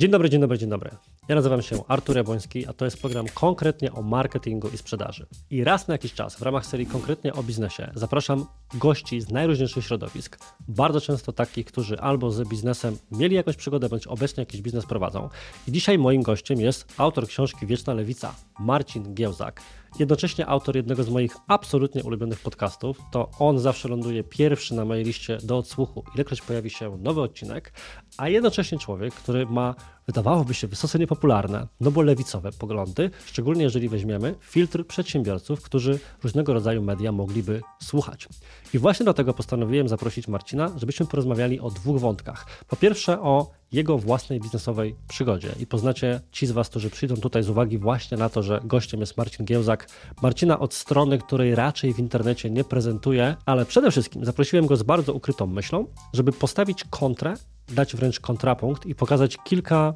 Dzień 0.00 0.10
dobry, 0.10 0.30
dzień 0.30 0.40
dobry, 0.40 0.58
dzień 0.58 0.68
dobry. 0.68 0.90
Ja 1.28 1.34
nazywam 1.34 1.62
się 1.62 1.76
Artur 1.88 2.16
Jabłoński, 2.16 2.66
a 2.66 2.72
to 2.72 2.84
jest 2.84 3.00
program 3.00 3.26
konkretnie 3.34 3.92
o 3.92 4.02
marketingu 4.02 4.68
i 4.68 4.78
sprzedaży. 4.78 5.26
I 5.50 5.64
raz 5.64 5.88
na 5.88 5.94
jakiś 5.94 6.12
czas 6.12 6.36
w 6.36 6.42
ramach 6.42 6.66
serii 6.66 6.86
konkretnie 6.86 7.32
o 7.32 7.42
biznesie 7.42 7.90
zapraszam 7.94 8.46
gości 8.74 9.20
z 9.20 9.30
najróżniejszych 9.30 9.84
środowisk, 9.84 10.38
bardzo 10.68 11.00
często 11.00 11.32
takich, 11.32 11.66
którzy 11.66 11.98
albo 11.98 12.30
z 12.30 12.48
biznesem 12.48 12.96
mieli 13.10 13.36
jakąś 13.36 13.56
przygodę, 13.56 13.88
bądź 13.88 14.06
obecnie 14.06 14.40
jakiś 14.40 14.62
biznes 14.62 14.86
prowadzą. 14.86 15.28
I 15.68 15.72
dzisiaj 15.72 15.98
moim 15.98 16.22
gościem 16.22 16.60
jest 16.60 16.94
autor 16.96 17.26
książki 17.26 17.66
Wieczna 17.66 17.94
Lewica, 17.94 18.34
Marcin 18.58 19.14
Giełzak. 19.14 19.62
Jednocześnie 19.98 20.46
autor 20.46 20.76
jednego 20.76 21.04
z 21.04 21.08
moich 21.08 21.36
absolutnie 21.48 22.04
ulubionych 22.04 22.40
podcastów. 22.40 22.98
To 23.12 23.30
on 23.38 23.58
zawsze 23.58 23.88
ląduje 23.88 24.24
pierwszy 24.24 24.74
na 24.74 24.84
mojej 24.84 25.04
liście 25.04 25.38
do 25.42 25.58
odsłuchu, 25.58 26.04
ilekroć 26.14 26.42
pojawi 26.42 26.70
się 26.70 26.98
nowy 26.98 27.20
odcinek, 27.20 27.72
a 28.20 28.28
jednocześnie 28.28 28.78
człowiek, 28.78 29.14
który 29.14 29.46
ma, 29.46 29.74
wydawałoby 30.06 30.54
się, 30.54 30.66
wysoce 30.66 30.98
niepopularne, 30.98 31.66
no 31.80 31.90
bo 31.90 32.02
lewicowe 32.02 32.52
poglądy, 32.52 33.10
szczególnie 33.26 33.62
jeżeli 33.62 33.88
weźmiemy 33.88 34.34
filtr 34.40 34.86
przedsiębiorców, 34.86 35.62
którzy 35.62 35.98
różnego 36.22 36.54
rodzaju 36.54 36.82
media 36.82 37.12
mogliby 37.12 37.62
słuchać. 37.82 38.28
I 38.74 38.78
właśnie 38.78 39.04
dlatego 39.04 39.34
postanowiłem 39.34 39.88
zaprosić 39.88 40.28
Marcina, 40.28 40.70
żebyśmy 40.76 41.06
porozmawiali 41.06 41.60
o 41.60 41.70
dwóch 41.70 42.00
wątkach. 42.00 42.46
Po 42.68 42.76
pierwsze 42.76 43.20
o 43.20 43.50
jego 43.72 43.98
własnej 43.98 44.40
biznesowej 44.40 44.96
przygodzie 45.08 45.48
i 45.60 45.66
poznacie 45.66 46.20
ci 46.32 46.46
z 46.46 46.50
Was, 46.50 46.68
którzy 46.68 46.90
przyjdą 46.90 47.16
tutaj 47.16 47.42
z 47.42 47.48
uwagi 47.50 47.78
właśnie 47.78 48.16
na 48.16 48.28
to, 48.28 48.42
że 48.42 48.60
gościem 48.64 49.00
jest 49.00 49.16
Marcin 49.16 49.46
Giełzak. 49.46 49.88
Marcina 50.22 50.58
od 50.58 50.74
strony, 50.74 51.18
której 51.18 51.54
raczej 51.54 51.94
w 51.94 51.98
internecie 51.98 52.50
nie 52.50 52.64
prezentuje, 52.64 53.36
ale 53.46 53.66
przede 53.66 53.90
wszystkim 53.90 54.24
zaprosiłem 54.24 54.66
go 54.66 54.76
z 54.76 54.82
bardzo 54.82 55.14
ukrytą 55.14 55.46
myślą, 55.46 55.86
żeby 56.12 56.32
postawić 56.32 56.84
kontrę, 56.90 57.34
dać 57.70 57.96
wręcz 57.96 58.20
kontrapunkt 58.20 58.86
i 58.86 58.94
pokazać 58.94 59.36
kilka 59.44 59.94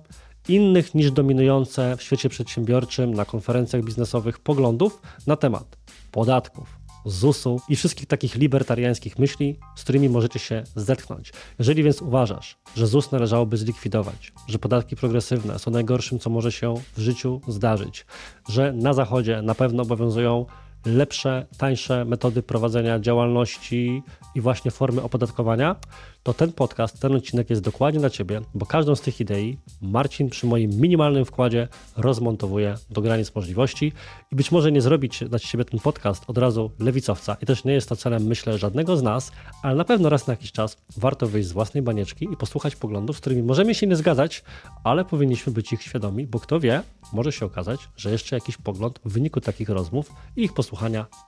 innych 0.49 0.95
niż 0.95 1.11
dominujące 1.11 1.97
w 1.97 2.03
świecie 2.03 2.29
przedsiębiorczym 2.29 3.15
na 3.15 3.25
konferencjach 3.25 3.85
biznesowych 3.85 4.39
poglądów 4.39 5.03
na 5.27 5.37
temat 5.37 5.77
podatków, 6.13 6.79
ZUS-u 7.05 7.61
i 7.69 7.77
wszystkich 7.77 8.07
takich 8.07 8.35
libertariańskich 8.35 9.19
myśli, 9.19 9.59
z 9.77 9.83
którymi 9.83 10.09
możecie 10.09 10.39
się 10.39 10.65
zetknąć. 10.77 11.33
Jeżeli 11.59 11.83
więc 11.83 12.03
uważasz, 12.03 12.57
że 12.77 12.87
ZUS 12.87 13.13
należałoby 13.13 13.57
zlikwidować, 13.57 14.33
że 14.49 14.59
podatki 14.59 14.97
progresywne 14.97 15.59
są 15.59 15.71
najgorszym, 15.71 16.19
co 16.19 16.31
może 16.31 16.53
się 16.53 16.75
w 16.97 17.01
życiu 17.01 17.41
zdarzyć, 17.49 18.07
że 18.49 18.73
na 18.73 18.95
Zachodzie 18.95 19.43
na 19.43 19.55
pewno 19.55 19.83
obowiązują 19.83 20.47
lepsze, 20.87 21.47
tańsze 21.59 22.05
metody 22.05 22.43
prowadzenia 22.43 22.99
działalności 23.01 24.03
i 24.35 24.41
właśnie 24.41 24.71
formy 24.71 25.03
opodatkowania, 25.03 25.77
to 26.23 26.35
ten 26.35 26.53
podcast, 26.53 27.01
ten 27.01 27.15
odcinek 27.15 27.51
jest 27.51 27.63
dokładnie 27.63 28.01
dla 28.01 28.11
Ciebie, 28.11 28.41
bo 28.55 28.67
każdą 28.67 28.95
z 28.95 29.01
tych 29.01 29.21
idei 29.21 29.59
Marcin 29.83 30.31
przy 30.31 30.47
moim 30.47 30.71
minimalnym 30.71 31.25
wkładzie 31.25 31.69
rozmontowuje 31.97 32.75
do 32.91 33.01
granic 33.01 33.35
możliwości 33.35 33.93
i 34.33 34.37
być 34.37 34.53
może 34.53 34.73
nie 34.73 34.81
zrobić 34.81 35.25
dla 35.29 35.39
Ciebie 35.39 35.65
ten 35.65 35.81
podcast 35.81 36.25
od 36.27 36.39
razu 36.39 36.71
lewicowca. 36.79 37.37
I 37.43 37.47
też 37.47 37.65
nie 37.65 37.73
jest 37.73 37.89
to 37.89 37.97
celem, 37.97 38.23
myślę, 38.23 38.59
żadnego 38.59 38.97
z 38.97 39.03
nas, 39.03 39.33
ale 39.63 39.75
na 39.75 39.85
pewno 39.85 40.09
raz 40.09 40.27
na 40.27 40.33
jakiś 40.33 40.53
czas 40.53 40.77
warto 40.97 41.27
wyjść 41.27 41.49
z 41.49 41.53
własnej 41.53 41.83
banieczki 41.83 42.29
i 42.33 42.37
posłuchać 42.37 42.77
poglądów, 42.77 43.17
z 43.17 43.21
którymi 43.21 43.43
możemy 43.43 43.75
się 43.75 43.87
nie 43.87 43.97
zgadzać, 43.97 44.45
ale 44.85 45.05
powinniśmy 45.05 45.53
być 45.53 45.73
ich 45.73 45.83
świadomi, 45.83 46.27
bo 46.27 46.41
kto 46.41 46.61
wie, 46.61 46.83
może 47.13 47.33
się 47.33 47.47
okazać, 47.47 47.81
że 47.97 48.11
jeszcze 48.11 48.37
jakiś 48.37 48.57
pogląd 48.57 49.01
w 49.05 49.13
wyniku 49.13 49.41
takich 49.41 49.69
rozmów 49.69 50.13
i 50.37 50.43
ich 50.43 50.53
posłuchania 50.53 50.74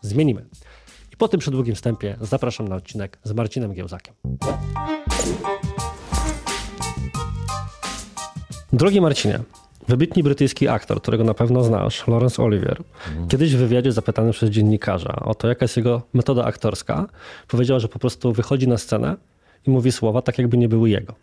zmienimy. 0.00 0.46
I 1.12 1.16
po 1.16 1.28
tym 1.28 1.40
przedługim 1.40 1.74
wstępie 1.74 2.16
zapraszam 2.20 2.68
na 2.68 2.76
odcinek 2.76 3.18
z 3.24 3.32
Marcinem 3.32 3.74
Giełzakiem. 3.74 4.14
Drogi 8.72 9.00
Marcinie, 9.00 9.40
wybitny 9.88 10.22
brytyjski 10.22 10.68
aktor, 10.68 11.02
którego 11.02 11.24
na 11.24 11.34
pewno 11.34 11.64
znasz, 11.64 12.08
Laurence 12.08 12.42
Olivier, 12.42 12.82
mhm. 13.08 13.28
kiedyś 13.28 13.54
w 13.54 13.58
wywiadzie 13.58 13.92
zapytany 13.92 14.32
przez 14.32 14.50
dziennikarza 14.50 15.16
o 15.16 15.34
to, 15.34 15.48
jaka 15.48 15.64
jest 15.64 15.76
jego 15.76 16.02
metoda 16.14 16.44
aktorska, 16.44 17.06
powiedział, 17.48 17.80
że 17.80 17.88
po 17.88 17.98
prostu 17.98 18.32
wychodzi 18.32 18.68
na 18.68 18.78
scenę 18.78 19.16
i 19.66 19.70
mówi 19.70 19.92
słowa 19.92 20.22
tak, 20.22 20.38
jakby 20.38 20.56
nie 20.56 20.68
były 20.68 20.90
jego. 20.90 21.14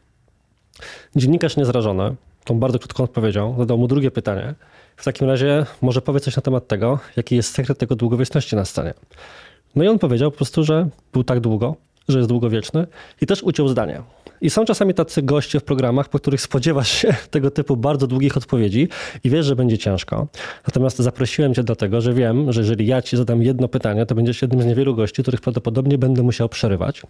Dziennikarz 1.16 1.58
niezrażony, 1.58 2.16
tą 2.44 2.60
bardzo 2.60 2.80
krótką 2.80 3.04
odpowiedzią, 3.04 3.56
zadał 3.58 3.78
mu 3.78 3.88
drugie 3.88 4.12
pytanie. 4.12 4.56
W 4.98 5.04
takim 5.04 5.28
razie 5.28 5.66
może 5.82 6.02
powiedz 6.02 6.24
coś 6.24 6.36
na 6.36 6.42
temat 6.42 6.68
tego, 6.68 7.00
jaki 7.18 7.36
jest 7.36 7.54
sekret 7.54 7.78
tego 7.78 7.96
długowieczności 7.96 8.56
na 8.56 8.66
scenie. 8.66 8.94
No 9.76 9.84
i 9.84 9.88
on 9.88 10.00
powiedział 10.00 10.32
po 10.32 10.38
prostu, 10.38 10.64
że 10.64 10.90
był 11.14 11.24
tak 11.24 11.40
długo, 11.40 11.76
że 12.08 12.18
jest 12.18 12.30
długowieczny 12.30 12.88
i 13.22 13.26
też 13.26 13.44
uciął 13.44 13.68
zdanie. 13.68 14.02
I 14.42 14.50
są 14.50 14.66
czasami 14.66 14.94
tacy 14.94 15.22
goście 15.22 15.60
w 15.60 15.64
programach, 15.64 16.10
po 16.10 16.20
których 16.20 16.42
spodziewasz 16.42 16.92
się 16.92 17.16
tego 17.32 17.52
typu 17.52 17.78
bardzo 17.78 18.08
długich 18.08 18.38
odpowiedzi 18.38 18.88
i 19.24 19.30
wiesz, 19.30 19.46
że 19.46 19.56
będzie 19.56 19.78
ciężko. 19.78 20.28
Natomiast 20.68 20.98
zaprosiłem 20.98 21.54
cię 21.54 21.64
dlatego, 21.64 22.02
że 22.02 22.14
wiem, 22.14 22.52
że 22.52 22.62
jeżeli 22.62 22.88
ja 22.88 23.02
ci 23.02 23.18
zadam 23.18 23.44
jedno 23.44 23.68
pytanie, 23.68 24.06
to 24.06 24.16
będziesz 24.16 24.42
jednym 24.42 24.62
z 24.62 24.66
niewielu 24.66 24.96
gości, 24.96 25.22
których 25.22 25.42
prawdopodobnie 25.42 25.98
będę 25.98 26.24
musiał 26.24 26.50
przerywać. 26.50 27.02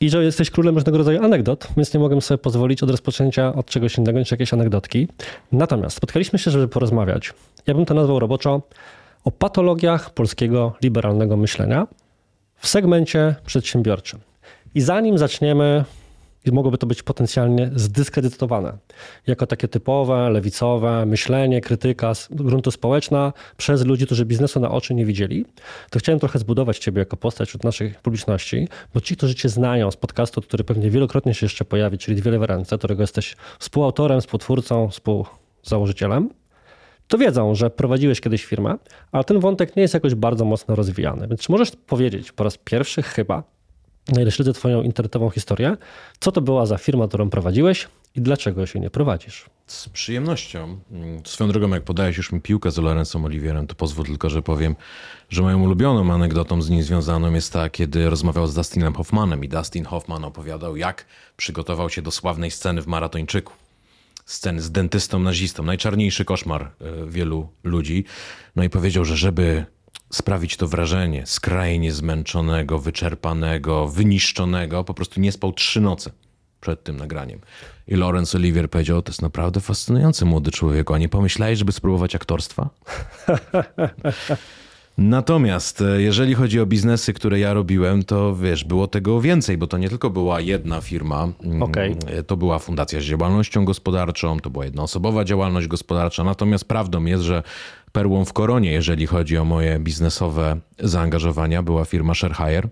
I 0.00 0.10
że 0.10 0.24
jesteś 0.24 0.50
królem 0.50 0.74
różnego 0.74 0.98
rodzaju 0.98 1.24
anegdot, 1.24 1.68
więc 1.76 1.94
nie 1.94 2.00
mogę 2.00 2.20
sobie 2.20 2.38
pozwolić 2.38 2.82
od 2.82 2.90
rozpoczęcia 2.90 3.54
od 3.54 3.66
czegoś 3.66 3.98
innego 3.98 4.18
niż 4.18 4.30
jakieś 4.30 4.52
anegdotki. 4.52 5.08
Natomiast 5.52 5.96
spotkaliśmy 5.96 6.38
się, 6.38 6.50
żeby 6.50 6.68
porozmawiać. 6.68 7.34
Ja 7.66 7.74
bym 7.74 7.86
to 7.86 7.94
nazwał 7.94 8.18
roboczo 8.18 8.62
o 9.24 9.30
patologiach 9.30 10.10
polskiego 10.10 10.72
liberalnego 10.82 11.36
myślenia 11.36 11.86
w 12.56 12.68
segmencie 12.68 13.34
przedsiębiorczym. 13.46 14.20
I 14.74 14.80
zanim 14.80 15.18
zaczniemy, 15.18 15.84
mogłoby 16.52 16.78
to 16.78 16.86
być 16.86 17.02
potencjalnie 17.02 17.70
zdyskredytowane 17.74 18.78
jako 19.26 19.46
takie 19.46 19.68
typowe, 19.68 20.30
lewicowe 20.30 21.06
myślenie, 21.06 21.60
krytyka 21.60 22.12
gruntu 22.30 22.70
społeczna 22.70 23.32
przez 23.56 23.84
ludzi, 23.84 24.06
którzy 24.06 24.24
biznesu 24.24 24.60
na 24.60 24.70
oczy 24.70 24.94
nie 24.94 25.06
widzieli, 25.06 25.44
to 25.90 25.98
chciałem 25.98 26.18
trochę 26.18 26.38
zbudować 26.38 26.78
Ciebie 26.78 26.98
jako 26.98 27.16
postać 27.16 27.48
wśród 27.48 27.64
naszej 27.64 27.94
publiczności, 28.02 28.68
bo 28.94 29.00
ci, 29.00 29.16
którzy 29.16 29.34
Cię 29.34 29.48
znają 29.48 29.90
z 29.90 29.96
podcastu, 29.96 30.42
który 30.42 30.64
pewnie 30.64 30.90
wielokrotnie 30.90 31.34
się 31.34 31.46
jeszcze 31.46 31.64
pojawi, 31.64 31.98
czyli 31.98 32.16
Dwie 32.16 32.30
Lewe 32.30 32.46
Ręce, 32.46 32.78
którego 32.78 33.02
jesteś 33.02 33.36
współautorem, 33.58 34.20
współtwórcą, 34.20 34.88
współzałożycielem, 34.88 36.28
to 37.08 37.18
wiedzą, 37.18 37.54
że 37.54 37.70
prowadziłeś 37.70 38.20
kiedyś 38.20 38.44
firmę, 38.44 38.76
ale 39.12 39.24
ten 39.24 39.40
wątek 39.40 39.76
nie 39.76 39.82
jest 39.82 39.94
jakoś 39.94 40.14
bardzo 40.14 40.44
mocno 40.44 40.74
rozwijany. 40.74 41.28
Więc 41.28 41.40
czy 41.40 41.52
możesz 41.52 41.70
powiedzieć 41.70 42.32
po 42.32 42.44
raz 42.44 42.58
pierwszy 42.58 43.02
chyba, 43.02 43.42
na 44.08 44.22
ile 44.22 44.30
śledzę 44.30 44.52
Twoją 44.52 44.82
internetową 44.82 45.30
historię, 45.30 45.76
co 46.20 46.32
to 46.32 46.40
była 46.40 46.66
za 46.66 46.78
firma, 46.78 47.08
którą 47.08 47.30
prowadziłeś 47.30 47.88
i 48.16 48.20
dlaczego 48.20 48.66
się 48.66 48.80
nie 48.80 48.90
prowadzisz? 48.90 49.46
Z 49.66 49.88
przyjemnością. 49.88 50.78
Swoją 51.24 51.50
drogą, 51.50 51.68
jak 51.68 51.82
podajesz 51.82 52.16
już 52.16 52.32
mi 52.32 52.40
piłkę 52.40 52.70
z 52.70 52.78
Lorencem 52.78 53.24
Oliwierem, 53.24 53.66
to 53.66 53.74
pozwól 53.74 54.06
tylko, 54.06 54.30
że 54.30 54.42
powiem, 54.42 54.76
że 55.30 55.42
moją 55.42 55.62
ulubioną 55.62 56.12
anegdotą 56.12 56.62
z 56.62 56.70
nim 56.70 56.82
związaną 56.82 57.34
jest 57.34 57.52
ta, 57.52 57.70
kiedy 57.70 58.10
rozmawiał 58.10 58.46
z 58.46 58.54
Dustinem 58.54 58.94
Hoffmanem 58.94 59.44
i 59.44 59.48
Dustin 59.48 59.84
Hoffman 59.84 60.24
opowiadał, 60.24 60.76
jak 60.76 61.06
przygotował 61.36 61.90
się 61.90 62.02
do 62.02 62.10
sławnej 62.10 62.50
sceny 62.50 62.82
w 62.82 62.86
Maratończyku 62.86 63.52
sceny 64.28 64.62
z 64.62 64.70
dentystą 64.70 65.18
nazistą, 65.18 65.62
najczarniejszy 65.62 66.24
koszmar 66.24 66.62
e, 66.62 66.70
wielu 67.06 67.48
ludzi. 67.64 68.04
No 68.56 68.64
i 68.64 68.70
powiedział, 68.70 69.04
że 69.04 69.16
żeby 69.16 69.64
sprawić 70.10 70.56
to 70.56 70.68
wrażenie 70.68 71.26
skrajnie 71.26 71.92
zmęczonego, 71.92 72.78
wyczerpanego, 72.78 73.88
wyniszczonego, 73.88 74.84
po 74.84 74.94
prostu 74.94 75.20
nie 75.20 75.32
spał 75.32 75.52
trzy 75.52 75.80
noce 75.80 76.10
przed 76.60 76.84
tym 76.84 76.96
nagraniem. 76.96 77.40
I 77.88 77.96
Laurence 77.96 78.38
Olivier 78.38 78.70
powiedział, 78.70 79.02
to 79.02 79.10
jest 79.10 79.22
naprawdę 79.22 79.60
fascynujący 79.60 80.24
młody 80.24 80.50
człowiek, 80.50 80.90
a 80.90 80.98
nie 80.98 81.08
pomyślałeś, 81.08 81.58
żeby 81.58 81.72
spróbować 81.72 82.14
aktorstwa? 82.14 82.70
Natomiast 84.98 85.80
e, 85.80 86.02
jeżeli 86.02 86.34
chodzi 86.34 86.60
o 86.60 86.66
biznesy, 86.66 87.12
które 87.12 87.38
ja 87.40 87.52
robiłem, 87.54 88.04
to 88.04 88.36
wiesz, 88.36 88.64
było 88.64 88.86
tego 88.86 89.20
więcej, 89.20 89.58
bo 89.58 89.66
to 89.66 89.78
nie 89.78 89.88
tylko 89.88 90.10
była 90.10 90.40
jedna 90.40 90.80
firma. 90.80 91.28
Mm, 91.44 91.62
okay. 91.62 91.96
To 92.26 92.36
była 92.36 92.58
fundacja 92.58 93.00
z 93.00 93.04
działalnością 93.04 93.64
gospodarczą, 93.64 94.40
to 94.40 94.50
była 94.50 94.64
jednoosobowa 94.64 95.24
działalność 95.24 95.66
gospodarcza. 95.66 96.24
Natomiast 96.24 96.64
prawdą 96.64 97.04
jest, 97.04 97.22
że 97.22 97.42
perłą 97.92 98.24
w 98.24 98.32
koronie, 98.32 98.72
jeżeli 98.72 99.06
chodzi 99.06 99.38
o 99.38 99.44
moje 99.44 99.78
biznesowe 99.78 100.60
zaangażowania, 100.78 101.62
była 101.62 101.84
firma 101.84 102.14
Sharehire 102.14 102.68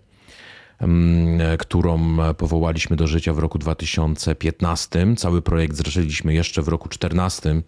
mm, 0.80 1.58
którą 1.58 2.16
powołaliśmy 2.34 2.96
do 2.96 3.06
życia 3.06 3.34
w 3.34 3.38
roku 3.38 3.58
2015. 3.58 5.14
Cały 5.16 5.42
projekt 5.42 5.76
zaczęliśmy 5.76 6.34
jeszcze 6.34 6.62
w 6.62 6.68
roku 6.68 6.88
2014 6.88 7.62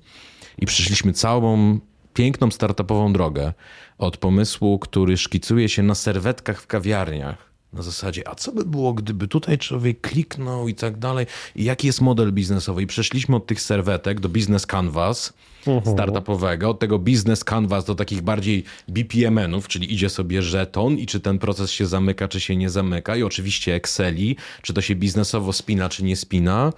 i 0.58 0.66
przyszliśmy 0.66 1.12
całą 1.12 1.78
piękną 2.14 2.50
startupową 2.50 3.12
drogę 3.12 3.52
od 3.98 4.16
pomysłu, 4.16 4.78
który 4.78 5.16
szkicuje 5.16 5.68
się 5.68 5.82
na 5.82 5.94
serwetkach 5.94 6.62
w 6.62 6.66
kawiarniach. 6.66 7.47
Na 7.72 7.82
zasadzie, 7.82 8.28
a 8.28 8.34
co 8.34 8.52
by 8.52 8.64
było, 8.64 8.92
gdyby 8.92 9.28
tutaj 9.28 9.58
człowiek 9.58 10.00
kliknął 10.00 10.68
i 10.68 10.74
tak 10.74 10.98
dalej? 10.98 11.26
I 11.56 11.64
jaki 11.64 11.86
jest 11.86 12.00
model 12.00 12.32
biznesowy? 12.32 12.82
I 12.82 12.86
przeszliśmy 12.86 13.36
od 13.36 13.46
tych 13.46 13.60
serwetek 13.60 14.20
do 14.20 14.28
business 14.28 14.66
canvas 14.66 15.32
mhm. 15.66 15.96
startupowego, 15.96 16.70
od 16.70 16.78
tego 16.78 16.98
business 16.98 17.44
canvas 17.44 17.84
do 17.84 17.94
takich 17.94 18.22
bardziej 18.22 18.64
BPMN-ów, 18.88 19.68
czyli 19.68 19.92
idzie 19.92 20.08
sobie 20.08 20.42
żeton 20.42 20.98
i 20.98 21.06
czy 21.06 21.20
ten 21.20 21.38
proces 21.38 21.70
się 21.70 21.86
zamyka, 21.86 22.28
czy 22.28 22.40
się 22.40 22.56
nie 22.56 22.70
zamyka. 22.70 23.16
I 23.16 23.22
oczywiście 23.22 23.74
Exceli, 23.74 24.36
czy 24.62 24.74
to 24.74 24.80
się 24.80 24.94
biznesowo 24.94 25.52
spina, 25.52 25.88
czy 25.88 26.04
nie 26.04 26.16
spina. 26.16 26.72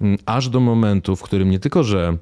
mm, 0.00 0.18
aż 0.26 0.48
do 0.48 0.60
momentu, 0.60 1.16
w 1.16 1.22
którym 1.22 1.50
nie 1.50 1.58
tylko, 1.58 1.84
że 1.84 2.16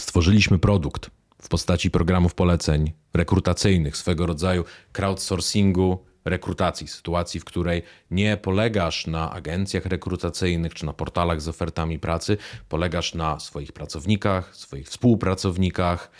stworzyliśmy 0.00 0.58
produkt 0.58 1.10
w 1.42 1.48
postaci 1.48 1.90
programów 1.90 2.34
poleceń 2.34 2.92
rekrutacyjnych, 3.14 3.96
swego 3.96 4.26
rodzaju 4.26 4.64
crowdsourcingu, 4.92 6.07
rekrutacji, 6.28 6.88
sytuacji, 6.88 7.40
w 7.40 7.44
której 7.44 7.82
nie 8.10 8.36
polegasz 8.36 9.06
na 9.06 9.32
agencjach 9.32 9.86
rekrutacyjnych 9.86 10.74
czy 10.74 10.86
na 10.86 10.92
portalach 10.92 11.40
z 11.40 11.48
ofertami 11.48 11.98
pracy, 11.98 12.36
polegasz 12.68 13.14
na 13.14 13.40
swoich 13.40 13.72
pracownikach, 13.72 14.56
swoich 14.56 14.86
współpracownikach, 14.86 16.10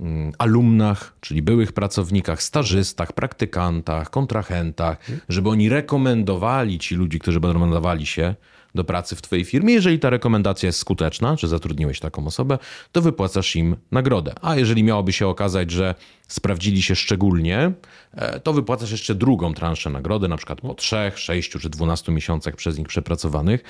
mm, 0.00 0.32
alumnach, 0.38 1.16
czyli 1.20 1.42
byłych 1.42 1.72
pracownikach, 1.72 2.42
stażystach, 2.42 3.12
praktykantach, 3.12 4.10
kontrahentach, 4.10 4.98
żeby 5.28 5.48
oni 5.48 5.68
rekomendowali 5.68 6.78
ci 6.78 6.94
ludzi, 6.94 7.18
którzy 7.18 7.40
będą 7.40 7.66
nadawali 7.66 8.06
się 8.06 8.34
do 8.74 8.84
pracy 8.84 9.16
w 9.16 9.22
Twojej 9.22 9.44
firmie. 9.44 9.74
Jeżeli 9.74 9.98
ta 9.98 10.10
rekomendacja 10.10 10.66
jest 10.66 10.78
skuteczna, 10.78 11.36
czy 11.36 11.48
zatrudniłeś 11.48 12.00
taką 12.00 12.26
osobę, 12.26 12.58
to 12.92 13.02
wypłacasz 13.02 13.56
im 13.56 13.76
nagrodę. 13.90 14.34
A 14.42 14.56
jeżeli 14.56 14.84
miałoby 14.84 15.12
się 15.12 15.28
okazać, 15.28 15.70
że 15.70 15.94
sprawdzili 16.28 16.82
się 16.82 16.96
szczególnie, 16.96 17.72
e, 18.12 18.40
to 18.40 18.52
wypłacasz 18.52 18.90
jeszcze 18.90 19.14
drugą 19.14 19.54
transzę 19.54 19.90
nagrody, 19.90 20.28
na 20.28 20.36
przykład 20.36 20.60
po 20.60 20.74
3, 20.74 20.96
6 21.14 21.50
czy 21.50 21.70
12 21.70 22.12
miesiącach 22.12 22.56
przez 22.56 22.78
nich 22.78 22.88
przepracowanych. 22.88 23.64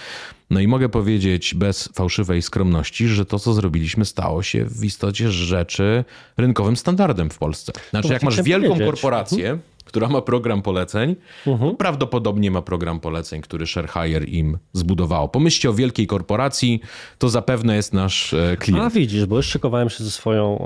No 0.50 0.60
i 0.60 0.68
mogę 0.68 0.88
powiedzieć 0.88 1.54
bez 1.54 1.88
fałszywej 1.94 2.42
skromności, 2.42 3.08
że 3.08 3.24
to, 3.26 3.38
co 3.38 3.52
zrobiliśmy, 3.52 4.04
stało 4.04 4.42
się 4.42 4.64
w 4.64 4.84
istocie 4.84 5.30
rzeczy 5.30 6.04
rynkowym 6.36 6.76
standardem 6.76 7.30
w 7.30 7.38
Polsce. 7.38 7.72
Znaczy, 7.90 8.12
jak 8.12 8.22
masz 8.22 8.42
wielką 8.42 8.78
korporację, 8.78 9.58
która 9.84 10.08
ma 10.08 10.22
program 10.22 10.62
poleceń, 10.62 11.16
uh-huh. 11.46 11.76
prawdopodobnie 11.76 12.50
ma 12.50 12.62
program 12.62 13.00
poleceń, 13.00 13.40
który 13.40 13.66
ShareHire 13.66 14.24
im 14.24 14.58
zbudowało. 14.72 15.28
Pomyślcie 15.28 15.70
o 15.70 15.74
wielkiej 15.74 16.06
korporacji, 16.06 16.80
to 17.18 17.28
zapewne 17.28 17.76
jest 17.76 17.92
nasz 17.92 18.34
e, 18.34 18.56
klient. 18.56 18.84
A 18.84 18.90
widzisz, 18.90 19.26
bo 19.26 19.36
już 19.36 19.46
szykowałem 19.46 19.90
się 19.90 20.04
ze 20.04 20.10
swoją 20.10 20.58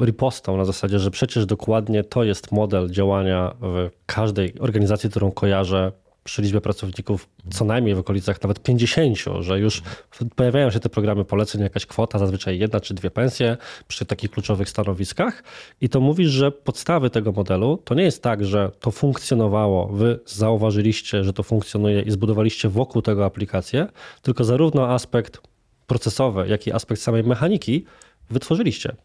e, 0.00 0.04
ripostą 0.04 0.56
na 0.56 0.64
zasadzie, 0.64 0.98
że 0.98 1.10
przecież 1.10 1.46
dokładnie 1.46 2.04
to 2.04 2.24
jest 2.24 2.52
model 2.52 2.90
działania 2.90 3.54
w 3.60 3.90
każdej 4.06 4.58
organizacji, 4.60 5.10
którą 5.10 5.30
kojarzę 5.30 5.92
przy 6.26 6.42
liczbie 6.42 6.60
pracowników 6.60 7.28
co 7.50 7.64
najmniej 7.64 7.94
w 7.94 7.98
okolicach 7.98 8.42
nawet 8.42 8.62
50, 8.62 9.18
że 9.40 9.60
już 9.60 9.82
pojawiają 10.36 10.70
się 10.70 10.80
te 10.80 10.88
programy 10.88 11.24
poleceń, 11.24 11.62
jakaś 11.62 11.86
kwota, 11.86 12.18
zazwyczaj 12.18 12.58
jedna 12.58 12.80
czy 12.80 12.94
dwie 12.94 13.10
pensje 13.10 13.56
przy 13.88 14.06
takich 14.06 14.30
kluczowych 14.30 14.68
stanowiskach. 14.68 15.42
I 15.80 15.88
to 15.88 16.00
mówisz, 16.00 16.30
że 16.30 16.52
podstawy 16.52 17.10
tego 17.10 17.32
modelu 17.32 17.82
to 17.84 17.94
nie 17.94 18.02
jest 18.02 18.22
tak, 18.22 18.44
że 18.44 18.70
to 18.80 18.90
funkcjonowało, 18.90 19.86
wy 19.86 20.20
zauważyliście, 20.26 21.24
że 21.24 21.32
to 21.32 21.42
funkcjonuje 21.42 22.02
i 22.02 22.10
zbudowaliście 22.10 22.68
wokół 22.68 23.02
tego 23.02 23.24
aplikację, 23.24 23.86
tylko 24.22 24.44
zarówno 24.44 24.88
aspekt 24.88 25.40
procesowy, 25.86 26.48
jak 26.48 26.66
i 26.66 26.72
aspekt 26.72 27.00
samej 27.00 27.24
mechaniki 27.24 27.84
wytworzyliście. 28.30 28.96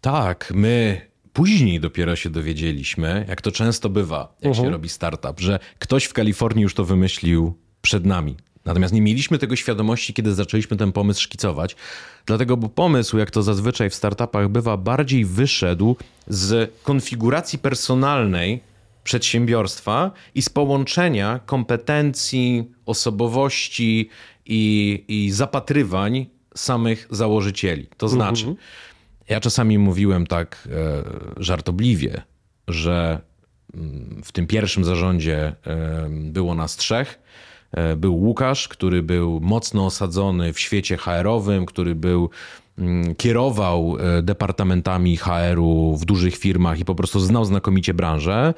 Tak, 0.00 0.52
my 0.54 1.09
Później 1.32 1.80
dopiero 1.80 2.16
się 2.16 2.30
dowiedzieliśmy, 2.30 3.26
jak 3.28 3.42
to 3.42 3.52
często 3.52 3.88
bywa, 3.88 4.36
jak 4.40 4.52
uh-huh. 4.52 4.56
się 4.56 4.60
mhm. 4.60 4.72
robi 4.72 4.88
startup, 4.88 5.40
że 5.40 5.58
ktoś 5.78 6.04
w 6.04 6.12
Kalifornii 6.12 6.62
już 6.62 6.74
to 6.74 6.84
wymyślił 6.84 7.54
przed 7.82 8.06
nami. 8.06 8.36
Natomiast 8.64 8.94
nie 8.94 9.02
mieliśmy 9.02 9.38
tego 9.38 9.56
świadomości, 9.56 10.14
kiedy 10.14 10.34
zaczęliśmy 10.34 10.76
ten 10.76 10.92
pomysł 10.92 11.22
szkicować. 11.22 11.76
Dlatego, 12.26 12.56
bo 12.56 12.68
pomysł, 12.68 13.18
jak 13.18 13.30
to 13.30 13.42
zazwyczaj 13.42 13.90
w 13.90 13.94
startupach 13.94 14.48
bywa, 14.48 14.76
bardziej 14.76 15.24
wyszedł 15.24 15.96
z 16.26 16.72
konfiguracji 16.82 17.58
personalnej 17.58 18.60
przedsiębiorstwa 19.04 20.10
i 20.34 20.42
z 20.42 20.48
połączenia 20.48 21.40
kompetencji, 21.46 22.64
osobowości 22.86 24.08
i, 24.46 25.04
i 25.08 25.30
zapatrywań 25.30 26.26
samych 26.54 27.08
założycieli. 27.10 27.86
To 27.96 28.08
znaczy, 28.08 28.46
uh-huh 28.46 28.56
ja 29.30 29.40
czasami 29.40 29.78
mówiłem 29.78 30.26
tak 30.26 30.68
e, 30.72 31.42
żartobliwie, 31.42 32.22
że 32.68 33.20
mm, 33.74 34.22
w 34.24 34.32
tym 34.32 34.46
pierwszym 34.46 34.84
zarządzie 34.84 35.38
e, 35.66 36.08
było 36.10 36.54
nas 36.54 36.76
trzech. 36.76 37.20
E, 37.72 37.96
był 37.96 38.16
Łukasz, 38.16 38.68
który 38.68 39.02
był 39.02 39.40
mocno 39.40 39.86
osadzony 39.86 40.52
w 40.52 40.60
świecie 40.60 40.96
HR-owym, 40.96 41.66
który 41.66 41.94
był 41.94 42.30
mm, 42.78 43.14
kierował 43.14 43.96
departamentami 44.22 45.16
HR-u 45.16 45.96
w 45.96 46.04
dużych 46.04 46.36
firmach 46.36 46.78
i 46.78 46.84
po 46.84 46.94
prostu 46.94 47.20
znał 47.20 47.44
znakomicie 47.44 47.94
branżę. 47.94 48.54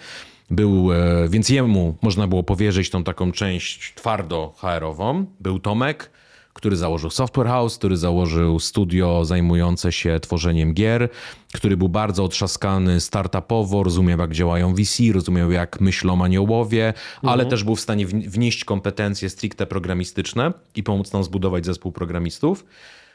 Był, 0.50 0.88
więc 1.28 1.48
jemu 1.48 1.96
można 2.02 2.26
było 2.26 2.42
powierzyć 2.42 2.90
tą 2.90 3.04
taką 3.04 3.32
część 3.32 3.94
twardo 3.94 4.54
HR-ową. 4.56 5.26
Był 5.40 5.58
Tomek, 5.58 6.10
który 6.52 6.76
założył 6.76 7.10
Software 7.10 7.46
House, 7.46 7.78
który 7.78 7.96
założył 7.96 8.60
studio 8.60 9.24
zajmujące 9.24 9.92
się 9.92 10.20
tworzeniem 10.20 10.74
gier, 10.74 11.08
który 11.54 11.76
był 11.76 11.88
bardzo 11.88 12.24
otrzaskany 12.24 13.00
startupowo, 13.00 13.82
rozumiał 13.82 14.18
jak 14.18 14.32
działają 14.32 14.74
VC, 14.74 15.02
rozumiał 15.12 15.50
jak 15.50 15.80
myślą 15.80 16.24
aniołowie, 16.24 16.86
mhm. 16.86 17.32
ale 17.32 17.46
też 17.46 17.64
był 17.64 17.76
w 17.76 17.80
stanie 17.80 18.06
wnieść 18.06 18.64
kompetencje 18.64 19.30
stricte 19.30 19.66
programistyczne 19.66 20.52
i 20.76 20.82
pomóc 20.82 21.12
nam 21.12 21.24
zbudować 21.24 21.66
zespół 21.66 21.92
programistów. 21.92 22.64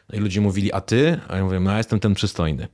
No 0.10 0.20
i 0.20 0.22
ludzie 0.22 0.42
mówili, 0.42 0.74
a 0.74 0.82
ty? 0.82 1.20
A 1.28 1.38
ja 1.38 1.44
mówię, 1.44 1.60
no 1.60 1.72
ja 1.72 1.78
jestem 1.78 2.00
ten 2.00 2.14
przystojny. 2.14 2.68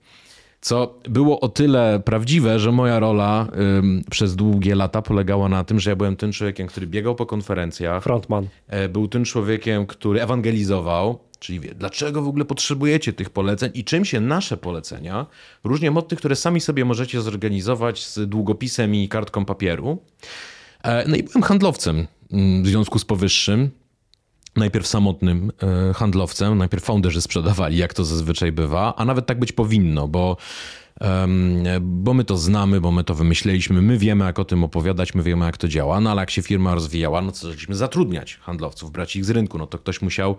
Co 0.64 1.00
było 1.10 1.40
o 1.40 1.50
tyle 1.50 2.02
prawdziwe, 2.06 2.60
że 2.60 2.72
moja 2.72 3.00
rola 3.00 3.48
ym, 3.78 4.04
przez 4.12 4.36
długie 4.36 4.76
lata 4.76 5.02
polegała 5.02 5.50
na 5.50 5.64
tym, 5.64 5.80
że 5.80 5.90
ja 5.90 5.96
byłem 5.96 6.16
tym 6.16 6.32
człowiekiem, 6.32 6.68
który 6.68 6.88
biegał 6.88 7.16
po 7.16 7.26
konferencjach. 7.26 8.04
Frontman. 8.04 8.48
E, 8.68 8.90
był 8.90 9.08
tym 9.08 9.26
człowiekiem, 9.26 9.86
który 9.86 10.22
ewangelizował, 10.22 11.20
czyli 11.40 11.60
wie, 11.60 11.76
dlaczego 11.76 12.22
w 12.22 12.28
ogóle 12.28 12.46
potrzebujecie 12.46 13.14
tych 13.14 13.30
poleceń 13.30 13.72
i 13.74 13.84
czym 13.84 14.06
się 14.06 14.20
nasze 14.20 14.58
polecenia 14.58 15.26
różnią 15.64 15.98
od 15.98 16.08
tych, 16.08 16.20
które 16.20 16.36
sami 16.36 16.62
sobie 16.62 16.86
możecie 16.86 17.22
zorganizować 17.22 18.08
z 18.08 18.30
długopisem 18.30 18.96
i 18.96 19.10
kartką 19.10 19.46
papieru. 19.46 19.98
E, 20.84 21.08
no 21.08 21.16
i 21.16 21.24
byłem 21.24 21.44
handlowcem 21.44 22.08
mm, 22.32 22.64
w 22.64 22.68
związku 22.68 23.00
z 23.00 23.06
powyższym 23.06 23.70
najpierw 24.56 24.88
samotnym 24.88 25.52
e, 25.90 25.94
handlowcem, 25.94 26.58
najpierw 26.58 26.84
founderzy 26.84 27.22
sprzedawali, 27.22 27.78
jak 27.78 27.94
to 27.94 28.06
zazwyczaj 28.06 28.52
bywa, 28.52 28.96
a 28.96 29.06
nawet 29.06 29.26
tak 29.26 29.40
być 29.40 29.52
powinno, 29.52 30.08
bo, 30.08 30.38
bo 31.82 32.14
my 32.14 32.24
to 32.24 32.38
znamy, 32.38 32.82
bo 32.82 32.92
my 32.92 33.04
to 33.04 33.16
wymyśleliśmy, 33.16 33.82
my 33.82 33.98
wiemy, 33.98 34.26
jak 34.26 34.40
o 34.40 34.46
tym 34.46 34.64
opowiadać, 34.64 35.16
my 35.16 35.24
wiemy, 35.24 35.46
jak 35.46 35.58
to 35.58 35.68
działa, 35.68 36.00
no 36.00 36.12
ale 36.12 36.22
jak 36.22 36.32
się 36.32 36.42
firma 36.42 36.76
rozwijała, 36.76 37.22
no 37.22 37.32
to 37.32 37.38
zaczęliśmy 37.38 37.76
zatrudniać 37.76 38.38
handlowców, 38.42 38.92
brać 38.92 39.16
ich 39.16 39.26
z 39.26 39.30
rynku, 39.30 39.58
no 39.58 39.68
to 39.68 39.78
ktoś 39.78 40.02
musiał 40.02 40.36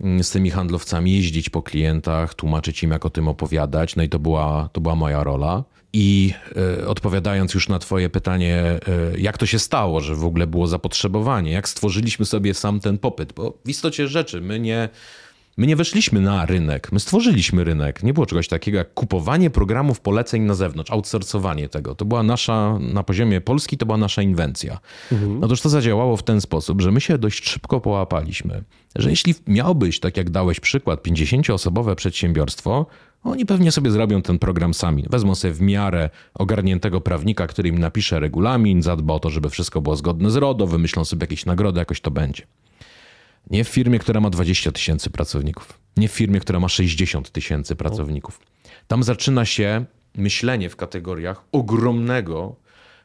mm, 0.00 0.24
z 0.24 0.30
tymi 0.30 0.50
handlowcami 0.50 1.12
jeździć 1.12 1.50
po 1.50 1.62
klientach, 1.62 2.34
tłumaczyć 2.34 2.82
im, 2.82 2.90
jak 2.90 3.06
o 3.06 3.10
tym 3.10 3.28
opowiadać, 3.28 3.96
no 3.96 4.02
i 4.02 4.08
to 4.08 4.18
była, 4.18 4.68
to 4.72 4.80
była 4.80 4.94
moja 4.94 5.24
rola. 5.24 5.64
I 5.92 6.34
y, 6.80 6.88
odpowiadając 6.88 7.54
już 7.54 7.68
na 7.68 7.78
Twoje 7.78 8.10
pytanie, 8.10 8.80
y, 9.14 9.20
jak 9.20 9.38
to 9.38 9.46
się 9.46 9.58
stało, 9.58 10.00
że 10.00 10.14
w 10.14 10.24
ogóle 10.24 10.46
było 10.46 10.66
zapotrzebowanie, 10.66 11.52
jak 11.52 11.68
stworzyliśmy 11.68 12.26
sobie 12.26 12.54
sam 12.54 12.80
ten 12.80 12.98
popyt, 12.98 13.32
bo 13.32 13.58
w 13.64 13.68
istocie 13.68 14.08
rzeczy 14.08 14.40
my 14.40 14.60
nie, 14.60 14.88
my 15.60 15.66
nie 15.66 15.76
weszliśmy 15.76 16.20
na 16.20 16.46
rynek, 16.46 16.92
my 16.92 17.00
stworzyliśmy 17.00 17.64
rynek. 17.64 18.02
Nie 18.02 18.14
było 18.14 18.26
czegoś 18.26 18.48
takiego 18.48 18.78
jak 18.78 18.94
kupowanie 18.94 19.50
programów 19.50 20.00
poleceń 20.00 20.42
na 20.42 20.54
zewnątrz, 20.54 20.90
outsourcowanie 20.90 21.68
tego. 21.68 21.94
To 21.94 22.04
była 22.04 22.22
nasza, 22.22 22.78
na 22.78 23.02
poziomie 23.02 23.40
Polski, 23.40 23.78
to 23.78 23.86
była 23.86 23.98
nasza 23.98 24.22
inwencja. 24.22 24.78
Mhm. 25.12 25.44
Otóż 25.44 25.60
to 25.60 25.68
zadziałało 25.68 26.16
w 26.16 26.22
ten 26.22 26.40
sposób, 26.40 26.80
że 26.80 26.90
my 26.90 27.00
się 27.00 27.18
dość 27.18 27.48
szybko 27.48 27.80
połapaliśmy, 27.80 28.64
że 28.96 29.10
jeśli 29.10 29.34
miałbyś, 29.46 30.00
tak 30.00 30.16
jak 30.16 30.30
dałeś 30.30 30.60
przykład, 30.60 31.02
50-osobowe 31.06 31.94
przedsiębiorstwo, 31.94 32.86
oni 33.24 33.46
pewnie 33.46 33.72
sobie 33.72 33.90
zrobią 33.90 34.22
ten 34.22 34.38
program 34.38 34.74
sami. 34.74 35.06
Wezmą 35.10 35.34
sobie 35.34 35.54
w 35.54 35.60
miarę 35.60 36.10
ogarniętego 36.34 37.00
prawnika, 37.00 37.46
który 37.46 37.68
im 37.68 37.78
napisze 37.78 38.20
regulamin, 38.20 38.82
zadba 38.82 39.14
o 39.14 39.20
to, 39.20 39.30
żeby 39.30 39.50
wszystko 39.50 39.80
było 39.80 39.96
zgodne 39.96 40.30
z 40.30 40.36
RODO, 40.36 40.66
wymyślą 40.66 41.04
sobie 41.04 41.22
jakieś 41.22 41.46
nagrody, 41.46 41.78
jakoś 41.78 42.00
to 42.00 42.10
będzie. 42.10 42.42
Nie 43.50 43.64
w 43.64 43.68
firmie, 43.68 43.98
która 43.98 44.20
ma 44.20 44.30
20 44.30 44.72
tysięcy 44.72 45.10
pracowników. 45.10 45.78
Nie 45.96 46.08
w 46.08 46.12
firmie, 46.12 46.40
która 46.40 46.60
ma 46.60 46.68
60 46.68 47.30
tysięcy 47.30 47.76
pracowników. 47.76 48.40
Tam 48.88 49.02
zaczyna 49.02 49.44
się 49.44 49.84
myślenie 50.14 50.68
w 50.68 50.76
kategoriach 50.76 51.44
ogromnego, 51.52 52.56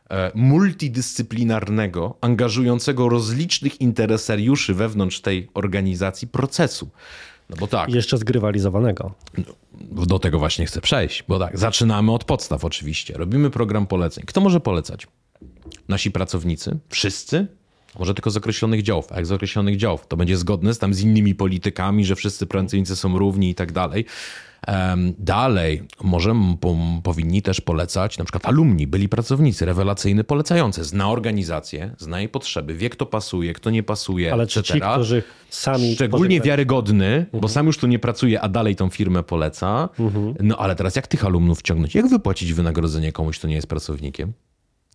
e, 0.09 0.31
multidyscyplinarnego, 0.35 2.17
angażującego 2.21 3.09
rozlicznych 3.09 3.81
interesariuszy 3.81 4.73
wewnątrz 4.73 5.21
tej 5.21 5.49
organizacji 5.53 6.27
procesu. 6.27 6.89
No 7.49 7.55
bo 7.59 7.67
tak. 7.67 7.89
Jeszcze 7.89 8.17
zgrywalizowanego. 8.17 9.13
No, 9.37 10.05
do 10.05 10.19
tego 10.19 10.39
właśnie 10.39 10.65
chcę 10.65 10.81
przejść, 10.81 11.23
bo 11.27 11.39
tak, 11.39 11.57
zaczynamy 11.57 12.11
od 12.11 12.23
podstaw 12.23 12.65
oczywiście. 12.65 13.13
Robimy 13.13 13.49
program 13.49 13.87
poleceń. 13.87 14.23
Kto 14.27 14.41
może 14.41 14.59
polecać? 14.59 15.07
Nasi 15.87 16.11
pracownicy? 16.11 16.77
Wszyscy? 16.89 17.47
Może 17.99 18.13
tylko 18.13 18.29
z 18.29 18.37
określonych 18.37 18.83
działów. 18.83 19.11
A 19.11 19.15
jak 19.15 19.25
z 19.25 19.31
określonych 19.31 19.77
działów, 19.77 20.07
to 20.07 20.17
będzie 20.17 20.37
zgodne 20.37 20.73
z 20.73 20.79
tam 20.79 20.93
z 20.93 21.01
innymi 21.01 21.35
politykami, 21.35 22.05
że 22.05 22.15
wszyscy 22.15 22.45
pracownicy 22.45 22.95
są 22.95 23.19
równi 23.19 23.49
i 23.49 23.55
tak 23.55 23.71
dalej. 23.71 24.05
Dalej, 25.19 25.83
może 26.03 26.35
po, 26.59 26.75
powinni 27.03 27.41
też 27.41 27.61
polecać, 27.61 28.17
na 28.17 28.25
przykład 28.25 28.45
alumni, 28.45 28.87
byli 28.87 29.09
pracownicy, 29.09 29.65
rewelacyjny, 29.65 30.23
polecający, 30.23 30.83
zna 30.83 31.09
organizację, 31.09 31.95
zna 31.97 32.19
jej 32.19 32.29
potrzeby, 32.29 32.73
wie 32.73 32.89
kto 32.89 33.05
pasuje, 33.05 33.53
kto 33.53 33.69
nie 33.69 33.83
pasuje, 33.83 34.33
Ale 34.33 34.47
czy 34.47 34.63
ci, 34.63 34.79
którzy 34.79 35.23
sami... 35.49 35.95
Szczególnie 35.95 36.41
wiarygodny, 36.41 37.05
mhm. 37.05 37.41
bo 37.41 37.47
sam 37.47 37.65
już 37.65 37.77
tu 37.77 37.87
nie 37.87 37.99
pracuje, 37.99 38.41
a 38.41 38.49
dalej 38.49 38.75
tą 38.75 38.89
firmę 38.89 39.23
poleca. 39.23 39.89
Mhm. 39.99 40.33
No 40.39 40.57
ale 40.57 40.75
teraz 40.75 40.95
jak 40.95 41.07
tych 41.07 41.25
alumnów 41.25 41.59
wciągnąć? 41.59 41.95
Jak 41.95 42.07
wypłacić 42.07 42.53
wynagrodzenie 42.53 43.11
komuś, 43.11 43.39
kto 43.39 43.47
nie 43.47 43.55
jest 43.55 43.67
pracownikiem? 43.67 44.33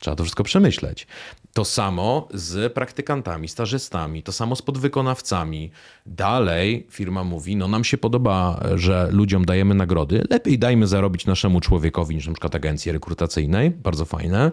Trzeba 0.00 0.16
to 0.16 0.24
wszystko 0.24 0.44
przemyśleć. 0.44 1.06
To 1.52 1.64
samo 1.64 2.28
z 2.34 2.72
praktykantami, 2.72 3.48
stażystami, 3.48 4.22
to 4.22 4.32
samo 4.32 4.56
z 4.56 4.62
podwykonawcami. 4.62 5.70
Dalej 6.06 6.86
firma 6.90 7.24
mówi, 7.24 7.56
no 7.56 7.68
nam 7.68 7.84
się 7.84 7.98
podoba, 7.98 8.60
że 8.74 9.08
ludziom 9.12 9.44
dajemy 9.44 9.74
nagrody, 9.74 10.24
lepiej 10.30 10.58
dajmy 10.58 10.86
zarobić 10.86 11.26
naszemu 11.26 11.60
człowiekowi 11.60 12.14
niż 12.14 12.26
na 12.26 12.32
przykład 12.32 12.54
agencji 12.54 12.92
rekrutacyjnej, 12.92 13.70
bardzo 13.70 14.04
fajne. 14.04 14.52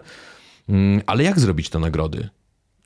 Mm, 0.68 1.02
ale 1.06 1.24
jak 1.24 1.40
zrobić 1.40 1.70
te 1.70 1.78
nagrody? 1.78 2.28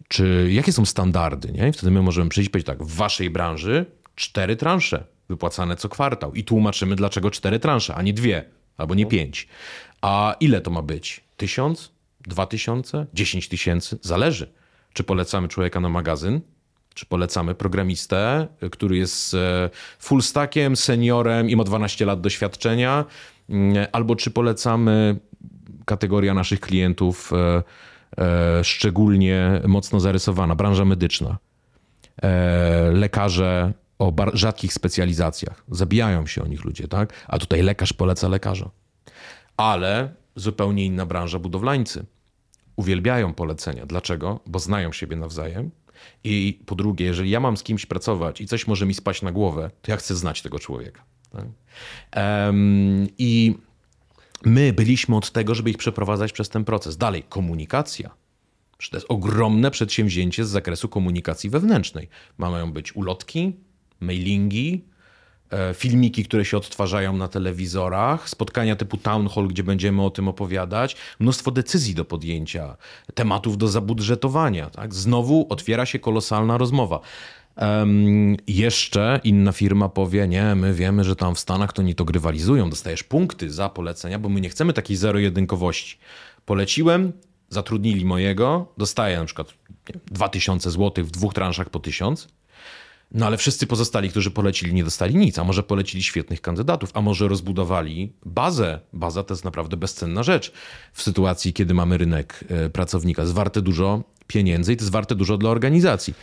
Czy 0.08 0.48
jakie 0.52 0.72
są 0.72 0.84
standardy? 0.84 1.52
Nie? 1.52 1.68
I 1.68 1.72
wtedy 1.72 1.90
my 1.90 2.02
możemy 2.02 2.30
przyjść 2.30 2.48
i 2.48 2.50
powiedzieć 2.50 2.66
tak, 2.66 2.82
w 2.82 2.94
waszej 2.96 3.30
branży 3.30 3.86
cztery 4.14 4.56
transze 4.56 5.04
wypłacane 5.28 5.76
co 5.76 5.88
kwartał 5.88 6.34
i 6.34 6.44
tłumaczymy, 6.44 6.96
dlaczego 6.96 7.30
cztery 7.30 7.58
transze, 7.58 7.94
a 7.94 8.02
nie 8.02 8.12
dwie 8.12 8.44
albo 8.76 8.94
nie 8.94 9.06
pięć. 9.06 9.48
A 10.00 10.36
ile 10.40 10.60
to 10.60 10.70
ma 10.70 10.82
być? 10.82 11.20
Tysiąc? 11.36 11.92
2000, 12.22 13.06
10 13.14 13.48
tysięcy, 13.48 13.98
zależy. 14.02 14.52
Czy 14.92 15.04
polecamy 15.04 15.48
człowieka 15.48 15.80
na 15.80 15.88
magazyn, 15.88 16.40
czy 16.94 17.06
polecamy 17.06 17.54
programistę, 17.54 18.48
który 18.70 18.96
jest 18.96 19.34
e, 19.34 19.70
full 19.98 20.22
stackiem, 20.22 20.76
seniorem 20.76 21.50
i 21.50 21.56
ma 21.56 21.64
12 21.64 22.06
lat 22.06 22.20
doświadczenia, 22.20 23.04
mm, 23.48 23.86
albo 23.92 24.16
czy 24.16 24.30
polecamy 24.30 25.16
kategoria 25.84 26.34
naszych 26.34 26.60
klientów 26.60 27.32
e, 27.32 27.62
e, 28.18 28.64
szczególnie 28.64 29.60
mocno 29.66 30.00
zarysowana, 30.00 30.54
branża 30.54 30.84
medyczna. 30.84 31.38
Lekarze 32.92 33.72
o 33.98 34.12
rzadkich 34.32 34.72
specjalizacjach. 34.72 35.64
Zabijają 35.70 36.26
się 36.26 36.42
o 36.42 36.46
nich 36.46 36.64
ludzie, 36.64 36.88
tak? 36.88 37.12
A 37.28 37.38
tutaj 37.38 37.62
lekarz 37.62 37.92
poleca 37.92 38.28
lekarza. 38.28 38.70
Ale 39.56 40.14
zupełnie 40.36 40.84
inna 40.84 41.06
branża 41.06 41.38
budowlańcy. 41.38 42.04
Uwielbiają 42.76 43.34
polecenia. 43.34 43.86
Dlaczego? 43.86 44.40
Bo 44.46 44.58
znają 44.58 44.92
siebie 44.92 45.16
nawzajem. 45.16 45.70
I 46.24 46.60
po 46.66 46.74
drugie, 46.74 47.06
jeżeli 47.06 47.30
ja 47.30 47.40
mam 47.40 47.56
z 47.56 47.62
kimś 47.62 47.86
pracować 47.86 48.40
i 48.40 48.46
coś 48.46 48.66
może 48.66 48.86
mi 48.86 48.94
spaść 48.94 49.22
na 49.22 49.32
głowę, 49.32 49.70
to 49.82 49.90
ja 49.90 49.96
chcę 49.96 50.16
znać 50.16 50.42
tego 50.42 50.58
człowieka. 50.58 51.04
Tak? 51.30 51.44
Um, 52.16 53.06
I 53.18 53.54
my 54.44 54.72
byliśmy 54.72 55.16
od 55.16 55.32
tego, 55.32 55.54
żeby 55.54 55.70
ich 55.70 55.78
przeprowadzać 55.78 56.32
przez 56.32 56.48
ten 56.48 56.64
proces. 56.64 56.96
Dalej, 56.96 57.22
komunikacja. 57.28 58.10
To 58.90 58.96
jest 58.96 59.06
ogromne 59.08 59.70
przedsięwzięcie 59.70 60.44
z 60.44 60.48
zakresu 60.48 60.88
komunikacji 60.88 61.50
wewnętrznej. 61.50 62.08
Mają 62.38 62.72
być 62.72 62.96
ulotki, 62.96 63.52
mailingi, 64.00 64.84
filmiki, 65.74 66.24
które 66.24 66.44
się 66.44 66.56
odtwarzają 66.56 67.16
na 67.16 67.28
telewizorach, 67.28 68.28
spotkania 68.28 68.76
typu 68.76 68.96
town 68.96 69.28
hall, 69.28 69.48
gdzie 69.48 69.62
będziemy 69.62 70.02
o 70.02 70.10
tym 70.10 70.28
opowiadać, 70.28 70.96
mnóstwo 71.18 71.50
decyzji 71.50 71.94
do 71.94 72.04
podjęcia, 72.04 72.76
tematów 73.14 73.58
do 73.58 73.68
zabudżetowania. 73.68 74.70
Tak? 74.70 74.94
Znowu 74.94 75.46
otwiera 75.48 75.86
się 75.86 75.98
kolosalna 75.98 76.58
rozmowa. 76.58 77.00
Um, 77.56 78.36
jeszcze 78.46 79.20
inna 79.24 79.52
firma 79.52 79.88
powie, 79.88 80.28
nie, 80.28 80.54
my 80.54 80.74
wiemy, 80.74 81.04
że 81.04 81.16
tam 81.16 81.34
w 81.34 81.38
Stanach 81.38 81.72
to 81.72 81.82
nie 81.82 81.94
to 81.94 82.04
grywalizują, 82.04 82.70
dostajesz 82.70 83.02
punkty 83.02 83.50
za 83.50 83.68
polecenia, 83.68 84.18
bo 84.18 84.28
my 84.28 84.40
nie 84.40 84.48
chcemy 84.48 84.72
takiej 84.72 84.96
zero-jedynkowości. 84.96 85.98
Poleciłem, 86.44 87.12
zatrudnili 87.48 88.04
mojego, 88.04 88.72
dostaję 88.78 89.18
na 89.18 89.24
przykład 89.24 89.54
2000 90.06 90.70
zł 90.70 91.04
w 91.04 91.10
dwóch 91.10 91.34
transzach 91.34 91.70
po 91.70 91.80
1000, 91.80 92.28
no 93.14 93.26
ale 93.26 93.36
wszyscy 93.36 93.66
pozostali, 93.66 94.10
którzy 94.10 94.30
polecili, 94.30 94.74
nie 94.74 94.84
dostali 94.84 95.14
nic, 95.14 95.38
a 95.38 95.44
może 95.44 95.62
polecili 95.62 96.02
świetnych 96.02 96.40
kandydatów, 96.40 96.90
a 96.94 97.00
może 97.00 97.28
rozbudowali 97.28 98.12
bazę. 98.24 98.80
Baza 98.92 99.22
to 99.22 99.34
jest 99.34 99.44
naprawdę 99.44 99.76
bezcenna 99.76 100.22
rzecz 100.22 100.52
w 100.92 101.02
sytuacji, 101.02 101.52
kiedy 101.52 101.74
mamy 101.74 101.98
rynek 101.98 102.44
e, 102.48 102.70
pracownika. 102.70 103.22
Jest 103.22 103.34
warte 103.34 103.62
dużo 103.62 104.02
pieniędzy 104.26 104.72
i 104.72 104.76
to 104.76 104.82
jest 104.82 104.92
warte 104.92 105.14
dużo 105.14 105.38
dla 105.38 105.50
organizacji. 105.50 106.14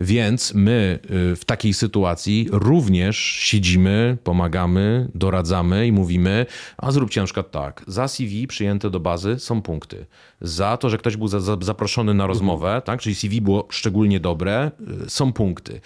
Więc 0.00 0.54
my 0.54 0.98
y, 1.32 1.36
w 1.36 1.44
takiej 1.44 1.74
sytuacji 1.74 2.48
również 2.52 3.16
siedzimy, 3.18 4.16
pomagamy, 4.24 5.08
doradzamy 5.14 5.86
i 5.86 5.92
mówimy, 5.92 6.46
a 6.76 6.92
zróbcie 6.92 7.20
na 7.20 7.24
przykład 7.24 7.50
tak, 7.50 7.84
za 7.86 8.08
CV 8.08 8.46
przyjęte 8.46 8.90
do 8.90 9.00
bazy 9.00 9.38
są 9.38 9.62
punkty. 9.62 10.06
Za 10.40 10.76
to, 10.76 10.90
że 10.90 10.98
ktoś 10.98 11.16
był 11.16 11.28
za, 11.28 11.40
za, 11.40 11.56
zaproszony 11.60 12.14
na 12.14 12.26
rozmowę, 12.26 12.82
tak, 12.84 13.00
czyli 13.00 13.14
CV 13.14 13.40
było 13.40 13.68
szczególnie 13.70 14.20
dobre, 14.20 14.70
y, 15.06 15.10
są 15.10 15.32
punkty. 15.32 15.80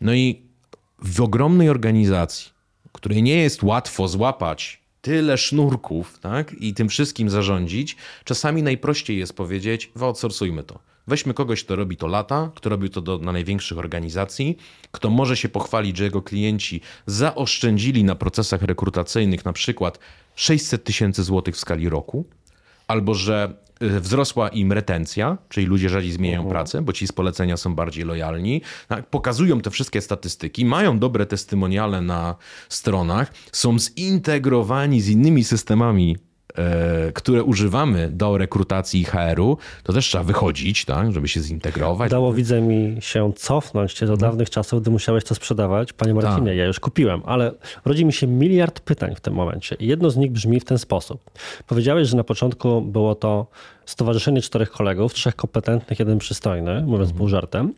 No 0.00 0.14
i 0.14 0.42
w 0.98 1.20
ogromnej 1.20 1.68
organizacji, 1.68 2.50
której 2.92 3.22
nie 3.22 3.36
jest 3.36 3.62
łatwo 3.62 4.08
złapać 4.08 4.84
tyle 5.00 5.38
sznurków 5.38 6.18
tak, 6.18 6.52
i 6.52 6.74
tym 6.74 6.88
wszystkim 6.88 7.30
zarządzić, 7.30 7.96
czasami 8.24 8.62
najprościej 8.62 9.18
jest 9.18 9.36
powiedzieć, 9.36 9.90
wyoutsourcujmy 9.96 10.62
to. 10.62 10.93
Weźmy 11.06 11.34
kogoś, 11.34 11.64
kto 11.64 11.76
robi 11.76 11.96
to 11.96 12.06
lata, 12.06 12.50
kto 12.54 12.70
robił 12.70 12.88
to 12.88 13.00
do, 13.00 13.18
na 13.18 13.32
największych 13.32 13.78
organizacji, 13.78 14.56
kto 14.92 15.10
może 15.10 15.36
się 15.36 15.48
pochwalić, 15.48 15.96
że 15.96 16.04
jego 16.04 16.22
klienci 16.22 16.80
zaoszczędzili 17.06 18.04
na 18.04 18.14
procesach 18.14 18.62
rekrutacyjnych 18.62 19.44
na 19.44 19.52
przykład 19.52 19.98
600 20.34 20.84
tysięcy 20.84 21.22
złotych 21.22 21.54
w 21.54 21.58
skali 21.58 21.88
roku, 21.88 22.24
albo 22.88 23.14
że 23.14 23.54
y, 23.82 24.00
wzrosła 24.00 24.48
im 24.48 24.72
retencja, 24.72 25.38
czyli 25.48 25.66
ludzie 25.66 25.88
rzadziej 25.88 26.12
zmieniają 26.12 26.44
-huh. 26.44 26.48
pracę, 26.48 26.82
bo 26.82 26.92
ci 26.92 27.06
z 27.06 27.12
polecenia 27.12 27.56
są 27.56 27.74
bardziej 27.74 28.04
lojalni. 28.04 28.62
Pokazują 29.10 29.60
te 29.60 29.70
wszystkie 29.70 30.00
statystyki, 30.00 30.64
mają 30.64 30.98
dobre 30.98 31.26
testymoniale 31.26 32.00
na 32.00 32.36
stronach, 32.68 33.32
są 33.52 33.78
zintegrowani 33.78 35.00
z 35.00 35.08
innymi 35.08 35.44
systemami 35.44 36.16
które 37.14 37.42
używamy 37.42 38.08
do 38.12 38.38
rekrutacji 38.38 39.04
HR-u, 39.04 39.58
to 39.82 39.92
też 39.92 40.06
trzeba 40.06 40.24
wychodzić, 40.24 40.84
tak, 40.84 41.12
żeby 41.12 41.28
się 41.28 41.40
zintegrować. 41.40 42.10
Dało 42.10 42.32
widzę 42.32 42.60
mi 42.60 42.96
się 43.00 43.32
cofnąć 43.36 44.00
do 44.00 44.02
mhm. 44.02 44.18
dawnych 44.18 44.50
czasów, 44.50 44.82
gdy 44.82 44.90
musiałeś 44.90 45.24
to 45.24 45.34
sprzedawać. 45.34 45.92
Panie 45.92 46.14
Marcinie, 46.14 46.46
tak. 46.46 46.56
ja 46.56 46.64
już 46.64 46.80
kupiłem, 46.80 47.22
ale 47.24 47.52
rodzi 47.84 48.04
mi 48.04 48.12
się 48.12 48.26
miliard 48.26 48.80
pytań 48.80 49.14
w 49.14 49.20
tym 49.20 49.34
momencie 49.34 49.76
jedno 49.80 50.10
z 50.10 50.16
nich 50.16 50.32
brzmi 50.32 50.60
w 50.60 50.64
ten 50.64 50.78
sposób. 50.78 51.30
Powiedziałeś, 51.66 52.08
że 52.08 52.16
na 52.16 52.24
początku 52.24 52.82
było 52.82 53.14
to 53.14 53.46
stowarzyszenie 53.86 54.42
czterech 54.42 54.70
kolegów, 54.70 55.14
trzech 55.14 55.36
kompetentnych, 55.36 55.98
jeden 55.98 56.18
przystojny, 56.18 56.82
mówiąc 56.82 57.10
mhm. 57.10 57.18
pół 57.18 57.28
żartem 57.28 57.74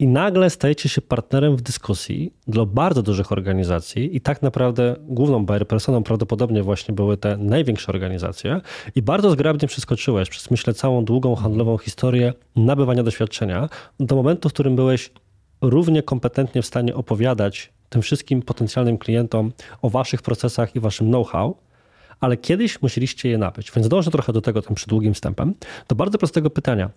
i 0.00 0.06
nagle 0.06 0.50
stajecie 0.50 0.88
się 0.88 1.02
partnerem 1.02 1.56
w 1.56 1.62
dyskusji 1.62 2.32
dla 2.48 2.66
bardzo 2.66 3.02
dużych 3.02 3.32
organizacji 3.32 4.16
i 4.16 4.20
tak 4.20 4.42
naprawdę 4.42 4.96
główną 5.00 5.46
buyer 5.46 5.66
personą 5.66 6.02
prawdopodobnie 6.02 6.62
właśnie 6.62 6.94
były 6.94 7.16
te 7.16 7.36
największe 7.36 7.92
organizacje. 7.92 8.60
I 8.94 9.02
bardzo 9.02 9.30
zgrabnie 9.30 9.68
przeskoczyłeś 9.68 10.28
przez 10.28 10.50
myślę 10.50 10.74
całą 10.74 11.04
długą 11.04 11.34
handlową 11.34 11.78
historię 11.78 12.34
nabywania 12.56 13.02
doświadczenia 13.02 13.68
do 14.00 14.16
momentu, 14.16 14.48
w 14.48 14.52
którym 14.52 14.76
byłeś 14.76 15.10
równie 15.60 16.02
kompetentnie 16.02 16.62
w 16.62 16.66
stanie 16.66 16.94
opowiadać 16.94 17.72
tym 17.88 18.02
wszystkim 18.02 18.42
potencjalnym 18.42 18.98
klientom 18.98 19.52
o 19.82 19.90
waszych 19.90 20.22
procesach 20.22 20.76
i 20.76 20.80
waszym 20.80 21.06
know-how, 21.06 21.56
ale 22.20 22.36
kiedyś 22.36 22.82
musieliście 22.82 23.28
je 23.28 23.38
nabyć. 23.38 23.72
Więc 23.72 23.88
dążę 23.88 24.10
trochę 24.10 24.32
do 24.32 24.40
tego 24.40 24.62
tym 24.62 24.74
przydługim 24.74 25.14
wstępem. 25.14 25.54
Do 25.88 25.94
bardzo 25.94 26.18
prostego 26.18 26.50
pytania. 26.50 26.90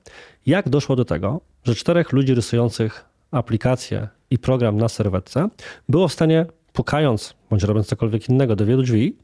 Jak 0.45 0.69
doszło 0.69 0.95
do 0.95 1.05
tego, 1.05 1.41
że 1.63 1.75
czterech 1.75 2.11
ludzi 2.11 2.35
rysujących 2.35 3.05
aplikację 3.31 4.07
i 4.29 4.37
program 4.37 4.77
na 4.77 4.89
serwetce 4.89 5.49
było 5.89 6.07
w 6.07 6.13
stanie, 6.13 6.45
pukając 6.73 7.33
bądź 7.49 7.63
robiąc 7.63 7.87
cokolwiek 7.87 8.29
innego 8.29 8.55
do 8.55 8.65
wielu 8.65 8.83
drzwi, 8.83 9.15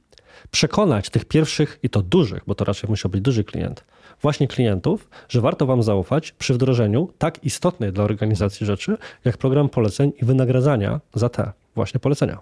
przekonać 0.52 1.10
tych 1.10 1.26
pierwszych, 1.26 1.80
i 1.84 1.90
to 1.90 2.02
dużych, 2.02 2.44
bo 2.48 2.56
to 2.56 2.66
raczej 2.66 2.90
musiał 2.90 3.12
być 3.12 3.22
duży 3.22 3.44
klient, 3.44 3.84
właśnie 4.22 4.48
klientów, 4.48 5.10
że 5.30 5.42
warto 5.42 5.66
Wam 5.66 5.84
zaufać 5.84 6.32
przy 6.32 6.54
wdrożeniu 6.54 7.10
tak 7.18 7.44
istotnej 7.44 7.94
dla 7.94 8.04
organizacji 8.04 8.66
rzeczy, 8.66 8.98
jak 9.26 9.38
program 9.38 9.70
poleceń 9.70 10.12
i 10.22 10.26
wynagradzania 10.26 11.00
za 11.14 11.30
te 11.30 11.52
właśnie 11.76 12.00
polecenia. 12.00 12.40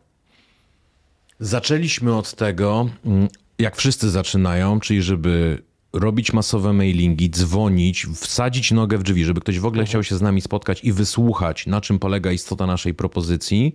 Zaczęliśmy 1.39 2.15
od 2.15 2.33
tego, 2.33 2.89
mm, 3.05 3.27
jak 3.59 3.75
wszyscy 3.75 4.09
zaczynają, 4.09 4.79
czyli 4.79 5.01
żeby 5.01 5.63
robić 5.93 6.33
masowe 6.33 6.73
mailingi, 6.73 7.29
dzwonić, 7.29 8.05
wsadzić 8.15 8.71
nogę 8.71 8.97
w 8.97 9.03
drzwi, 9.03 9.25
żeby 9.25 9.41
ktoś 9.41 9.59
w 9.59 9.65
ogóle 9.65 9.81
mhm. 9.81 9.87
chciał 9.87 10.03
się 10.03 10.17
z 10.17 10.21
nami 10.21 10.41
spotkać 10.41 10.83
i 10.83 10.91
wysłuchać, 10.91 11.67
na 11.67 11.81
czym 11.81 11.99
polega 11.99 12.31
istota 12.31 12.65
naszej 12.65 12.93
propozycji. 12.93 13.73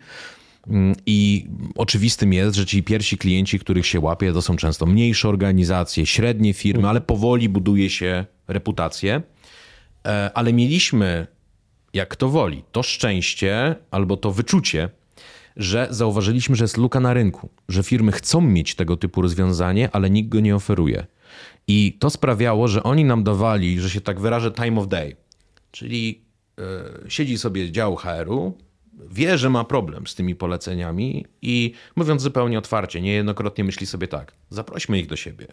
Mm, 0.69 0.97
I 1.07 1.47
oczywistym 1.77 2.33
jest, 2.33 2.57
że 2.57 2.67
ci 2.67 2.83
pierwsi 2.83 3.19
klienci, 3.19 3.59
których 3.59 3.87
się 3.87 4.01
łapie, 4.01 4.33
to 4.33 4.43
są 4.43 4.57
często 4.57 4.87
mniejsze 4.87 5.29
organizacje, 5.29 6.07
średnie 6.07 6.55
firmy, 6.55 6.79
mhm. 6.79 6.91
ale 6.91 7.01
powoli 7.01 7.49
buduje 7.49 7.91
się 7.91 8.25
reputację. 8.49 9.23
E, 10.07 10.31
ale 10.35 10.53
mieliśmy 10.53 11.27
jak 11.95 12.09
kto 12.09 12.29
woli, 12.29 12.65
to 12.73 12.83
szczęście 12.83 13.77
albo 13.91 14.17
to 14.17 14.33
wyczucie, 14.33 14.89
że 15.57 15.87
zauważyliśmy, 15.91 16.57
że 16.57 16.65
jest 16.65 16.77
luka 16.77 17.01
na 17.01 17.15
rynku, 17.15 17.49
że 17.69 17.83
firmy 17.83 18.13
chcą 18.13 18.41
mieć 18.41 18.75
tego 18.75 18.97
typu 18.97 19.23
rozwiązanie, 19.23 19.89
ale 19.93 20.11
nikt 20.11 20.29
go 20.29 20.41
nie 20.41 20.57
oferuje. 20.57 21.07
I 21.69 21.97
to 21.99 22.11
sprawiało, 22.11 22.69
że 22.69 22.83
oni 22.83 23.05
nam 23.05 23.25
dawali, 23.25 23.81
że 23.81 23.91
się 23.91 24.01
tak 24.01 24.21
wyrażę, 24.21 24.51
time 24.53 24.81
of 24.81 24.89
day. 24.89 25.17
Czyli 25.71 26.23
yy, 26.59 26.65
siedzi 27.11 27.39
sobie 27.39 27.71
dział 27.71 27.97
HR-u, 27.97 28.59
wie, 29.11 29.39
że 29.39 29.51
ma 29.51 29.65
problem 29.65 30.07
z 30.07 30.15
tymi 30.15 30.35
poleceniami 30.35 31.27
i 31.43 31.73
mówiąc 31.97 32.23
zupełnie 32.23 32.59
otwarcie, 32.59 33.01
niejednokrotnie 33.01 33.65
myśli 33.65 33.87
sobie 33.87 34.09
tak, 34.09 34.33
zaprośmy 34.51 34.99
ich 34.99 35.07
do 35.07 35.17
siebie. 35.17 35.47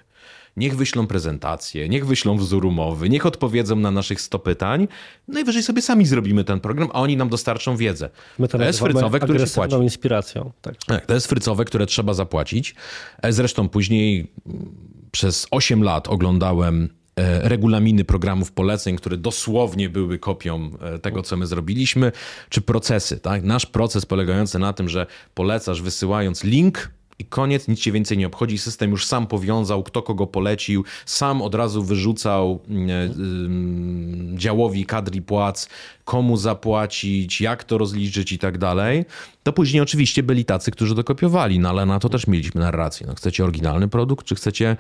Niech 0.58 0.76
wyślą 0.76 1.08
prezentację, 1.08 1.90
niech 1.90 2.06
wyślą 2.06 2.38
wzór 2.38 2.66
umowy, 2.66 3.10
niech 3.10 3.26
odpowiedzą 3.26 3.76
na 3.76 3.92
naszych 3.92 4.22
100 4.22 4.40
pytań. 4.40 4.88
Najwyżej 5.28 5.64
sobie 5.64 5.82
sami 5.82 6.06
zrobimy 6.06 6.44
ten 6.44 6.60
program, 6.60 6.90
a 6.94 7.02
oni 7.02 7.18
nam 7.18 7.30
dostarczą 7.30 7.78
wiedzę. 7.78 8.10
My 8.40 8.48
to, 8.48 8.58
to 8.58 8.64
jest 8.64 8.80
frycowe, 8.80 9.20
które 9.20 9.48
się 9.48 9.54
płaci. 9.54 9.76
inspiracją. 9.76 10.52
Tak. 10.62 10.76
tak, 10.88 11.06
to 11.06 11.14
jest 11.14 11.28
frycowe, 11.28 11.66
które 11.66 11.86
trzeba 11.86 12.14
zapłacić. 12.14 12.76
E, 13.22 13.34
zresztą 13.34 13.70
później 13.70 14.32
mm, 14.46 14.72
przez 15.12 15.48
8 15.52 15.84
lat 15.84 16.08
oglądałem 16.08 16.90
E, 17.20 17.50
regulaminy 17.50 18.04
programów 18.04 18.52
poleceń, 18.52 18.96
które 18.96 19.18
dosłownie 19.18 19.90
były 19.90 20.20
kopią 20.20 20.72
e, 20.82 21.00
tego, 21.00 21.24
co 21.24 21.38
my 21.38 21.48
zrobiliśmy, 21.48 22.12
czy 22.50 22.62
procesy. 22.62 23.20
Tak? 23.20 23.44
Nasz 23.44 23.66
proces 23.66 24.06
polegający 24.06 24.60
na 24.60 24.74
tym, 24.74 24.90
że 24.90 25.06
polecasz 25.34 25.82
wysyłając 25.82 26.44
link 26.44 26.92
i 27.20 27.26
koniec, 27.26 27.68
nic 27.68 27.80
cię 27.80 27.92
więcej 27.92 28.18
nie 28.18 28.28
obchodzi. 28.28 28.58
System 28.58 28.92
już 28.92 29.06
sam 29.06 29.28
powiązał, 29.28 29.84
kto 29.84 30.02
kogo 30.02 30.28
polecił, 30.28 30.84
sam 31.06 31.42
od 31.42 31.56
razu 31.56 31.84
wyrzucał 31.84 32.60
yy, 32.70 34.38
działowi 34.38 34.86
kadri 34.86 35.22
płac, 35.22 35.70
komu 36.06 36.38
zapłacić, 36.38 37.42
jak 37.42 37.64
to 37.64 37.78
rozliczyć 37.78 38.32
i 38.32 38.40
tak 38.40 38.58
dalej. 38.58 39.06
To 39.44 39.54
później 39.54 39.82
oczywiście 39.82 40.24
byli 40.24 40.46
tacy, 40.46 40.72
którzy 40.72 40.96
to 40.96 41.04
kopiowali, 41.04 41.60
no 41.60 41.70
ale 41.70 41.86
na 41.86 42.00
to 42.00 42.10
też 42.10 42.28
mieliśmy 42.28 42.62
narrację. 42.62 43.08
No, 43.08 43.16
chcecie 43.16 43.44
oryginalny 43.44 43.88
produkt, 43.88 44.26
czy 44.26 44.36
chcecie 44.36 44.78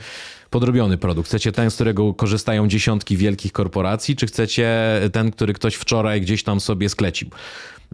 podrobiony 0.49 0.97
produkt? 0.97 1.29
Chcecie 1.29 1.51
ten, 1.51 1.71
z 1.71 1.75
którego 1.75 2.13
korzystają 2.13 2.67
dziesiątki 2.67 3.17
wielkich 3.17 3.51
korporacji, 3.51 4.15
czy 4.15 4.27
chcecie 4.27 4.69
ten, 5.13 5.31
który 5.31 5.53
ktoś 5.53 5.75
wczoraj 5.75 6.21
gdzieś 6.21 6.43
tam 6.43 6.59
sobie 6.59 6.89
sklecił? 6.89 7.29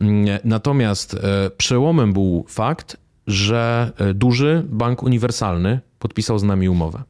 Mm, 0.01 0.39
natomiast 0.43 1.13
e, 1.13 1.49
przełomem 1.57 2.13
był 2.13 2.45
fakt, 2.47 2.97
że 3.27 3.91
e, 3.97 4.13
duży 4.13 4.63
bank 4.69 5.03
uniwersalny 5.03 5.79
podpisał 5.99 6.39
z 6.39 6.43
nami 6.43 6.69
umowę. 6.69 7.03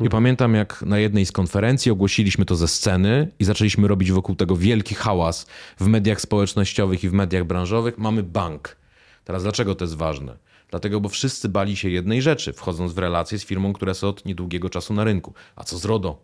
I 0.00 0.08
pamiętam, 0.08 0.54
jak 0.54 0.82
na 0.82 0.98
jednej 0.98 1.26
z 1.26 1.32
konferencji 1.32 1.92
ogłosiliśmy 1.92 2.44
to 2.44 2.56
ze 2.56 2.68
sceny 2.68 3.28
i 3.38 3.44
zaczęliśmy 3.44 3.88
robić 3.88 4.12
wokół 4.12 4.34
tego 4.34 4.56
wielki 4.56 4.94
hałas 4.94 5.46
w 5.80 5.86
mediach 5.86 6.20
społecznościowych 6.20 7.04
i 7.04 7.08
w 7.08 7.12
mediach 7.12 7.44
branżowych. 7.44 7.98
Mamy 7.98 8.22
bank. 8.22 8.76
Teraz 9.24 9.42
dlaczego 9.42 9.74
to 9.74 9.84
jest 9.84 9.96
ważne? 9.96 10.36
Dlatego, 10.70 11.00
bo 11.00 11.08
wszyscy 11.08 11.48
bali 11.48 11.76
się 11.76 11.90
jednej 11.90 12.22
rzeczy, 12.22 12.52
wchodząc 12.52 12.92
w 12.92 12.98
relacje 12.98 13.38
z 13.38 13.44
firmą, 13.44 13.72
która 13.72 13.90
jest 13.90 14.04
od 14.04 14.24
niedługiego 14.24 14.70
czasu 14.70 14.94
na 14.94 15.04
rynku. 15.04 15.34
A 15.56 15.64
co 15.64 15.78
z 15.78 15.84
RODO? 15.84 16.22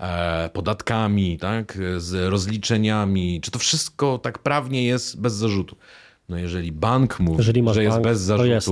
E, 0.00 0.50
podatkami, 0.52 1.38
tak? 1.38 1.78
z 1.96 2.30
rozliczeniami. 2.30 3.40
Czy 3.40 3.50
to 3.50 3.58
wszystko 3.58 4.18
tak 4.18 4.38
prawnie 4.38 4.84
jest 4.84 5.20
bez 5.20 5.34
zarzutu? 5.34 5.76
No 6.28 6.38
jeżeli 6.38 6.72
bank 6.72 7.20
mówi, 7.20 7.38
jeżeli 7.38 7.62
że 7.72 7.82
jest 7.82 7.96
bank, 7.96 8.04
bez 8.04 8.20
zarzutu, 8.20 8.48
jest. 8.48 8.70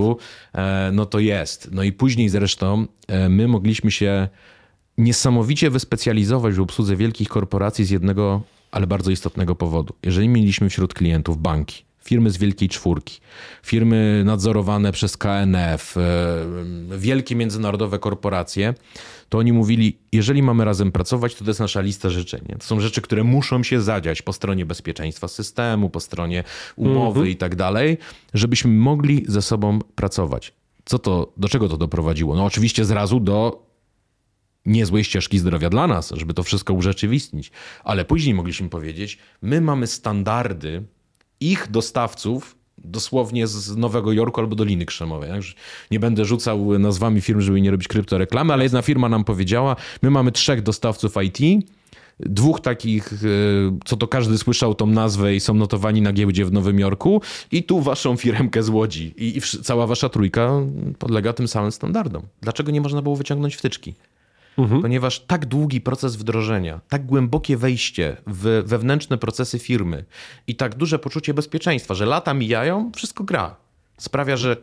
E, 0.55 0.91
no 0.93 1.07
to 1.07 1.19
jest. 1.19 1.69
No 1.73 1.83
i 1.83 1.93
później 1.93 2.29
zresztą 2.29 2.87
e, 3.09 3.29
my 3.29 3.49
mogliśmy 3.49 3.91
się 3.91 4.29
niesamowicie 4.99 5.71
wyspecjalizować 5.71 6.55
w 6.55 6.61
obsłudze 6.61 6.97
wielkich 6.97 7.29
korporacji 7.29 7.85
z 7.85 7.91
jednego, 7.91 8.43
ale 8.71 8.87
bardzo 8.87 9.11
istotnego 9.11 9.55
powodu. 9.55 9.95
Jeżeli 10.03 10.29
mieliśmy 10.29 10.69
wśród 10.69 10.95
klientów 10.95 11.39
banki, 11.39 11.85
firmy 12.05 12.31
z 12.31 12.37
wielkiej 12.37 12.69
czwórki, 12.69 13.21
firmy 13.63 14.23
nadzorowane 14.25 14.93
przez 14.93 15.17
KNF, 15.17 15.97
e, 15.97 16.99
wielkie 16.99 17.37
międzynarodowe 17.37 17.99
korporacje, 17.99 18.75
to 19.29 19.39
oni 19.39 19.53
mówili, 19.53 19.99
jeżeli 20.13 20.43
mamy 20.43 20.65
razem 20.65 20.93
pracować, 20.93 21.35
to 21.35 21.45
to 21.45 21.51
jest 21.51 21.61
nasza 21.61 21.81
lista 21.81 22.11
życzeń. 22.11 22.43
To 22.59 22.65
są 22.67 22.81
rzeczy, 22.81 23.01
które 23.01 23.25
muszą 23.25 23.63
się 23.63 23.81
zadziać 23.81 24.23
po 24.23 24.33
stronie 24.33 24.67
bezpieczeństwa 24.67 25.29
systemu, 25.29 25.91
po 25.91 26.01
stronie 26.01 26.45
umowy 26.77 27.21
mhm. 27.21 27.29
i 27.29 27.37
tak 27.37 27.57
dalej, 27.57 27.99
żebyśmy 28.35 28.71
mogli 28.71 29.25
ze 29.29 29.43
sobą 29.43 29.79
pracować. 29.95 30.53
Co 30.85 30.99
to, 30.99 31.33
do 31.37 31.49
czego 31.49 31.69
to 31.69 31.77
doprowadziło? 31.77 32.37
No 32.37 32.45
oczywiście 32.45 32.85
zrazu 32.85 33.21
do 33.21 33.67
niezłej 34.67 35.05
ścieżki 35.05 35.39
zdrowia 35.39 35.71
dla 35.71 35.87
nas, 35.87 36.13
żeby 36.17 36.35
to 36.35 36.43
wszystko 36.43 36.75
urzeczywistnić. 36.75 37.51
Ale 37.85 38.05
później 38.05 38.35
mogliśmy 38.35 38.69
powiedzieć, 38.69 39.19
my 39.43 39.61
mamy 39.61 39.87
standardy 39.87 40.83
ich 41.41 41.71
dostawców 41.71 42.57
dosłownie 42.85 43.47
z 43.47 43.77
Nowego 43.77 44.13
Jorku 44.13 44.41
albo 44.41 44.57
Doliny 44.57 44.87
Krzemowej. 44.87 45.31
Nie 45.91 46.01
będę 46.01 46.25
rzucał 46.25 46.79
nazwami 46.79 47.21
firm, 47.21 47.41
żeby 47.41 47.61
nie 47.61 47.71
robić 47.71 47.89
kryptoreklamy, 47.89 48.53
ale 48.53 48.63
jedna 48.63 48.83
firma 48.83 49.09
nam 49.09 49.25
powiedziała, 49.25 49.77
my 50.03 50.11
mamy 50.11 50.33
trzech 50.33 50.63
dostawców 50.63 51.15
IT, 51.23 51.67
dwóch 52.21 52.61
takich, 52.61 53.13
e, 53.13 53.17
co 53.85 53.97
to 53.97 54.09
każdy 54.09 54.39
słyszał 54.39 54.75
tą 54.75 54.87
nazwę 54.87 55.35
i 55.35 55.41
są 55.41 55.55
notowani 55.55 56.03
na 56.03 56.13
giełdzie 56.13 56.45
w 56.45 56.53
Nowym 56.53 56.79
Jorku 56.79 57.23
i 57.53 57.63
tu 57.63 57.81
waszą 57.81 58.17
firmkę 58.17 58.63
z 58.63 58.69
Łodzi. 58.69 59.15
I, 59.17 59.37
i 59.37 59.41
cała 59.41 59.87
wasza 59.87 60.09
trójka 60.09 60.51
podlega 60.99 61.33
tym 61.33 61.49
samym 61.49 61.73
standardom. 61.73 62.23
Dlaczego 62.41 62.73
nie 62.73 62.81
można 62.81 63.03
było 63.03 63.17
wyciągnąć 63.17 63.57
wtyczki? 63.57 63.95
Mhm. 64.59 64.83
ponieważ 64.83 65.21
tak 65.21 65.47
długi 65.47 65.81
proces 65.81 66.17
wdrożenia, 66.17 66.81
tak 66.89 67.07
głębokie 67.07 67.57
wejście 67.57 68.17
w 68.27 68.63
wewnętrzne 68.67 69.19
procesy 69.19 69.59
firmy 69.59 70.05
i 70.47 70.57
tak 70.57 70.75
duże 70.75 70.99
poczucie 70.99 71.35
bezpieczeństwa, 71.35 71.95
że 71.95 72.07
lata 72.07 72.35
mijają, 72.35 72.93
wszystko 72.95 73.25
gra. 73.25 73.57
Sprawia, 73.99 74.37
że 74.37 74.57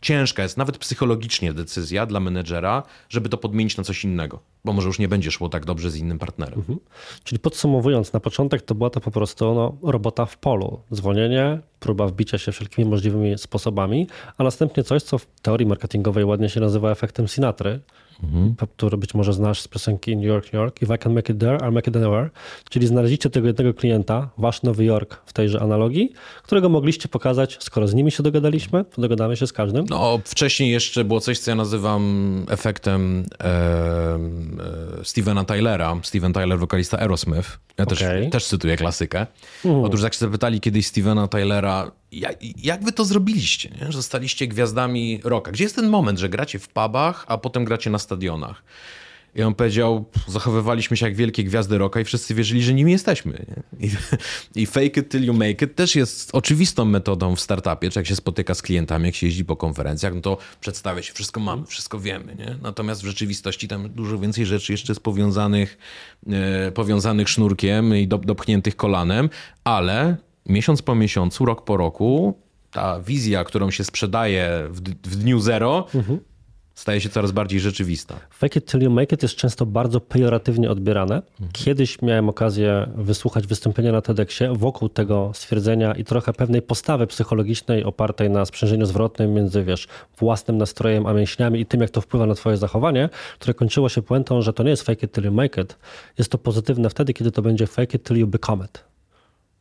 ciężka 0.00 0.42
jest 0.42 0.56
nawet 0.56 0.78
psychologicznie 0.78 1.52
decyzja 1.52 2.06
dla 2.06 2.20
menedżera, 2.20 2.82
żeby 3.08 3.28
to 3.28 3.36
podmienić 3.38 3.76
na 3.76 3.84
coś 3.84 4.04
innego, 4.04 4.40
bo 4.64 4.72
może 4.72 4.86
już 4.86 4.98
nie 4.98 5.08
będzie 5.08 5.30
szło 5.30 5.48
tak 5.48 5.64
dobrze 5.64 5.90
z 5.90 5.96
innym 5.96 6.18
partnerem. 6.18 6.58
Mhm. 6.58 6.78
Czyli 7.24 7.38
podsumowując, 7.38 8.12
na 8.12 8.20
początek 8.20 8.62
to 8.62 8.74
była 8.74 8.90
to 8.90 9.00
po 9.00 9.10
prostu 9.10 9.54
no, 9.54 9.90
robota 9.90 10.26
w 10.26 10.36
polu. 10.36 10.80
Zwolnienie, 10.90 11.58
próba 11.80 12.06
wbicia 12.06 12.38
się 12.38 12.52
wszelkimi 12.52 12.90
możliwymi 12.90 13.38
sposobami, 13.38 14.06
a 14.38 14.44
następnie 14.44 14.84
coś, 14.84 15.02
co 15.02 15.18
w 15.18 15.26
teorii 15.42 15.66
marketingowej 15.66 16.24
ładnie 16.24 16.48
się 16.48 16.60
nazywa 16.60 16.90
efektem 16.90 17.28
Sinatry, 17.28 17.80
mhm. 18.22 18.54
który 18.76 18.96
być 18.96 19.14
może 19.14 19.32
znasz 19.32 19.60
z 19.60 19.68
piosenki 19.68 20.16
New 20.16 20.26
York, 20.26 20.44
New 20.44 20.54
York. 20.54 20.82
If 20.82 20.94
I 20.94 20.98
can 20.98 21.14
make 21.14 21.30
it 21.30 21.38
there, 21.38 21.56
I'll 21.56 21.72
make 21.72 21.88
it 21.88 21.96
anywhere. 21.96 22.30
Czyli 22.70 22.86
znaleźliście 22.86 23.30
tego 23.30 23.46
jednego 23.46 23.74
klienta, 23.74 24.30
wasz 24.38 24.62
Nowy 24.62 24.84
Jork 24.84 25.22
w 25.26 25.32
tejże 25.32 25.60
analogii, 25.60 26.12
którego 26.42 26.68
mogliście 26.68 27.08
pokazać, 27.08 27.58
skoro 27.60 27.88
z 27.88 27.94
nimi 27.94 28.10
się 28.10 28.22
dogadaliśmy, 28.22 28.84
to 28.84 29.02
dogadamy 29.02 29.36
się 29.36 29.46
z 29.46 29.52
każdym. 29.52 29.84
No, 29.90 30.20
wcześniej 30.24 30.70
jeszcze 30.70 31.04
było 31.04 31.20
coś, 31.20 31.38
co 31.38 31.50
ja 31.50 31.54
nazywam 31.54 32.46
efektem 32.48 33.24
e, 33.40 33.44
e, 33.44 34.18
Stevena 35.02 35.44
Tylera. 35.44 35.96
Steven 36.02 36.32
Tyler, 36.32 36.58
wokalista 36.58 36.98
Aerosmith. 36.98 37.58
Ja 37.78 37.86
też, 37.86 38.02
okay. 38.02 38.30
też 38.30 38.46
cytuję 38.46 38.76
klasykę. 38.76 39.26
Uh. 39.64 39.84
Otóż 39.84 40.02
jak 40.02 40.14
się 40.14 40.18
zapytali 40.18 40.60
kiedyś 40.60 40.86
Stevena 40.86 41.28
Tylera, 41.28 41.90
jak, 42.12 42.36
jak 42.56 42.84
wy 42.84 42.92
to 42.92 43.04
zrobiliście, 43.04 43.70
nie? 43.80 43.86
że 43.86 43.92
zostaliście 43.92 44.46
gwiazdami 44.46 45.20
rocka? 45.24 45.52
Gdzie 45.52 45.64
jest 45.64 45.76
ten 45.76 45.88
moment, 45.88 46.18
że 46.18 46.28
gracie 46.28 46.58
w 46.58 46.68
pubach, 46.68 47.24
a 47.28 47.38
potem 47.38 47.64
gracie 47.64 47.90
na 47.90 47.98
stadionach? 47.98 48.62
I 49.34 49.42
on 49.42 49.54
powiedział, 49.54 50.04
zachowywaliśmy 50.28 50.96
się 50.96 51.06
jak 51.06 51.16
wielkie 51.16 51.44
gwiazdy 51.44 51.78
rocka 51.78 52.00
i 52.00 52.04
wszyscy 52.04 52.34
wierzyli, 52.34 52.62
że 52.62 52.74
nimi 52.74 52.92
jesteśmy. 52.92 53.46
I, 53.80 53.90
I, 54.54 54.66
fake 54.66 55.00
it 55.00 55.08
till 55.08 55.24
you 55.24 55.34
make 55.34 55.62
it 55.62 55.74
też 55.74 55.96
jest 55.96 56.30
oczywistą 56.34 56.84
metodą 56.84 57.36
w 57.36 57.40
startupie, 57.40 57.90
czy 57.90 57.98
jak 57.98 58.06
się 58.06 58.16
spotyka 58.16 58.54
z 58.54 58.62
klientami, 58.62 59.06
jak 59.06 59.14
się 59.14 59.26
jeździ 59.26 59.44
po 59.44 59.56
konferencjach, 59.56 60.14
no 60.14 60.20
to 60.20 60.38
przedstawia 60.60 61.02
się, 61.02 61.12
wszystko 61.12 61.40
mamy, 61.40 61.66
wszystko 61.66 62.00
wiemy. 62.00 62.34
Nie? 62.34 62.56
Natomiast 62.62 63.02
w 63.02 63.06
rzeczywistości 63.06 63.68
tam 63.68 63.90
dużo 63.90 64.18
więcej 64.18 64.46
rzeczy 64.46 64.72
jeszcze 64.72 64.92
jest 64.92 65.02
powiązanych, 65.02 65.78
e, 66.30 66.72
powiązanych 66.72 67.28
sznurkiem 67.28 67.96
i 67.96 68.08
do, 68.08 68.18
dopchniętych 68.18 68.76
kolanem, 68.76 69.30
ale 69.64 70.16
miesiąc 70.46 70.82
po 70.82 70.94
miesiącu, 70.94 71.44
rok 71.44 71.64
po 71.64 71.76
roku, 71.76 72.34
ta 72.70 73.00
wizja, 73.00 73.44
którą 73.44 73.70
się 73.70 73.84
sprzedaje 73.84 74.68
w, 74.70 74.80
w 75.08 75.16
dniu 75.16 75.40
zero, 75.40 75.86
mhm. 75.94 76.20
staje 76.74 77.00
się 77.00 77.08
coraz 77.08 77.32
bardziej 77.32 77.60
rzeczywista. 77.60 78.14
Fake 78.30 78.58
it 78.58 78.70
till 78.70 78.82
you 78.82 78.90
make 78.90 79.12
it 79.12 79.22
jest 79.22 79.36
często 79.36 79.66
bardzo 79.66 80.00
pejoratywnie 80.00 80.70
odbierane. 80.70 81.14
Mhm. 81.14 81.50
Kiedyś 81.52 82.02
miałem 82.02 82.28
okazję 82.28 82.90
wysłuchać 82.96 83.46
wystąpienia 83.46 83.92
na 83.92 84.02
TEDxie 84.02 84.52
wokół 84.54 84.88
tego 84.88 85.30
stwierdzenia 85.34 85.92
i 85.94 86.04
trochę 86.04 86.32
pewnej 86.32 86.62
postawy 86.62 87.06
psychologicznej 87.06 87.84
opartej 87.84 88.30
na 88.30 88.44
sprzężeniu 88.44 88.86
zwrotnym 88.86 89.34
między, 89.34 89.64
wiesz, 89.64 89.88
własnym 90.18 90.58
nastrojem 90.58 91.06
a 91.06 91.12
mięśniami 91.12 91.60
i 91.60 91.66
tym, 91.66 91.80
jak 91.80 91.90
to 91.90 92.00
wpływa 92.00 92.26
na 92.26 92.34
twoje 92.34 92.56
zachowanie, 92.56 93.08
które 93.38 93.54
kończyło 93.54 93.88
się 93.88 94.02
puentą, 94.02 94.42
że 94.42 94.52
to 94.52 94.62
nie 94.62 94.70
jest 94.70 94.82
fake 94.82 95.06
it 95.06 95.12
till 95.12 95.24
you 95.24 95.32
make 95.32 95.58
it. 95.58 95.76
Jest 96.18 96.30
to 96.30 96.38
pozytywne 96.38 96.90
wtedy, 96.90 97.14
kiedy 97.14 97.30
to 97.30 97.42
będzie 97.42 97.66
fake 97.66 97.96
it 97.96 98.04
till 98.04 98.16
you 98.16 98.26
become 98.26 98.64
it 98.64 98.89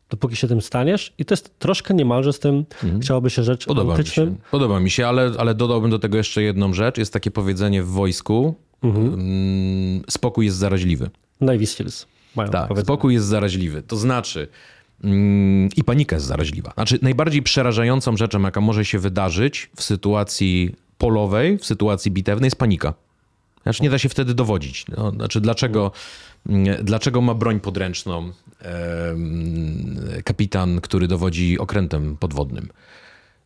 dopóki 0.09 0.35
się 0.35 0.47
tym 0.47 0.61
staniesz. 0.61 1.13
I 1.17 1.25
to 1.25 1.33
jest 1.33 1.59
troszkę 1.59 1.93
niemalże 1.93 2.33
z 2.33 2.39
tym, 2.39 2.65
mhm. 2.83 3.01
chciałoby 3.01 3.29
się 3.29 3.43
rzecz 3.43 3.65
Podoba 3.65 3.97
mi 3.97 4.05
się, 4.05 4.35
Podoba 4.51 4.79
mi 4.79 4.91
się 4.91 5.07
ale, 5.07 5.31
ale 5.37 5.55
dodałbym 5.55 5.91
do 5.91 5.99
tego 5.99 6.17
jeszcze 6.17 6.41
jedną 6.41 6.73
rzecz. 6.73 6.97
Jest 6.97 7.13
takie 7.13 7.31
powiedzenie 7.31 7.83
w 7.83 7.87
wojsku, 7.87 8.55
mhm. 8.83 9.13
Mm, 9.13 10.03
spokój 10.09 10.45
jest 10.45 10.57
zaraźliwy. 10.57 11.09
Navy 11.41 11.65
Seals 11.65 12.05
mają 12.35 12.51
Tak, 12.51 12.79
spokój 12.79 13.13
jest 13.13 13.25
zaraźliwy. 13.25 13.81
To 13.81 13.95
znaczy, 13.95 14.47
Mm, 15.03 15.69
I 15.75 15.83
panika 15.83 16.15
jest 16.15 16.25
zaraźliwa. 16.25 16.71
Znaczy, 16.73 16.99
najbardziej 17.01 17.41
przerażającą 17.41 18.17
rzeczą, 18.17 18.41
jaka 18.41 18.61
może 18.61 18.85
się 18.85 18.99
wydarzyć 18.99 19.69
w 19.75 19.83
sytuacji 19.83 20.75
polowej, 20.97 21.57
w 21.57 21.65
sytuacji 21.65 22.11
bitewnej, 22.11 22.47
jest 22.47 22.55
panika. 22.55 22.93
Znaczy, 23.63 23.83
nie 23.83 23.89
da 23.89 23.97
się 23.97 24.09
wtedy 24.09 24.33
dowodzić. 24.33 24.85
No, 24.97 25.11
znaczy, 25.11 25.41
dlaczego, 25.41 25.91
mm, 26.49 26.85
dlaczego 26.85 27.21
ma 27.21 27.33
broń 27.33 27.59
podręczną 27.59 28.31
kapitan, 30.23 30.81
który 30.81 31.07
dowodzi 31.07 31.59
okrętem 31.59 32.17
podwodnym? 32.17 32.69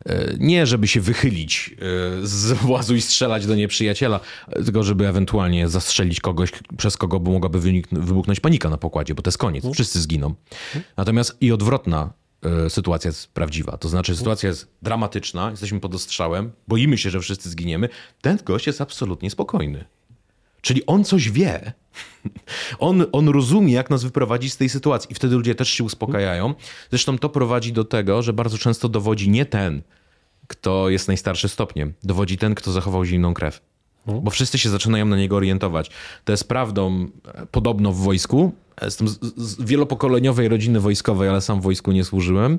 E, 0.06 0.34
nie, 0.38 0.66
żeby 0.66 0.88
się 0.88 1.00
wychylić 1.00 1.74
e, 2.22 2.26
z 2.26 2.52
włazu 2.52 2.94
i 2.94 3.00
strzelać 3.00 3.46
do 3.46 3.54
nieprzyjaciela, 3.54 4.20
tylko 4.64 4.82
żeby 4.82 5.08
ewentualnie 5.08 5.68
zastrzelić 5.68 6.20
kogoś, 6.20 6.52
przez 6.76 6.96
kogo 6.96 7.18
mogłaby 7.18 7.60
wybuchnąć 7.92 8.40
panika 8.40 8.70
na 8.70 8.76
pokładzie, 8.76 9.14
bo 9.14 9.22
to 9.22 9.28
jest 9.28 9.38
koniec, 9.38 9.64
wszyscy 9.72 10.00
zginą. 10.00 10.34
Natomiast 10.96 11.36
i 11.40 11.52
odwrotna 11.52 12.12
e, 12.42 12.70
sytuacja 12.70 13.08
jest 13.08 13.32
prawdziwa. 13.32 13.76
To 13.76 13.88
znaczy, 13.88 14.16
sytuacja 14.16 14.48
jest 14.48 14.68
dramatyczna, 14.82 15.50
jesteśmy 15.50 15.80
pod 15.80 15.94
ostrzałem, 15.94 16.52
boimy 16.68 16.98
się, 16.98 17.10
że 17.10 17.20
wszyscy 17.20 17.50
zginiemy. 17.50 17.88
Ten 18.22 18.38
gość 18.44 18.66
jest 18.66 18.80
absolutnie 18.80 19.30
spokojny. 19.30 19.84
Czyli 20.64 20.86
on 20.86 21.04
coś 21.04 21.30
wie. 21.30 21.72
On, 22.78 23.04
on 23.12 23.28
rozumie, 23.28 23.72
jak 23.72 23.90
nas 23.90 24.04
wyprowadzić 24.04 24.52
z 24.52 24.56
tej 24.56 24.68
sytuacji, 24.68 25.12
i 25.12 25.14
wtedy 25.14 25.36
ludzie 25.36 25.54
też 25.54 25.68
się 25.68 25.84
uspokajają. 25.84 26.54
Zresztą 26.90 27.18
to 27.18 27.28
prowadzi 27.28 27.72
do 27.72 27.84
tego, 27.84 28.22
że 28.22 28.32
bardzo 28.32 28.58
często 28.58 28.88
dowodzi 28.88 29.30
nie 29.30 29.46
ten, 29.46 29.82
kto 30.46 30.90
jest 30.90 31.08
najstarszy 31.08 31.48
stopniem, 31.48 31.92
dowodzi 32.02 32.38
ten, 32.38 32.54
kto 32.54 32.72
zachował 32.72 33.04
zimną 33.04 33.34
krew. 33.34 33.60
Bo 34.06 34.30
wszyscy 34.30 34.58
się 34.58 34.68
zaczynają 34.68 35.06
na 35.06 35.16
niego 35.16 35.36
orientować. 35.36 35.90
To 36.24 36.32
jest 36.32 36.48
prawdą 36.48 37.08
e, 37.34 37.46
podobno 37.46 37.92
w 37.92 37.96
wojsku. 37.96 38.52
Jestem 38.82 39.08
z, 39.08 39.18
z 39.36 39.62
wielopokoleniowej 39.62 40.48
rodziny 40.48 40.80
wojskowej, 40.80 41.28
ale 41.28 41.40
sam 41.40 41.60
w 41.60 41.62
wojsku 41.62 41.92
nie 41.92 42.04
służyłem. 42.04 42.58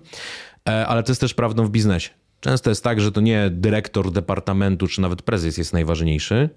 E, 0.69 0.87
ale 0.87 1.03
to 1.03 1.11
jest 1.11 1.21
też 1.21 1.33
prawdą 1.33 1.65
w 1.65 1.69
biznesie. 1.69 2.09
Często 2.39 2.69
jest 2.69 2.83
tak, 2.83 3.01
że 3.01 3.11
to 3.11 3.21
nie 3.21 3.49
dyrektor 3.51 4.11
departamentu 4.11 4.87
czy 4.87 5.01
nawet 5.01 5.21
prezes 5.21 5.57
jest 5.57 5.73
najważniejszy, 5.73 6.49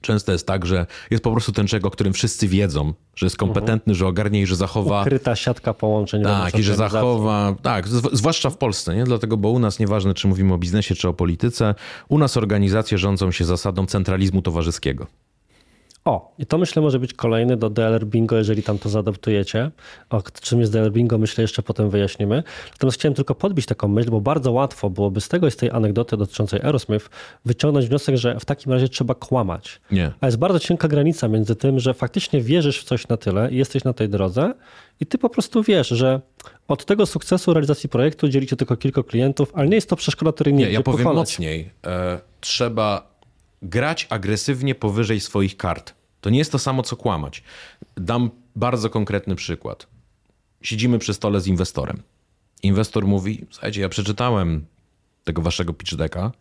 Często 0.00 0.32
jest 0.32 0.46
tak, 0.46 0.66
że 0.66 0.86
jest 1.10 1.24
po 1.24 1.32
prostu 1.32 1.52
ten 1.52 1.66
człowiek, 1.66 1.86
o 1.86 1.90
którym 1.90 2.12
wszyscy 2.12 2.48
wiedzą, 2.48 2.94
że 3.16 3.26
jest 3.26 3.36
kompetentny, 3.36 3.94
że 3.94 4.06
ogarnie 4.06 4.40
i 4.40 4.46
że 4.46 4.56
zachowa. 4.56 5.00
Ukryta 5.00 5.36
siatka 5.36 5.74
połączeń. 5.74 6.22
Tak, 6.22 6.58
i 6.58 6.62
że 6.62 6.76
zachowa. 6.76 7.54
Tak, 7.62 7.88
zwłaszcza 8.12 8.50
w 8.50 8.56
Polsce, 8.56 8.96
nie? 8.96 9.04
Dlatego, 9.04 9.36
bo 9.36 9.50
u 9.50 9.58
nas 9.58 9.78
nieważne, 9.78 10.14
czy 10.14 10.28
mówimy 10.28 10.54
o 10.54 10.58
biznesie, 10.58 10.94
czy 10.94 11.08
o 11.08 11.12
polityce, 11.12 11.74
u 12.08 12.18
nas 12.18 12.36
organizacje 12.36 12.98
rządzą 12.98 13.30
się 13.30 13.44
zasadą 13.44 13.86
centralizmu 13.86 14.42
towarzyskiego. 14.42 15.06
O, 16.04 16.34
i 16.38 16.46
to 16.46 16.58
myślę 16.58 16.82
może 16.82 16.98
być 16.98 17.14
kolejny 17.14 17.56
do 17.56 17.70
DLR 17.70 18.06
Bingo, 18.06 18.36
jeżeli 18.36 18.62
tam 18.62 18.78
to 18.78 18.88
zaadaptujecie. 18.88 19.70
O 20.10 20.22
czym 20.40 20.60
jest 20.60 20.72
DLR 20.72 20.92
Bingo, 20.92 21.18
myślę 21.18 21.42
jeszcze 21.42 21.62
potem 21.62 21.90
wyjaśnimy. 21.90 22.42
Natomiast 22.72 22.98
chciałem 22.98 23.14
tylko 23.14 23.34
podbić 23.34 23.66
taką 23.66 23.88
myśl, 23.88 24.10
bo 24.10 24.20
bardzo 24.20 24.52
łatwo 24.52 24.90
byłoby 24.90 25.20
z 25.20 25.28
tego 25.28 25.46
i 25.46 25.50
z 25.50 25.56
tej 25.56 25.70
anegdoty 25.70 26.16
dotyczącej 26.16 26.60
Aerosmith 26.62 27.10
wyciągnąć 27.44 27.86
wniosek, 27.86 28.16
że 28.16 28.40
w 28.40 28.44
takim 28.44 28.72
razie 28.72 28.88
trzeba 28.88 29.14
kłamać. 29.14 29.80
Nie. 29.90 30.12
A 30.20 30.26
jest 30.26 30.38
bardzo 30.38 30.58
cienka 30.58 30.88
granica 30.88 31.28
między 31.28 31.56
tym, 31.56 31.80
że 31.80 31.94
faktycznie 31.94 32.40
wierzysz 32.40 32.80
w 32.80 32.84
coś 32.84 33.08
na 33.08 33.16
tyle 33.16 33.50
i 33.50 33.56
jesteś 33.56 33.84
na 33.84 33.92
tej 33.92 34.08
drodze 34.08 34.54
i 35.00 35.06
ty 35.06 35.18
po 35.18 35.30
prostu 35.30 35.62
wiesz, 35.62 35.88
że 35.88 36.20
od 36.68 36.84
tego 36.84 37.06
sukcesu 37.06 37.54
realizacji 37.54 37.88
projektu 37.88 38.28
dzielicie 38.28 38.56
tylko 38.56 38.76
kilku 38.76 39.04
klientów, 39.04 39.52
ale 39.54 39.68
nie 39.68 39.74
jest 39.74 39.88
to 39.88 39.96
przeszkoda, 39.96 40.32
której 40.32 40.54
nie, 40.54 40.66
nie 40.66 40.72
ja 40.72 40.82
powiem 40.82 40.98
pokonać. 40.98 41.16
mocniej. 41.16 41.70
E, 41.86 42.20
trzeba 42.40 43.09
grać 43.62 44.06
agresywnie 44.10 44.74
powyżej 44.74 45.20
swoich 45.20 45.56
kart. 45.56 45.94
To 46.20 46.30
nie 46.30 46.38
jest 46.38 46.52
to 46.52 46.58
samo, 46.58 46.82
co 46.82 46.96
kłamać. 46.96 47.42
Dam 47.96 48.30
bardzo 48.56 48.90
konkretny 48.90 49.34
przykład. 49.34 49.86
Siedzimy 50.62 50.98
przy 50.98 51.14
stole 51.14 51.40
z 51.40 51.46
inwestorem. 51.46 52.02
Inwestor 52.62 53.06
mówi: 53.06 53.46
Słuchajcie, 53.50 53.80
ja 53.80 53.88
przeczytałem 53.88 54.66
tego 55.24 55.42
waszego 55.42 55.72
pitch 55.72 55.94
decka. 55.94 56.32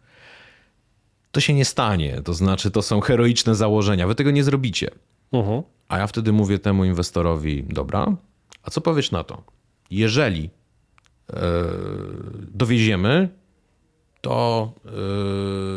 To 1.31 1.39
się 1.39 1.53
nie 1.53 1.65
stanie. 1.65 2.21
To 2.21 2.33
znaczy, 2.33 2.71
to 2.71 2.81
są 2.81 2.99
heroiczne 3.01 3.55
założenia. 3.55 4.07
Wy 4.07 4.15
tego 4.15 4.31
nie 4.31 4.43
zrobicie. 4.43 4.91
Uh 5.31 5.45
-huh. 5.45 5.63
A 5.87 5.97
ja 5.97 6.07
wtedy 6.07 6.31
mówię 6.31 6.59
temu 6.59 6.85
inwestorowi: 6.85 7.63
Dobra, 7.63 8.15
a 8.63 8.71
co 8.71 8.81
powiesz 8.81 9.11
na 9.11 9.23
to? 9.23 9.43
Jeżeli 9.91 10.43
yy, 10.43 11.39
dowieziemy 12.51 13.29
to, 14.21 14.71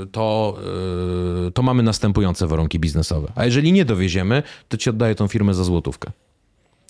y, 0.02 0.06
to, 0.06 0.58
y, 1.48 1.52
to 1.52 1.62
mamy 1.62 1.82
następujące 1.82 2.46
warunki 2.46 2.78
biznesowe. 2.78 3.32
A 3.34 3.44
jeżeli 3.44 3.72
nie 3.72 3.84
dowieziemy, 3.84 4.42
to 4.68 4.76
ci 4.76 4.90
oddaję 4.90 5.14
tą 5.14 5.28
firmę 5.28 5.54
za 5.54 5.64
złotówkę. 5.64 6.10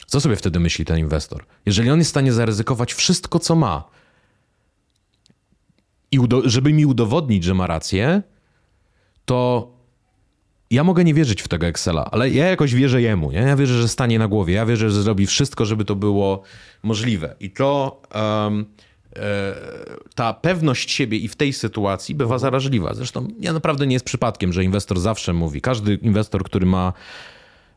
Co 0.07 0.21
sobie 0.21 0.37
wtedy 0.37 0.61
myśli 0.61 0.85
ten 0.85 0.99
inwestor? 0.99 1.45
Jeżeli 1.67 1.91
on 1.91 1.99
jest 1.99 2.09
w 2.09 2.11
stanie 2.11 2.33
zaryzykować 2.33 2.95
wszystko, 2.95 3.39
co 3.39 3.55
ma, 3.55 3.85
i 6.13 6.19
żeby 6.45 6.73
mi 6.73 6.87
udowodnić, 6.87 7.45
że 7.45 7.55
ma 7.55 7.67
rację, 7.67 8.23
to 9.25 9.69
ja 10.71 10.85
mogę 10.85 11.05
nie 11.05 11.15
wierzyć 11.15 11.43
w 11.43 11.49
tego 11.49 11.67
Excela, 11.67 12.05
ale 12.11 12.31
ja 12.31 12.47
jakoś 12.47 12.75
wierzę 12.75 13.03
jemu. 13.03 13.31
Nie? 13.33 13.39
Ja 13.39 13.57
wierzę, 13.57 13.81
że 13.81 13.89
stanie 13.89 14.19
na 14.19 14.29
głowie. 14.29 14.55
Ja 14.55 14.67
wierzę, 14.67 14.91
że 14.91 15.03
zrobi 15.03 15.27
wszystko, 15.27 15.67
żeby 15.67 15.85
to 15.85 15.97
było 15.97 16.43
możliwe. 16.83 17.37
I 17.41 17.51
to. 17.51 18.03
Um, 18.15 18.67
ta 20.15 20.35
pewność 20.35 20.91
siebie 20.91 21.19
i 21.19 21.29
w 21.29 21.37
tej 21.37 21.53
sytuacji 21.53 22.15
bywa 22.15 22.39
zaraźliwa. 22.39 22.95
Zresztą 22.95 23.29
ja 23.41 23.53
naprawdę 23.53 23.87
nie 23.87 23.93
jest 23.93 24.05
przypadkiem, 24.05 24.53
że 24.53 24.65
inwestor 24.65 25.01
zawsze 25.01 25.33
mówi, 25.33 25.61
każdy 25.61 25.95
inwestor, 25.95 26.45
który 26.45 26.67
ma 26.67 26.93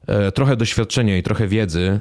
e, 0.07 0.31
trochę 0.31 0.55
doświadczenia 0.55 1.17
i 1.17 1.23
trochę 1.23 1.47
wiedzy, 1.47 1.99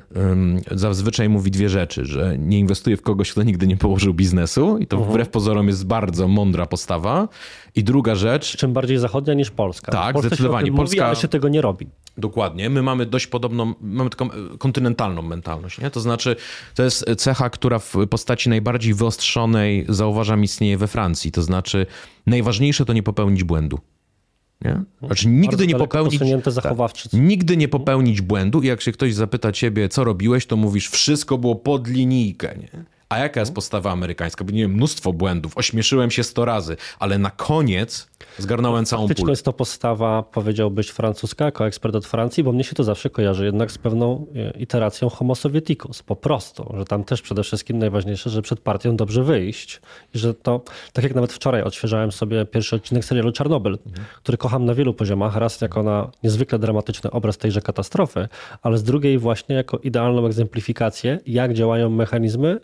zazwyczaj 0.71 1.29
mówi 1.29 1.51
dwie 1.51 1.69
rzeczy, 1.69 2.05
że 2.05 2.39
nie 2.39 2.59
inwestuje 2.59 2.97
w 2.97 3.03
kogoś, 3.03 3.33
kto 3.33 3.43
nigdy 3.43 3.67
nie 3.67 3.77
położył 3.77 4.15
biznesu 4.15 4.79
i 4.79 4.87
to 4.87 4.97
uh-huh. 4.97 5.09
wbrew 5.09 5.29
pozorom 5.29 5.69
jest 5.69 5.87
bardzo 5.87 6.29
mądra 6.29 6.67
postawa. 6.67 7.29
I 7.75 7.85
druga 7.85 8.15
rzecz... 8.15 8.57
Czym 8.57 8.73
bardziej 8.73 8.99
zachodnia 8.99 9.35
niż 9.35 9.51
Polska. 9.51 9.93
Tak, 9.93 10.19
zdecydowanie. 10.19 10.73
Polska 10.73 10.97
mówi, 10.97 11.01
ale 11.01 11.17
się 11.17 11.29
tego 11.29 11.49
nie 11.49 11.61
robi. 11.61 11.87
Dokładnie. 12.19 12.71
My 12.71 12.83
mamy 12.83 13.07
dość 13.07 13.27
podobną, 13.27 13.75
mamy 13.81 14.11
taką 14.11 14.31
e, 14.33 14.59
kontynentalną 14.59 15.23
mentalność. 15.23 15.81
Nie? 15.81 15.91
To 15.91 16.01
znaczy, 16.01 16.37
to 16.75 16.83
jest 16.83 17.05
cecha, 17.17 17.51
która 17.51 17.79
w 17.79 17.95
postaci 18.11 18.49
najbardziej 18.49 18.95
wyostrzonej, 18.95 19.87
zauważam, 19.89 20.45
istnieje 20.45 20.79
we 20.79 20.87
Francji. 20.87 21.33
To 21.33 21.43
znaczy, 21.43 21.87
najważniejsze 22.27 22.85
to 22.85 22.93
nie 22.93 23.03
popełnić 23.03 23.45
błędu. 23.45 23.79
Nie? 24.65 24.83
Znaczy, 25.07 25.29
nigdy 25.29 25.67
nie 25.67 25.77
popełnić. 25.77 26.19
Tak, 27.13 27.13
nigdy 27.13 27.57
nie 27.57 27.69
popełnić 27.69 28.21
błędu, 28.21 28.63
i 28.63 28.67
jak 28.67 28.81
się 28.81 28.93
ktoś 28.93 29.15
zapyta 29.15 29.53
ciebie, 29.53 29.89
co 29.89 30.05
robiłeś, 30.05 30.47
to 30.47 30.57
mówisz, 30.57 30.89
wszystko 30.89 31.39
było 31.39 31.55
pod 31.55 31.89
linijkę. 31.89 32.55
Nie? 32.59 32.85
A 33.15 33.19
jaka 33.19 33.41
jest 33.41 33.55
postawa 33.55 33.93
amerykańska? 33.93 34.45
Bo 34.45 34.51
nie 34.51 34.63
wiem, 34.63 34.73
mnóstwo 34.73 35.13
błędów, 35.13 35.57
ośmieszyłem 35.57 36.11
się 36.11 36.25
sto 36.25 36.45
razy, 36.45 36.77
ale 36.99 37.19
na 37.19 37.31
koniec 37.31 38.09
zgarnąłem 38.39 38.85
całą 38.85 39.09
pulę. 39.09 39.33
jest 39.33 39.45
to 39.45 39.53
postawa, 39.53 40.23
powiedziałbyś, 40.23 40.89
francuska, 40.89 41.45
jako 41.45 41.67
ekspert 41.67 41.95
od 41.95 42.07
Francji, 42.07 42.45
bo 42.45 42.53
mnie 42.53 42.65
się 42.65 42.75
to 42.75 42.85
zawsze 42.85 43.11
kojarzy 43.11 43.45
jednak 43.45 43.71
z 43.71 43.79
pewną 43.79 44.27
e, 44.37 44.59
iteracją 44.59 45.09
homo 45.09 45.35
sovieticus, 45.35 46.03
po 46.03 46.17
prostu, 46.17 46.75
że 46.77 46.85
tam 46.85 47.05
też 47.05 47.23
przede 47.23 47.43
wszystkim 47.43 47.79
najważniejsze, 47.79 48.31
że 48.31 48.43
przed 48.43 48.61
partią 48.61 48.97
dobrze 48.97 49.23
wyjść 49.23 49.81
i 50.15 50.19
że 50.19 50.35
to, 50.35 50.61
tak 50.93 51.05
jak 51.05 51.15
nawet 51.15 51.33
wczoraj 51.33 51.63
odświeżałem 51.63 52.13
sobie 52.13 52.45
pierwszy 52.45 52.77
odcinek 52.77 53.05
serialu 53.05 53.33
Czarnobyl, 53.33 53.79
mhm. 53.87 54.07
który 54.17 54.39
kocham 54.39 54.65
na 54.65 54.75
wielu 54.75 54.95
poziomach, 54.95 55.37
raz 55.37 55.61
jako 55.61 55.83
na 55.83 56.11
niezwykle 56.23 56.59
dramatyczny 56.59 57.11
obraz 57.11 57.39
tejże 57.39 57.61
katastrofy, 57.61 58.29
ale 58.63 58.79
z 58.79 58.83
drugiej 58.83 59.19
właśnie 59.19 59.57
jako 59.57 59.79
idealną 59.79 60.27
egzemplifikację, 60.27 61.19
jak 61.27 61.55
działają 61.55 61.91
mechanizmy 61.91 62.61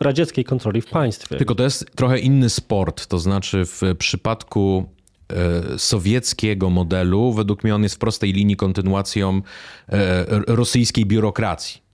radzieckiej 0.00 0.44
kontroli 0.44 0.80
w 0.80 0.86
państwie. 0.86 1.36
Tylko 1.36 1.54
to 1.54 1.62
jest 1.62 1.90
trochę 1.96 2.18
inny 2.18 2.50
sport, 2.50 3.06
to 3.06 3.18
znaczy 3.18 3.64
w 3.66 3.82
przypadku 3.98 4.84
e, 5.28 5.78
sowieckiego 5.78 6.70
modelu, 6.70 7.32
według 7.32 7.64
mnie 7.64 7.74
on 7.74 7.82
jest 7.82 7.94
w 7.94 7.98
prostej 7.98 8.32
linii 8.32 8.56
kontynuacją 8.56 9.42
e, 9.88 10.26
rosyjskiej 10.46 11.06
biurokracji. 11.06 11.88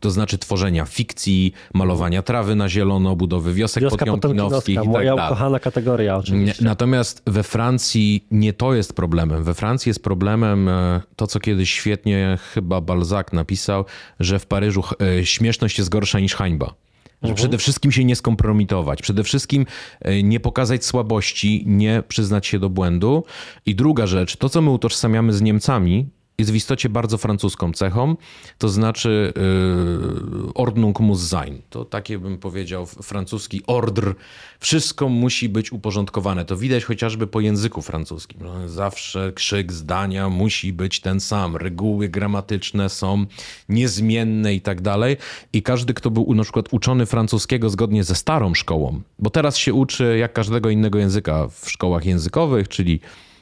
To 0.00 0.10
znaczy 0.10 0.38
tworzenia 0.38 0.84
fikcji, 0.84 1.52
malowania 1.74 2.22
trawy 2.22 2.56
na 2.56 2.68
zielono, 2.68 3.16
budowy 3.16 3.54
wiosek 3.54 3.82
Wioska 3.82 4.06
potemkinowskich. 4.06 4.76
Tak 4.76 4.84
moja 4.84 5.16
tak 5.16 5.26
ukochana 5.26 5.58
kategoria 5.58 6.16
oczywiście. 6.16 6.64
Natomiast 6.64 7.22
we 7.26 7.42
Francji 7.42 8.26
nie 8.30 8.52
to 8.52 8.74
jest 8.74 8.92
problemem. 8.92 9.44
We 9.44 9.54
Francji 9.54 9.90
jest 9.90 10.02
problemem 10.02 10.68
e, 10.68 11.00
to, 11.16 11.26
co 11.26 11.40
kiedyś 11.40 11.70
świetnie 11.70 12.38
chyba 12.54 12.80
Balzac 12.80 13.32
napisał, 13.32 13.84
że 14.20 14.38
w 14.38 14.46
Paryżu 14.46 14.82
śmieszność 15.24 15.78
jest 15.78 15.90
gorsza 15.90 16.20
niż 16.20 16.34
hańba. 16.34 16.74
Że 17.22 17.34
przede 17.34 17.58
wszystkim 17.58 17.92
się 17.92 18.04
nie 18.04 18.16
skompromitować, 18.16 19.02
przede 19.02 19.24
wszystkim 19.24 19.66
e, 20.00 20.22
nie 20.22 20.40
pokazać 20.40 20.84
słabości, 20.84 21.64
nie 21.66 22.02
przyznać 22.08 22.46
się 22.46 22.58
do 22.58 22.70
błędu. 22.70 23.24
I 23.66 23.74
druga 23.74 24.06
rzecz, 24.06 24.36
to 24.36 24.48
co 24.48 24.62
my 24.62 24.70
utożsamiamy 24.70 25.32
z 25.32 25.42
Niemcami, 25.42 26.08
jest 26.40 26.52
w 26.52 26.54
istocie 26.54 26.88
bardzo 26.88 27.18
francuską 27.18 27.72
cechą, 27.72 28.16
to 28.58 28.68
znaczy 28.68 29.32
yy, 29.36 30.54
ordnung 30.54 31.00
muss 31.00 31.28
sein. 31.28 31.62
To 31.70 31.84
takie 31.84 32.18
bym 32.18 32.38
powiedział 32.38 32.86
francuski 32.86 33.62
ordr. 33.66 34.14
Wszystko 34.60 35.08
musi 35.08 35.48
być 35.48 35.72
uporządkowane. 35.72 36.44
To 36.44 36.56
widać 36.56 36.84
chociażby 36.84 37.26
po 37.26 37.40
języku 37.40 37.82
francuskim. 37.82 38.40
Zawsze 38.66 39.32
krzyk 39.32 39.72
zdania 39.72 40.28
musi 40.28 40.72
być 40.72 41.00
ten 41.00 41.20
sam. 41.20 41.56
Reguły 41.56 42.08
gramatyczne 42.08 42.88
są 42.88 43.26
niezmienne 43.68 44.54
i 44.54 44.60
tak 44.60 44.80
dalej. 44.80 45.16
I 45.52 45.62
każdy, 45.62 45.94
kto 45.94 46.10
był 46.10 46.34
na 46.34 46.42
przykład 46.42 46.66
uczony 46.70 47.06
francuskiego 47.06 47.70
zgodnie 47.70 48.04
ze 48.04 48.14
starą 48.14 48.54
szkołą, 48.54 49.00
bo 49.18 49.30
teraz 49.30 49.56
się 49.56 49.74
uczy 49.74 50.18
jak 50.18 50.32
każdego 50.32 50.70
innego 50.70 50.98
języka 50.98 51.48
w 51.48 51.70
szkołach 51.70 52.04
językowych, 52.04 52.68
czyli 52.68 53.00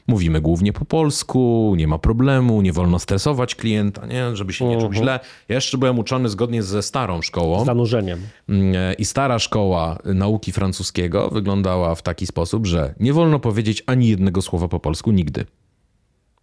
Mówimy 0.09 0.41
głównie 0.41 0.73
po 0.73 0.85
polsku, 0.85 1.75
nie 1.77 1.89
ma 1.89 1.99
problemu, 1.99 2.63
nie 2.63 2.73
wolno 2.73 2.99
stresować 2.99 3.55
klienta, 3.55 4.07
nie? 4.07 4.37
żeby 4.37 4.53
się 4.53 4.65
nie 4.65 4.75
czuł 4.77 4.87
Mhm. 4.87 5.03
źle. 5.05 5.21
Ja 5.49 5.55
jeszcze 5.55 5.79
byłem 5.79 5.99
uczony 5.99 6.29
zgodnie 6.29 6.63
ze 6.63 6.83
starą 6.83 7.23
szkołą. 7.23 7.63
Z 7.63 7.67
zanurzeniem. 7.67 8.21
Mm, 8.49 8.75
I 8.99 9.05
stara 9.05 9.39
szkoła 9.39 9.99
nauki 10.05 10.53
francuskiego 10.53 11.29
wyglądała 11.29 11.95
w 11.95 12.03
taki 12.03 12.27
sposób, 12.27 12.67
że 12.67 12.95
nie 13.01 13.13
wolno 13.13 13.39
powiedzieć 13.39 13.83
ani 13.87 14.09
jednego 14.09 14.43
słowa 14.43 14.69
po 14.69 14.81
polsku 14.81 15.11
nigdy. 15.13 15.45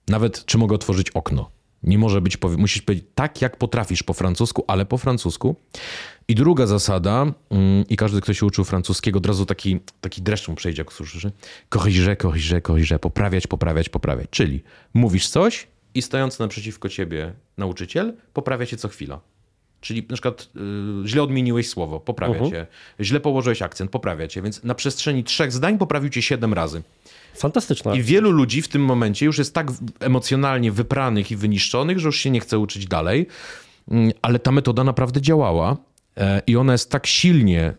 Nawet 0.07 0.45
czy 0.45 0.57
mogę 0.57 0.75
otworzyć 0.75 1.09
okno. 1.09 1.49
Nie 1.85 1.97
może 1.97 2.21
być, 2.21 2.37
musisz 2.57 2.81
powiedzieć 2.81 3.05
tak, 3.15 3.41
jak 3.41 3.57
potrafisz 3.57 4.03
po 4.03 4.13
francusku, 4.13 4.63
ale 4.67 4.85
po 4.85 4.97
francusku. 4.97 5.55
I 6.27 6.35
druga 6.35 6.65
zasada, 6.65 7.33
mm, 7.49 7.87
i 7.89 7.95
każdy, 7.97 8.21
kto 8.21 8.33
się 8.33 8.45
uczył 8.45 8.63
francuskiego, 8.63 9.17
od 9.17 9.25
razu 9.25 9.45
taki, 9.45 9.79
taki 10.01 10.21
dreszcz 10.21 10.47
mu 10.47 10.55
przejdzie, 10.55 10.81
jak 10.81 10.89
usłyszy, 10.89 11.31
corrige, 11.69 12.15
corrige, 12.15 12.61
corrige, 12.61 12.99
poprawiać, 12.99 13.47
poprawiać, 13.47 13.89
poprawiać. 13.89 14.27
Czyli 14.29 14.63
mówisz 14.93 15.27
coś 15.27 15.67
i 15.93 16.01
stojący 16.01 16.41
naprzeciwko 16.41 16.89
ciebie 16.89 17.33
nauczyciel 17.57 18.13
poprawia 18.33 18.65
cię 18.65 18.77
co 18.77 18.87
chwila. 18.87 19.19
Czyli 19.81 20.05
na 20.09 20.13
przykład 20.13 20.49
y, 21.03 21.07
źle 21.07 21.23
odmieniłeś 21.23 21.69
słowo, 21.69 21.99
poprawia 21.99 22.49
cię. 22.49 22.67
Źle 23.01 23.19
położyłeś 23.19 23.61
akcent, 23.61 23.91
poprawia 23.91 24.27
cię. 24.27 24.41
Więc 24.41 24.63
na 24.63 24.75
przestrzeni 24.75 25.23
trzech 25.23 25.51
zdań 25.51 25.77
poprawił 25.77 26.09
cię 26.09 26.21
siedem 26.21 26.53
razy. 26.53 26.81
Fantastyczne. 27.35 27.97
I 27.97 28.03
wielu 28.03 28.31
ludzi 28.31 28.61
w 28.61 28.67
tym 28.67 28.81
momencie 28.81 29.25
już 29.25 29.37
jest 29.37 29.53
tak 29.53 29.67
emocjonalnie 29.99 30.71
wypranych 30.71 31.31
i 31.31 31.35
wyniszczonych, 31.35 31.99
że 31.99 32.07
już 32.07 32.19
się 32.19 32.31
nie 32.31 32.39
chce 32.39 32.59
uczyć 32.59 32.87
dalej. 32.87 33.27
Mm, 33.91 34.11
Ale 34.21 34.39
ta 34.39 34.51
metoda 34.51 34.83
naprawdę 34.83 35.21
działała. 35.21 35.77
E, 36.17 36.41
I 36.47 36.55
ona 36.55 36.71
jest 36.71 36.91
tak 36.91 37.07
silnie 37.07 37.73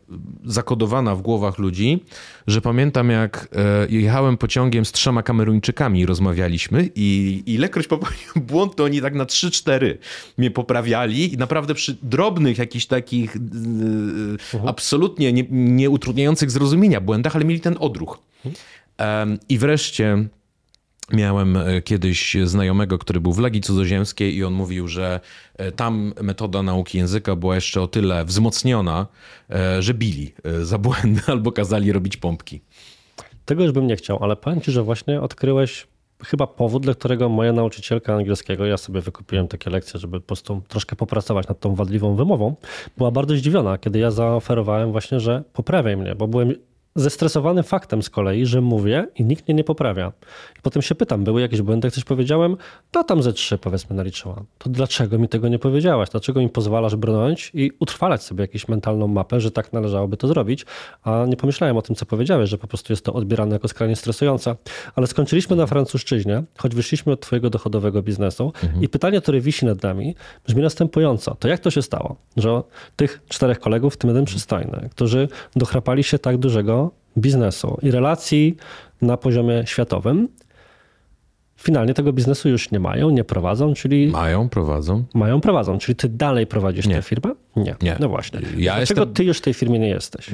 zakodowana 0.44 1.14
w 1.14 1.22
głowach 1.22 1.58
ludzi, 1.58 2.04
że 2.46 2.60
pamiętam 2.60 3.10
jak 3.10 3.48
e, 3.56 3.86
jechałem 3.90 4.36
pociągiem 4.36 4.84
z 4.84 4.92
trzema 4.92 5.22
Kameruńczykami 5.22 6.00
i 6.00 6.06
rozmawialiśmy 6.06 6.90
i 6.94 7.42
ilekroć 7.46 7.86
popełniłem 7.86 8.40
błąd, 8.48 8.76
to 8.76 8.84
oni 8.84 9.00
tak 9.00 9.14
na 9.14 9.24
3-4 9.24 9.94
mnie 10.38 10.50
poprawiali 10.50 11.34
i 11.34 11.36
naprawdę 11.36 11.74
przy 11.74 11.96
drobnych 12.02 12.58
jakichś 12.58 12.86
takich 12.86 13.36
e, 13.36 13.40
absolutnie 14.68 15.32
nie, 15.32 15.44
nie 15.50 15.90
utrudniających 15.90 16.50
zrozumienia 16.50 17.00
błędach, 17.00 17.36
ale 17.36 17.44
mieli 17.44 17.60
ten 17.60 17.76
odruch. 17.80 18.18
I 19.48 19.58
wreszcie 19.58 20.28
miałem 21.12 21.56
e, 21.56 21.82
kiedyś 21.82 22.36
znajomego, 22.44 22.98
który 22.98 23.20
był 23.20 23.32
w 23.32 23.38
Legii 23.38 23.60
Cudzoziemskiej 23.60 24.36
i 24.36 24.44
on 24.44 24.52
mówił, 24.52 24.88
że 24.88 25.20
e, 25.56 25.72
tam 25.72 26.14
metoda 26.22 26.62
nauki 26.62 26.98
języka 26.98 27.36
była 27.36 27.54
jeszcze 27.54 27.82
o 27.82 27.86
tyle 27.86 28.24
wzmocniona, 28.24 29.06
e, 29.50 29.82
że 29.82 29.94
bili 29.94 30.34
za 30.62 30.78
błędy 30.78 31.20
albo 31.32 31.52
kazali 31.52 31.92
robić 31.92 32.16
pompki. 32.16 32.60
Tego 33.44 33.62
już 33.62 33.72
bym 33.72 33.86
nie 33.86 33.96
chciał, 33.96 34.18
ale 34.24 34.36
powiem 34.36 34.60
ci, 34.60 34.72
że 34.72 34.82
właśnie 34.82 35.20
odkryłeś 35.20 35.86
chyba 36.24 36.46
powód, 36.46 36.82
dla 36.82 36.94
którego 36.94 37.28
moja 37.28 37.52
nauczycielka 37.52 38.14
angielskiego, 38.14 38.66
ja 38.66 38.76
sobie 38.76 39.00
wykupiłem 39.00 39.48
takie 39.48 39.70
lekcje, 39.70 40.00
żeby 40.00 40.20
po 40.20 40.26
prostu 40.26 40.62
troszkę 40.68 40.96
popracować 40.96 41.48
nad 41.48 41.60
tą 41.60 41.74
wadliwą 41.74 42.16
wymową, 42.16 42.54
była 42.96 43.10
bardzo 43.10 43.36
zdziwiona, 43.36 43.78
kiedy 43.78 43.98
ja 43.98 44.10
zaoferowałem 44.10 44.92
właśnie, 44.92 45.20
że 45.20 45.42
poprawiaj 45.52 45.96
mnie, 45.96 46.14
bo 46.14 46.28
byłem 46.28 46.54
zestresowany 46.96 47.62
faktem 47.62 48.02
z 48.02 48.10
kolei, 48.10 48.46
że 48.46 48.60
mówię 48.60 49.06
i 49.16 49.24
nikt 49.24 49.48
mnie 49.48 49.54
nie 49.54 49.64
poprawia. 49.64 50.12
I 50.58 50.62
potem 50.62 50.82
się 50.82 50.94
pytam, 50.94 51.24
były 51.24 51.40
jakieś 51.40 51.62
błędy, 51.62 51.86
jak 51.86 51.94
coś 51.94 52.04
powiedziałem? 52.04 52.56
No 52.94 53.04
tam 53.04 53.22
ze 53.22 53.32
trzy 53.32 53.58
powiedzmy 53.58 53.96
naliczyłam. 53.96 54.44
To 54.58 54.70
dlaczego 54.70 55.18
mi 55.18 55.28
tego 55.28 55.48
nie 55.48 55.58
powiedziałaś? 55.58 56.08
Dlaczego 56.10 56.40
mi 56.40 56.48
pozwalasz 56.48 56.96
brnąć 56.96 57.50
i 57.54 57.70
utrwalać 57.80 58.22
sobie 58.22 58.42
jakąś 58.42 58.68
mentalną 58.68 59.08
mapę, 59.08 59.40
że 59.40 59.50
tak 59.50 59.72
należałoby 59.72 60.16
to 60.16 60.28
zrobić? 60.28 60.66
A 61.02 61.24
nie 61.28 61.36
pomyślałem 61.36 61.76
o 61.76 61.82
tym, 61.82 61.96
co 61.96 62.06
powiedziałeś, 62.06 62.50
że 62.50 62.58
po 62.58 62.66
prostu 62.66 62.92
jest 62.92 63.04
to 63.04 63.12
odbierane 63.12 63.52
jako 63.52 63.68
skrajnie 63.68 63.96
stresujące. 63.96 64.56
Ale 64.94 65.06
skończyliśmy 65.06 65.56
na 65.56 65.66
francuszczyźnie, 65.66 66.42
choć 66.58 66.74
wyszliśmy 66.74 67.12
od 67.12 67.20
twojego 67.20 67.50
dochodowego 67.50 68.02
biznesu 68.02 68.52
i 68.80 68.88
pytanie, 68.88 69.20
które 69.20 69.40
wisi 69.40 69.66
nad 69.66 69.82
nami, 69.82 70.14
brzmi 70.46 70.62
następująco. 70.62 71.34
To 71.34 71.48
jak 71.48 71.60
to 71.60 71.70
się 71.70 71.82
stało, 71.82 72.16
że 72.36 72.62
tych 72.96 73.20
czterech 73.28 73.60
kolegów, 73.60 73.94
w 73.94 73.96
tym 73.96 74.10
jeden 74.10 74.24
przystojny, 74.24 74.88
którzy 74.90 75.28
dochrapali 75.56 76.04
się 76.04 76.18
tak 76.18 76.36
dużego 76.36 76.85
biznesu 77.18 77.78
i 77.82 77.90
relacji 77.90 78.56
na 79.02 79.16
poziomie 79.16 79.62
światowym, 79.66 80.28
finalnie 81.56 81.94
tego 81.94 82.12
biznesu 82.12 82.48
już 82.48 82.70
nie 82.70 82.80
mają, 82.80 83.10
nie 83.10 83.24
prowadzą, 83.24 83.74
czyli 83.74 84.06
Mają, 84.08 84.48
prowadzą. 84.48 85.04
mają, 85.14 85.40
prowadzą. 85.40 85.78
Czyli 85.78 85.96
ty 85.96 86.08
dalej 86.08 86.46
prowadzisz 86.46 86.86
Nie. 86.86 86.94
tę 86.94 87.02
firmę? 87.02 87.34
Nie. 87.56 87.74
Nie. 87.82 87.96
No 88.00 88.08
właśnie. 88.08 88.40
Ja 88.56 88.74
Dlaczego 88.76 89.00
jestem- 89.00 89.14
ty 89.14 89.24
już 89.24 89.38
w 89.38 89.40
tej 89.40 89.54
firmie 89.54 89.78
nie 89.78 89.88
jesteś? 89.88 90.30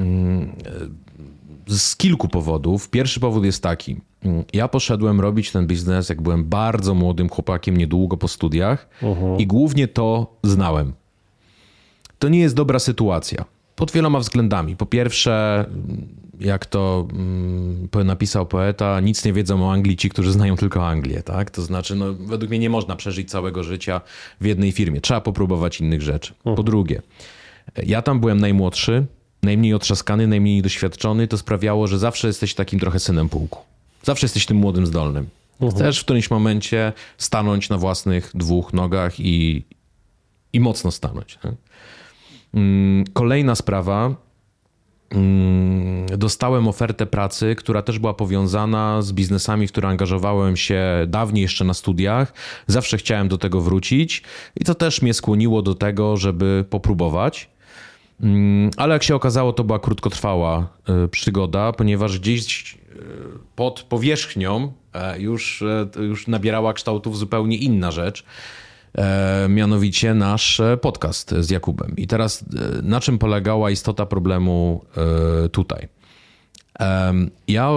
z 1.69 1.97
kilku 1.97 2.29
powodów. 2.29 2.91
Pierwszy 2.91 3.21
powód 3.21 3.45
jest 3.45 3.63
taki. 3.63 3.97
Mm, 4.25 4.45
Ja 4.53 4.69
poszedłem 4.69 5.21
robić 5.21 5.53
ten 5.53 5.67
biznes, 5.67 6.09
jak 6.09 6.23
byłem 6.23 6.45
bardzo 6.45 6.95
młodym 6.95 7.29
chłopakiem, 7.29 7.77
niedługo 7.77 8.17
po 8.17 8.29
studiach 8.29 8.89
i 9.39 9.47
głównie 9.47 9.89
to 9.89 10.37
znałem. 10.45 10.93
To 12.19 12.29
nie 12.29 12.39
jest 12.41 12.55
dobra 12.55 12.79
sytuacja. 12.79 13.45
Pod 13.83 13.93
wieloma 13.93 14.19
względami. 14.19 14.77
Po 14.77 14.87
pierwsze, 14.87 15.65
mm, 15.69 16.09
jak 16.41 16.67
to 16.67 17.09
mm, 17.13 17.89
napisał 18.05 18.47
poeta, 18.47 19.01
nic 19.01 19.25
nie 19.25 19.33
wiedzą 19.33 19.65
o 19.65 19.73
Anglii 19.73 19.97
ci, 19.97 20.09
którzy 20.09 20.33
znają 20.33 20.57
tylko 20.57 20.89
Anglię. 20.89 21.23
Tak? 21.23 21.51
To 21.51 21.63
znaczy, 21.63 21.95
no, 21.95 22.15
według 22.15 22.51
mnie 22.51 22.59
nie 22.59 22.71
można 22.71 22.97
przeżyć 22.97 23.31
całego 23.31 23.65
życia 23.65 24.01
w 24.41 24.45
jednej 24.45 24.73
firmie. 24.73 25.01
Trzeba 25.01 25.21
popróbować 25.21 25.81
innych 25.81 26.03
rzeczy. 26.03 26.35
Po 26.43 26.63
drugie, 26.63 27.03
ja 27.87 28.03
tam 28.03 28.21
byłem 28.21 28.41
najmłodszy, 28.41 29.07
najmniej 29.43 29.75
otrzaskany, 29.75 30.27
najmniej 30.27 30.63
doświadczony. 30.63 31.29
To 31.29 31.39
sprawiało, 31.39 31.87
że 31.87 31.99
zawsze 31.99 32.27
jesteś 32.27 32.55
takim 32.55 32.81
trochę 32.81 32.99
synem 32.99 33.29
pułku. 33.29 33.59
Zawsze 34.03 34.25
jesteś 34.25 34.47
tym 34.47 34.57
młodym, 34.57 34.87
zdolnym. 34.87 35.27
Chcesz 35.71 36.01
w 36.01 36.05
którymś 36.05 36.31
momencie 36.31 36.93
stanąć 37.19 37.69
na 37.69 37.79
własnych 37.79 38.31
dwóch 38.35 38.73
nogach 38.73 39.21
i, 39.21 39.65
i 40.53 40.61
mocno 40.61 40.91
stanąć. 40.91 41.39
nie? 41.45 41.53
Mm, 42.55 43.05
Kolejna 43.13 43.55
sprawa. 43.55 44.15
Mm, 45.11 46.07
Dostałem 46.19 46.69
ofertę 46.69 47.07
pracy, 47.07 47.55
która 47.55 47.83
też 47.83 47.99
była 47.99 48.15
powiązana 48.15 49.03
z 49.03 49.13
biznesami, 49.13 49.67
w 49.67 49.73
które 49.73 49.89
angażowałem 49.89 50.57
się 50.57 50.83
dawniej 51.07 51.43
jeszcze 51.43 51.65
na 51.65 51.75
studiach. 51.75 52.33
Zawsze 52.67 52.97
chciałem 52.99 53.29
do 53.29 53.39
tego 53.39 53.61
wrócić 53.61 54.23
i 54.57 54.65
to 54.65 54.75
też 54.75 55.03
mnie 55.03 55.15
skłoniło 55.15 55.63
do 55.63 55.75
tego, 55.75 56.17
żeby 56.17 56.65
popróbować. 56.71 57.51
Mm, 58.21 58.71
Ale 58.77 58.93
jak 58.93 59.03
się 59.03 59.15
okazało, 59.15 59.53
to 59.53 59.65
była 59.65 59.79
krótkotrwała 59.79 60.69
y, 61.05 61.09
przygoda, 61.09 61.73
ponieważ 61.73 62.19
gdzieś 62.19 62.75
y, 62.75 62.79
pod 63.57 63.83
powierzchnią 63.83 64.73
e, 64.95 65.21
już, 65.21 65.63
e, 65.63 66.03
już 66.03 66.27
nabierała 66.27 66.73
kształtów 66.73 67.19
zupełnie 67.19 67.57
inna 67.57 67.91
rzecz. 67.91 68.25
E, 68.99 69.47
mianowicie 69.49 70.15
nasz 70.15 70.61
e, 70.61 70.77
podcast 70.77 71.35
z 71.39 71.51
Jakubem. 71.51 71.97
I 71.97 72.07
teraz 72.07 72.43
e, 72.43 72.83
na 72.83 73.01
czym 73.01 73.19
polegała 73.19 73.71
istota 73.71 74.07
problemu 74.07 74.85
tutaj? 75.53 75.89
Ja 77.49 77.71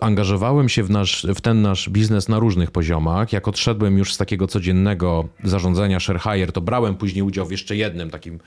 angażowałem 0.00 0.68
się 0.68 0.82
w, 0.82 0.90
nasz, 0.90 1.26
w 1.34 1.40
ten 1.40 1.62
nasz 1.62 1.88
biznes 1.88 2.28
na 2.28 2.38
różnych 2.38 2.70
poziomach. 2.70 3.32
Jak 3.32 3.48
odszedłem 3.48 3.98
już 3.98 4.14
z 4.14 4.16
takiego 4.16 4.46
codziennego 4.46 5.28
zarządzania 5.44 6.00
ShareHire, 6.00 6.52
to 6.52 6.60
brałem 6.60 6.96
później 6.96 7.22
udział 7.22 7.46
w 7.46 7.50
jeszcze 7.50 7.76
jednym 7.76 8.10
takim 8.10 8.40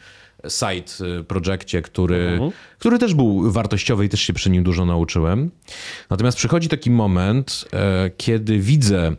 side 0.48 1.20
e, 1.20 1.24
projekcie, 1.24 1.82
który, 1.82 2.40
który 2.80 3.00
też 3.00 3.14
był 3.14 3.52
wartościowy 3.52 4.06
i 4.06 4.10
też 4.10 4.22
się 4.22 4.34
przy 4.34 4.50
nim 4.50 4.64
dużo 4.64 4.86
nauczyłem. 4.86 5.52
Natomiast 6.10 6.38
przychodzi 6.38 6.70
taki 6.70 6.92
moment, 6.92 7.66
kiedy 8.18 8.60
widzę, 8.60 9.16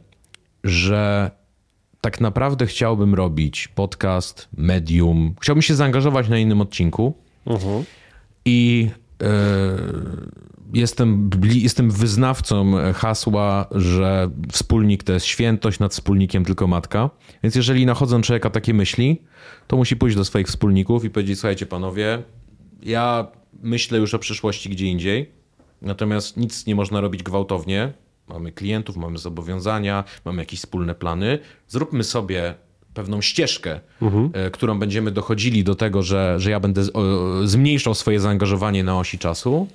że 0.64 1.30
tak 2.04 2.20
naprawdę 2.20 2.66
chciałbym 2.66 3.14
robić 3.14 3.68
podcast, 3.68 4.48
medium. 4.56 5.34
Chciałbym 5.40 5.62
się 5.62 5.74
zaangażować 5.74 6.28
na 6.28 6.38
innym 6.38 6.60
odcinku. 6.60 7.14
I 8.44 8.90
e, 9.22 9.26
jestem, 10.74 11.28
bli, 11.28 11.62
jestem 11.62 11.90
wyznawcą 11.90 12.72
hasła, 12.94 13.66
że 13.70 14.30
wspólnik 14.52 15.02
to 15.02 15.12
jest 15.12 15.26
świętość, 15.26 15.78
nad 15.78 15.92
wspólnikiem 15.92 16.44
tylko 16.44 16.66
matka. 16.66 17.10
Więc 17.42 17.54
jeżeli 17.54 17.86
nachodzą 17.86 18.22
człowieka 18.22 18.50
takie 18.50 18.74
myśli, 18.74 19.22
to 19.66 19.76
musi 19.76 19.96
pójść 19.96 20.16
do 20.16 20.24
swoich 20.24 20.46
wspólników 20.46 21.04
i 21.04 21.10
powiedzieć: 21.10 21.38
Słuchajcie, 21.38 21.66
panowie, 21.66 22.22
ja 22.82 23.26
myślę 23.62 23.98
już 23.98 24.14
o 24.14 24.18
przyszłości 24.18 24.70
gdzie 24.70 24.86
indziej, 24.86 25.30
natomiast 25.82 26.36
nic 26.36 26.66
nie 26.66 26.74
można 26.74 27.00
robić 27.00 27.22
gwałtownie. 27.22 27.92
Mamy 28.28 28.52
klientów, 28.52 28.96
mamy 28.96 29.18
zobowiązania, 29.18 30.04
mamy 30.24 30.42
jakieś 30.42 30.60
wspólne 30.60 30.94
plany. 30.94 31.38
Zróbmy 31.68 32.04
sobie 32.04 32.54
pewną 32.94 33.20
ścieżkę, 33.20 33.80
mhm. 34.02 34.30
którą 34.52 34.78
będziemy 34.78 35.10
dochodzili 35.10 35.64
do 35.64 35.74
tego, 35.74 36.02
że, 36.02 36.34
że 36.38 36.50
ja 36.50 36.60
będę 36.60 36.82
zmniejszał 37.44 37.94
swoje 37.94 38.20
zaangażowanie 38.20 38.84
na 38.84 38.98
osi 38.98 39.18
czasu. 39.18 39.68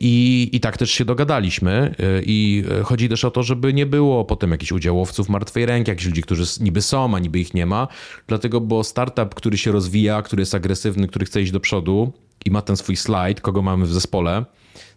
I, 0.00 0.48
I 0.52 0.60
tak 0.60 0.76
też 0.76 0.90
się 0.90 1.04
dogadaliśmy. 1.04 1.94
E, 1.98 2.22
I 2.22 2.64
chodzi 2.84 3.08
też 3.08 3.24
o 3.24 3.30
to, 3.30 3.42
żeby 3.42 3.72
nie 3.72 3.86
było 3.86 4.24
potem 4.24 4.50
jakichś 4.50 4.72
udziałowców 4.72 5.28
martwej 5.28 5.66
ręki, 5.66 5.90
jakichś 5.90 6.06
ludzi, 6.06 6.22
którzy 6.22 6.44
niby 6.60 6.82
są, 6.82 7.16
a 7.16 7.18
niby 7.18 7.40
ich 7.40 7.54
nie 7.54 7.66
ma. 7.66 7.88
Dlatego, 8.26 8.60
bo 8.60 8.84
startup, 8.84 9.34
który 9.34 9.58
się 9.58 9.72
rozwija, 9.72 10.22
który 10.22 10.42
jest 10.42 10.54
agresywny, 10.54 11.08
który 11.08 11.26
chce 11.26 11.42
iść 11.42 11.52
do 11.52 11.60
przodu 11.60 12.12
i 12.44 12.50
ma 12.50 12.62
ten 12.62 12.76
swój 12.76 12.96
slajd, 12.96 13.40
kogo 13.40 13.62
mamy 13.62 13.86
w 13.86 13.92
zespole, 13.92 14.44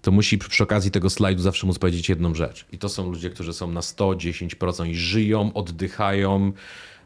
to 0.05 0.11
musi 0.11 0.37
przy 0.37 0.63
okazji 0.63 0.91
tego 0.91 1.09
slajdu 1.09 1.41
zawsze 1.41 1.67
móc 1.67 1.79
powiedzieć 1.79 2.09
jedną 2.09 2.35
rzecz. 2.35 2.65
I 2.71 2.77
to 2.77 2.89
są 2.89 3.11
ludzie, 3.11 3.29
którzy 3.29 3.53
są 3.53 3.71
na 3.71 3.81
110% 3.81 4.87
i 4.89 4.95
żyją, 4.95 5.53
oddychają, 5.53 6.51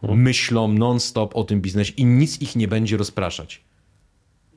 mhm. 0.04 0.22
myślą 0.22 0.68
non-stop 0.68 1.36
o 1.36 1.44
tym 1.44 1.62
biznesie 1.62 1.94
i 1.98 2.06
nic 2.06 2.42
ich 2.42 2.56
nie 2.56 2.68
będzie 2.68 2.98
rozpraszać. 2.98 3.62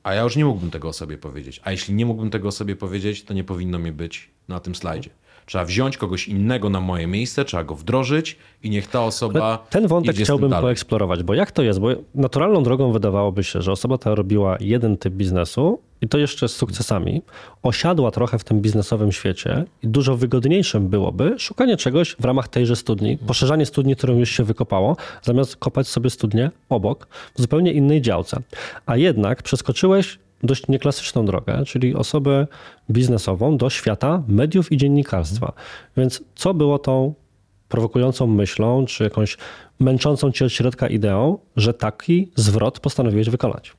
A 0.03 0.13
ja 0.13 0.21
już 0.21 0.35
nie 0.35 0.45
mógłbym 0.45 0.71
tego 0.71 0.87
o 0.87 0.93
sobie 0.93 1.17
powiedzieć. 1.17 1.61
A 1.63 1.71
jeśli 1.71 1.93
nie 1.93 2.05
mógłbym 2.05 2.29
tego 2.29 2.47
o 2.47 2.51
sobie 2.51 2.75
powiedzieć, 2.75 3.23
to 3.23 3.33
nie 3.33 3.43
powinno 3.43 3.79
mnie 3.79 3.91
być 3.91 4.29
na 4.47 4.59
tym 4.59 4.75
slajdzie. 4.75 5.09
Trzeba 5.45 5.65
wziąć 5.65 5.97
kogoś 5.97 6.27
innego 6.27 6.69
na 6.69 6.81
moje 6.81 7.07
miejsce, 7.07 7.45
trzeba 7.45 7.63
go 7.63 7.75
wdrożyć 7.75 8.37
i 8.63 8.69
niech 8.69 8.87
ta 8.87 9.03
osoba. 9.05 9.43
Ale 9.43 9.57
ten 9.69 9.87
wątek 9.87 10.15
chciałbym 10.15 10.51
poeksplorować, 10.51 11.23
bo 11.23 11.33
jak 11.33 11.51
to 11.51 11.63
jest? 11.63 11.79
Bo 11.79 11.89
naturalną 12.15 12.63
drogą 12.63 12.91
wydawałoby 12.91 13.43
się, 13.43 13.61
że 13.61 13.71
osoba 13.71 13.97
ta 13.97 14.15
robiła 14.15 14.57
jeden 14.59 14.97
typ 14.97 15.13
biznesu 15.13 15.79
i 16.01 16.07
to 16.07 16.17
jeszcze 16.17 16.47
z 16.47 16.55
sukcesami, 16.55 17.21
osiadła 17.63 18.11
trochę 18.11 18.39
w 18.39 18.43
tym 18.43 18.61
biznesowym 18.61 19.11
świecie 19.11 19.65
i 19.83 19.87
dużo 19.87 20.17
wygodniejszym 20.17 20.87
byłoby 20.87 21.35
szukanie 21.39 21.77
czegoś 21.77 22.15
w 22.19 22.25
ramach 22.25 22.47
tejże 22.47 22.75
studni, 22.75 23.17
poszerzanie 23.17 23.65
studni, 23.65 23.95
którą 23.95 24.17
już 24.17 24.29
się 24.29 24.43
wykopało, 24.43 24.97
zamiast 25.21 25.55
kopać 25.55 25.87
sobie 25.87 26.09
studnię 26.09 26.51
obok, 26.69 27.07
w 27.35 27.41
zupełnie 27.41 27.73
innej 27.73 28.01
działce. 28.01 28.41
A 28.85 28.97
jednak 28.97 29.43
przeskoczyłeś 29.43 30.19
dość 30.43 30.67
nieklasyczną 30.67 31.25
drogę, 31.25 31.63
czyli 31.65 31.95
osobę 31.95 32.47
biznesową 32.91 33.57
do 33.57 33.69
świata 33.69 34.23
mediów 34.27 34.71
i 34.71 34.77
dziennikarstwa. 34.77 35.53
Więc 35.97 36.23
co 36.35 36.53
było 36.53 36.79
tą 36.79 37.13
prowokującą 37.69 38.27
myślą, 38.27 38.85
czy 38.85 39.03
jakąś 39.03 39.37
męczącą 39.79 40.31
cię 40.31 40.45
od 40.45 40.53
środka 40.53 40.87
ideą, 40.87 41.37
że 41.55 41.73
taki 41.73 42.31
zwrot 42.35 42.79
postanowiłeś 42.79 43.29
wykonać? 43.29 43.73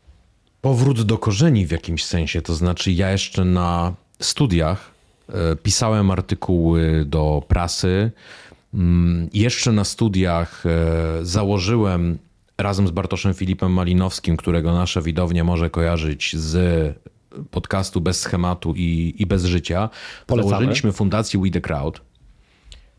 Powrót 0.61 1.03
do 1.03 1.19
korzeni 1.19 1.67
w 1.67 1.71
jakimś 1.71 2.05
sensie, 2.05 2.43
to 2.43 2.55
znaczy 2.55 2.93
ja 2.93 3.11
jeszcze 3.13 3.45
na 3.45 3.95
studiach 4.21 4.91
e, 5.29 5.57
pisałem 5.57 6.11
artykuły 6.11 7.05
do 7.07 7.43
prasy. 7.49 8.11
Mm, 8.75 9.29
jeszcze 9.35 9.73
na 9.73 9.85
studiach 9.85 10.65
e, 10.67 11.25
założyłem 11.25 12.19
razem 12.59 12.89
z 12.89 12.91
Bartoszem 12.91 13.35
Filipem 13.35 13.73
Malinowskim, 13.73 14.37
którego 14.37 14.73
nasza 14.73 15.03
widownia 15.03 15.45
może 15.45 15.71
kojarzyć 15.71 16.37
z 16.37 16.95
podcastu 17.51 18.01
Bez 18.01 18.21
Schematu 18.21 18.75
i, 18.77 19.15
i 19.19 19.27
Bez 19.27 19.45
Życia, 19.45 19.91
Polecamy. 20.27 20.51
założyliśmy 20.51 20.93
fundację 20.93 21.41
We 21.41 21.51
The 21.51 21.61
Crowd, 21.61 22.01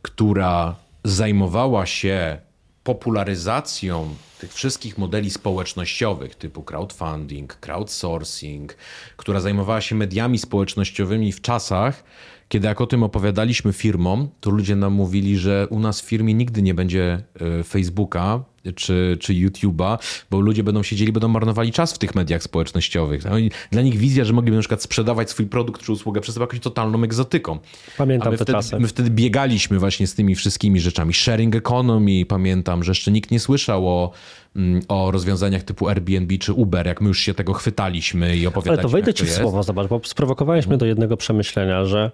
która 0.01 0.75
zajmowała 1.03 1.85
się 1.85 2.37
popularyzacją 2.83 4.15
tych 4.39 4.53
wszystkich 4.53 4.97
modeli 4.97 5.29
społecznościowych 5.29 6.35
typu 6.35 6.63
crowdfunding, 6.63 7.55
crowdsourcing, 7.55 8.75
która 9.17 9.39
zajmowała 9.39 9.81
się 9.81 9.95
mediami 9.95 10.37
społecznościowymi 10.37 11.31
w 11.31 11.41
czasach, 11.41 12.03
kiedy 12.49 12.67
jak 12.67 12.81
o 12.81 12.87
tym 12.87 13.03
opowiadaliśmy 13.03 13.73
firmom, 13.73 14.29
to 14.39 14.49
ludzie 14.49 14.75
nam 14.75 14.93
mówili, 14.93 15.37
że 15.37 15.67
u 15.69 15.79
nas 15.79 16.01
w 16.01 16.05
firmie 16.05 16.33
nigdy 16.33 16.61
nie 16.61 16.73
będzie 16.73 17.23
e, 17.59 17.63
Facebooka, 17.63 18.43
czy, 18.75 19.17
czy 19.19 19.33
YouTube'a, 19.33 19.97
bo 20.31 20.39
ludzie 20.39 20.63
będą 20.63 20.83
siedzieli, 20.83 21.11
będą 21.11 21.27
marnowali 21.27 21.71
czas 21.71 21.93
w 21.93 21.97
tych 21.97 22.15
mediach 22.15 22.43
społecznościowych. 22.43 23.23
Dla 23.71 23.81
nich 23.81 23.97
wizja, 23.97 24.25
że 24.25 24.33
mogliby 24.33 24.55
na 24.55 24.61
przykład 24.61 24.81
sprzedawać 24.81 25.29
swój 25.29 25.45
produkt 25.45 25.83
czy 25.83 25.91
usługę 25.91 26.21
przez 26.21 26.35
jakąś 26.35 26.59
totalną 26.59 27.03
egzotyką. 27.03 27.59
Pamiętam 27.97 28.31
te 28.31 28.37
wtedy, 28.37 28.51
czasy. 28.51 28.79
My 28.79 28.87
wtedy 28.87 29.09
biegaliśmy 29.09 29.79
właśnie 29.79 30.07
z 30.07 30.15
tymi 30.15 30.35
wszystkimi 30.35 30.79
rzeczami. 30.79 31.13
Sharing 31.13 31.55
economy, 31.55 32.25
pamiętam, 32.25 32.83
że 32.83 32.91
jeszcze 32.91 33.11
nikt 33.11 33.31
nie 33.31 33.39
słyszał 33.39 33.87
o 33.87 34.11
mm, 34.55 34.81
o 34.87 35.11
rozwiązaniach 35.11 35.63
typu 35.63 35.87
Airbnb 35.87 36.37
czy 36.37 36.53
Uber, 36.53 36.87
jak 36.87 37.01
my 37.01 37.07
już 37.07 37.19
się 37.19 37.33
tego 37.33 37.53
chwytaliśmy 37.53 38.37
i 38.37 38.47
opowiadaliśmy. 38.47 38.73
Ale 38.73 38.81
to 38.81 38.89
wejdę 38.89 39.13
ci 39.13 39.25
w 39.25 39.31
słowo, 39.31 39.63
zobacz, 39.63 39.87
bo 39.87 40.01
sprowokowałeś 40.03 40.67
mnie 40.67 40.77
do 40.77 40.85
jednego 40.85 41.17
przemyślenia, 41.17 41.85
że 41.85 42.11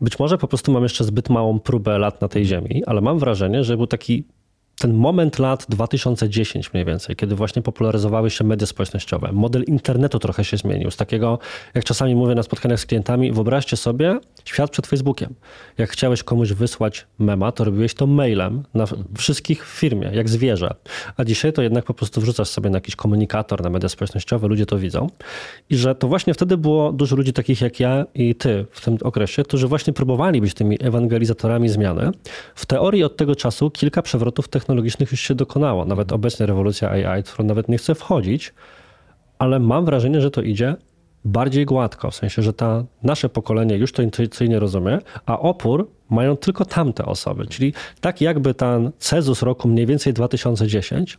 być 0.00 0.18
może 0.18 0.38
po 0.38 0.48
prostu 0.48 0.72
mam 0.72 0.82
jeszcze 0.82 1.04
zbyt 1.04 1.30
małą 1.30 1.60
próbę 1.60 1.98
lat 1.98 2.20
na 2.20 2.28
tej 2.28 2.44
ziemi, 2.44 2.82
ale 2.86 3.00
mam 3.00 3.18
wrażenie, 3.18 3.64
że 3.64 3.76
był 3.76 3.86
taki 3.86 4.24
ten 4.78 4.94
moment 4.94 5.38
lat 5.38 5.66
2010 5.68 6.72
mniej 6.72 6.84
więcej, 6.84 7.16
kiedy 7.16 7.34
właśnie 7.34 7.62
popularyzowały 7.62 8.30
się 8.30 8.44
media 8.44 8.66
społecznościowe. 8.66 9.32
Model 9.32 9.62
internetu 9.62 10.18
trochę 10.18 10.44
się 10.44 10.56
zmienił. 10.56 10.90
Z 10.90 10.96
takiego, 10.96 11.38
jak 11.74 11.84
czasami 11.84 12.14
mówię 12.14 12.34
na 12.34 12.42
spotkaniach 12.42 12.80
z 12.80 12.86
klientami, 12.86 13.32
wyobraźcie 13.32 13.76
sobie 13.76 14.18
świat 14.44 14.70
przed 14.70 14.86
Facebookiem. 14.86 15.34
Jak 15.78 15.90
chciałeś 15.90 16.22
komuś 16.22 16.52
wysłać 16.52 17.06
mema, 17.18 17.52
to 17.52 17.64
robiłeś 17.64 17.94
to 17.94 18.06
mailem 18.06 18.62
na 18.74 18.84
wszystkich 19.18 19.66
w 19.66 19.70
firmie, 19.70 20.10
jak 20.12 20.28
zwierzę. 20.28 20.74
A 21.16 21.24
dzisiaj 21.24 21.52
to 21.52 21.62
jednak 21.62 21.84
po 21.84 21.94
prostu 21.94 22.20
wrzucasz 22.20 22.48
sobie 22.48 22.70
na 22.70 22.76
jakiś 22.76 22.96
komunikator, 22.96 23.62
na 23.62 23.70
media 23.70 23.88
społecznościowe, 23.88 24.48
ludzie 24.48 24.66
to 24.66 24.78
widzą. 24.78 25.06
I 25.70 25.76
że 25.76 25.94
to 25.94 26.08
właśnie 26.08 26.34
wtedy 26.34 26.56
było 26.56 26.92
dużo 26.92 27.16
ludzi 27.16 27.32
takich 27.32 27.60
jak 27.60 27.80
ja 27.80 28.04
i 28.14 28.34
ty 28.34 28.66
w 28.70 28.84
tym 28.84 28.98
okresie, 29.02 29.42
którzy 29.42 29.68
właśnie 29.68 29.92
próbowali 29.92 30.40
być 30.40 30.54
tymi 30.54 30.76
ewangelizatorami 30.80 31.68
zmiany. 31.68 32.10
W 32.54 32.66
teorii 32.66 33.04
od 33.04 33.16
tego 33.16 33.36
czasu 33.36 33.70
kilka 33.70 34.02
przewrotów 34.02 34.48
technologicznych 34.48 34.63
technologicznych 34.64 35.10
już 35.10 35.20
się 35.20 35.34
dokonało. 35.34 35.84
Nawet 35.84 36.12
obecna 36.12 36.46
rewolucja 36.46 36.90
AI, 36.90 37.22
w 37.22 37.32
którą 37.32 37.48
nawet 37.48 37.68
nie 37.68 37.78
chcę 37.78 37.94
wchodzić, 37.94 38.54
ale 39.38 39.58
mam 39.58 39.84
wrażenie, 39.84 40.20
że 40.20 40.30
to 40.30 40.42
idzie 40.42 40.76
bardziej 41.24 41.66
gładko, 41.66 42.10
w 42.10 42.14
sensie, 42.14 42.42
że 42.42 42.52
ta 42.52 42.84
nasze 43.02 43.28
pokolenie 43.28 43.76
już 43.76 43.92
to 43.92 44.02
intuicyjnie 44.02 44.58
rozumie, 44.58 44.98
a 45.26 45.38
opór 45.38 45.90
mają 46.10 46.36
tylko 46.36 46.64
tamte 46.64 47.04
osoby. 47.04 47.46
Czyli 47.46 47.72
tak 48.00 48.20
jakby 48.20 48.54
ten 48.54 48.90
Cezus 48.98 49.42
roku 49.42 49.68
mniej 49.68 49.86
więcej 49.86 50.12
2010 50.12 51.18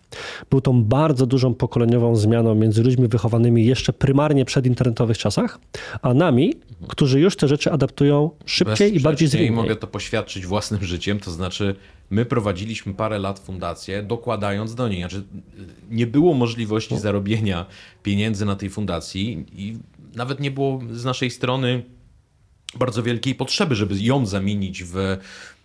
był 0.50 0.62
tą 0.62 0.84
bardzo 0.84 1.26
dużą 1.26 1.54
pokoleniową 1.54 2.15
zmianą 2.15 2.56
między 2.56 2.84
ludźmi 2.84 3.08
wychowanymi 3.08 3.65
jeszcze 3.65 3.93
prymarnie 3.93 4.45
przed 4.45 4.65
internetowych 4.65 5.17
czasach, 5.17 5.60
a 6.02 6.13
nami, 6.13 6.54
którzy 6.88 7.19
już 7.19 7.36
te 7.36 7.48
rzeczy 7.48 7.71
adaptują 7.71 8.30
szybciej 8.45 8.95
i 8.95 9.00
bardziej 9.00 9.28
zwinnie. 9.28 9.48
I 9.48 9.52
mogę 9.52 9.76
to 9.76 9.88
poświadczyć 9.88 10.45
własnym 10.45 10.84
życiem, 10.84 11.19
to 11.19 11.32
znaczy 11.32 11.76
my 12.10 12.26
prowadziliśmy 12.26 12.93
parę 12.93 13.19
lat 13.19 13.39
fundację, 13.39 14.04
dokładając 14.04 14.76
do 14.76 14.88
niej. 14.88 15.00
Znaczy, 15.00 15.24
nie 15.89 16.08
było 16.08 16.34
możliwości 16.34 16.98
zarobienia 16.98 17.65
pieniędzy 18.04 18.45
na 18.45 18.56
tej 18.56 18.69
fundacji 18.69 19.45
i 19.54 19.78
nawet 20.15 20.39
nie 20.39 20.52
było 20.52 20.80
z 20.91 21.06
naszej 21.06 21.30
strony 21.30 21.84
bardzo 22.80 23.04
wielkiej 23.04 23.36
potrzeby, 23.36 23.75
żeby 23.75 23.95
ją 23.99 24.25
zamienić 24.25 24.84
w, 24.84 25.17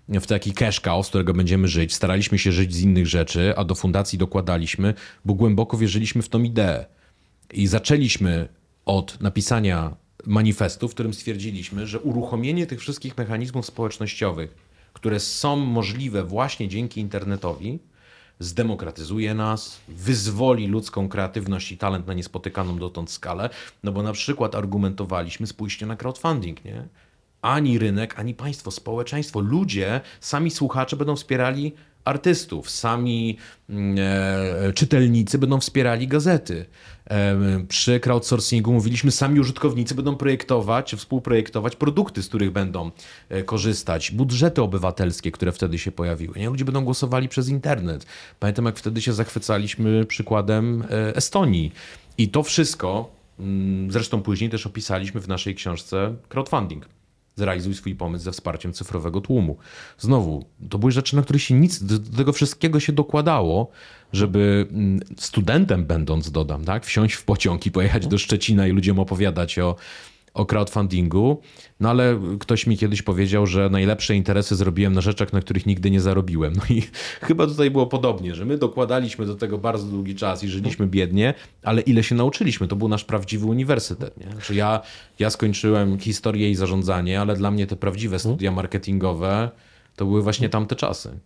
w 0.08 0.26
taki 0.26 0.52
cash 0.52 0.80
cow, 0.80 1.06
z 1.06 1.08
którego 1.08 1.34
będziemy 1.34 1.68
żyć. 1.68 1.94
Staraliśmy 1.94 2.38
się 2.38 2.52
żyć 2.52 2.74
z 2.74 2.80
innych 2.80 3.06
rzeczy, 3.06 3.54
a 3.56 3.64
do 3.64 3.74
fundacji 3.74 4.18
dokładaliśmy, 4.18 4.94
bo 5.24 5.34
głęboko 5.34 5.76
wierzyliśmy 5.76 6.22
w 6.22 6.28
tą 6.28 6.42
ideę. 6.42 6.86
I 7.52 7.66
zaczęliśmy 7.66 8.48
od 8.84 9.20
napisania 9.20 9.96
manifestu, 10.26 10.88
w 10.88 10.94
którym 10.94 11.14
stwierdziliśmy, 11.14 11.86
że 11.86 12.00
uruchomienie 12.00 12.66
tych 12.66 12.80
wszystkich 12.80 13.18
mechanizmów 13.18 13.66
społecznościowych, 13.66 14.54
które 14.92 15.20
są 15.20 15.56
możliwe 15.56 16.24
właśnie 16.24 16.68
dzięki 16.68 17.00
internetowi, 17.00 17.78
zdemokratyzuje 18.40 19.34
nas, 19.34 19.80
wyzwoli 19.88 20.66
ludzką 20.66 21.08
kreatywność 21.08 21.72
i 21.72 21.78
talent 21.78 22.06
na 22.06 22.14
niespotykaną 22.14 22.78
dotąd 22.78 23.10
skalę, 23.10 23.50
no 23.84 23.92
bo 23.92 24.02
na 24.02 24.12
przykład 24.12 24.54
argumentowaliśmy, 24.54 25.46
spójrzcie 25.46 25.86
na 25.86 25.96
crowdfunding, 25.96 26.64
nie? 26.64 26.88
Ani 27.42 27.78
rynek, 27.78 28.18
ani 28.18 28.34
państwo, 28.34 28.70
społeczeństwo, 28.70 29.40
ludzie, 29.40 30.00
sami 30.20 30.50
słuchacze 30.50 30.96
będą 30.96 31.16
wspierali 31.16 31.72
artystów, 32.10 32.70
sami 32.70 33.36
mm, 33.68 33.96
e, 34.68 34.72
czytelnicy 34.72 35.38
będą 35.38 35.60
wspierali 35.60 36.08
gazety. 36.08 36.66
E, 37.10 37.36
przy 37.68 38.00
crowdsourcingu 38.00 38.72
mówiliśmy, 38.72 39.10
sami 39.10 39.40
użytkownicy 39.40 39.94
będą 39.94 40.16
projektować, 40.16 40.94
współprojektować 40.94 41.76
produkty, 41.76 42.22
z 42.22 42.28
których 42.28 42.50
będą 42.50 42.90
e, 43.28 43.42
korzystać, 43.42 44.10
budżety 44.10 44.62
obywatelskie, 44.62 45.30
które 45.30 45.52
wtedy 45.52 45.78
się 45.78 45.92
pojawiły. 45.92 46.38
Nie? 46.38 46.48
Ludzie 46.48 46.64
będą 46.64 46.84
głosowali 46.84 47.28
przez 47.28 47.48
internet. 47.48 48.06
Pamiętam, 48.40 48.64
jak 48.64 48.78
wtedy 48.78 49.02
się 49.02 49.12
zachwycaliśmy 49.12 50.06
przykładem 50.06 50.84
e, 50.90 51.16
Estonii. 51.16 51.72
I 52.18 52.28
to 52.28 52.42
wszystko, 52.42 53.10
mm, 53.38 53.92
zresztą 53.92 54.22
później 54.22 54.50
też 54.50 54.66
opisaliśmy 54.66 55.20
w 55.20 55.28
naszej 55.28 55.54
książce 55.54 56.14
crowdfunding 56.28 56.99
zrealizuj 57.36 57.74
swój 57.74 57.94
pomysł 57.94 58.24
ze 58.24 58.32
wsparciem 58.32 58.72
cyfrowego 58.72 59.20
tłumu. 59.20 59.56
Znowu, 59.98 60.44
to 60.68 60.78
były 60.78 60.92
rzeczy, 60.92 61.16
na 61.16 61.22
których 61.22 61.42
się 61.42 61.54
nic, 61.54 61.84
do 61.84 61.98
tego 62.16 62.32
wszystkiego 62.32 62.80
się 62.80 62.92
dokładało, 62.92 63.70
żeby 64.12 64.66
mm, 64.70 65.00
studentem 65.16 65.84
będąc, 65.84 66.30
dodam, 66.30 66.64
tak, 66.64 66.86
wsiąść 66.86 67.14
w 67.14 67.24
pociąg 67.24 67.66
i 67.66 67.70
pojechać 67.70 68.06
do 68.06 68.18
Szczecina 68.18 68.66
i 68.66 68.72
ludziom 68.72 68.98
opowiadać 68.98 69.58
o, 69.58 69.76
o 70.34 70.46
crowdfundingu, 70.46 71.40
no 71.80 71.90
ale 71.90 72.20
ktoś 72.40 72.66
mi 72.66 72.78
kiedyś 72.78 73.02
powiedział, 73.02 73.46
że 73.46 73.70
najlepsze 73.70 74.16
interesy 74.16 74.56
zrobiłem 74.56 74.92
na 74.92 75.00
rzeczach, 75.00 75.32
na 75.32 75.40
których 75.40 75.66
nigdy 75.66 75.90
nie 75.90 76.00
zarobiłem. 76.00 76.52
No 76.56 76.62
i 76.70 76.82
chyba 77.28 77.46
tutaj 77.46 77.70
było 77.70 77.86
podobnie, 77.86 78.34
że 78.34 78.44
my 78.44 78.58
dokładaliśmy 78.58 79.26
do 79.26 79.34
tego 79.34 79.58
bardzo 79.58 79.86
długi 79.86 80.14
czas 80.14 80.44
i 80.44 80.48
żyliśmy 80.48 80.86
biednie, 80.86 81.34
ale 81.62 81.80
ile 81.80 82.02
się 82.02 82.14
nauczyliśmy, 82.14 82.68
to 82.68 82.76
był 82.76 82.88
nasz 82.88 83.04
prawdziwy 83.04 83.46
uniwersytet. 83.46 84.16
Nie? 84.18 84.30
Znaczy 84.32 84.54
ja, 84.54 84.80
ja 85.18 85.30
skończyłem 85.30 85.98
historię 85.98 86.50
i 86.50 86.54
zarządzanie, 86.54 87.20
ale 87.20 87.36
dla 87.36 87.50
mnie 87.50 87.66
te 87.66 87.76
prawdziwe 87.76 88.18
studia 88.18 88.50
marketingowe 88.50 89.50
to 89.96 90.04
były 90.04 90.22
właśnie 90.22 90.48
tamte 90.48 90.76
czasy. 90.76 91.18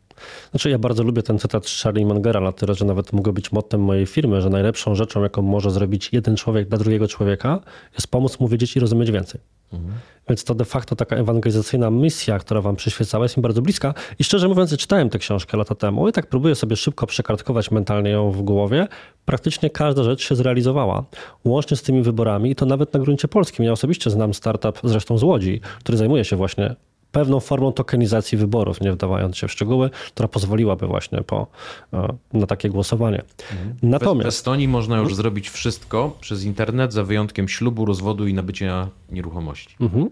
Znaczy 0.51 0.71
ja 0.71 0.79
bardzo 0.79 1.03
lubię 1.03 1.23
ten 1.23 1.39
cytat 1.39 1.67
Charlie 1.83 2.07
Mangera, 2.07 2.41
na 2.41 2.53
tyle, 2.53 2.75
że 2.75 2.85
nawet 2.85 3.13
mógł 3.13 3.33
być 3.33 3.53
mottem 3.53 3.81
mojej 3.81 4.07
firmy, 4.07 4.43
że 4.43 4.51
najlepszą 4.51 4.95
rzeczą, 4.95 5.23
jaką 5.23 5.43
może 5.43 5.71
zrobić 5.71 6.09
jeden 6.13 6.37
człowiek 6.37 6.69
dla 6.69 6.79
drugiego 6.79 7.09
człowieka, 7.09 7.61
jest 7.95 8.07
pomóc 8.09 8.41
mu 8.41 8.49
wiedzieć 8.49 8.77
i 8.77 8.81
rozumieć 8.81 9.11
więcej. 9.11 9.41
Mhm. 9.73 9.95
Więc 10.29 10.45
to 10.45 10.55
de 10.55 10.65
facto 10.65 10.97
taka 10.97 11.17
ewangelizacyjna 11.17 11.91
misja, 11.91 12.39
która 12.39 12.61
wam 12.61 12.77
przyświecała, 12.77 13.25
jest 13.25 13.37
mi 13.37 13.43
bardzo 13.43 13.63
bliska. 13.63 13.95
I 14.19 14.25
szczerze 14.25 14.49
mówiąc, 14.49 14.77
czytałem 14.77 15.11
tę 15.11 15.19
książkę 15.19 15.57
lata 15.57 15.75
temu 15.75 16.09
i 16.09 16.13
tak 16.13 16.27
próbuję 16.27 16.55
sobie 16.55 16.77
szybko 16.77 17.07
przekartkować 17.07 17.71
mentalnie 17.71 18.11
ją 18.11 18.31
w 18.31 18.43
głowie. 18.43 18.89
Praktycznie 19.25 19.71
każda 19.71 20.03
rzecz 20.03 20.29
się 20.29 20.35
zrealizowała. 20.35 21.05
Łącznie 21.45 21.77
z 21.77 21.83
tymi 21.83 22.03
wyborami 22.03 22.51
i 22.51 22.55
to 22.55 22.67
nawet 22.67 22.95
na 22.95 23.01
gruncie 23.01 23.29
polskim. 23.29 23.65
Ja 23.65 23.73
osobiście 23.73 24.11
znam 24.11 24.35
startup, 24.35 24.79
zresztą 24.85 25.19
z 25.19 25.23
Łodzi, 25.23 25.61
który 25.79 25.99
zajmuje 25.99 26.25
się 26.25 26.37
właśnie 26.37 26.77
pewną 27.15 27.41
formą 27.41 27.73
tokenizacji 27.73 28.39
wyborów, 28.39 28.81
nie 28.81 28.93
wdawając 28.93 29.37
się 29.37 29.49
w 29.49 29.53
szczegóły, 29.53 29.91
która 30.07 30.29
pozwoliłaby 30.29 30.87
właśnie 30.87 31.23
po, 31.23 31.47
e, 31.93 32.09
na 32.33 32.47
takie 32.47 32.71
głosowanie. 32.71 33.23
Mhm. 33.53 33.75
Natomiast... 33.83 34.25
W 34.25 34.29
Estonii 34.29 34.69
można 34.69 34.99
już 34.99 35.15
zrobić 35.15 35.51
wszystko 35.51 36.17
przez 36.21 36.45
internet, 36.45 36.93
za 36.93 37.05
wyjątkiem 37.05 37.49
ślubu, 37.49 37.85
rozwodu 37.85 38.27
i 38.27 38.35
nabycia 38.35 38.89
nieruchomości. 39.11 39.77
Mhm. 39.81 40.09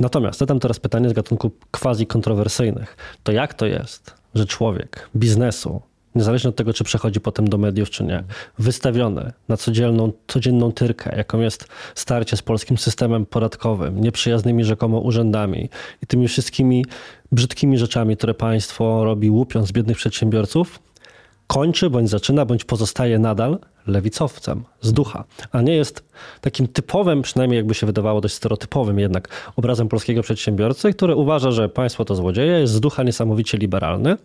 Natomiast 0.00 0.38
zadam 0.38 0.60
teraz 0.60 0.80
pytanie 0.80 1.08
z 1.08 1.12
gatunku 1.12 1.50
quasi 1.70 2.06
kontrowersyjnych. 2.06 2.96
To 3.22 3.32
jak 3.32 3.54
to 3.54 3.66
jest, 3.66 4.14
że 4.34 4.46
człowiek 4.46 5.08
biznesu, 5.16 5.82
niezależnie 6.16 6.50
od 6.50 6.56
tego, 6.56 6.72
czy 6.72 6.84
przechodzi 6.84 7.20
potem 7.20 7.48
do 7.48 7.58
mediów, 7.58 7.90
czy 7.90 8.04
nie, 8.04 8.24
wystawiony 8.58 9.32
na 9.48 9.56
codzienną, 9.56 10.12
codzienną 10.26 10.72
tyrkę, 10.72 11.16
jaką 11.16 11.40
jest 11.40 11.68
starcie 11.94 12.36
z 12.36 12.42
polskim 12.42 12.78
systemem 12.78 13.26
podatkowym, 13.26 14.00
nieprzyjaznymi 14.00 14.64
rzekomo 14.64 15.00
urzędami 15.00 15.68
i 16.02 16.06
tymi 16.06 16.28
wszystkimi 16.28 16.84
brzydkimi 17.32 17.78
rzeczami, 17.78 18.16
które 18.16 18.34
państwo 18.34 19.04
robi 19.04 19.30
łupiąc 19.30 19.72
biednych 19.72 19.96
przedsiębiorców, 19.96 20.78
kończy 21.46 21.90
bądź 21.90 22.10
zaczyna, 22.10 22.44
bądź 22.44 22.64
pozostaje 22.64 23.18
nadal 23.18 23.58
lewicowcem 23.86 24.64
z 24.80 24.92
ducha, 24.92 25.24
a 25.52 25.62
nie 25.62 25.76
jest 25.76 26.04
takim 26.40 26.68
typowym, 26.68 27.22
przynajmniej 27.22 27.56
jakby 27.56 27.74
się 27.74 27.86
wydawało 27.86 28.20
dość 28.20 28.34
stereotypowym 28.34 28.98
jednak 28.98 29.52
obrazem 29.56 29.88
polskiego 29.88 30.22
przedsiębiorcy, 30.22 30.92
który 30.92 31.16
uważa, 31.16 31.50
że 31.50 31.68
państwo 31.68 32.04
to 32.04 32.14
złodzieje, 32.14 32.52
jest 32.52 32.72
z 32.72 32.80
ducha 32.80 33.02
niesamowicie 33.02 33.58
liberalny, 33.58 34.16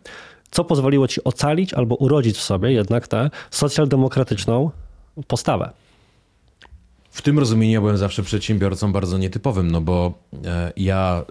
co 0.51 0.63
pozwoliło 0.63 1.07
ci 1.07 1.23
ocalić 1.23 1.73
albo 1.73 1.95
urodzić 1.95 2.37
w 2.37 2.41
sobie 2.41 2.71
jednak 2.71 3.07
tę 3.07 3.29
socjaldemokratyczną 3.51 4.71
postawę. 5.27 5.73
W 7.11 7.21
tym 7.21 7.39
rozumieniu 7.39 7.73
ja 7.73 7.81
byłem 7.81 7.97
zawsze 7.97 8.23
przedsiębiorcą 8.23 8.93
bardzo 8.93 9.17
nietypowym, 9.17 9.71
no 9.71 9.81
bo 9.81 10.13
e, 10.45 10.73
ja 10.77 11.25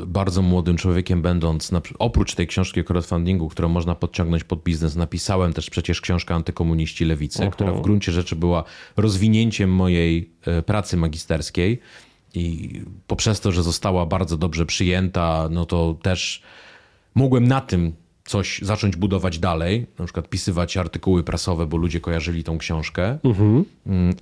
e, 0.00 0.06
bardzo 0.06 0.42
młodym 0.42 0.76
człowiekiem 0.76 1.22
będąc, 1.22 1.70
oprócz 1.98 2.34
tej 2.34 2.46
książki 2.46 2.80
o 2.80 2.84
crowdfundingu, 2.84 3.48
którą 3.48 3.68
można 3.68 3.94
podciągnąć 3.94 4.44
pod 4.44 4.62
biznes, 4.62 4.96
napisałem 4.96 5.52
też 5.52 5.70
przecież 5.70 6.00
książkę 6.00 6.34
Antykomuniści 6.34 7.04
Lewicy, 7.04 7.42
uh 7.42 7.48
-huh. 7.48 7.52
która 7.52 7.72
w 7.72 7.82
gruncie 7.82 8.12
rzeczy 8.12 8.36
była 8.36 8.64
rozwinięciem 8.96 9.70
mojej 9.70 10.30
e, 10.46 10.62
pracy 10.62 10.96
magisterskiej 10.96 11.80
i 12.34 12.72
poprzez 13.06 13.40
to, 13.40 13.52
że 13.52 13.62
została 13.62 14.06
bardzo 14.06 14.36
dobrze 14.36 14.66
przyjęta, 14.66 15.48
no 15.50 15.66
to 15.66 15.96
też 16.02 16.42
mogłem 17.14 17.48
na 17.48 17.60
tym 17.60 17.92
coś 18.28 18.60
zacząć 18.62 18.96
budować 18.96 19.38
dalej, 19.38 19.86
na 19.98 20.04
przykład 20.04 20.28
pisywać 20.28 20.76
artykuły 20.76 21.22
prasowe, 21.22 21.66
bo 21.66 21.76
ludzie 21.76 22.00
kojarzyli 22.00 22.44
tą 22.44 22.58
książkę. 22.58 23.18
Mhm. 23.24 23.64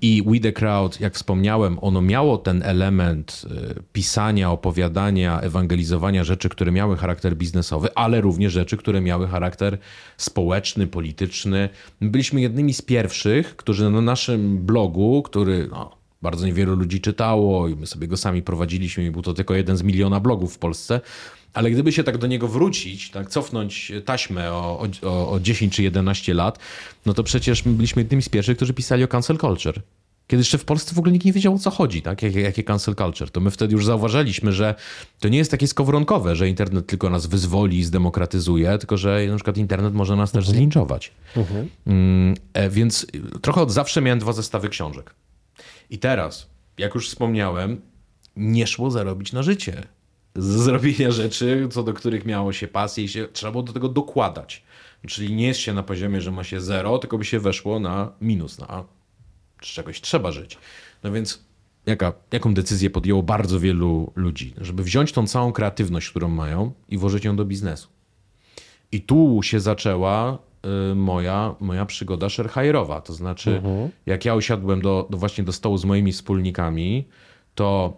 I 0.03 0.23
We 0.27 0.41
the 0.41 0.53
Crowd, 0.53 1.01
jak 1.01 1.15
wspomniałem, 1.15 1.79
ono 1.81 2.03
miało 2.03 2.39
ten 2.39 2.63
element 2.63 3.47
y, 3.79 3.83
pisania, 3.93 4.51
opowiadania, 4.51 5.41
ewangelizowania 5.41 6.25
rzeczy, 6.25 6.49
które 6.49 6.73
miały 6.73 6.97
charakter 6.97 7.37
biznesowy, 7.37 7.95
ale 7.95 8.21
również 8.21 8.53
rzeczy, 8.53 8.77
które 8.77 9.01
miały 9.01 9.29
charakter 9.29 9.79
społeczny, 10.17 10.87
polityczny. 10.87 11.69
Byliśmy 12.01 12.41
jednymi 12.41 12.75
z 12.75 12.83
pierwszych, 12.83 13.57
którzy 13.57 13.91
na 13.91 14.01
naszym 14.01 14.59
blogu, 14.59 15.23
który 15.23 15.69
no, 15.71 15.97
bardzo 16.23 16.47
niewielu 16.47 16.77
ludzi 16.77 17.01
czytało 17.01 17.69
i 17.69 17.77
my 17.77 17.87
sobie 17.87 18.09
go 18.09 18.17
sami 18.17 18.43
prowadziliśmy 18.43 19.05
i 19.05 19.11
był 19.11 19.23
to 19.23 19.35
tylko 19.35 19.55
jeden 19.55 19.77
z 19.77 19.83
miliona 19.83 20.21
blogów 20.21 20.55
w 20.55 20.59
Polsce, 20.59 21.01
ale 21.57 21.71
gdyby 21.71 21.93
się 21.93 22.05
tak 22.05 22.19
do 22.19 22.27
niego 22.27 22.49
wrócić, 22.49 23.11
tak, 23.11 23.31
cofnąć 23.31 23.93
taśmę 24.05 24.53
o, 24.53 24.87
o, 25.03 25.31
o 25.31 25.41
10 25.41 25.77
czy 25.77 25.83
11 25.83 26.35
lat, 26.35 26.59
no 27.07 27.15
to 27.15 27.23
przecież 27.23 27.65
my 27.65 27.73
byliśmy 27.73 28.03
jednymi 28.03 28.23
z 28.23 28.29
pierwszych, 28.29 28.57
którzy 28.57 28.75
pisali 28.75 29.05
o 29.05 29.09
cancel 29.09 29.39
culture. 29.39 29.83
Kiedy 30.27 30.41
jeszcze 30.41 30.59
w 30.59 30.65
Polsce 30.65 30.95
w 30.95 30.99
ogóle 30.99 31.13
nikt 31.13 31.25
nie 31.25 31.33
wiedział 31.33 31.55
o 31.55 31.59
co 31.59 31.71
chodzi, 31.71 32.03
tak? 32.03 32.23
Jakie, 32.23 32.41
jakie 32.41 32.65
cancel 32.65 32.95
culture. 32.95 33.31
To 33.31 33.41
my 33.41 33.51
wtedy 33.51 33.73
już 33.73 33.85
zauważyliśmy, 33.85 34.53
że 34.53 34.75
to 35.21 35.29
nie 35.29 35.39
jest 35.39 35.51
takie 35.51 35.67
skowronkowe, 35.67 36.37
że 36.37 36.49
internet 36.49 36.87
tylko 36.87 37.11
nas 37.11 37.27
wyzwoli 37.27 37.79
i 37.79 37.85
zdemokratyzuje, 37.85 38.79
tylko 38.79 38.97
że 38.97 39.27
na 39.29 39.35
przykład 39.35 39.57
internet 39.57 39.95
może 39.95 40.17
nas 40.17 40.33
też 40.33 40.43
mhm. 40.45 40.57
zlinczować. 40.57 41.13
Mhm. 41.37 41.69
Mm, 41.87 42.35
e, 42.53 42.71
więc 42.71 43.07
trochę 43.43 43.61
od 43.61 43.73
zawsze 43.73 44.03
miałem 44.03 44.19
dwa 44.19 44.33
zestawy 44.33 44.69
książek. 44.69 45.15
I 45.91 45.99
teraz, 45.99 46.47
jak 46.79 46.95
już 46.95 47.09
wspomniałem, 47.09 47.81
nie 48.37 48.67
szło 48.67 48.91
zarobić 48.91 49.33
na 49.33 49.43
życie 49.43 49.83
z 50.39 50.45
zrobienia 50.45 51.11
rzeczy, 51.11 51.69
co 51.71 51.83
do 51.83 51.93
których 51.93 52.25
miało 52.25 52.53
się 52.53 52.69
pasję 52.69 53.05
i 53.05 53.09
się, 53.09 53.29
trzeba 53.33 53.51
było 53.51 53.63
do 53.63 53.73
tego 53.73 53.89
dokładać. 53.89 54.63
Czyli 55.07 55.35
nie 55.35 55.47
jest 55.47 55.61
się 55.61 55.75
na 55.75 55.83
poziomie, 55.83 56.21
że 56.21 56.31
ma 56.31 56.45
się 56.45 56.61
zero, 56.61 56.99
tylko 56.99 57.19
by 57.19 57.25
się 57.25 57.41
weszło 57.41 57.81
na 57.81 58.13
minus, 58.21 58.59
na 58.59 58.85
z 59.63 59.67
czegoś 59.67 60.01
trzeba 60.01 60.33
żyć. 60.33 60.59
No 61.03 61.13
więc 61.13 61.45
jaka, 61.87 62.13
jaką 62.33 62.55
decyzję 62.55 62.91
podjęło 62.91 63.23
bardzo 63.23 63.61
wielu 63.61 64.13
ludzi, 64.15 64.55
żeby 64.61 64.83
wziąć 64.83 65.13
tą 65.13 65.27
całą 65.27 65.53
kreatywność, 65.53 66.11
którą 66.11 66.29
mają 66.29 66.73
i 66.89 66.99
włożyć 66.99 67.25
ją 67.25 67.37
do 67.37 67.45
biznesu. 67.45 67.89
I 68.93 69.01
tu 69.01 69.41
się 69.43 69.61
zaczęła 69.61 70.39
y, 70.91 70.95
moja, 70.95 71.55
moja 71.61 71.87
przygoda 71.87 72.27
sharehire'owa. 72.27 73.03
To 73.03 73.13
znaczy, 73.13 73.51
uh 73.51 73.57
mhm. 73.57 73.75
-huh. 73.75 73.91
jak 74.07 74.25
ja 74.25 74.35
usiadłem 74.35 74.81
do, 74.81 75.07
do, 75.11 75.19
właśnie 75.19 75.45
do 75.45 75.53
stołu 75.53 75.79
z 75.79 75.85
moimi 75.85 76.13
wspólnikami, 76.13 77.09
to 77.55 77.97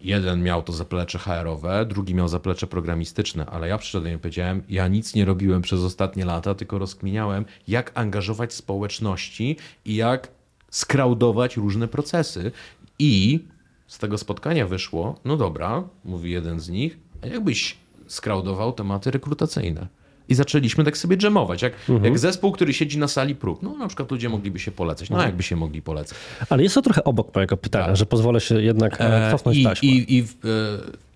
jeden 0.00 0.42
miał 0.42 0.62
to 0.62 0.72
zaplecze 0.72 1.18
HR-owe, 1.18 1.86
drugi 1.86 2.14
miał 2.14 2.28
zaplecze 2.28 2.66
programistyczne, 2.66 3.46
ale 3.46 3.68
ja 3.68 3.78
przyszedłem 3.78 4.14
i 4.14 4.18
powiedziałem, 4.18 4.62
ja 4.68 4.88
nic 4.88 5.14
nie 5.14 5.24
robiłem 5.24 5.62
przez 5.62 5.80
ostatnie 5.80 6.24
lata, 6.24 6.54
tylko 6.54 6.78
rozkminiałem, 6.78 7.44
jak 7.68 7.92
angażować 7.94 8.54
społeczności 8.54 9.56
i 9.84 9.96
jak 9.96 10.28
skraudować 10.70 11.56
różne 11.56 11.88
procesy. 11.88 12.52
I 12.98 13.44
z 13.86 13.98
tego 13.98 14.18
spotkania 14.18 14.66
wyszło, 14.66 15.20
no 15.24 15.36
dobra, 15.36 15.84
mówi 16.04 16.30
jeden 16.30 16.60
z 16.60 16.68
nich, 16.68 16.98
a 17.22 17.26
jakbyś 17.26 17.76
skraudował 18.06 18.72
tematy 18.72 19.10
rekrutacyjne? 19.10 19.86
I 20.28 20.34
zaczęliśmy 20.34 20.84
tak 20.84 20.96
sobie 20.96 21.16
dżemować, 21.16 21.62
jak, 21.62 21.72
mhm. 21.88 22.04
jak 22.04 22.18
zespół, 22.18 22.52
który 22.52 22.74
siedzi 22.74 22.98
na 22.98 23.08
sali 23.08 23.34
prób. 23.34 23.62
No 23.62 23.76
na 23.76 23.86
przykład 23.88 24.10
ludzie 24.10 24.28
mogliby 24.28 24.58
się 24.58 24.70
polecać. 24.70 25.10
No 25.10 25.16
mhm. 25.16 25.28
jakby 25.30 25.42
się 25.42 25.56
mogli 25.56 25.82
polecać. 25.82 26.18
Ale 26.50 26.62
jest 26.62 26.74
to 26.74 26.82
trochę 26.82 27.04
obok 27.04 27.34
mojego 27.34 27.56
pytania, 27.56 27.86
tak. 27.86 27.96
że 27.96 28.06
pozwolę 28.06 28.40
się 28.40 28.62
jednak 28.62 28.96
e, 29.00 29.30
cofnąć 29.30 29.58
I, 29.58 29.64
taśmę. 29.64 29.88
I, 29.88 30.18
i, 30.18 30.22
e, 30.22 30.24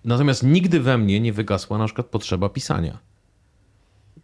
natomiast 0.05 0.43
nigdy 0.43 0.79
we 0.79 0.97
mnie 0.97 1.19
nie 1.19 1.33
wygasła 1.33 1.77
na 1.77 1.85
przykład 1.85 2.07
potrzeba 2.07 2.49
pisania. 2.49 2.97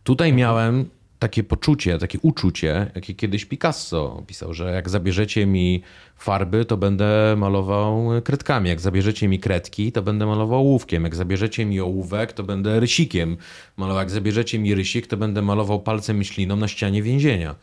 Tutaj 0.04 0.30
mhm. 0.30 0.40
miałem 0.40 0.90
takie 1.26 1.44
poczucie, 1.44 1.98
takie 1.98 2.20
uczucie, 2.22 2.92
jakie 2.96 3.14
kiedyś 3.14 3.46
Picasso 3.46 4.24
pisał, 4.28 4.54
że 4.54 4.72
jak 4.72 4.90
zabierzecie 4.90 5.46
mi 5.46 5.82
farby, 6.16 6.66
to 6.66 6.78
będę 6.78 7.36
malował 7.38 8.10
kredkami. 8.24 8.70
Jak 8.70 8.82
zabierzecie 8.82 9.28
mi 9.28 9.40
kredki, 9.40 9.92
to 9.92 10.02
będę 10.02 10.26
malował 10.26 10.60
ołówkiem. 10.60 11.04
Jak 11.04 11.16
zabierzecie 11.16 11.66
mi 11.66 11.80
ołówek, 11.80 12.34
to 12.34 12.44
będę 12.44 12.80
rysikiem 12.80 13.38
malował. 13.78 14.00
Jak 14.00 14.10
zabierzecie 14.10 14.60
mi 14.60 14.76
rysik, 14.76 15.08
to 15.08 15.18
będę 15.18 15.42
malował 15.42 15.80
palcem 15.82 16.18
myśliną 16.18 16.56
na 16.56 16.68
ścianie 16.68 17.04
więzienia. 17.04 17.56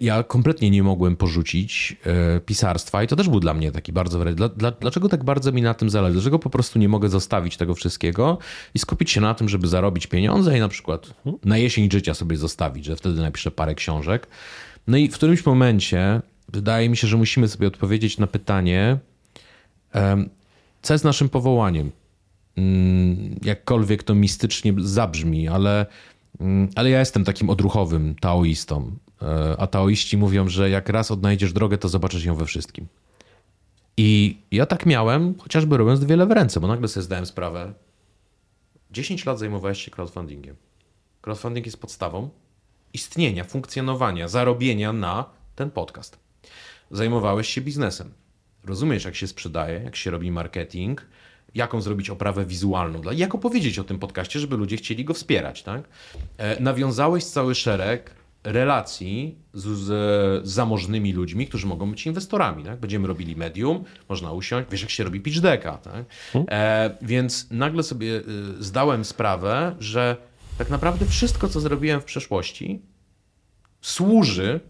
Ja 0.00 0.22
kompletnie 0.22 0.70
nie 0.70 0.82
mogłem 0.82 1.16
porzucić 1.16 1.96
e, 2.06 2.40
pisarstwa 2.40 3.02
i 3.02 3.06
to 3.06 3.16
też 3.16 3.28
był 3.28 3.40
dla 3.40 3.54
mnie 3.54 3.72
taki 3.72 3.92
bardzo 3.92 4.34
dla, 4.34 4.70
Dlaczego 4.70 5.08
tak 5.08 5.24
bardzo 5.24 5.52
mi 5.52 5.62
na 5.62 5.74
tym 5.74 5.90
zależy? 5.90 6.12
Dlaczego 6.12 6.38
po 6.38 6.50
prostu 6.50 6.78
nie 6.78 6.88
mogę 6.88 7.08
zostawić 7.08 7.56
tego 7.56 7.74
wszystkiego 7.74 8.38
i 8.74 8.78
skupić 8.78 9.10
się 9.10 9.20
na 9.20 9.34
tym, 9.34 9.48
żeby 9.48 9.68
zarobić 9.68 10.06
pieniądze 10.06 10.56
i 10.56 10.60
na 10.60 10.68
przykład 10.68 11.14
na 11.44 11.58
jesień 11.58 11.90
życia 11.90 12.14
sobie 12.14 12.36
zostawić, 12.36 12.84
że 12.84 12.96
wtedy 12.96 13.20
napiszę 13.20 13.50
parę 13.50 13.74
książek. 13.74 14.26
No 14.86 14.96
i 14.96 15.08
w 15.08 15.14
którymś 15.14 15.46
momencie 15.46 16.20
wydaje 16.52 16.88
mi 16.88 16.96
się, 16.96 17.06
że 17.06 17.16
musimy 17.16 17.48
sobie 17.48 17.66
odpowiedzieć 17.66 18.18
na 18.18 18.26
pytanie, 18.26 18.98
co 20.82 20.94
jest 20.94 21.04
naszym 21.04 21.28
powołaniem. 21.28 21.90
Mm, 22.56 23.36
jakkolwiek 23.44 24.02
to 24.02 24.14
mistycznie 24.14 24.74
zabrzmi, 24.78 25.48
ale, 25.48 25.86
mm, 26.40 26.68
ale 26.74 26.90
ja 26.90 26.98
jestem 26.98 27.24
takim 27.24 27.50
odruchowym 27.50 28.14
taoistą. 28.20 28.96
E, 29.22 29.56
a 29.58 29.66
taoiści 29.66 30.16
mówią, 30.16 30.48
że 30.48 30.70
jak 30.70 30.88
raz 30.88 31.10
odnajdziesz 31.10 31.52
drogę, 31.52 31.78
to 31.78 31.88
zobaczysz 31.88 32.24
ją 32.24 32.34
we 32.34 32.46
wszystkim. 32.46 32.86
I 33.96 34.38
ja 34.50 34.66
tak 34.66 34.86
miałem, 34.86 35.38
chociażby 35.38 35.76
robiąc 35.76 36.04
wiele 36.04 36.26
w 36.26 36.30
ręce, 36.30 36.60
bo 36.60 36.66
nagle 36.66 36.88
sobie 36.88 37.04
zdałem 37.04 37.26
sprawę. 37.26 37.72
10 38.90 39.26
lat 39.26 39.38
zajmowałeś 39.38 39.84
się 39.84 39.90
crowdfundingiem. 39.90 40.56
Crowdfunding 41.22 41.66
jest 41.66 41.80
podstawą 41.80 42.30
istnienia, 42.92 43.44
funkcjonowania, 43.44 44.28
zarobienia 44.28 44.92
na 44.92 45.24
ten 45.56 45.70
podcast. 45.70 46.18
Zajmowałeś 46.90 47.48
się 47.48 47.60
biznesem. 47.60 48.12
Rozumiesz, 48.64 49.04
jak 49.04 49.14
się 49.14 49.26
sprzedaje, 49.26 49.80
jak 49.84 49.96
się 49.96 50.10
robi 50.10 50.30
marketing, 50.30 51.06
jaką 51.54 51.80
zrobić 51.80 52.10
oprawę 52.10 52.46
wizualną, 52.46 53.02
jak 53.12 53.34
opowiedzieć 53.34 53.78
o 53.78 53.84
tym 53.84 53.98
podcaście, 53.98 54.40
żeby 54.40 54.56
ludzie 54.56 54.76
chcieli 54.76 55.04
go 55.04 55.14
wspierać. 55.14 55.62
Tak? 55.62 55.82
E, 56.38 56.60
nawiązałeś 56.60 57.24
cały 57.24 57.54
szereg 57.54 58.14
relacji 58.46 59.38
z, 59.54 59.64
z, 59.64 60.48
zamożnymi 60.48 61.12
ludźmi, 61.12 61.46
którzy 61.46 61.66
mogą 61.66 61.90
być 61.90 62.06
inwestorami. 62.06 62.64
Tak? 62.64 62.80
Będziemy 62.80 63.08
robili 63.08 63.36
medium, 63.36 63.84
można 64.08 64.32
usiąść, 64.32 64.70
wiesz 64.70 64.80
jak 64.80 64.90
się 64.90 65.04
robi 65.04 65.20
pitch 65.20 65.40
decka. 65.40 65.78
Tak? 65.78 66.04
E, 66.50 66.90
więc 67.02 67.46
nagle 67.50 67.82
sobie 67.82 68.06
y, 68.06 68.22
zdałem 68.58 69.04
sprawę, 69.04 69.76
że 69.80 70.16
tak 70.58 70.70
naprawdę 70.70 71.06
wszystko, 71.06 71.48
co 71.48 71.60
zrobiłem 71.60 72.00
w 72.00 72.04
przeszłości, 72.04 72.82
służy 73.80 74.60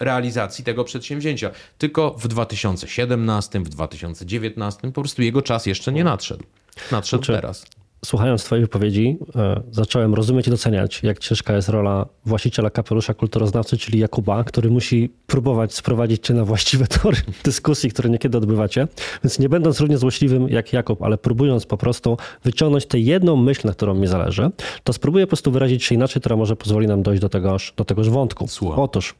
realizacji 0.00 0.64
tego 0.64 0.84
przedsięwzięcia. 0.84 1.50
Tylko 1.78 2.14
w 2.18 2.28
2017, 2.28 3.60
w 3.60 3.68
2019 3.68 4.92
po 4.92 5.00
prostu 5.00 5.22
jego 5.22 5.42
czas 5.42 5.66
jeszcze 5.66 5.92
nie 5.92 6.04
nadszedł. 6.04 6.44
Nadszedł 6.92 7.24
znaczy, 7.24 7.40
teraz. 7.40 7.66
Słuchając 8.04 8.44
Twojej 8.44 8.64
wypowiedzi, 8.64 9.18
e, 9.36 9.62
zacząłem 9.70 10.14
rozumieć 10.14 10.46
i 10.46 10.50
doceniać, 10.50 11.02
jak 11.02 11.18
ciężka 11.18 11.56
jest 11.56 11.68
rola 11.68 12.06
właściciela 12.26 12.70
kapelusza 12.70 13.14
kulturoznawcy, 13.14 13.78
czyli 13.78 13.98
Jakuba, 13.98 14.44
który 14.44 14.70
musi 14.70 15.10
próbować 15.26 15.74
sprowadzić 15.74 16.26
Cię 16.26 16.34
na 16.34 16.44
właściwe 16.44 16.86
tory 16.86 17.16
dyskusji, 17.44 17.90
które 17.90 18.10
niekiedy 18.10 18.38
odbywacie. 18.38 18.88
Więc 19.24 19.38
nie 19.38 19.48
będąc 19.48 19.80
równie 19.80 19.98
złośliwym 19.98 20.48
jak 20.48 20.72
Jakub, 20.72 21.02
ale 21.02 21.18
próbując 21.18 21.66
po 21.66 21.76
prostu 21.76 22.16
wyciągnąć 22.44 22.86
tę 22.86 22.98
jedną 22.98 23.36
myśl, 23.36 23.66
na 23.66 23.72
którą 23.72 23.94
mi 23.94 24.06
zależy, 24.06 24.50
to 24.84 24.92
spróbuję 24.92 25.26
po 25.26 25.28
prostu 25.28 25.50
wyrazić 25.50 25.84
się 25.84 25.94
inaczej, 25.94 26.20
która 26.20 26.36
może 26.36 26.56
pozwoli 26.56 26.86
nam 26.86 27.02
dojść 27.02 27.22
do 27.22 27.28
tegoż, 27.28 27.72
do 27.76 27.84
tegoż 27.84 28.10
wątku. 28.10 28.48
Słucham. 28.48 28.80
Otóż 28.80 29.14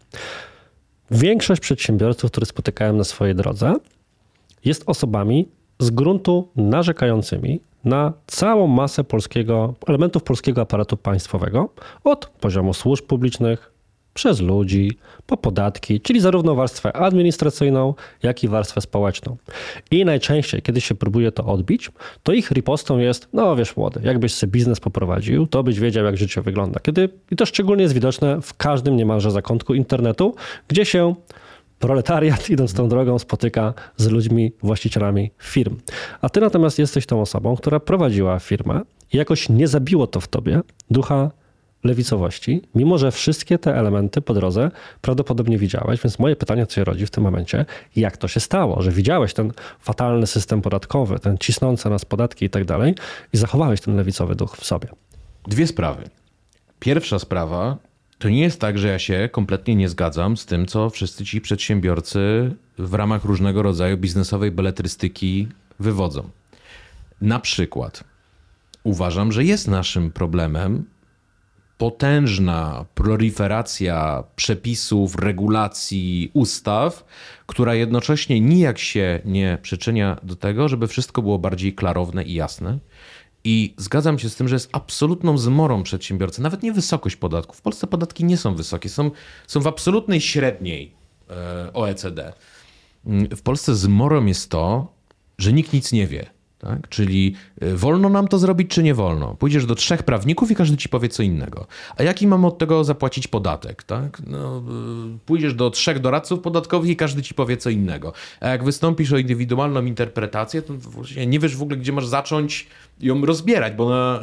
Większość 1.10 1.60
przedsiębiorców, 1.60 2.30
które 2.30 2.46
spotykałem 2.46 2.96
na 2.96 3.04
swojej 3.04 3.34
drodze, 3.34 3.74
jest 4.64 4.82
osobami 4.86 5.48
z 5.78 5.90
gruntu 5.90 6.48
narzekającymi 6.56 7.60
na 7.84 8.12
całą 8.26 8.66
masę 8.66 9.04
polskiego, 9.04 9.74
elementów 9.86 10.22
polskiego 10.22 10.60
aparatu 10.60 10.96
państwowego, 10.96 11.68
od 12.04 12.26
poziomu 12.26 12.74
służb 12.74 13.06
publicznych, 13.06 13.74
przez 14.14 14.40
ludzi, 14.40 14.98
po 15.26 15.36
podatki, 15.36 16.00
czyli 16.00 16.20
zarówno 16.20 16.54
warstwę 16.54 16.96
administracyjną, 16.96 17.94
jak 18.22 18.44
i 18.44 18.48
warstwę 18.48 18.80
społeczną. 18.80 19.36
I 19.90 20.04
najczęściej, 20.04 20.62
kiedy 20.62 20.80
się 20.80 20.94
próbuje 20.94 21.32
to 21.32 21.44
odbić, 21.44 21.90
to 22.22 22.32
ich 22.32 22.50
ripostą 22.50 22.98
jest, 22.98 23.28
no 23.32 23.56
wiesz 23.56 23.76
młody, 23.76 24.00
jakbyś 24.04 24.34
sobie 24.34 24.50
biznes 24.50 24.80
poprowadził, 24.80 25.46
to 25.46 25.62
byś 25.62 25.80
wiedział, 25.80 26.04
jak 26.04 26.16
życie 26.16 26.42
wygląda. 26.42 26.80
Kiedy, 26.80 27.08
I 27.30 27.36
to 27.36 27.46
szczególnie 27.46 27.82
jest 27.82 27.94
widoczne 27.94 28.40
w 28.42 28.54
każdym 28.54 28.96
niemalże 28.96 29.30
zakątku 29.30 29.74
internetu, 29.74 30.34
gdzie 30.68 30.84
się 30.84 31.14
proletariat 31.78 32.50
idąc 32.50 32.74
tą 32.74 32.88
drogą 32.88 33.18
spotyka 33.18 33.74
z 33.96 34.08
ludźmi, 34.08 34.52
właścicielami 34.62 35.30
firm. 35.38 35.76
A 36.20 36.28
ty 36.28 36.40
natomiast 36.40 36.78
jesteś 36.78 37.06
tą 37.06 37.20
osobą, 37.20 37.56
która 37.56 37.80
prowadziła 37.80 38.38
firmę 38.38 38.80
i 39.12 39.16
jakoś 39.16 39.48
nie 39.48 39.68
zabiło 39.68 40.06
to 40.06 40.20
w 40.20 40.28
tobie 40.28 40.60
ducha 40.90 41.30
lewicowości, 41.84 42.62
mimo 42.74 42.98
że 42.98 43.10
wszystkie 43.10 43.58
te 43.58 43.76
elementy 43.76 44.20
po 44.20 44.34
drodze 44.34 44.70
prawdopodobnie 45.00 45.58
widziałeś, 45.58 46.00
więc 46.00 46.18
moje 46.18 46.36
pytanie 46.36 46.66
co 46.66 46.74
się 46.74 46.84
rodzi 46.84 47.06
w 47.06 47.10
tym 47.10 47.24
momencie, 47.24 47.66
jak 47.96 48.16
to 48.16 48.28
się 48.28 48.40
stało, 48.40 48.82
że 48.82 48.90
widziałeś 48.90 49.34
ten 49.34 49.52
fatalny 49.80 50.26
system 50.26 50.62
podatkowy, 50.62 51.18
ten 51.18 51.38
cisnący 51.38 51.90
nas 51.90 52.04
podatki 52.04 52.44
i 52.44 52.50
tak 52.50 52.64
dalej 52.64 52.94
i 53.32 53.36
zachowałeś 53.36 53.80
ten 53.80 53.96
lewicowy 53.96 54.34
duch 54.34 54.56
w 54.56 54.64
sobie? 54.64 54.88
Dwie 55.48 55.66
sprawy. 55.66 56.02
Pierwsza 56.80 57.18
sprawa 57.18 57.76
to 58.18 58.28
nie 58.28 58.40
jest 58.40 58.60
tak, 58.60 58.78
że 58.78 58.88
ja 58.88 58.98
się 58.98 59.28
kompletnie 59.32 59.74
nie 59.74 59.88
zgadzam 59.88 60.36
z 60.36 60.46
tym, 60.46 60.66
co 60.66 60.90
wszyscy 60.90 61.24
ci 61.24 61.40
przedsiębiorcy 61.40 62.54
w 62.78 62.94
ramach 62.94 63.24
różnego 63.24 63.62
rodzaju 63.62 63.96
biznesowej 63.96 64.50
beletrystyki 64.50 65.48
wywodzą. 65.80 66.30
Na 67.20 67.40
przykład 67.40 68.04
uważam, 68.84 69.32
że 69.32 69.44
jest 69.44 69.68
naszym 69.68 70.10
problemem 70.10 70.84
potężna 71.78 72.84
proliferacja 72.94 74.24
przepisów, 74.36 75.16
regulacji, 75.16 76.30
ustaw, 76.34 77.04
która 77.46 77.74
jednocześnie 77.74 78.40
nijak 78.40 78.78
się 78.78 79.20
nie 79.24 79.58
przyczynia 79.62 80.16
do 80.22 80.36
tego, 80.36 80.68
żeby 80.68 80.88
wszystko 80.88 81.22
było 81.22 81.38
bardziej 81.38 81.74
klarowne 81.74 82.24
i 82.24 82.34
jasne. 82.34 82.78
I 83.44 83.74
zgadzam 83.76 84.18
się 84.18 84.30
z 84.30 84.36
tym, 84.36 84.48
że 84.48 84.56
jest 84.56 84.68
absolutną 84.72 85.38
zmorą 85.38 85.82
przedsiębiorcy, 85.82 86.42
nawet 86.42 86.62
nie 86.62 86.72
wysokość 86.72 87.16
podatków. 87.16 87.58
W 87.58 87.62
Polsce 87.62 87.86
podatki 87.86 88.24
nie 88.24 88.36
są 88.36 88.54
wysokie, 88.54 88.88
są, 88.88 89.10
są 89.46 89.60
w 89.60 89.66
absolutnej 89.66 90.20
średniej 90.20 90.94
e, 91.30 91.72
OECD. 91.72 92.32
W 93.36 93.42
Polsce 93.42 93.74
zmorą 93.74 94.24
jest 94.24 94.50
to, 94.50 94.92
że 95.38 95.52
nikt 95.52 95.72
nic 95.72 95.92
nie 95.92 96.06
wie. 96.06 96.26
Tak? 96.64 96.88
Czyli 96.88 97.34
y, 97.62 97.76
wolno 97.76 98.08
nam 98.08 98.28
to 98.28 98.38
zrobić, 98.38 98.70
czy 98.70 98.82
nie 98.82 98.94
wolno? 98.94 99.34
Pójdziesz 99.34 99.66
do 99.66 99.74
trzech 99.74 100.02
prawników 100.02 100.50
i 100.50 100.54
każdy 100.54 100.76
ci 100.76 100.88
powie 100.88 101.08
co 101.08 101.22
innego. 101.22 101.66
A 101.96 102.02
jaki 102.02 102.26
mam 102.26 102.44
od 102.44 102.58
tego 102.58 102.84
zapłacić 102.84 103.28
podatek? 103.28 103.82
Tak? 103.82 104.22
No, 104.26 104.58
y, 105.16 105.18
pójdziesz 105.26 105.54
do 105.54 105.70
trzech 105.70 105.98
doradców 105.98 106.40
podatkowych 106.40 106.90
i 106.90 106.96
każdy 106.96 107.22
ci 107.22 107.34
powie 107.34 107.56
co 107.56 107.70
innego. 107.70 108.12
A 108.40 108.48
jak 108.48 108.64
wystąpisz 108.64 109.12
o 109.12 109.18
indywidualną 109.18 109.84
interpretację, 109.84 110.62
to 110.62 110.74
nie 111.26 111.38
wiesz 111.38 111.56
w 111.56 111.62
ogóle, 111.62 111.76
gdzie 111.76 111.92
masz 111.92 112.06
zacząć 112.06 112.66
ją 113.00 113.26
rozbierać, 113.26 113.74
bo 113.74 113.86
ona, 113.86 114.20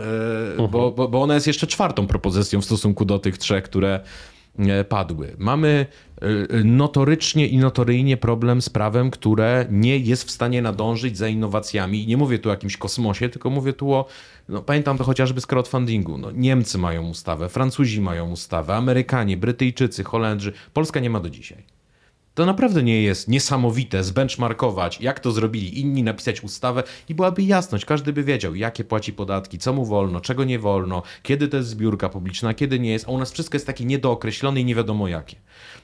y, 0.53 0.57
bo, 0.57 0.63
mhm. 0.63 0.95
bo, 0.95 1.07
bo 1.07 1.21
ona 1.21 1.33
jest 1.33 1.47
jeszcze 1.47 1.67
czwartą 1.67 2.07
propozycją 2.07 2.61
w 2.61 2.65
stosunku 2.65 3.05
do 3.05 3.19
tych 3.19 3.37
trzech, 3.37 3.63
które 3.63 3.99
padły. 4.89 5.35
Mamy 5.37 5.85
notorycznie 6.63 7.47
i 7.47 7.57
notoryjnie 7.57 8.17
problem 8.17 8.61
z 8.61 8.69
prawem, 8.69 9.11
które 9.11 9.65
nie 9.71 9.97
jest 9.97 10.23
w 10.23 10.31
stanie 10.31 10.61
nadążyć 10.61 11.17
za 11.17 11.27
innowacjami. 11.27 12.03
I 12.03 12.07
nie 12.07 12.17
mówię 12.17 12.39
tu 12.39 12.49
o 12.49 12.51
jakimś 12.51 12.77
kosmosie, 12.77 13.29
tylko 13.29 13.49
mówię 13.49 13.73
tu 13.73 13.93
o, 13.93 14.05
no, 14.49 14.61
pamiętam 14.61 14.97
to 14.97 15.03
chociażby 15.03 15.41
z 15.41 15.45
crowdfundingu. 15.45 16.17
No, 16.17 16.31
Niemcy 16.31 16.77
mają 16.77 17.09
ustawę, 17.09 17.49
Francuzi 17.49 18.01
mają 18.01 18.31
ustawę, 18.31 18.75
Amerykanie, 18.75 19.37
Brytyjczycy, 19.37 20.03
Holendrzy. 20.03 20.53
Polska 20.73 20.99
nie 20.99 21.09
ma 21.09 21.19
do 21.19 21.29
dzisiaj. 21.29 21.63
To 22.33 22.45
naprawdę 22.45 22.83
nie 22.83 23.01
jest 23.01 23.27
niesamowite 23.27 24.03
zbenchmarkować, 24.03 25.01
jak 25.01 25.19
to 25.19 25.31
zrobili 25.31 25.79
inni, 25.79 26.03
napisać 26.03 26.43
ustawę 26.43 26.83
i 27.09 27.15
byłaby 27.15 27.43
jasność. 27.43 27.85
Każdy 27.85 28.13
by 28.13 28.23
wiedział, 28.23 28.55
jakie 28.55 28.83
płaci 28.83 29.13
podatki, 29.13 29.57
co 29.57 29.73
mu 29.73 29.85
wolno, 29.85 30.21
czego 30.21 30.43
nie 30.43 30.59
wolno, 30.59 31.03
kiedy 31.23 31.47
to 31.47 31.57
jest 31.57 31.69
zbiórka 31.69 32.09
publiczna, 32.09 32.53
kiedy 32.53 32.79
nie 32.79 32.91
jest. 32.91 33.07
A 33.07 33.11
u 33.11 33.17
nas 33.17 33.31
wszystko 33.31 33.55
jest 33.55 33.67
takie 33.67 33.85
niedookreślone 33.85 34.61
i 34.61 34.65
nie 34.65 34.75
wiadomo 34.75 35.07
jakie. 35.07 35.35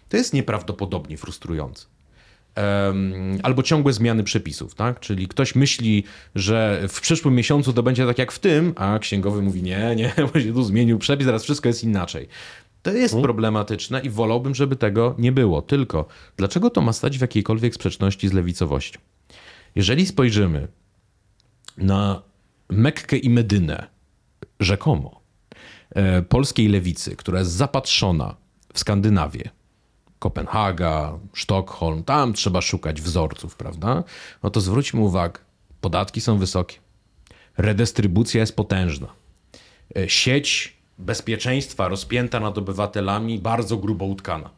To 0.09 0.17
jest 0.17 0.33
nieprawdopodobnie 0.33 1.17
frustrujące. 1.17 1.85
Albo 3.43 3.63
ciągłe 3.63 3.93
zmiany 3.93 4.23
przepisów, 4.23 4.75
tak? 4.75 4.99
Czyli 4.99 5.27
ktoś 5.27 5.55
myśli, 5.55 6.03
że 6.35 6.83
w 6.89 7.01
przyszłym 7.01 7.35
miesiącu 7.35 7.73
to 7.73 7.83
będzie 7.83 8.05
tak 8.05 8.17
jak 8.17 8.31
w 8.31 8.39
tym, 8.39 8.73
a 8.75 8.99
księgowy 8.99 9.41
mówi 9.41 9.63
nie, 9.63 9.95
nie, 9.95 10.13
bo 10.33 10.39
się 10.39 10.53
tu 10.53 10.63
zmienił 10.63 10.99
przepis, 10.99 11.25
teraz 11.25 11.43
wszystko 11.43 11.69
jest 11.69 11.83
inaczej. 11.83 12.27
To 12.83 12.91
jest 12.91 13.13
hmm? 13.13 13.23
problematyczne 13.23 14.01
i 14.01 14.09
wolałbym, 14.09 14.55
żeby 14.55 14.75
tego 14.75 15.15
nie 15.17 15.31
było. 15.31 15.61
Tylko 15.61 16.05
dlaczego 16.37 16.69
to 16.69 16.81
ma 16.81 16.93
stać 16.93 17.17
w 17.17 17.21
jakiejkolwiek 17.21 17.75
sprzeczności 17.75 18.27
z 18.27 18.33
lewicowością? 18.33 18.99
Jeżeli 19.75 20.05
spojrzymy 20.05 20.67
na 21.77 22.21
Mekkę 22.69 23.17
i 23.17 23.29
Medynę, 23.29 23.87
rzekomo, 24.59 25.21
e, 25.89 26.21
polskiej 26.21 26.67
lewicy, 26.67 27.15
która 27.15 27.39
jest 27.39 27.51
zapatrzona 27.51 28.35
w 28.73 28.79
Skandynawię, 28.79 29.49
Kopenhaga, 30.19 31.19
Sztokholm, 31.33 32.03
tam 32.03 32.33
trzeba 32.33 32.61
szukać 32.61 33.01
wzorców, 33.01 33.55
prawda? 33.55 34.03
No 34.43 34.49
to 34.49 34.61
zwróćmy 34.61 35.01
uwagę, 35.01 35.39
podatki 35.81 36.21
są 36.21 36.37
wysokie, 36.37 36.75
redystrybucja 37.57 38.41
jest 38.41 38.55
potężna, 38.55 39.07
e, 39.97 40.09
sieć 40.09 40.77
bezpieczeństwa 40.97 41.87
rozpięta 41.87 42.39
nad 42.39 42.57
obywatelami, 42.57 43.39
bardzo 43.39 43.77
grubo 43.77 44.05
utkana. 44.05 44.49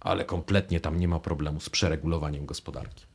Ale 0.00 0.24
kompletnie 0.24 0.80
tam 0.80 1.00
nie 1.00 1.08
ma 1.08 1.20
problemu 1.20 1.60
z 1.60 1.70
przeregulowaniem 1.70 2.46
gospodarki. 2.46 3.09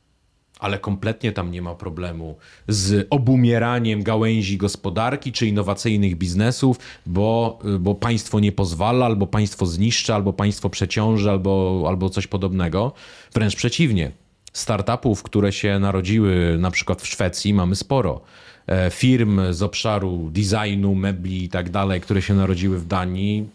Ale 0.58 0.78
kompletnie 0.78 1.32
tam 1.32 1.50
nie 1.50 1.62
ma 1.62 1.74
problemu 1.74 2.36
z 2.68 3.06
obumieraniem 3.10 4.02
gałęzi 4.02 4.56
gospodarki 4.56 5.32
czy 5.32 5.46
innowacyjnych 5.46 6.16
biznesów, 6.16 6.78
bo, 7.06 7.58
bo 7.80 7.94
państwo 7.94 8.40
nie 8.40 8.52
pozwala, 8.52 9.06
albo 9.06 9.26
państwo 9.26 9.66
zniszczy, 9.66 10.14
albo 10.14 10.32
państwo 10.32 10.70
przeciąży, 10.70 11.30
albo, 11.30 11.84
albo 11.88 12.10
coś 12.10 12.26
podobnego. 12.26 12.92
Wręcz 13.34 13.56
przeciwnie. 13.56 14.12
Startupów, 14.52 15.22
które 15.22 15.52
się 15.52 15.78
narodziły 15.78 16.56
na 16.58 16.70
przykład 16.70 17.02
w 17.02 17.06
Szwecji, 17.06 17.54
mamy 17.54 17.76
sporo 17.76 18.20
E, 18.66 18.90
firm 18.90 19.40
z 19.52 19.62
obszaru 19.62 20.30
designu, 20.32 20.94
mebli 20.94 21.44
i 21.44 21.48
tak 21.48 21.70
dalej, 21.70 22.00
które 22.00 22.22
się 22.22 22.34
narodziły 22.34 22.78
w 22.78 22.86
Danii, 22.86 23.48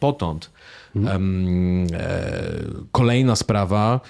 potąd. 0.00 0.50
Mhm. 0.96 1.86
Kolejna 2.92 3.36
sprawa, 3.36 4.00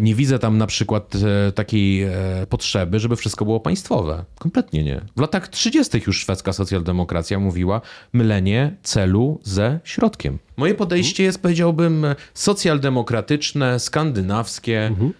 nie 0.00 0.14
widzę 0.14 0.38
tam 0.38 0.58
na 0.58 0.66
przykład 0.66 1.12
takiej 1.54 2.06
potrzeby, 2.48 2.98
żeby 2.98 3.16
wszystko 3.16 3.44
było 3.44 3.60
państwowe. 3.60 4.24
Kompletnie 4.38 4.84
nie. 4.84 5.00
W 5.16 5.20
latach 5.20 5.48
30. 5.48 6.02
już 6.06 6.20
szwedzka 6.20 6.52
socjaldemokracja 6.52 7.38
mówiła 7.38 7.80
mylenie 8.12 8.76
celu 8.82 9.40
ze 9.42 9.80
środkiem. 9.84 10.38
Moje 10.56 10.74
podejście 10.74 11.24
jest, 11.24 11.42
powiedziałbym, 11.42 12.06
socjaldemokratyczne, 12.34 13.80
skandynawskie. 13.80 14.86
Mhm. 14.86 15.12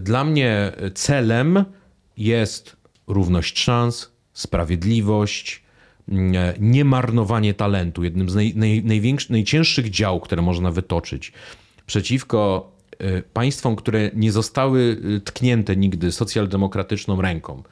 Dla 0.00 0.24
mnie 0.24 0.72
celem 0.94 1.64
jest 2.16 2.76
równość 3.06 3.58
szans, 3.58 4.10
sprawiedliwość, 4.32 5.62
niemarnowanie 6.58 7.54
talentu. 7.54 8.04
Jednym 8.04 8.30
z 8.30 8.34
naj, 8.34 8.52
naj, 8.56 8.84
największych, 8.84 9.30
najcięższych 9.30 9.90
dział, 9.90 10.20
które 10.20 10.42
można 10.42 10.70
wytoczyć 10.70 11.32
przeciwko 11.86 12.72
y, 13.02 13.22
państwom, 13.32 13.76
które 13.76 14.10
nie 14.14 14.32
zostały 14.32 15.00
y, 15.16 15.20
tknięte 15.20 15.76
nigdy 15.76 16.12
socjaldemokratyczną 16.12 17.22
ręką, 17.22 17.62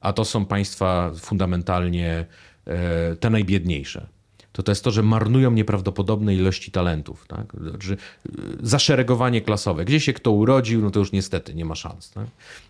a 0.00 0.12
to 0.12 0.24
są 0.24 0.44
państwa 0.44 1.12
fundamentalnie 1.20 2.24
te 3.20 3.30
najbiedniejsze 3.30 4.06
to 4.52 4.62
to 4.62 4.72
jest 4.72 4.84
to, 4.84 4.90
że 4.90 5.02
marnują 5.02 5.50
nieprawdopodobne 5.50 6.34
ilości 6.34 6.70
talentów. 6.70 7.26
Tak? 7.28 7.52
Znaczy, 7.60 7.96
zaszeregowanie 8.62 9.40
klasowe. 9.40 9.84
Gdzie 9.84 10.00
się 10.00 10.12
kto 10.12 10.30
urodził, 10.30 10.82
no 10.82 10.90
to 10.90 10.98
już 10.98 11.12
niestety 11.12 11.54
nie 11.54 11.64
ma 11.64 11.74
szans. 11.74 12.10
Tak? 12.10 12.26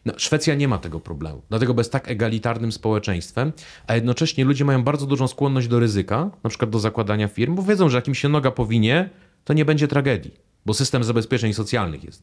No, 0.06 0.12
Szwecja 0.16 0.54
nie 0.54 0.68
ma 0.68 0.78
tego 0.78 1.00
problemu. 1.00 1.42
Dlatego 1.48 1.74
bez 1.74 1.90
tak 1.90 2.08
egalitarnym 2.08 2.72
społeczeństwem, 2.72 3.52
a 3.86 3.94
jednocześnie 3.94 4.44
ludzie 4.44 4.64
mają 4.64 4.84
bardzo 4.84 5.06
dużą 5.06 5.28
skłonność 5.28 5.68
do 5.68 5.80
ryzyka, 5.80 6.30
na 6.44 6.50
przykład 6.50 6.70
do 6.70 6.78
zakładania 6.78 7.28
firm, 7.28 7.54
bo 7.54 7.62
wiedzą, 7.62 7.88
że 7.88 7.98
jak 7.98 8.08
im 8.08 8.14
się 8.14 8.28
noga 8.28 8.50
powinie, 8.50 9.10
to 9.44 9.52
nie 9.52 9.64
będzie 9.64 9.88
tragedii, 9.88 10.34
bo 10.66 10.74
system 10.74 11.04
zabezpieczeń 11.04 11.52
socjalnych 11.52 12.04
jest 12.04 12.22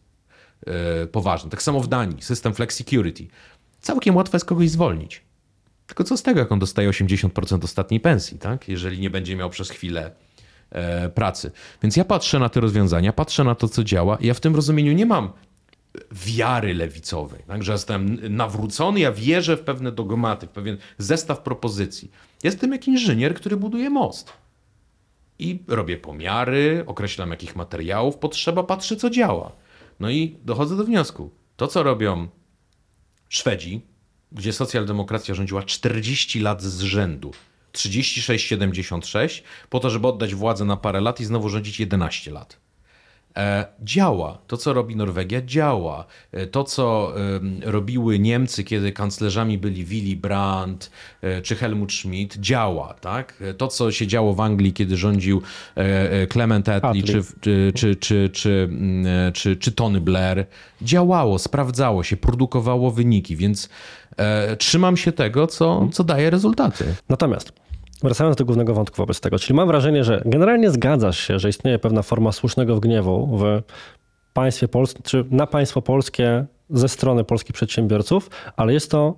yy, 0.67 0.73
poważny. 1.11 1.49
Tak 1.49 1.61
samo 1.61 1.79
w 1.79 1.87
Danii, 1.87 2.21
system 2.21 2.53
flex 2.53 2.75
security. 2.75 3.27
Całkiem 3.81 4.15
łatwo 4.15 4.35
jest 4.35 4.45
kogoś 4.45 4.69
zwolnić. 4.69 5.28
Tylko 5.89 6.03
co 6.03 6.17
z 6.17 6.23
tego, 6.23 6.39
jak 6.39 6.51
on 6.51 6.59
dostaje 6.59 6.89
80% 6.89 7.63
ostatniej 7.63 7.99
pensji, 7.99 8.39
tak? 8.39 8.67
jeżeli 8.67 8.99
nie 8.99 9.09
będzie 9.09 9.35
miał 9.35 9.49
przez 9.49 9.69
chwilę 9.69 10.11
e, 10.71 11.09
pracy. 11.09 11.51
Więc 11.83 11.95
ja 11.97 12.05
patrzę 12.05 12.39
na 12.39 12.49
te 12.49 12.59
rozwiązania, 12.59 13.13
patrzę 13.13 13.43
na 13.43 13.55
to, 13.55 13.67
co 13.67 13.83
działa 13.83 14.17
ja 14.21 14.33
w 14.33 14.39
tym 14.39 14.55
rozumieniu 14.55 14.91
nie 14.91 15.05
mam 15.05 15.31
wiary 16.11 16.73
lewicowej, 16.73 17.43
tak? 17.47 17.63
że 17.63 17.71
jestem 17.71 18.19
nawrócony, 18.35 18.99
ja 18.99 19.11
wierzę 19.11 19.57
w 19.57 19.61
pewne 19.61 19.91
dogmaty, 19.91 20.47
w 20.47 20.49
pewien 20.49 20.77
zestaw 20.97 21.41
propozycji. 21.41 22.11
Jestem 22.43 22.71
jak 22.71 22.87
inżynier, 22.87 23.33
który 23.33 23.57
buduje 23.57 23.89
most. 23.89 24.33
I 25.39 25.63
robię 25.67 25.97
pomiary, 25.97 26.83
określam 26.87 27.29
jakich 27.29 27.55
materiałów 27.55 28.17
potrzeba, 28.17 28.63
patrzę 28.63 28.95
co 28.95 29.09
działa. 29.09 29.51
No 29.99 30.09
i 30.09 30.37
dochodzę 30.45 30.77
do 30.77 30.83
wniosku. 30.83 31.31
To, 31.55 31.67
co 31.67 31.83
robią 31.83 32.27
Szwedzi, 33.29 33.81
gdzie 34.31 34.53
socjaldemokracja 34.53 35.35
rządziła 35.35 35.63
40 35.63 36.39
lat 36.39 36.61
z 36.61 36.81
rzędu. 36.81 37.31
36-76, 37.73 39.41
po 39.69 39.79
to, 39.79 39.89
żeby 39.89 40.07
oddać 40.07 40.35
władzę 40.35 40.65
na 40.65 40.77
parę 40.77 41.01
lat 41.01 41.19
i 41.19 41.25
znowu 41.25 41.49
rządzić 41.49 41.79
11 41.79 42.31
lat. 42.31 42.57
E, 43.37 43.65
działa. 43.83 44.37
To, 44.47 44.57
co 44.57 44.73
robi 44.73 44.95
Norwegia, 44.95 45.41
działa. 45.41 46.05
E, 46.31 46.47
to, 46.47 46.63
co 46.63 47.13
robiły 47.61 48.19
Niemcy, 48.19 48.63
kiedy 48.63 48.91
kanclerzami 48.91 49.57
byli 49.57 49.85
Willy 49.85 50.15
Brandt 50.15 50.91
e, 51.21 51.41
czy 51.41 51.55
Helmut 51.55 51.93
Schmidt, 51.93 52.37
działa. 52.37 52.93
Tak? 52.93 53.43
To, 53.57 53.67
co 53.67 53.91
się 53.91 54.07
działo 54.07 54.33
w 54.33 54.39
Anglii, 54.39 54.73
kiedy 54.73 54.97
rządził 54.97 55.41
Clement 56.31 56.69
Attlee 56.69 57.03
czy, 57.03 57.23
czy, 57.41 57.71
czy, 57.75 57.95
czy, 57.95 58.29
czy, 58.33 58.69
mm, 58.71 59.33
czy, 59.33 59.55
czy 59.55 59.71
Tony 59.71 60.01
Blair, 60.01 60.45
działało, 60.81 61.39
sprawdzało 61.39 62.03
się, 62.03 62.17
produkowało 62.17 62.91
wyniki, 62.91 63.35
więc 63.35 63.69
trzymam 64.57 64.97
się 64.97 65.11
tego, 65.11 65.47
co, 65.47 65.87
co 65.91 66.03
daje 66.03 66.29
rezultaty. 66.29 66.85
Natomiast 67.09 67.51
Wracając 68.03 68.35
do 68.35 68.45
głównego 68.45 68.73
wątku 68.73 68.97
wobec 68.97 69.19
tego, 69.19 69.39
czyli 69.39 69.55
mam 69.55 69.67
wrażenie, 69.67 70.03
że 70.03 70.21
generalnie 70.25 70.71
zgadzasz 70.71 71.19
się, 71.19 71.39
że 71.39 71.49
istnieje 71.49 71.79
pewna 71.79 72.01
forma 72.01 72.31
słusznego 72.31 72.79
gniewu 72.79 73.37
w 73.37 73.61
państwie 74.33 74.67
polskim, 74.67 75.03
czy 75.03 75.25
na 75.31 75.47
państwo 75.47 75.81
polskie 75.81 76.45
ze 76.69 76.89
strony 76.89 77.23
polskich 77.23 77.53
przedsiębiorców, 77.53 78.29
ale 78.55 78.73
jest 78.73 78.91
to 78.91 79.15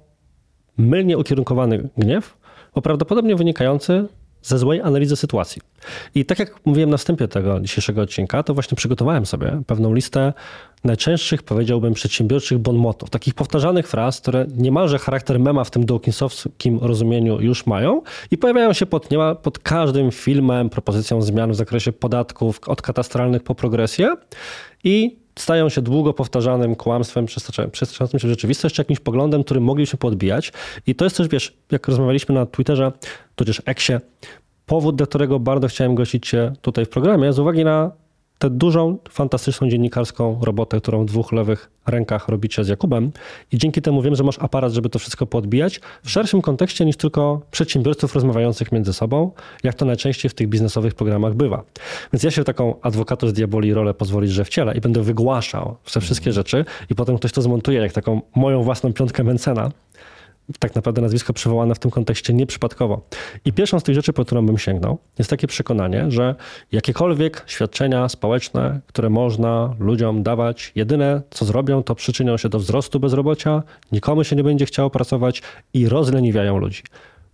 mylnie 0.78 1.18
ukierunkowany 1.18 1.90
gniew, 1.98 2.38
bo 2.76 2.82
prawdopodobnie 2.82 3.36
wynikający 3.36 4.08
ze 4.44 4.58
złej 4.58 4.82
analizy 4.82 5.16
sytuacji. 5.16 5.62
I 6.16 6.26
tak 6.26 6.40
jak 6.40 6.66
mówiłem 6.66 6.90
na 6.90 6.98
wstępie 6.98 7.28
tego 7.28 7.60
dzisiejszego 7.60 8.02
odcinka, 8.02 8.44
to 8.44 8.54
właśnie 8.54 8.76
przygotowałem 8.76 9.26
sobie 9.26 9.62
pewną 9.68 9.94
listę 9.94 10.34
najczęstszych, 10.84 11.44
powiedziałbym, 11.44 11.94
przedsiębiorczych 11.94 12.58
bonmotów, 12.58 13.10
takich 13.10 13.34
powtarzanych 13.34 13.88
fraz, 13.88 14.22
które 14.22 14.46
niemalże 14.58 15.00
charakter 15.00 15.40
mema 15.40 15.64
w 15.64 15.72
tym 15.72 15.86
dawkinsowskim 15.86 16.80
rozumieniu 16.82 17.42
już 17.42 17.66
mają 17.66 18.02
i 18.32 18.38
pojawiają 18.38 18.74
się 18.74 18.86
pod, 18.86 19.12
niemal 19.12 19.38
pod 19.38 19.60
każdym 19.60 20.12
filmem, 20.12 20.70
propozycją 20.70 21.22
zmian 21.22 21.52
w 21.52 21.56
zakresie 21.56 21.92
podatków, 21.92 22.60
od 22.68 22.82
katastralnych 22.82 23.44
po 23.44 23.56
progresję 23.56 24.16
i 24.84 25.21
stają 25.36 25.70
się 25.70 25.82
długo 25.82 26.14
powtarzanym 26.14 26.76
kłamstwem, 26.76 27.26
przestawiającym 27.72 28.20
się 28.20 28.28
rzeczywistość, 28.28 28.76
czy 28.76 28.82
jakimś 28.82 29.00
poglądem, 29.00 29.44
który 29.44 29.60
mogliśmy 29.60 30.00
podbijać. 30.00 30.54
I 30.88 30.96
to 30.96 31.06
jest 31.06 31.18
też, 31.18 31.28
wiesz, 31.28 31.54
jak 31.72 31.88
rozmawialiśmy 31.88 32.36
na 32.36 32.46
Twitterze, 32.46 32.92
tudzież 33.36 33.62
Eksie, 33.66 33.94
powód, 34.66 34.96
dla 34.96 35.06
którego 35.06 35.40
bardzo 35.40 35.68
chciałem 35.68 35.96
gościć 35.96 36.30
Cię 36.30 36.54
tutaj 36.62 36.86
w 36.86 36.90
programie, 36.90 37.34
z 37.34 37.40
uwagi 37.40 37.64
na 37.64 37.92
tę 38.42 38.50
dużą, 38.50 38.98
fantastyczną 39.10 39.70
dziennikarską 39.70 40.40
robotę, 40.42 40.82
którą 40.82 41.04
w 41.04 41.06
dwóch 41.06 41.32
lewych 41.32 41.70
rękach 41.88 42.28
robicie 42.28 42.64
z 42.64 42.68
Jakubem 42.68 43.12
i 43.52 43.58
dzięki 43.58 43.82
temu 43.82 44.02
wiem, 44.02 44.16
że 44.16 44.24
masz 44.24 44.40
aparat, 44.40 44.74
żeby 44.74 44.90
to 44.90 45.00
wszystko 45.00 45.26
podbijać 45.26 45.82
w 46.04 46.10
szerszym 46.10 46.42
kontekście 46.42 46.86
niż 46.86 46.98
tylko 46.98 47.42
przedsiębiorców 47.52 48.16
rozmawiających 48.16 48.72
między 48.72 48.94
sobą, 48.94 49.32
jak 49.64 49.76
to 49.76 49.86
najczęściej 49.86 50.30
w 50.30 50.34
tych 50.34 50.48
biznesowych 50.48 50.94
programach 50.94 51.34
bywa. 51.34 51.64
Więc 52.14 52.24
ja 52.24 52.32
się 52.32 52.42
w 52.42 52.46
taką 52.46 52.76
z 53.28 53.34
diaboli 53.34 53.74
rolę 53.74 53.94
pozwolić, 53.94 54.32
że 54.32 54.46
wcielę 54.46 54.78
i 54.78 54.82
będę 54.82 55.02
wygłaszał 55.02 55.76
te 55.94 56.02
wszystkie 56.02 56.32
rzeczy 56.32 56.66
i 56.90 56.96
potem 56.96 57.18
ktoś 57.18 57.32
to 57.32 57.42
zmontuje 57.42 57.80
jak 57.80 57.92
taką 57.92 58.22
moją 58.36 58.64
własną 58.64 58.94
piątkę 58.94 59.24
Mencena 59.24 59.72
tak 60.60 60.76
naprawdę 60.76 61.02
nazwisko 61.02 61.34
przywołane 61.34 61.76
w 61.76 61.80
tym 61.80 61.92
kontekście 61.92 62.34
nieprzypadkowo. 62.34 63.02
I 63.46 63.54
pierwszą 63.54 63.80
z 63.80 63.84
tych 63.84 63.96
rzeczy, 63.96 64.14
po 64.14 64.26
którą 64.26 64.46
bym 64.46 64.58
sięgnął, 64.58 64.98
jest 65.20 65.30
takie 65.30 65.48
przekonanie, 65.48 66.06
że 66.12 66.36
jakiekolwiek 66.72 67.44
świadczenia 67.48 68.10
społeczne, 68.10 68.80
które 68.88 69.10
można 69.10 69.76
ludziom 69.80 70.24
dawać, 70.24 70.72
jedyne 70.76 71.22
co 71.30 71.46
zrobią, 71.46 71.84
to 71.84 71.96
przyczynią 71.96 72.38
się 72.38 72.50
do 72.50 72.60
wzrostu 72.60 73.00
bezrobocia, 73.00 73.64
nikomu 73.92 74.24
się 74.24 74.36
nie 74.36 74.44
będzie 74.44 74.66
chciało 74.66 74.90
pracować 74.90 75.42
i 75.74 75.90
rozleniwiają 75.90 76.58
ludzi. 76.58 76.84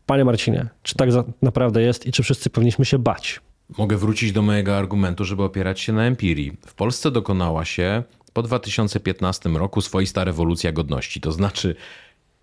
Panie 0.06 0.26
Marcinie, 0.26 0.68
czy 0.84 0.96
tak 0.96 1.10
naprawdę 1.42 1.82
jest 1.82 2.06
i 2.06 2.12
czy 2.12 2.24
wszyscy 2.24 2.50
powinniśmy 2.50 2.86
się 2.86 3.00
bać? 3.00 3.42
Mogę 3.78 3.98
wrócić 3.98 4.32
do 4.32 4.42
mojego 4.42 4.78
argumentu, 4.78 5.26
żeby 5.26 5.44
opierać 5.44 5.80
się 5.80 5.94
na 5.94 6.04
empirii. 6.04 6.58
W 6.66 6.74
Polsce 6.74 7.12
dokonała 7.12 7.66
się 7.66 8.04
po 8.34 8.44
2015 8.44 9.50
roku 9.50 9.82
swoista 9.82 10.24
rewolucja 10.24 10.72
godności. 10.72 11.22
To 11.22 11.32
znaczy, 11.32 11.76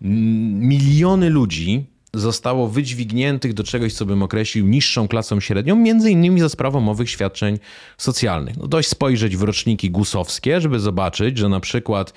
miliony 0.01 1.29
ludzi 1.29 1.85
zostało 2.15 2.67
wydźwigniętych 2.67 3.53
do 3.53 3.63
czegoś, 3.63 3.93
co 3.93 4.05
bym 4.05 4.23
określił 4.23 4.67
niższą 4.67 5.07
klasą 5.07 5.39
średnią, 5.39 5.75
między 5.75 6.11
innymi 6.11 6.39
za 6.39 6.49
sprawą 6.49 6.89
owych 6.89 7.09
świadczeń 7.09 7.59
socjalnych. 7.97 8.57
No 8.57 8.67
dość 8.67 8.89
spojrzeć 8.89 9.37
w 9.37 9.43
roczniki 9.43 9.91
gusowskie, 9.91 10.61
żeby 10.61 10.79
zobaczyć, 10.79 11.37
że 11.37 11.49
na 11.49 11.59
przykład 11.59 12.13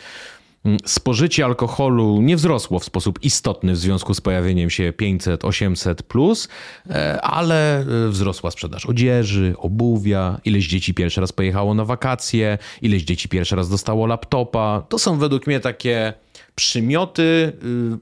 mm, 0.65 0.79
spożycie 0.85 1.45
alkoholu 1.45 2.23
nie 2.23 2.37
wzrosło 2.37 2.79
w 2.79 2.85
sposób 2.85 3.25
istotny 3.25 3.73
w 3.73 3.77
związku 3.77 4.15
z 4.15 4.21
pojawieniem 4.21 4.71
się 4.71 4.93
500, 4.93 5.45
800 5.45 6.03
plus, 6.03 6.49
e, 6.91 7.21
ale 7.21 7.81
e, 7.81 8.09
wzrosła 8.09 8.51
sprzedaż 8.51 8.87
odzieży, 8.87 9.55
obuwia, 9.59 10.41
ileś 10.45 10.67
dzieci 10.67 10.95
pierwszy 10.95 11.21
raz 11.21 11.33
pojechało 11.33 11.75
na 11.75 11.85
wakacje, 11.85 12.59
ileś 12.83 13.03
dzieci 13.03 13.29
pierwszy 13.29 13.57
raz 13.57 13.69
dostało 13.69 14.07
laptopa. 14.07 14.83
To 14.89 14.99
są 14.99 15.19
według 15.19 15.47
mnie 15.47 15.61
takie 15.61 16.15
przymioty 16.59 17.53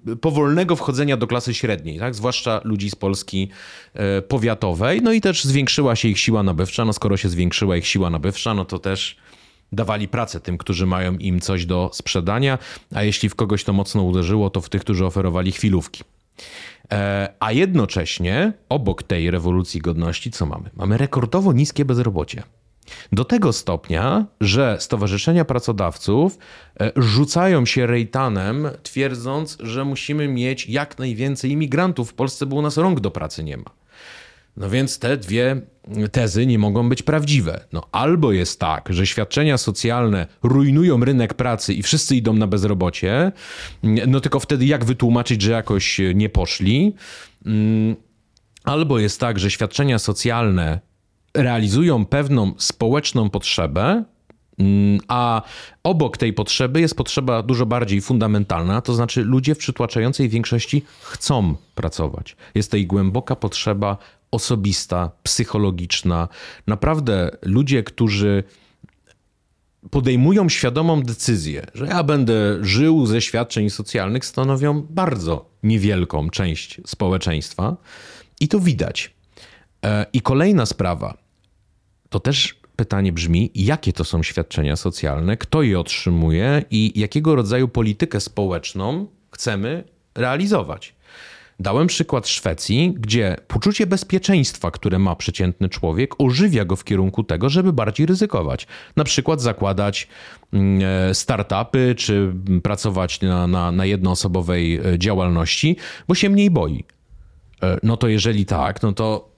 y, 0.09 0.17
powolnego 0.17 0.77
wchodzenia 0.77 1.17
do 1.17 1.27
klasy 1.27 1.55
średniej, 1.55 1.99
tak? 1.99 2.15
zwłaszcza 2.15 2.61
ludzi 2.65 2.91
z 2.91 2.95
Polski 2.95 3.49
e, 3.95 4.23
powiatowej. 4.23 5.03
No 5.03 5.13
i 5.13 5.21
też 5.21 5.45
zwiększyła 5.45 5.97
się 5.97 6.09
ich 6.09 6.19
siła 6.19 6.43
nabywcza. 6.43 6.85
No 6.85 6.93
skoro 6.93 7.17
się 7.17 7.29
zwiększyła 7.29 7.77
ich 7.77 7.87
siła 7.87 8.11
nabywcza, 8.11 8.55
no 8.55 8.65
to 8.65 8.79
też 8.79 9.17
dawali 9.73 10.09
pracę 10.09 10.41
tym, 10.41 10.59
którzy 10.59 10.87
mają 10.87 11.17
im 11.17 11.41
coś 11.41 11.67
do 11.67 11.91
sprzedania, 11.93 12.59
a 12.95 13.03
jeśli 13.03 13.29
w 13.29 13.35
kogoś 13.35 13.65
to 13.65 13.73
mocno 13.73 14.03
uderzyło, 14.03 14.51
to 14.51 14.61
w 14.61 14.69
tych, 14.69 14.81
którzy 14.81 15.07
oferowali 15.07 15.53
chwilówki. 15.53 16.05
E, 16.93 17.35
a 17.41 17.53
jednocześnie 17.53 18.53
obok 18.69 19.03
tej 19.03 19.31
rewolucji 19.31 19.81
godności, 19.81 20.31
co 20.31 20.47
mamy? 20.47 20.71
Mamy 20.77 20.99
rekordowo 20.99 21.53
niskie 21.53 21.85
bezrobocie. 21.85 22.43
Do 23.13 23.25
tego 23.25 23.53
stopnia, 23.53 24.27
że 24.41 24.77
stowarzyszenia 24.81 25.45
pracodawców 25.45 26.39
e, 26.81 26.93
rzucają 26.97 27.67
się 27.67 27.87
rejtanem, 27.87 28.69
twierdząc, 28.83 29.59
że 29.61 29.85
musimy 29.85 30.29
mieć 30.29 30.69
jak 30.69 30.99
najwięcej 30.99 31.51
imigrantów 31.51 32.11
w 32.11 32.15
Polsce, 32.15 32.47
bo 32.47 32.57
u 32.57 32.63
nas 32.63 32.77
rąk 32.77 33.01
do 33.01 33.11
pracy 33.11 33.45
nie 33.45 33.57
ma. 33.57 33.71
No 34.57 34.71
więc 34.71 34.99
te 34.99 35.17
dwie 35.17 35.61
tezy 36.13 36.47
nie 36.47 36.59
mogą 36.59 36.89
być 36.89 37.03
prawdziwe. 37.03 37.65
No 37.73 37.83
albo 37.93 38.33
jest 38.33 38.61
tak, 38.61 38.89
że 38.91 39.07
świadczenia 39.07 39.59
socjalne 39.59 40.27
rujnują 40.43 41.05
rynek 41.05 41.35
pracy 41.35 41.75
i 41.75 41.83
wszyscy 41.83 42.17
idą 42.17 42.33
na 42.33 42.47
bezrobocie, 42.47 43.33
no 43.83 44.21
tylko 44.21 44.41
wtedy 44.41 44.67
jak 44.67 44.85
wytłumaczyć, 44.85 45.43
że 45.43 45.53
jakoś 45.53 46.01
nie 46.15 46.29
poszli? 46.29 46.95
Mm, 47.47 47.97
albo 48.65 48.99
jest 48.99 49.21
tak, 49.21 49.39
że 49.39 49.51
świadczenia 49.51 49.99
socjalne 49.99 50.81
realizują 51.37 52.07
pewną 52.07 52.53
społeczną 52.59 53.31
potrzebę, 53.31 54.05
mm, 54.59 55.01
a 55.09 55.43
obok 55.83 56.17
tej 56.17 56.33
potrzeby 56.33 56.81
jest 56.81 56.97
potrzeba 56.97 57.43
dużo 57.43 57.67
bardziej 57.67 58.01
fundamentalna, 58.01 58.81
to 58.81 58.95
znaczy 58.95 59.23
ludzie 59.23 59.55
w 59.55 59.59
przytłaczającej 59.59 60.29
większości 60.29 60.83
chcą 61.03 61.55
pracować. 61.75 62.37
Jest 62.55 62.71
tej 62.71 62.87
głęboka 62.87 63.37
potrzeba 63.37 63.97
osobista, 64.31 65.11
psychologiczna. 65.23 66.29
Naprawdę 66.67 67.31
ludzie, 67.43 67.83
którzy 67.83 68.45
podejmują 69.91 70.49
świadomą 70.49 71.03
decyzję, 71.03 71.67
że 71.75 71.87
ja 71.87 72.03
będę 72.03 72.59
żył 72.61 73.07
ze 73.07 73.21
świadczeń 73.21 73.71
socjalnych, 73.71 74.25
stanowią 74.25 74.83
bardzo 74.91 75.51
niewielką 75.63 76.31
część 76.31 76.81
społeczeństwa 76.87 77.77
i 78.41 78.49
to 78.49 78.61
widać. 78.61 79.15
E, 79.85 80.07
I 80.13 80.21
kolejna 80.21 80.67
sprawa, 80.67 81.15
to 82.09 82.21
też 82.21 82.61
pytanie 82.77 83.13
brzmi, 83.13 83.51
jakie 83.55 83.93
to 83.93 84.05
są 84.05 84.23
świadczenia 84.23 84.77
socjalne, 84.77 85.37
kto 85.37 85.63
je 85.63 85.81
otrzymuje 85.81 86.63
i 86.71 87.01
jakiego 87.01 87.35
rodzaju 87.35 87.69
politykę 87.69 88.21
społeczną 88.21 89.07
chcemy 89.31 89.85
realizować. 90.15 90.97
Dałem 91.61 91.87
przykład 91.87 92.29
Szwecji, 92.29 92.95
gdzie 92.99 93.37
poczucie 93.49 93.87
bezpieczeństwa, 93.87 94.71
które 94.71 94.99
ma 94.99 95.17
przeciętny 95.17 95.69
człowiek, 95.69 96.15
ożywia 96.19 96.65
go 96.65 96.77
w 96.77 96.85
kierunku 96.85 97.25
tego, 97.25 97.49
żeby 97.49 97.73
bardziej 97.73 98.07
ryzykować. 98.07 98.67
Na 98.97 99.05
przykład 99.05 99.41
zakładać 99.41 100.09
mm, 100.53 100.83
e, 101.11 101.15
startupy, 101.15 101.95
czy 101.99 102.33
pracować 102.63 103.21
na, 103.21 103.47
na, 103.47 103.73
na 103.73 103.85
jednoosobowej 103.85 104.75
e, 104.77 104.99
działalności, 104.99 105.77
bo 106.09 106.15
się 106.15 106.31
mniej 106.31 106.51
boi. 106.51 106.85
E, 107.63 107.79
no 107.83 107.97
to 107.97 108.09
jeżeli 108.09 108.47
tak, 108.47 108.83
no 108.83 108.93
to 108.93 109.36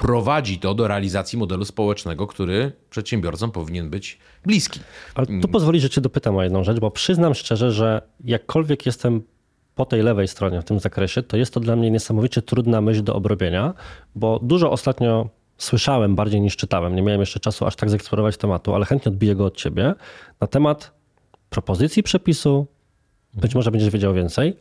prowadzi 0.00 0.58
to 0.58 0.74
do 0.74 0.88
realizacji 0.88 1.38
modelu 1.38 1.64
społecznego, 1.64 2.26
który 2.26 2.72
przedsiębiorcom 2.90 3.50
powinien 3.50 3.90
być 3.90 4.18
bliski. 4.44 4.80
Ale 5.14 5.26
tu 5.26 5.48
pozwoli, 5.48 5.80
że 5.80 5.90
cię 5.90 6.00
dopytam 6.00 6.36
o 6.36 6.42
jedną 6.42 6.64
rzecz, 6.64 6.80
bo 6.80 6.90
przyznam 6.90 7.34
szczerze, 7.34 7.72
że 7.72 8.02
jakkolwiek 8.24 8.86
jestem 8.86 9.22
po 9.74 9.84
tej 9.84 10.02
lewej 10.02 10.28
stronie 10.28 10.60
w 10.60 10.64
tym 10.64 10.80
zakresie, 10.80 11.22
to 11.22 11.36
jest 11.36 11.54
to 11.54 11.60
dla 11.60 11.76
mnie 11.76 11.90
niesamowicie 11.90 12.42
trudna 12.42 12.80
myśl 12.80 13.02
do 13.02 13.14
obrobienia, 13.14 13.74
bo 14.14 14.40
dużo 14.42 14.70
ostatnio 14.70 15.28
słyszałem 15.58 16.14
bardziej 16.14 16.40
niż 16.40 16.56
czytałem. 16.56 16.96
Nie 16.96 17.02
miałem 17.02 17.20
jeszcze 17.20 17.40
czasu 17.40 17.66
aż 17.66 17.76
tak 17.76 17.90
zeksplorować 17.90 18.36
tematu, 18.36 18.74
ale 18.74 18.84
chętnie 18.84 19.12
odbiję 19.12 19.34
go 19.34 19.44
od 19.44 19.56
ciebie 19.56 19.94
na 20.40 20.46
temat 20.46 20.92
propozycji 21.50 22.02
przepisu, 22.02 22.66
być 23.34 23.54
może 23.54 23.70
będziesz 23.70 23.90
wiedział 23.90 24.14
więcej, 24.14 24.56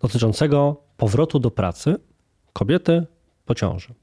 dotyczącego 0.00 0.76
powrotu 0.96 1.38
do 1.38 1.50
pracy 1.50 1.96
kobiety 2.52 3.06
po 3.46 3.54
ciąży. 3.54 3.94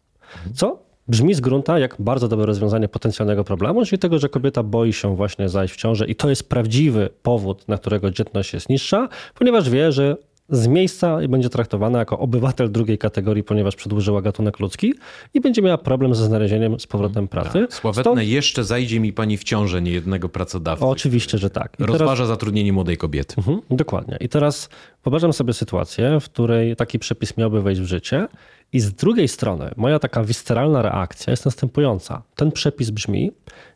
Co 0.53 0.79
brzmi 1.07 1.33
z 1.33 1.41
grunta 1.41 1.79
jak 1.79 1.95
bardzo 1.99 2.27
dobre 2.27 2.45
rozwiązanie 2.45 2.87
potencjalnego 2.87 3.43
problemu, 3.43 3.85
czyli 3.85 3.99
tego, 3.99 4.19
że 4.19 4.29
kobieta 4.29 4.63
boi 4.63 4.93
się 4.93 5.15
właśnie 5.15 5.49
zajść 5.49 5.73
w 5.73 5.77
ciążę 5.77 6.05
i 6.07 6.15
to 6.15 6.29
jest 6.29 6.49
prawdziwy 6.49 7.09
powód, 7.23 7.67
na 7.67 7.77
którego 7.77 8.11
dzietność 8.11 8.53
jest 8.53 8.69
niższa, 8.69 9.09
ponieważ 9.35 9.69
wie, 9.69 9.91
że 9.91 10.17
z 10.51 10.67
miejsca 10.67 11.17
będzie 11.29 11.49
traktowana 11.49 11.99
jako 11.99 12.19
obywatel 12.19 12.71
drugiej 12.71 12.97
kategorii, 12.97 13.43
ponieważ 13.43 13.75
przedłużyła 13.75 14.21
gatunek 14.21 14.59
ludzki 14.59 14.93
i 15.33 15.41
będzie 15.41 15.61
miała 15.61 15.77
problem 15.77 16.15
ze 16.15 16.25
znalezieniem 16.25 16.79
z 16.79 16.87
powrotem 16.87 17.27
pracy. 17.27 17.59
Tak. 17.61 17.73
Sławetne, 17.73 18.03
Stąd... 18.03 18.21
jeszcze 18.23 18.63
zajdzie 18.63 18.99
mi 18.99 19.13
pani 19.13 19.37
w 19.37 19.43
ciążę 19.43 19.81
niejednego 19.81 20.29
pracodawcy. 20.29 20.85
Oczywiście, 20.85 21.37
że 21.37 21.49
tak. 21.49 21.73
I 21.79 21.83
rozważa 21.83 22.13
teraz... 22.13 22.27
zatrudnienie 22.27 22.73
młodej 22.73 22.97
kobiety. 22.97 23.35
Mhm, 23.37 23.61
dokładnie. 23.69 24.17
I 24.21 24.29
teraz 24.29 24.69
wyobrażam 25.03 25.33
sobie 25.33 25.53
sytuację, 25.53 26.19
w 26.19 26.25
której 26.25 26.75
taki 26.75 26.99
przepis 26.99 27.37
miałby 27.37 27.61
wejść 27.61 27.81
w 27.81 27.85
życie 27.85 28.27
i 28.73 28.79
z 28.79 28.93
drugiej 28.93 29.27
strony 29.27 29.71
moja 29.77 29.99
taka 29.99 30.23
visceralna 30.23 30.81
reakcja 30.81 31.31
jest 31.31 31.45
następująca. 31.45 32.21
Ten 32.35 32.51
przepis 32.51 32.89
brzmi 32.89 33.31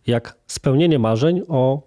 jak 0.07 0.35
spełnienie 0.47 0.99
marzeń 0.99 1.41
o 1.47 1.81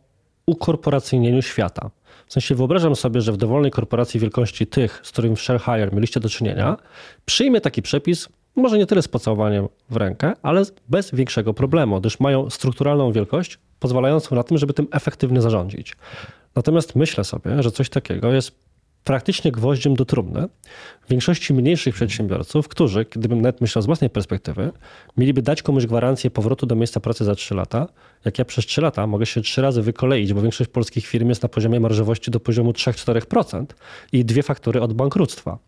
ukorporacyjnieniu 0.46 1.42
świata. 1.42 1.90
W 2.26 2.32
sensie 2.32 2.54
wyobrażam 2.54 2.96
sobie, 2.96 3.20
że 3.20 3.32
w 3.32 3.36
dowolnej 3.36 3.70
korporacji 3.70 4.20
wielkości 4.20 4.66
tych, 4.66 5.00
z 5.02 5.12
którym 5.12 5.36
w 5.36 5.40
Shellhire 5.40 5.90
mieliście 5.92 6.20
do 6.20 6.28
czynienia, 6.28 6.76
przyjmie 7.24 7.60
taki 7.60 7.82
przepis, 7.82 8.28
może 8.56 8.78
nie 8.78 8.86
tyle 8.86 9.02
z 9.02 9.08
pocałowaniem 9.08 9.68
w 9.90 9.96
rękę, 9.96 10.32
ale 10.42 10.62
bez 10.88 11.14
większego 11.14 11.54
problemu, 11.54 12.00
gdyż 12.00 12.20
mają 12.20 12.50
strukturalną 12.50 13.12
wielkość 13.12 13.58
pozwalającą 13.80 14.34
na 14.36 14.42
tym, 14.42 14.58
żeby 14.58 14.72
tym 14.72 14.86
efektywnie 14.90 15.40
zarządzić. 15.40 15.96
Natomiast 16.54 16.96
myślę 16.96 17.24
sobie, 17.24 17.62
że 17.62 17.70
coś 17.70 17.88
takiego 17.88 18.32
jest 18.32 18.65
praktycznie 19.06 19.52
gwoździem 19.52 19.94
do 19.94 20.04
trumny 20.04 20.48
większości 21.10 21.54
mniejszych 21.54 21.94
przedsiębiorców, 21.94 22.68
którzy, 22.68 23.06
gdybym 23.10 23.40
nawet 23.40 23.60
myślał 23.60 23.82
z 23.82 23.86
własnej 23.86 24.10
perspektywy, 24.10 24.72
mieliby 25.16 25.42
dać 25.42 25.62
komuś 25.62 25.86
gwarancję 25.86 26.30
powrotu 26.30 26.66
do 26.66 26.74
miejsca 26.74 27.00
pracy 27.00 27.24
za 27.24 27.34
3 27.34 27.54
lata. 27.54 27.88
Jak 28.24 28.38
ja 28.38 28.44
przez 28.44 28.66
3 28.66 28.80
lata 28.80 29.06
mogę 29.06 29.26
się 29.26 29.40
3 29.40 29.62
razy 29.62 29.82
wykoleić, 29.82 30.32
bo 30.32 30.42
większość 30.42 30.70
polskich 30.70 31.06
firm 31.06 31.28
jest 31.28 31.42
na 31.42 31.48
poziomie 31.48 31.80
marżowości 31.80 32.30
do 32.30 32.40
poziomu 32.40 32.70
3-4% 32.70 33.66
i 34.12 34.24
dwie 34.24 34.42
faktury 34.42 34.80
od 34.80 34.92
bankructwa. 34.92 35.58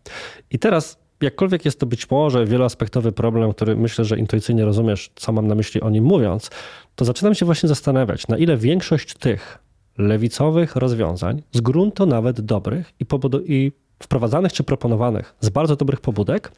I 0.51 0.59
teraz 0.59 0.99
jakkolwiek 1.21 1.65
jest 1.65 1.79
to 1.79 1.85
być 1.85 2.09
może 2.11 2.45
wieloaspektowy 2.45 3.11
problem, 3.11 3.53
który 3.53 3.75
myślę, 3.75 4.05
że 4.05 4.17
intuicyjnie 4.17 4.65
rozumiesz, 4.65 5.11
co 5.15 5.31
mam 5.31 5.47
na 5.47 5.55
myśli 5.55 5.81
o 5.81 5.89
nim 5.89 6.03
mówiąc, 6.03 6.49
to 6.95 7.05
zaczynam 7.05 7.35
się 7.35 7.45
właśnie 7.45 7.69
zastanawiać, 7.69 8.27
na 8.27 8.37
ile 8.37 8.57
większość 8.57 9.13
tych 9.13 9.68
lewicowych 9.99 10.75
rozwiązań, 10.75 11.41
z 11.51 11.61
gruntu 11.61 12.05
nawet 12.05 12.41
dobrych 12.41 12.93
i, 12.99 13.05
i 13.45 13.71
wprowadzanych 14.03 14.53
czy 14.53 14.63
proponowanych 14.63 15.35
z 15.39 15.49
bardzo 15.49 15.75
dobrych 15.75 16.01
pobudek, 16.01 16.51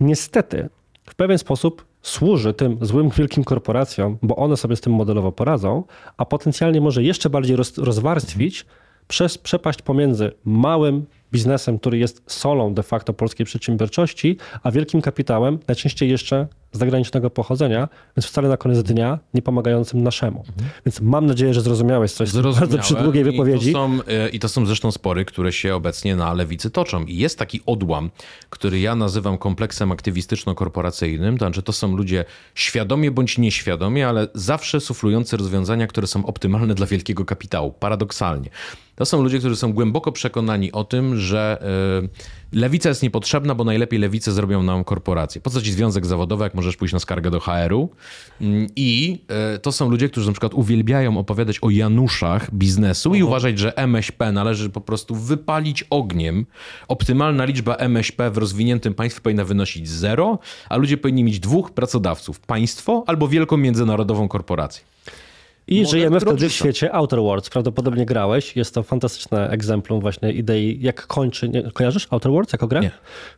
niestety 0.00 0.68
w 1.04 1.14
pewien 1.14 1.38
sposób 1.38 1.84
służy 2.02 2.54
tym 2.54 2.78
złym 2.80 3.10
wielkim 3.10 3.44
korporacjom, 3.44 4.18
bo 4.22 4.36
one 4.36 4.56
sobie 4.56 4.76
z 4.76 4.80
tym 4.80 4.92
modelowo 4.92 5.32
poradzą, 5.32 5.84
a 6.16 6.24
potencjalnie 6.24 6.80
może 6.80 7.02
jeszcze 7.02 7.30
bardziej 7.30 7.56
roz, 7.56 7.78
rozwarstwić 7.78 8.66
przez 9.08 9.38
przepaść 9.38 9.82
pomiędzy 9.82 10.32
małym 10.44 11.06
biznesem, 11.32 11.78
który 11.78 11.98
jest 11.98 12.22
solą 12.26 12.74
de 12.74 12.82
facto 12.82 13.12
polskiej 13.12 13.46
przedsiębiorczości, 13.46 14.36
a 14.62 14.70
wielkim 14.70 15.02
kapitałem, 15.02 15.58
najczęściej 15.68 16.10
jeszcze 16.10 16.46
zagranicznego 16.72 17.30
pochodzenia, 17.30 17.88
więc 18.16 18.26
wcale 18.26 18.48
na 18.48 18.56
koniec 18.56 18.82
dnia 18.82 19.18
nie 19.34 19.42
pomagającym 19.42 20.02
naszemu. 20.02 20.38
Mhm. 20.48 20.68
Więc 20.86 21.00
mam 21.00 21.26
nadzieję, 21.26 21.54
że 21.54 21.60
zrozumiałeś 21.60 22.12
coś 22.12 22.32
bardzo 22.60 22.78
przy 22.78 22.94
długiej 22.94 23.24
wypowiedzi. 23.24 23.70
I 23.70 23.72
to, 23.72 23.78
są, 23.78 23.98
e, 24.08 24.28
I 24.28 24.38
to 24.38 24.48
są 24.48 24.66
zresztą 24.66 24.92
spory, 24.92 25.24
które 25.24 25.52
się 25.52 25.74
obecnie 25.74 26.16
na 26.16 26.32
lewicy 26.32 26.70
toczą. 26.70 27.04
I 27.04 27.16
jest 27.16 27.38
taki 27.38 27.60
odłam, 27.66 28.10
który 28.50 28.80
ja 28.80 28.94
nazywam 28.94 29.38
kompleksem 29.38 29.92
aktywistyczno-korporacyjnym. 29.92 31.32
To 31.32 31.38
znaczy, 31.38 31.62
to 31.62 31.72
są 31.72 31.96
ludzie 31.96 32.24
świadomie 32.54 33.10
bądź 33.10 33.38
nieświadomie, 33.38 34.08
ale 34.08 34.28
zawsze 34.34 34.80
suflujący 34.80 35.36
rozwiązania, 35.36 35.86
które 35.86 36.06
są 36.06 36.26
optymalne 36.26 36.74
dla 36.74 36.86
wielkiego 36.86 37.24
kapitału. 37.24 37.72
Paradoksalnie. 37.72 38.50
To 38.96 39.04
są 39.04 39.22
ludzie, 39.22 39.38
którzy 39.38 39.56
są 39.56 39.72
głęboko 39.72 40.12
przekonani 40.12 40.72
o 40.72 40.84
tym, 40.84 41.16
że 41.16 41.58
e, 42.02 42.08
lewica 42.52 42.88
jest 42.88 43.02
niepotrzebna, 43.02 43.54
bo 43.54 43.64
najlepiej 43.64 43.98
lewicę 43.98 44.32
zrobią 44.32 44.62
nam 44.62 44.84
korporacje. 44.84 45.40
Po 45.40 45.50
co 45.50 45.62
ci 45.62 45.72
związek 45.72 46.06
zawodowy, 46.06 46.44
jak 46.44 46.54
możesz 46.54 46.76
pójść 46.76 46.94
na 46.94 47.00
skargę 47.00 47.30
do 47.30 47.40
HR-u? 47.40 47.88
Mm, 48.40 48.66
I 48.76 49.18
e, 49.28 49.58
to 49.58 49.72
są 49.72 49.90
ludzie, 49.90 50.08
którzy 50.08 50.26
na 50.26 50.32
przykład 50.32 50.54
uwielbiają 50.54 51.18
opowiadać 51.18 51.58
o 51.62 51.70
Januszach 51.70 52.54
biznesu 52.54 53.14
i 53.14 53.22
uważać, 53.22 53.58
że 53.58 53.76
MŚP 53.76 54.32
należy 54.32 54.70
po 54.70 54.80
prostu 54.80 55.14
wypalić 55.14 55.84
ogniem. 55.90 56.46
Optymalna 56.88 57.44
liczba 57.44 57.74
MŚP 57.74 58.30
w 58.30 58.38
rozwiniętym 58.38 58.94
państwie 58.94 59.20
powinna 59.20 59.44
wynosić 59.44 59.88
zero, 59.88 60.38
a 60.68 60.76
ludzie 60.76 60.96
powinni 60.96 61.24
mieć 61.24 61.40
dwóch 61.40 61.70
pracodawców. 61.70 62.40
Państwo 62.40 63.04
albo 63.06 63.28
wielką 63.28 63.56
międzynarodową 63.56 64.28
korporację. 64.28 64.84
I 65.68 65.86
żyjemy 65.86 66.20
wtedy 66.20 66.48
w 66.48 66.52
świecie 66.52 66.94
Outer 66.94 67.20
Worlds. 67.20 67.50
Prawdopodobnie 67.50 68.06
grałeś. 68.06 68.56
Jest 68.56 68.74
to 68.74 68.82
fantastyczne 68.82 69.50
egzemplum 69.50 70.00
właśnie 70.00 70.32
idei, 70.32 70.78
jak 70.82 71.06
kończy... 71.06 71.48
Nie, 71.48 71.62
kojarzysz 71.62 72.06
Outer 72.10 72.32
Worlds 72.32 72.52
jako 72.52 72.66
grę? 72.66 72.80
Nie. 72.80 72.90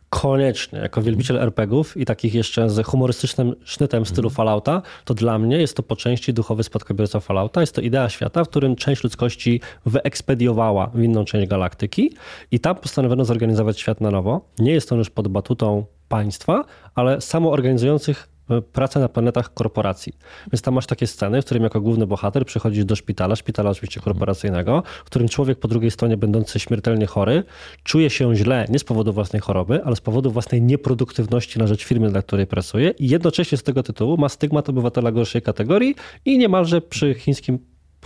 Koniecznie. 0.09 0.79
Jako 0.79 1.01
wielbiciel 1.01 1.37
RPGów 1.37 1.97
i 1.97 2.05
takich 2.05 2.33
jeszcze 2.33 2.69
z 2.69 2.85
humorystycznym 2.85 3.55
sznytem 3.63 4.05
w 4.05 4.09
stylu 4.09 4.27
mm. 4.27 4.35
Fallouta, 4.35 4.81
to 5.05 5.13
dla 5.13 5.39
mnie 5.39 5.57
jest 5.57 5.75
to 5.75 5.83
po 5.83 5.95
części 5.95 6.33
duchowy 6.33 6.63
spadkobierca 6.63 7.19
Fallouta. 7.19 7.61
Jest 7.61 7.75
to 7.75 7.81
idea 7.81 8.09
świata, 8.09 8.43
w 8.43 8.49
którym 8.49 8.75
część 8.75 9.03
ludzkości 9.03 9.61
wyekspediowała 9.85 10.87
w 10.87 11.03
inną 11.03 11.25
część 11.25 11.47
galaktyki 11.47 12.13
i 12.51 12.59
tam 12.59 12.75
postanowiono 12.75 13.25
zorganizować 13.25 13.79
świat 13.79 14.01
na 14.01 14.11
nowo. 14.11 14.41
Nie 14.59 14.71
jest 14.71 14.89
to 14.89 14.95
już 14.95 15.09
pod 15.09 15.27
batutą 15.27 15.85
państwa, 16.09 16.65
ale 16.95 17.21
samoorganizujących 17.21 18.29
e, 18.49 18.61
pracę 18.61 18.99
na 18.99 19.09
planetach 19.09 19.53
korporacji. 19.53 20.13
Więc 20.51 20.61
tam 20.61 20.73
masz 20.73 20.85
takie 20.85 21.07
sceny, 21.07 21.41
w 21.41 21.45
którym 21.45 21.63
jako 21.63 21.81
główny 21.81 22.07
bohater 22.07 22.45
przychodzisz 22.45 22.85
do 22.85 22.95
szpitala, 22.95 23.35
szpitala 23.35 23.69
oczywiście 23.69 23.99
korporacyjnego, 23.99 24.83
w 25.01 25.03
którym 25.03 25.27
człowiek 25.27 25.59
po 25.59 25.67
drugiej 25.67 25.91
stronie 25.91 26.17
będący 26.17 26.59
śmiertelnie 26.59 27.05
chory 27.05 27.43
czuje 27.83 28.09
się 28.09 28.35
źle 28.35 28.65
nie 28.69 28.79
z 28.79 28.83
powodu 28.83 29.13
własnej 29.13 29.41
choroby, 29.41 29.83
ale 29.83 29.95
z 29.95 30.01
powodu 30.01 30.31
własnej 30.31 30.61
nieproduktywności 30.61 31.59
na 31.59 31.67
rzecz 31.67 31.83
firmy, 31.83 32.09
dla 32.09 32.21
której 32.21 32.47
pracuje 32.47 32.89
i 32.89 33.09
jednocześnie 33.09 33.57
z 33.57 33.63
tego 33.63 33.83
tytułu 33.83 34.17
ma 34.17 34.29
stygmat 34.29 34.69
obywatela 34.69 35.11
gorszej 35.11 35.41
kategorii 35.41 35.95
i 36.25 36.37
niemalże 36.37 36.81
przy 36.81 37.13
chińskim 37.13 37.59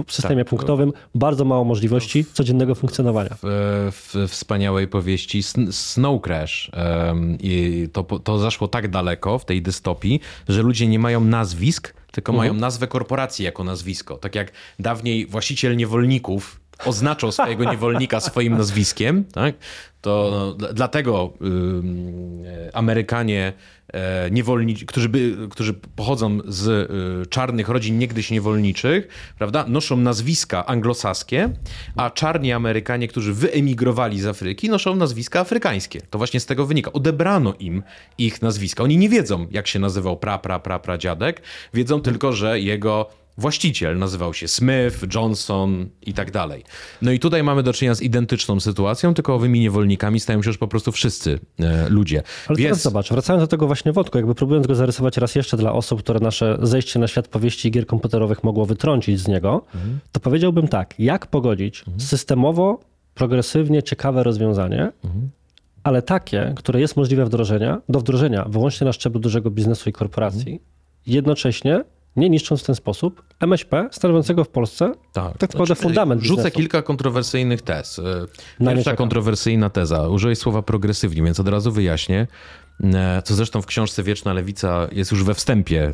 systemie 0.07 0.43
tak, 0.43 0.49
punktowym 0.49 0.93
bardzo 1.15 1.45
mało 1.45 1.63
możliwości 1.63 2.25
codziennego 2.33 2.75
funkcjonowania. 2.75 3.35
W, 3.41 3.91
w 3.91 4.27
wspaniałej 4.27 4.87
powieści 4.87 5.43
Snow 5.71 6.21
Crash 6.21 6.71
um, 7.07 7.37
i 7.39 7.87
to, 7.93 8.03
to 8.03 8.39
zaszło 8.39 8.67
tak 8.67 8.87
daleko 8.87 9.39
w 9.39 9.45
tej 9.45 9.61
dystopii, 9.61 10.19
że 10.49 10.61
ludzie 10.61 10.87
nie 10.87 10.99
mają 10.99 11.23
nazwisk, 11.23 11.93
tylko 12.11 12.31
mhm. 12.31 12.37
mają 12.47 12.61
nazwę 12.61 12.87
korporacji 12.87 13.45
jako 13.45 13.63
nazwisko. 13.63 14.17
Tak 14.17 14.35
jak 14.35 14.51
dawniej 14.79 15.25
właściciel 15.25 15.77
niewolników 15.77 16.62
oznaczał 16.86 17.32
swojego 17.32 17.71
niewolnika 17.71 18.19
swoim 18.19 18.57
nazwiskiem, 18.57 19.24
tak? 19.24 19.55
to 20.03 20.55
no, 20.59 20.74
dlatego 20.74 21.34
y, 22.67 22.74
Amerykanie 22.74 23.53
niewolniczy, 24.32 24.86
którzy, 24.86 25.09
by, 25.09 25.38
którzy 25.49 25.74
pochodzą 25.74 26.39
z 26.47 26.67
y, 26.67 27.30
czarnych 27.30 27.69
rodzin 27.69 27.99
niegdyś 27.99 28.32
niewolniczych, 28.32 29.07
prawda, 29.38 29.65
noszą 29.67 29.97
nazwiska 29.97 30.65
anglosaskie, 30.65 31.49
a 31.95 32.09
czarni 32.09 32.51
Amerykanie, 32.51 33.07
którzy 33.07 33.34
wyemigrowali 33.34 34.21
z 34.21 34.26
Afryki, 34.26 34.69
noszą 34.69 34.95
nazwiska 34.95 35.39
afrykańskie. 35.39 36.01
To 36.09 36.17
właśnie 36.17 36.39
z 36.39 36.45
tego 36.45 36.65
wynika. 36.65 36.93
Odebrano 36.93 37.53
im 37.59 37.84
ich 38.17 38.41
nazwiska. 38.41 38.84
Oni 38.84 38.97
nie 38.97 39.09
wiedzą, 39.09 39.47
jak 39.51 39.67
się 39.67 39.80
nazywał 39.80 40.17
pra, 40.17 40.38
pra, 40.38 40.59
pra, 40.59 40.80
pra 40.80 40.97
dziadek, 40.97 41.41
wiedzą 41.74 42.01
tylko, 42.01 42.34
że 42.34 42.59
jego 42.59 43.09
Właściciel 43.38 43.97
nazywał 43.97 44.34
się 44.34 44.47
Smith, 44.47 45.15
Johnson 45.15 45.89
i 46.01 46.13
tak 46.13 46.31
dalej. 46.31 46.63
No 47.01 47.11
i 47.11 47.19
tutaj 47.19 47.43
mamy 47.43 47.63
do 47.63 47.73
czynienia 47.73 47.95
z 47.95 48.01
identyczną 48.01 48.59
sytuacją, 48.59 49.13
tylko 49.13 49.36
owymi 49.36 49.59
niewolnikami 49.59 50.19
stają 50.19 50.43
się 50.43 50.49
już 50.49 50.57
po 50.57 50.67
prostu 50.67 50.91
wszyscy 50.91 51.39
e, 51.59 51.89
ludzie. 51.89 52.23
Ale 52.47 52.57
Więc... 52.57 52.67
teraz 52.67 52.81
zobacz, 52.81 53.09
wracając 53.09 53.43
do 53.43 53.47
tego 53.47 53.67
właśnie 53.67 53.91
wątku, 53.91 54.17
jakby 54.17 54.36
próbując 54.36 54.67
go 54.67 54.75
zarysować 54.75 55.17
raz 55.17 55.36
jeszcze 55.36 55.57
dla 55.57 55.73
osób, 55.73 55.99
które 55.99 56.19
nasze 56.19 56.57
zejście 56.61 56.99
na 56.99 57.07
świat 57.07 57.27
powieści 57.27 57.67
i 57.67 57.71
gier 57.71 57.86
komputerowych 57.86 58.43
mogło 58.43 58.65
wytrącić 58.65 59.19
z 59.19 59.27
niego, 59.27 59.65
mhm. 59.75 59.99
to 60.11 60.19
powiedziałbym 60.19 60.67
tak, 60.67 60.99
jak 60.99 61.27
pogodzić 61.27 61.79
mhm. 61.79 61.99
systemowo, 61.99 62.79
progresywnie 63.13 63.84
ciekawe 63.84 64.23
rozwiązanie, 64.23 64.91
mhm. 65.03 65.29
ale 65.84 66.01
takie, 66.01 66.53
które 66.55 66.81
jest 66.81 66.97
możliwe 66.97 67.25
wdrożenia, 67.25 67.81
do 67.89 67.99
wdrożenia 67.99 68.45
wyłącznie 68.49 68.86
na 68.86 68.93
szczeblu 68.93 69.19
dużego 69.19 69.51
biznesu 69.51 69.89
i 69.89 69.93
korporacji, 69.93 70.61
jednocześnie 71.07 71.84
nie 72.16 72.30
niszcząc 72.30 72.61
w 72.61 72.66
ten 72.66 72.76
sposób 72.76 73.24
MŚP 73.39 73.89
stanowiącego 73.91 74.43
w 74.43 74.49
Polsce 74.49 74.91
tak, 75.14 75.38
tak 75.38 75.41
naprawdę 75.41 75.66
znaczy, 75.66 75.82
fundament 75.82 76.22
Rzucę 76.22 76.36
biznesu. 76.36 76.57
kilka 76.57 76.82
kontrowersyjnych 76.82 77.61
tez. 77.61 78.01
Pierwsza 78.59 78.95
kontrowersyjna 78.95 79.70
teza. 79.70 80.07
Użyłeś 80.07 80.38
słowa 80.38 80.61
progresywnie, 80.61 81.24
więc 81.24 81.39
od 81.39 81.47
razu 81.47 81.72
wyjaśnię 81.72 82.28
e, 82.84 83.22
co 83.26 83.36
zresztą 83.36 83.61
w 83.61 83.66
książce 83.66 84.03
Wieczna 84.03 84.34
Lewica 84.34 84.88
jest 84.91 85.11
już 85.11 85.24
we 85.24 85.34
wstępie 85.34 85.84
e, 85.84 85.93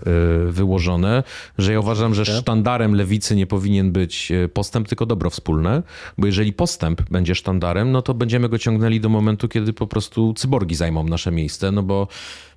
wyłożone, 0.52 1.24
że 1.58 1.74
ja 1.74 1.80
uważam, 1.80 2.14
że 2.14 2.26
sztandarem 2.26 2.96
lewicy 2.96 3.36
nie 3.36 3.48
powinien 3.48 3.92
być 3.92 4.32
e, 4.32 4.50
postęp, 4.50 4.88
tylko 4.88 5.06
dobro 5.06 5.30
wspólne, 5.30 5.84
bo 6.18 6.28
jeżeli 6.28 6.54
postęp 6.54 7.02
będzie 7.10 7.36
sztandarem, 7.36 7.92
no 7.92 8.02
to 8.02 8.14
będziemy 8.14 8.50
go 8.50 8.58
ciągnęli 8.58 9.00
do 9.00 9.10
momentu, 9.10 9.48
kiedy 9.48 9.74
po 9.74 9.88
prostu 9.88 10.34
cyborgi 10.34 10.76
zajmą 10.76 11.04
nasze 11.04 11.32
miejsce, 11.32 11.72
no 11.72 11.84
bo 11.84 12.08
e, 12.08 12.49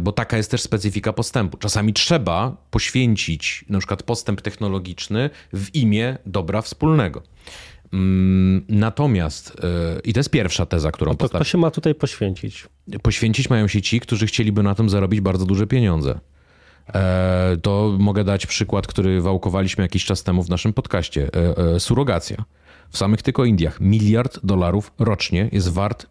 bo 0.00 0.12
taka 0.12 0.36
jest 0.36 0.50
też 0.50 0.62
specyfika 0.62 1.12
postępu. 1.12 1.56
Czasami 1.56 1.92
trzeba 1.92 2.56
poświęcić 2.70 3.64
na 3.68 3.78
przykład 3.78 4.02
postęp 4.02 4.40
technologiczny 4.40 5.30
w 5.52 5.74
imię 5.74 6.18
dobra 6.26 6.62
wspólnego. 6.62 7.22
Mm, 7.92 8.64
natomiast, 8.68 9.56
e, 9.96 10.00
i 10.04 10.12
to 10.12 10.20
jest 10.20 10.30
pierwsza 10.30 10.66
teza, 10.66 10.92
którą 10.92 11.16
to, 11.16 11.28
Kto 11.28 11.44
się 11.44 11.58
ma 11.58 11.70
tutaj 11.70 11.94
poświęcić? 11.94 12.68
Poświęcić 13.02 13.50
mają 13.50 13.68
się 13.68 13.82
ci, 13.82 14.00
którzy 14.00 14.26
chcieliby 14.26 14.62
na 14.62 14.74
tym 14.74 14.90
zarobić 14.90 15.20
bardzo 15.20 15.46
duże 15.46 15.66
pieniądze. 15.66 16.20
E, 16.94 17.56
to 17.62 17.96
mogę 17.98 18.24
dać 18.24 18.46
przykład, 18.46 18.86
który 18.86 19.20
wałkowaliśmy 19.20 19.84
jakiś 19.84 20.04
czas 20.04 20.22
temu 20.22 20.42
w 20.42 20.50
naszym 20.50 20.72
podcaście. 20.72 21.30
Surogacja. 21.78 22.44
W 22.90 22.98
samych 22.98 23.22
tylko 23.22 23.44
Indiach 23.44 23.80
miliard 23.80 24.38
dolarów 24.42 24.92
rocznie 24.98 25.48
jest 25.52 25.68
wart 25.68 26.06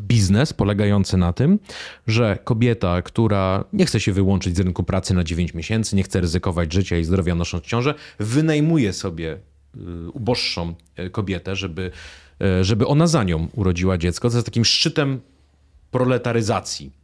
biznes 0.00 0.52
polegający 0.52 1.16
na 1.16 1.32
tym, 1.32 1.58
że 2.06 2.38
kobieta, 2.44 3.02
która 3.02 3.64
nie 3.72 3.86
chce 3.86 4.00
się 4.00 4.12
wyłączyć 4.12 4.56
z 4.56 4.60
rynku 4.60 4.82
pracy 4.82 5.14
na 5.14 5.24
9 5.24 5.54
miesięcy, 5.54 5.96
nie 5.96 6.02
chce 6.02 6.20
ryzykować 6.20 6.72
życia 6.72 6.98
i 6.98 7.04
zdrowia 7.04 7.34
nosząc 7.34 7.64
ciążę, 7.64 7.94
wynajmuje 8.18 8.92
sobie 8.92 9.38
y, 9.76 10.10
uboższą 10.12 10.74
y, 10.98 11.10
kobietę, 11.10 11.56
żeby, 11.56 11.90
y, 12.60 12.64
żeby 12.64 12.86
ona 12.86 13.06
za 13.06 13.24
nią 13.24 13.48
urodziła 13.54 13.98
dziecko. 13.98 14.30
To 14.30 14.36
jest 14.36 14.46
takim 14.46 14.64
szczytem 14.64 15.20
proletaryzacji 15.90 17.01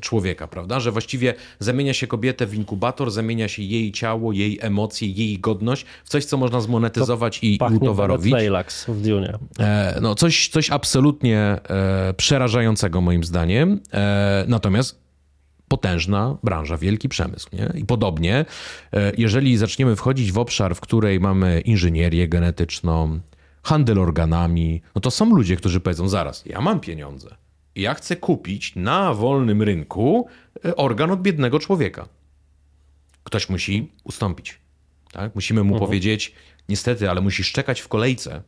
człowieka, 0.00 0.48
prawda? 0.48 0.80
Że 0.80 0.92
właściwie 0.92 1.34
zamienia 1.58 1.94
się 1.94 2.06
kobietę 2.06 2.46
w 2.46 2.54
inkubator, 2.54 3.10
zamienia 3.10 3.48
się 3.48 3.62
jej 3.62 3.92
ciało, 3.92 4.32
jej 4.32 4.58
emocje, 4.60 5.08
jej 5.08 5.38
godność 5.38 5.86
w 6.04 6.08
coś, 6.08 6.24
co 6.24 6.36
można 6.36 6.60
zmonetyzować 6.60 7.40
to 7.40 7.46
i 7.46 7.58
utowarowić. 7.76 8.32
w 8.88 9.02
Dune. 9.02 9.38
E, 9.58 9.98
no, 10.02 10.14
coś, 10.14 10.48
coś 10.48 10.70
absolutnie 10.70 11.38
e, 11.38 12.14
przerażającego 12.16 13.00
moim 13.00 13.24
zdaniem. 13.24 13.80
Natomiast 14.46 15.00
potężna 15.68 16.36
branża, 16.42 16.76
wielki 16.76 17.08
przemysł. 17.08 17.48
Nie? 17.52 17.72
I 17.74 17.84
podobnie, 17.84 18.44
jeżeli 19.18 19.56
zaczniemy 19.56 19.96
wchodzić 19.96 20.32
w 20.32 20.38
obszar, 20.38 20.74
w 20.74 20.80
której 20.80 21.20
mamy 21.20 21.60
inżynierię 21.60 22.28
genetyczną, 22.28 23.20
handel 23.62 23.98
organami, 23.98 24.82
no 24.94 25.00
to 25.00 25.10
są 25.10 25.34
ludzie, 25.34 25.56
którzy 25.56 25.80
powiedzą 25.80 26.08
zaraz, 26.08 26.46
ja 26.46 26.60
mam 26.60 26.80
pieniądze, 26.80 27.36
ja 27.76 27.94
chcę 27.94 28.16
kupić 28.16 28.76
na 28.76 29.14
wolnym 29.14 29.62
rynku 29.62 30.28
e, 30.64 30.76
organ 30.76 31.10
od 31.10 31.22
biednego 31.22 31.58
człowieka. 31.58 32.08
Ktoś 33.24 33.48
musi 33.48 33.92
ustąpić. 34.04 34.58
Tak? 35.12 35.34
Musimy 35.34 35.64
mu 35.64 35.74
mhm. 35.74 35.86
powiedzieć, 35.86 36.34
niestety, 36.68 37.10
ale 37.10 37.20
musisz 37.20 37.52
czekać 37.52 37.80
w 37.80 37.88
kolejce, 37.88 38.42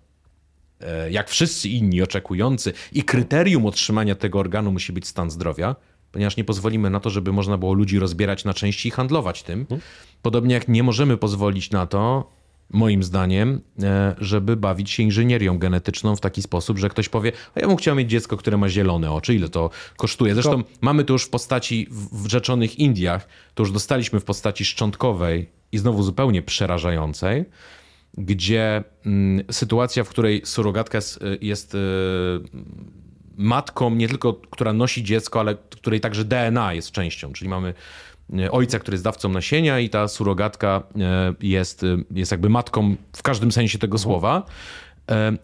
e, 0.80 1.10
jak 1.10 1.30
wszyscy 1.30 1.68
inni 1.68 2.02
oczekujący, 2.02 2.72
i 2.92 3.02
kryterium 3.04 3.66
otrzymania 3.66 4.14
tego 4.14 4.38
organu 4.38 4.72
musi 4.72 4.92
być 4.92 5.06
stan 5.06 5.30
zdrowia, 5.30 5.76
ponieważ 6.12 6.36
nie 6.36 6.44
pozwolimy 6.44 6.90
na 6.90 7.00
to, 7.00 7.10
żeby 7.10 7.32
można 7.32 7.58
było 7.58 7.72
ludzi 7.72 7.98
rozbierać 7.98 8.44
na 8.44 8.54
części 8.54 8.88
i 8.88 8.90
handlować 8.90 9.42
tym. 9.42 9.60
Mhm. 9.60 9.80
Podobnie 10.22 10.54
jak 10.54 10.68
nie 10.68 10.82
możemy 10.82 11.16
pozwolić 11.16 11.70
na 11.70 11.86
to, 11.86 12.30
moim 12.72 13.02
zdaniem, 13.02 13.60
e, 13.82 14.14
żeby 14.18 14.56
bawić 14.56 14.90
się 14.90 15.02
inżynierią 15.02 15.58
genetyczną 15.58 16.16
w 16.16 16.20
taki 16.20 16.42
sposób, 16.42 16.78
że 16.78 16.88
ktoś 16.88 17.08
powie, 17.08 17.32
a 17.54 17.60
ja 17.60 17.66
bym 17.66 17.76
chciał 17.76 17.96
mieć 17.96 18.10
dziecko, 18.10 18.36
które 18.36 18.56
ma 18.56 18.68
zielone 18.68 19.12
oczy, 19.12 19.34
ile 19.34 19.48
to 19.48 19.70
kosztuje. 19.96 20.34
Zresztą 20.34 20.62
mamy 20.80 21.04
to 21.04 21.12
już 21.12 21.24
w 21.24 21.30
postaci 21.30 21.86
w 22.12 22.30
rzeczonych 22.30 22.78
Indiach, 22.78 23.28
to 23.54 23.62
już 23.62 23.72
dostaliśmy 23.72 24.20
w 24.20 24.24
postaci 24.24 24.64
szczątkowej 24.64 25.48
i 25.72 25.78
znowu 25.78 26.02
zupełnie 26.02 26.42
przerażającej, 26.42 27.44
gdzie 28.18 28.84
mm, 29.06 29.44
sytuacja, 29.50 30.04
w 30.04 30.08
której 30.08 30.42
surogatka 30.44 30.98
jest, 30.98 31.20
jest 31.40 31.74
e, 31.74 31.78
matką 33.36 33.90
nie 33.90 34.08
tylko, 34.08 34.34
która 34.34 34.72
nosi 34.72 35.02
dziecko, 35.02 35.40
ale 35.40 35.54
której 35.54 36.00
także 36.00 36.24
DNA 36.24 36.74
jest 36.74 36.90
częścią, 36.90 37.32
czyli 37.32 37.48
mamy 37.48 37.74
ojca, 38.50 38.78
który 38.78 38.94
jest 38.94 39.04
dawcą 39.04 39.28
nasienia 39.28 39.80
i 39.80 39.90
ta 39.90 40.08
surogatka 40.08 40.82
e, 41.00 41.34
jest, 41.40 41.84
e, 41.84 41.96
jest 42.10 42.30
jakby 42.30 42.48
matką 42.48 42.96
w 43.16 43.22
każdym 43.22 43.52
sensie 43.52 43.78
tego 43.78 43.98
słowa. 43.98 44.42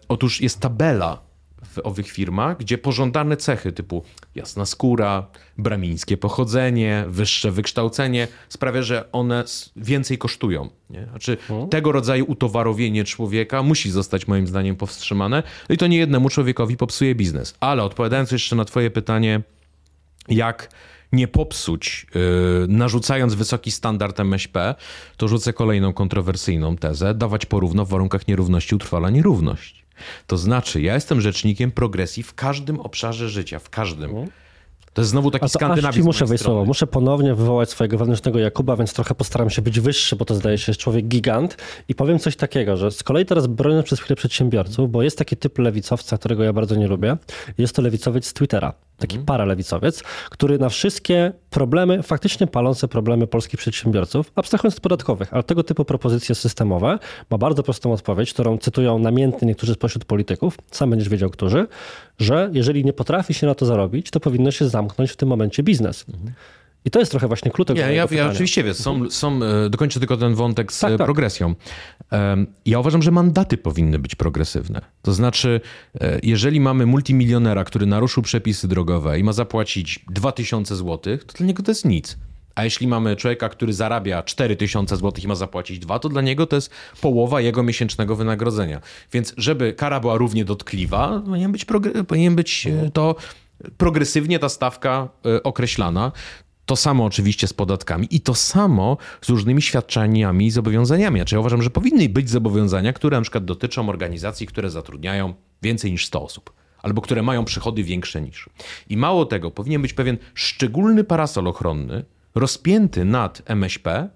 Otóż 0.07 0.41
jest 0.41 0.59
tabela 0.59 1.21
w 1.65 1.79
owych 1.83 2.11
firmach, 2.11 2.57
gdzie 2.57 2.77
pożądane 2.77 3.37
cechy 3.37 3.71
typu 3.71 4.03
jasna 4.35 4.65
skóra, 4.65 5.27
bramińskie 5.57 6.17
pochodzenie, 6.17 7.05
wyższe 7.07 7.51
wykształcenie 7.51 8.27
sprawia, 8.49 8.81
że 8.81 9.11
one 9.11 9.43
więcej 9.75 10.17
kosztują. 10.17 10.69
Nie? 10.89 11.05
Znaczy, 11.05 11.37
hmm. 11.47 11.69
tego 11.69 11.91
rodzaju 11.91 12.25
utowarowienie 12.27 13.03
człowieka 13.03 13.63
musi 13.63 13.91
zostać 13.91 14.27
moim 14.27 14.47
zdaniem 14.47 14.75
powstrzymane. 14.75 15.43
No 15.69 15.75
i 15.75 15.77
to 15.77 15.87
nie 15.87 15.97
jednemu 15.97 16.29
człowiekowi 16.29 16.77
popsuje 16.77 17.15
biznes. 17.15 17.55
Ale 17.59 17.83
odpowiadając 17.83 18.31
jeszcze 18.31 18.55
na 18.55 18.65
twoje 18.65 18.91
pytanie, 18.91 19.41
jak 20.27 20.69
nie 21.11 21.27
popsuć, 21.27 22.07
yy, 22.15 22.21
narzucając 22.67 23.33
wysoki 23.33 23.71
standard 23.71 24.19
MŚP, 24.19 24.75
to 25.17 25.27
rzucę 25.27 25.53
kolejną 25.53 25.93
kontrowersyjną 25.93 26.77
tezę, 26.77 27.13
dawać 27.13 27.45
porówno 27.45 27.85
w 27.85 27.89
warunkach 27.89 28.27
nierówności 28.27 28.75
utrwala 28.75 29.09
nierówność. 29.09 29.85
To 30.27 30.37
znaczy, 30.37 30.81
ja 30.81 30.93
jestem 30.93 31.21
rzecznikiem 31.21 31.71
progresji 31.71 32.23
w 32.23 32.33
każdym 32.33 32.79
obszarze 32.79 33.29
życia, 33.29 33.59
w 33.59 33.69
każdym. 33.69 34.09
Mhm. 34.09 34.29
To 34.93 35.01
jest 35.01 35.11
znowu 35.11 35.31
taki 35.31 35.49
skandynawizm. 35.49 36.05
muszę 36.05 36.25
wejść 36.25 36.43
słowo. 36.43 36.65
Muszę 36.65 36.87
ponownie 36.87 37.35
wywołać 37.35 37.69
swojego 37.69 37.97
wewnętrznego 37.97 38.39
Jakuba, 38.39 38.75
więc 38.75 38.93
trochę 38.93 39.15
postaram 39.15 39.49
się 39.49 39.61
być 39.61 39.79
wyższy, 39.79 40.15
bo 40.15 40.25
to 40.25 40.35
zdaje 40.35 40.57
się 40.57 40.71
jest 40.71 40.81
człowiek 40.81 41.07
gigant. 41.07 41.57
I 41.87 41.95
powiem 41.95 42.19
coś 42.19 42.35
takiego, 42.35 42.77
że 42.77 42.91
z 42.91 43.03
kolei 43.03 43.25
teraz 43.25 43.47
bronię 43.47 43.83
przez 43.83 43.99
chwilę 43.99 44.15
przedsiębiorców, 44.15 44.91
bo 44.91 45.03
jest 45.03 45.17
taki 45.17 45.37
typ 45.37 45.57
lewicowca, 45.57 46.17
którego 46.17 46.43
ja 46.43 46.53
bardzo 46.53 46.75
nie 46.75 46.87
lubię. 46.87 47.17
Jest 47.57 47.75
to 47.75 47.81
lewicowiec 47.81 48.25
z 48.25 48.33
Twittera. 48.33 48.73
Taki 48.99 49.15
mhm. 49.15 49.25
paralewicowiec, 49.25 50.03
który 50.29 50.59
na 50.59 50.69
wszystkie 50.69 51.33
problemy, 51.49 52.03
faktycznie 52.03 52.47
palące 52.47 52.87
problemy 52.87 53.27
polskich 53.27 53.59
przedsiębiorców, 53.59 54.31
abstrahując 54.35 54.75
od 54.75 54.81
podatkowych, 54.81 55.33
ale 55.33 55.43
tego 55.43 55.63
typu 55.63 55.85
propozycje 55.85 56.35
systemowe, 56.35 56.99
ma 57.29 57.37
bardzo 57.37 57.63
prostą 57.63 57.91
odpowiedź, 57.91 58.33
którą 58.33 58.57
cytują 58.57 58.99
namiętnie 58.99 59.47
niektórzy 59.47 59.73
spośród 59.73 60.05
polityków, 60.05 60.57
sam 60.71 60.89
będziesz 60.89 61.09
wiedział, 61.09 61.29
którzy, 61.29 61.67
że 62.19 62.49
jeżeli 62.53 62.85
nie 62.85 62.93
potrafi 62.93 63.33
się 63.33 63.47
na 63.47 63.55
to 63.55 63.65
zarobić, 63.65 64.11
to 64.11 64.19
powinno 64.19 64.51
się 64.51 64.69
zamknąć 64.69 65.11
w 65.11 65.15
tym 65.15 65.29
momencie 65.29 65.63
biznes. 65.63 66.05
Mhm. 66.09 66.33
I 66.85 66.91
to 66.91 66.99
jest 66.99 67.11
trochę 67.11 67.27
właśnie 67.27 67.51
klucz 67.51 67.67
tego 67.67 67.79
ja, 67.79 67.91
ja, 67.91 68.07
ja 68.11 68.29
oczywiście 68.29 68.63
wiem, 68.63 68.73
są, 68.73 69.09
są, 69.09 69.39
e, 69.43 69.69
dokończę 69.69 69.99
tylko 69.99 70.17
ten 70.17 70.35
wątek 70.35 70.73
z 70.73 70.79
tak, 70.79 70.97
tak. 70.97 71.05
progresją. 71.05 71.55
Ja 72.65 72.79
uważam, 72.79 73.01
że 73.01 73.11
mandaty 73.11 73.57
powinny 73.57 73.99
być 73.99 74.15
progresywne. 74.15 74.81
To 75.01 75.13
znaczy, 75.13 75.61
e, 76.01 76.19
jeżeli 76.23 76.59
mamy 76.59 76.85
multimilionera, 76.85 77.63
który 77.63 77.85
naruszył 77.85 78.23
przepisy 78.23 78.67
drogowe 78.67 79.19
i 79.19 79.23
ma 79.23 79.33
zapłacić 79.33 79.99
2000 80.11 80.75
zł, 80.75 81.17
to 81.27 81.33
dla 81.37 81.45
niego 81.45 81.63
to 81.63 81.71
jest 81.71 81.85
nic. 81.85 82.17
A 82.55 82.63
jeśli 82.63 82.87
mamy 82.87 83.15
człowieka, 83.15 83.49
który 83.49 83.73
zarabia 83.73 84.23
4000 84.23 84.97
zł 84.97 85.23
i 85.23 85.27
ma 85.27 85.35
zapłacić 85.35 85.79
2, 85.79 85.99
to 85.99 86.09
dla 86.09 86.21
niego 86.21 86.47
to 86.47 86.55
jest 86.55 86.71
połowa 87.01 87.41
jego 87.41 87.63
miesięcznego 87.63 88.15
wynagrodzenia. 88.15 88.81
Więc 89.11 89.33
żeby 89.37 89.73
kara 89.73 89.99
była 89.99 90.17
równie 90.17 90.45
dotkliwa, 90.45 91.21
powinien 91.25 91.51
być, 91.51 91.65
powinien 92.07 92.35
być 92.35 92.67
e, 92.67 92.91
to 92.91 93.15
progresywnie 93.77 94.39
ta 94.39 94.49
stawka 94.49 95.09
określana. 95.43 96.11
To 96.69 96.75
samo 96.75 97.05
oczywiście 97.05 97.47
z 97.47 97.53
podatkami 97.53 98.07
i 98.11 98.21
to 98.21 98.35
samo 98.35 98.97
z 99.21 99.29
różnymi 99.29 99.61
świadczeniami 99.61 100.45
i 100.45 100.51
zobowiązaniami. 100.51 101.19
Znaczy 101.19 101.35
ja 101.35 101.39
uważam, 101.39 101.61
że 101.61 101.69
powinny 101.69 102.09
być 102.09 102.29
zobowiązania, 102.29 102.93
które 102.93 103.17
na 103.17 103.21
przykład 103.21 103.45
dotyczą 103.45 103.89
organizacji, 103.89 104.47
które 104.47 104.69
zatrudniają 104.69 105.33
więcej 105.61 105.91
niż 105.91 106.05
100 106.05 106.23
osób 106.23 106.53
albo 106.81 107.01
które 107.01 107.21
mają 107.23 107.45
przychody 107.45 107.83
większe 107.83 108.21
niż. 108.21 108.49
I 108.89 108.97
mało 108.97 109.25
tego, 109.25 109.51
powinien 109.51 109.81
być 109.81 109.93
pewien 109.93 110.17
szczególny 110.33 111.03
parasol 111.03 111.47
ochronny 111.47 112.05
rozpięty 112.35 113.05
nad 113.05 113.41
MŚP 113.45 114.09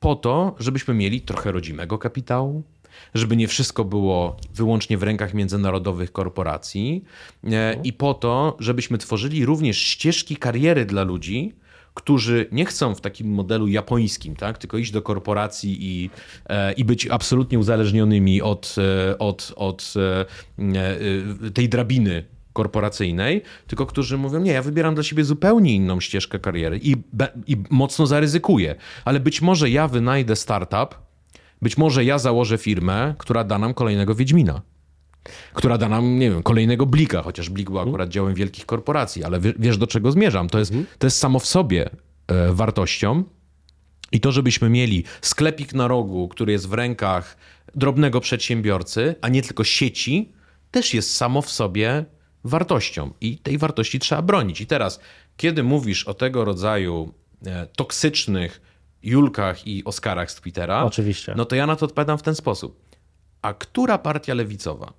po 0.00 0.16
to, 0.16 0.56
żebyśmy 0.58 0.94
mieli 0.94 1.20
trochę 1.20 1.52
rodzimego 1.52 1.98
kapitału, 1.98 2.62
żeby 3.14 3.36
nie 3.36 3.48
wszystko 3.48 3.84
było 3.84 4.36
wyłącznie 4.54 4.98
w 4.98 5.02
rękach 5.02 5.34
międzynarodowych 5.34 6.12
korporacji 6.12 7.04
e, 7.44 7.80
i 7.84 7.92
po 7.92 8.14
to, 8.14 8.56
żebyśmy 8.58 8.98
tworzyli 8.98 9.44
również 9.44 9.78
ścieżki 9.78 10.36
kariery 10.36 10.84
dla 10.84 11.02
ludzi, 11.02 11.54
którzy 11.94 12.46
nie 12.52 12.64
chcą 12.64 12.94
w 12.94 13.00
takim 13.00 13.28
modelu 13.28 13.68
japońskim, 13.68 14.36
tak, 14.36 14.58
tylko 14.58 14.78
iść 14.78 14.90
do 14.90 15.02
korporacji 15.02 15.76
i, 15.80 16.10
e, 16.46 16.72
i 16.72 16.84
być 16.84 17.06
absolutnie 17.06 17.58
uzależnionymi 17.58 18.42
od, 18.42 18.76
e, 19.10 19.18
od, 19.18 19.52
od 19.56 19.94
e, 20.66 21.50
tej 21.50 21.68
drabiny 21.68 22.24
korporacyjnej, 22.52 23.42
tylko 23.66 23.86
którzy 23.86 24.18
mówią, 24.18 24.40
nie, 24.40 24.52
ja 24.52 24.62
wybieram 24.62 24.94
dla 24.94 25.04
siebie 25.04 25.24
zupełnie 25.24 25.74
inną 25.74 26.00
ścieżkę 26.00 26.38
kariery 26.38 26.80
i, 26.82 26.96
i 27.46 27.56
mocno 27.70 28.06
zaryzykuję, 28.06 28.74
ale 29.04 29.20
być 29.20 29.42
może 29.42 29.70
ja 29.70 29.88
wynajdę 29.88 30.36
startup, 30.36 30.94
być 31.62 31.76
może 31.76 32.04
ja 32.04 32.18
założę 32.18 32.58
firmę, 32.58 33.14
która 33.18 33.44
da 33.44 33.58
nam 33.58 33.74
kolejnego 33.74 34.14
Wiedźmina 34.14 34.62
która 35.54 35.78
da 35.78 35.88
nam, 35.88 36.18
nie 36.18 36.30
wiem, 36.30 36.42
kolejnego 36.42 36.86
blika, 36.86 37.22
chociaż 37.22 37.50
blik 37.50 37.70
był 37.70 37.80
akurat 37.80 38.08
działem 38.08 38.34
wielkich 38.34 38.66
korporacji, 38.66 39.24
ale 39.24 39.40
wiesz 39.58 39.78
do 39.78 39.86
czego 39.86 40.12
zmierzam. 40.12 40.48
To 40.48 40.58
jest, 40.58 40.70
mhm. 40.70 40.86
to 40.98 41.06
jest 41.06 41.18
samo 41.18 41.38
w 41.38 41.46
sobie 41.46 41.90
e, 42.26 42.52
wartością. 42.52 43.24
I 44.12 44.20
to, 44.20 44.32
żebyśmy 44.32 44.70
mieli 44.70 45.04
sklepik 45.20 45.74
na 45.74 45.88
rogu, 45.88 46.28
który 46.28 46.52
jest 46.52 46.68
w 46.68 46.72
rękach 46.72 47.36
drobnego 47.74 48.20
przedsiębiorcy, 48.20 49.14
a 49.20 49.28
nie 49.28 49.42
tylko 49.42 49.64
sieci, 49.64 50.32
też 50.70 50.94
jest 50.94 51.16
samo 51.16 51.42
w 51.42 51.50
sobie 51.50 52.04
wartością. 52.44 53.10
I 53.20 53.38
tej 53.38 53.58
wartości 53.58 53.98
trzeba 53.98 54.22
bronić. 54.22 54.60
I 54.60 54.66
teraz, 54.66 55.00
kiedy 55.36 55.62
mówisz 55.62 56.04
o 56.04 56.14
tego 56.14 56.44
rodzaju 56.44 57.12
e, 57.46 57.66
toksycznych 57.66 58.60
Julkach 59.02 59.66
i 59.66 59.84
Oskarach 59.84 60.30
z 60.30 60.34
Twittera, 60.34 60.84
Oczywiście. 60.84 61.34
no 61.36 61.44
to 61.44 61.56
ja 61.56 61.66
na 61.66 61.76
to 61.76 61.86
odpowiadam 61.86 62.18
w 62.18 62.22
ten 62.22 62.34
sposób. 62.34 62.84
A 63.42 63.54
która 63.54 63.98
partia 63.98 64.34
lewicowa 64.34 64.92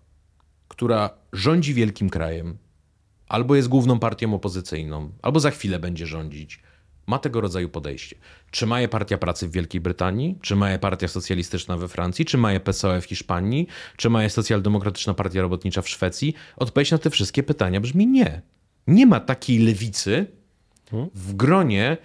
która 0.68 1.10
rządzi 1.34 1.74
wielkim 1.74 2.10
krajem, 2.10 2.58
albo 3.28 3.56
jest 3.56 3.68
główną 3.68 4.00
partią 4.00 4.34
opozycyjną, 4.34 5.12
albo 5.22 5.40
za 5.40 5.52
chwilę 5.52 5.80
będzie 5.80 6.08
rządzić, 6.08 6.60
ma 7.08 7.20
tego 7.20 7.42
rodzaju 7.42 7.70
podejście. 7.70 8.16
Czy 8.52 8.66
ma 8.66 8.82
je 8.82 8.88
Partia 8.88 9.18
Pracy 9.18 9.48
w 9.48 9.52
Wielkiej 9.52 9.82
Brytanii, 9.82 10.38
czy 10.42 10.56
ma 10.56 10.72
je 10.72 10.80
Partia 10.80 11.08
Socjalistyczna 11.08 11.78
we 11.78 11.88
Francji, 11.88 12.26
czy 12.26 12.38
ma 12.38 12.54
je 12.54 12.60
PSOE 12.60 13.02
w 13.02 13.06
Hiszpanii, 13.06 13.68
czy 13.98 14.10
ma 14.10 14.24
je 14.24 14.30
Socjaldemokratyczna 14.30 15.14
Partia 15.14 15.42
Robotnicza 15.42 15.82
w 15.82 15.90
Szwecji? 15.90 16.34
Odpowiedź 16.56 16.92
na 16.92 16.98
te 16.98 17.10
wszystkie 17.10 17.44
pytania 17.44 17.82
brzmi 17.82 18.08
nie. 18.08 18.42
Nie 18.88 19.06
ma 19.06 19.20
takiej 19.20 19.60
lewicy 19.60 20.26
w 21.14 21.34
gronie 21.34 21.98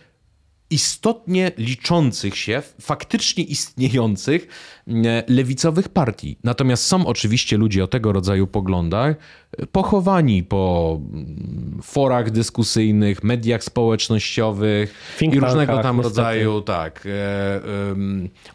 istotnie 0.71 1.53
liczących 1.59 2.37
się, 2.37 2.63
faktycznie 2.81 3.45
istniejących 3.45 4.49
e, 4.89 5.23
lewicowych 5.29 5.89
partii. 5.89 6.37
Natomiast 6.45 6.87
są 6.87 7.07
oczywiście 7.07 7.57
ludzie 7.57 7.85
o 7.85 7.87
tego 7.87 8.13
rodzaju 8.13 8.47
poglądach, 8.47 9.17
e, 9.59 9.67
pochowani 9.67 10.43
po 10.43 10.99
mm, 11.01 11.81
forach 11.83 12.31
dyskusyjnych, 12.31 13.25
mediach 13.25 13.65
społecznościowych 13.65 14.95
Think 15.19 15.35
i 15.35 15.41
różnego 15.41 15.83
tam 15.83 15.97
niestety. 15.97 16.03
rodzaju, 16.03 16.61
tak, 16.61 17.07
e, 17.07 17.61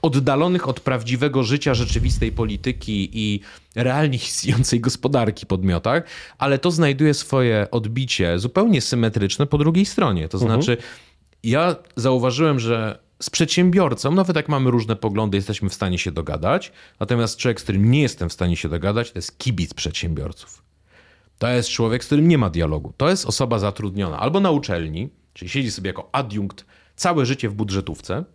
oddalonych 0.02 0.68
od 0.68 0.80
prawdziwego 0.80 1.44
życia, 1.44 1.74
rzeczywistej 1.74 2.32
polityki 2.32 3.10
i 3.14 3.40
realnie 3.76 4.16
istniejącej 4.18 4.80
gospodarki 4.80 5.46
podmiotach, 5.46 6.04
ale 6.38 6.60
to 6.60 6.72
znajduje 6.72 7.14
swoje 7.14 7.68
odbicie 7.72 8.40
zupełnie 8.40 8.82
symetryczne 8.82 9.48
po 9.48 9.58
drugiej 9.58 9.86
stronie. 9.86 10.30
To 10.30 10.38
mhm. 10.38 10.78
Ja 11.46 11.76
zauważyłem, 11.96 12.60
że 12.60 13.00
z 13.22 13.30
przedsiębiorcą, 13.30 14.12
nawet 14.12 14.36
jak 14.36 14.50
mamy 14.50 14.72
różne 14.72 14.96
poglądy, 14.96 15.38
jesteśmy 15.38 15.70
w 15.70 15.74
stanie 15.74 15.98
się 15.98 16.12
dogadać. 16.12 16.72
Natomiast 17.00 17.38
człowiek, 17.38 17.60
z 17.62 17.64
którym 17.64 17.92
nie 17.92 18.02
jestem 18.02 18.30
w 18.30 18.34
stanie 18.34 18.58
się 18.58 18.70
dogadać, 18.70 19.12
to 19.12 19.18
jest 19.18 19.38
kibic 19.38 19.74
przedsiębiorców. 19.74 20.64
To 21.40 21.48
jest 21.48 21.70
człowiek, 21.70 22.04
z 22.04 22.06
którym 22.08 22.28
nie 22.28 22.38
ma 22.38 22.50
dialogu. 22.50 22.94
To 22.98 23.10
jest 23.10 23.26
osoba 23.26 23.60
zatrudniona 23.60 24.20
albo 24.20 24.40
na 24.40 24.52
uczelni, 24.52 25.10
czyli 25.34 25.50
siedzi 25.50 25.72
sobie 25.72 25.88
jako 25.88 26.10
adiunkt 26.12 26.66
całe 26.96 27.26
życie 27.26 27.50
w 27.50 27.54
budżetówce, 27.54 28.26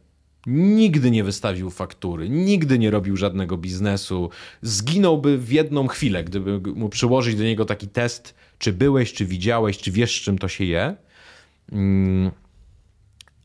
nigdy 0.47 1.11
nie 1.11 1.25
wystawił 1.25 1.71
faktury, 1.71 2.29
nigdy 2.29 2.79
nie 2.79 2.91
robił 2.91 3.17
żadnego 3.17 3.57
biznesu, 3.57 4.31
zginąłby 4.63 5.39
w 5.39 5.53
jedną 5.53 5.89
chwilę, 5.89 6.25
gdyby 6.25 6.59
mu 6.75 6.89
przyłożyć 6.89 7.37
do 7.37 7.45
niego 7.45 7.65
taki 7.65 7.89
test, 7.89 8.35
czy 8.59 8.73
byłeś, 8.73 9.13
czy 9.13 9.27
widziałeś, 9.27 9.79
czy 9.79 9.91
wiesz, 9.91 10.23
czym 10.23 10.39
to 10.39 10.49
się 10.49 10.65
je. 10.65 10.97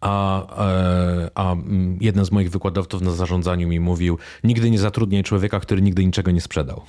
A, 0.01 0.47
e, 0.65 1.29
a 1.35 1.51
mm, 1.51 1.97
jeden 2.01 2.25
z 2.25 2.31
moich 2.31 2.51
wykładowców 2.51 3.01
na 3.01 3.11
zarządzaniu 3.11 3.67
mi 3.67 3.79
mówił: 3.79 4.17
Nigdy 4.43 4.71
nie 4.71 4.79
zatrudniaj 4.79 5.23
człowieka, 5.23 5.59
który 5.59 5.81
nigdy 5.81 6.05
niczego 6.05 6.31
nie 6.31 6.41
sprzedał. 6.41 6.81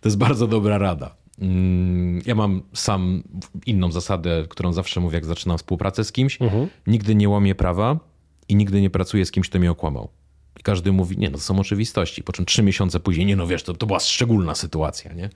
To 0.00 0.08
jest 0.08 0.18
bardzo 0.18 0.46
dobra 0.46 0.78
rada. 0.78 1.14
Mm, 1.38 2.22
ja 2.26 2.34
mam 2.34 2.62
sam 2.72 3.22
inną 3.66 3.92
zasadę, 3.92 4.44
którą 4.48 4.72
zawsze 4.72 5.00
mówię, 5.00 5.14
jak 5.14 5.24
zaczynam 5.24 5.58
współpracę 5.58 6.04
z 6.04 6.12
kimś. 6.12 6.42
Mhm. 6.42 6.68
Nigdy 6.86 7.14
nie 7.14 7.28
łamię 7.28 7.54
prawa 7.54 7.98
i 8.48 8.56
nigdy 8.56 8.80
nie 8.80 8.90
pracuję 8.90 9.26
z 9.26 9.30
kimś, 9.30 9.48
kto 9.48 9.58
mnie 9.58 9.70
okłamał. 9.70 10.08
I 10.60 10.62
każdy 10.62 10.92
mówi, 10.92 11.18
nie, 11.18 11.30
no 11.30 11.38
to 11.38 11.44
są 11.44 11.58
oczywistości. 11.58 12.22
Po 12.22 12.32
czym 12.32 12.44
trzy 12.44 12.62
miesiące 12.62 13.00
później, 13.00 13.26
nie 13.26 13.36
no 13.36 13.46
wiesz, 13.46 13.62
to, 13.62 13.74
to 13.74 13.86
była 13.86 14.00
szczególna 14.00 14.54
sytuacja, 14.54 15.12
nie? 15.12 15.30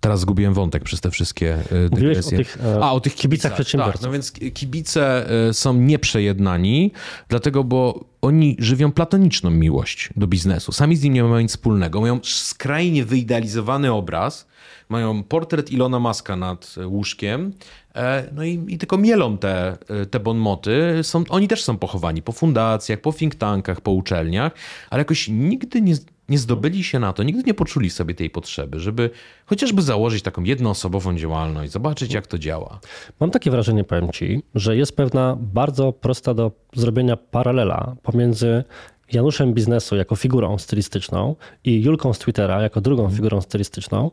Teraz 0.00 0.20
zgubiłem 0.20 0.54
wątek 0.54 0.84
przez 0.84 1.00
te 1.00 1.10
wszystkie 1.10 1.58
y, 1.86 1.90
dygresje. 1.90 2.36
O 2.36 2.38
tych, 2.38 2.58
e, 2.64 2.84
A, 2.84 2.92
o 2.92 3.00
tych 3.00 3.14
kibicach 3.14 3.52
tak, 3.52 3.54
przedsiębiorców. 3.54 4.00
Tak, 4.00 4.06
no 4.06 4.12
więc 4.12 4.32
kibice 4.32 5.26
y, 5.50 5.54
są 5.54 5.74
nieprzejednani, 5.74 6.92
dlatego, 7.28 7.64
bo 7.64 8.04
oni 8.22 8.56
żywią 8.58 8.92
platoniczną 8.92 9.50
miłość 9.50 10.10
do 10.16 10.26
biznesu. 10.26 10.72
Sami 10.72 10.96
z 10.96 11.02
nim 11.02 11.12
nie 11.12 11.24
mają 11.24 11.40
nic 11.40 11.50
wspólnego. 11.50 12.00
Mają 12.00 12.20
skrajnie 12.22 13.04
wyidealizowany 13.04 13.92
obraz, 13.92 14.46
mają 14.88 15.22
portret 15.22 15.72
Ilona 15.72 16.00
Maska 16.00 16.36
nad 16.36 16.74
łóżkiem, 16.86 17.52
e, 17.94 18.28
no 18.32 18.44
i, 18.44 18.64
i 18.68 18.78
tylko 18.78 18.98
mielą 18.98 19.38
te, 19.38 19.76
e, 19.88 20.06
te 20.06 20.20
bonmoty. 20.20 21.00
Są, 21.02 21.24
oni 21.28 21.48
też 21.48 21.64
są 21.64 21.78
pochowani 21.78 22.22
po 22.22 22.32
fundacjach, 22.32 23.00
po 23.00 23.12
think 23.12 23.34
tankach, 23.34 23.80
po 23.80 23.90
uczelniach, 23.90 24.52
ale 24.90 25.00
jakoś 25.00 25.28
nigdy 25.28 25.82
nie, 25.82 25.94
nie 26.28 26.38
zdobyli 26.38 26.84
się 26.84 26.98
na 26.98 27.12
to, 27.12 27.22
nigdy 27.22 27.42
nie 27.42 27.54
poczuli 27.54 27.90
sobie 27.90 28.14
tej 28.14 28.30
potrzeby, 28.30 28.80
żeby 28.80 29.10
chociażby 29.46 29.82
założyć 29.82 30.22
taką 30.22 30.42
jednoosobową 30.42 31.16
działalność, 31.16 31.72
zobaczyć 31.72 32.14
jak 32.14 32.26
to 32.26 32.38
działa. 32.38 32.80
Mam 33.20 33.30
takie 33.30 33.50
wrażenie, 33.50 33.84
powiem 33.84 34.12
Ci, 34.12 34.42
że 34.54 34.76
jest 34.76 34.96
pewna 34.96 35.36
bardzo 35.40 35.92
prosta 35.92 36.34
do 36.34 36.52
zrobienia 36.74 37.16
paralela 37.16 37.96
pomiędzy 38.02 38.64
Januszem 39.12 39.54
biznesu 39.54 39.96
jako 39.96 40.16
figurą 40.16 40.58
stylistyczną 40.58 41.36
i 41.64 41.82
Julką 41.82 42.12
z 42.12 42.18
Twittera 42.18 42.62
jako 42.62 42.80
drugą 42.80 43.02
mhm. 43.02 43.16
figurą 43.16 43.40
stylistyczną, 43.40 44.10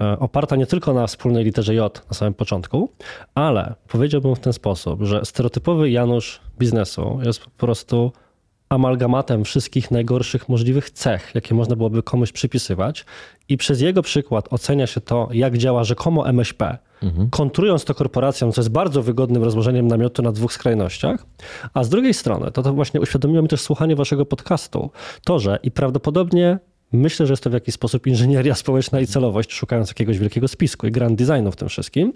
e, 0.00 0.18
oparta 0.18 0.56
nie 0.56 0.66
tylko 0.66 0.94
na 0.94 1.06
wspólnej 1.06 1.44
literze 1.44 1.74
J 1.74 2.02
na 2.10 2.14
samym 2.14 2.34
początku, 2.34 2.90
ale 3.34 3.74
powiedziałbym 3.88 4.34
w 4.36 4.40
ten 4.40 4.52
sposób, 4.52 5.02
że 5.02 5.24
stereotypowy 5.24 5.90
Janusz 5.90 6.40
biznesu 6.58 7.20
jest 7.22 7.44
po 7.44 7.50
prostu 7.50 8.12
amalgamatem 8.70 9.44
wszystkich 9.44 9.90
najgorszych 9.90 10.48
możliwych 10.48 10.90
cech, 10.90 11.30
jakie 11.34 11.54
można 11.54 11.76
byłoby 11.76 12.02
komuś 12.02 12.32
przypisywać, 12.32 13.04
i 13.48 13.56
przez 13.56 13.80
jego 13.80 14.02
przykład 14.02 14.52
ocenia 14.52 14.86
się 14.86 15.00
to, 15.00 15.28
jak 15.32 15.58
działa 15.58 15.84
rzekomo 15.84 16.28
MŚP, 16.28 16.78
mhm. 17.02 17.30
kontrując 17.30 17.84
to 17.84 17.94
korporacjom, 17.94 18.52
co 18.52 18.60
jest 18.60 18.70
bardzo 18.70 19.02
wygodnym 19.02 19.44
rozłożeniem 19.44 19.88
namiotu 19.88 20.22
na 20.22 20.32
dwóch 20.32 20.52
skrajnościach. 20.52 21.26
A 21.74 21.84
z 21.84 21.88
drugiej 21.88 22.14
strony, 22.14 22.50
to, 22.50 22.62
to 22.62 22.72
właśnie 22.74 23.00
uświadomiło 23.00 23.42
mi 23.42 23.48
też 23.48 23.60
słuchanie 23.60 23.96
waszego 23.96 24.26
podcastu, 24.26 24.90
to, 25.24 25.38
że 25.38 25.58
i 25.62 25.70
prawdopodobnie 25.70 26.58
Myślę, 26.92 27.26
że 27.26 27.32
jest 27.32 27.42
to 27.42 27.50
w 27.50 27.52
jakiś 27.52 27.74
sposób 27.74 28.06
inżynieria 28.06 28.54
społeczna 28.54 29.00
i 29.00 29.06
celowość, 29.06 29.52
szukając 29.52 29.88
jakiegoś 29.88 30.18
wielkiego 30.18 30.48
spisku 30.48 30.86
i 30.86 30.90
grand 30.90 31.22
designu 31.22 31.52
w 31.52 31.56
tym 31.56 31.68
wszystkim. 31.68 32.12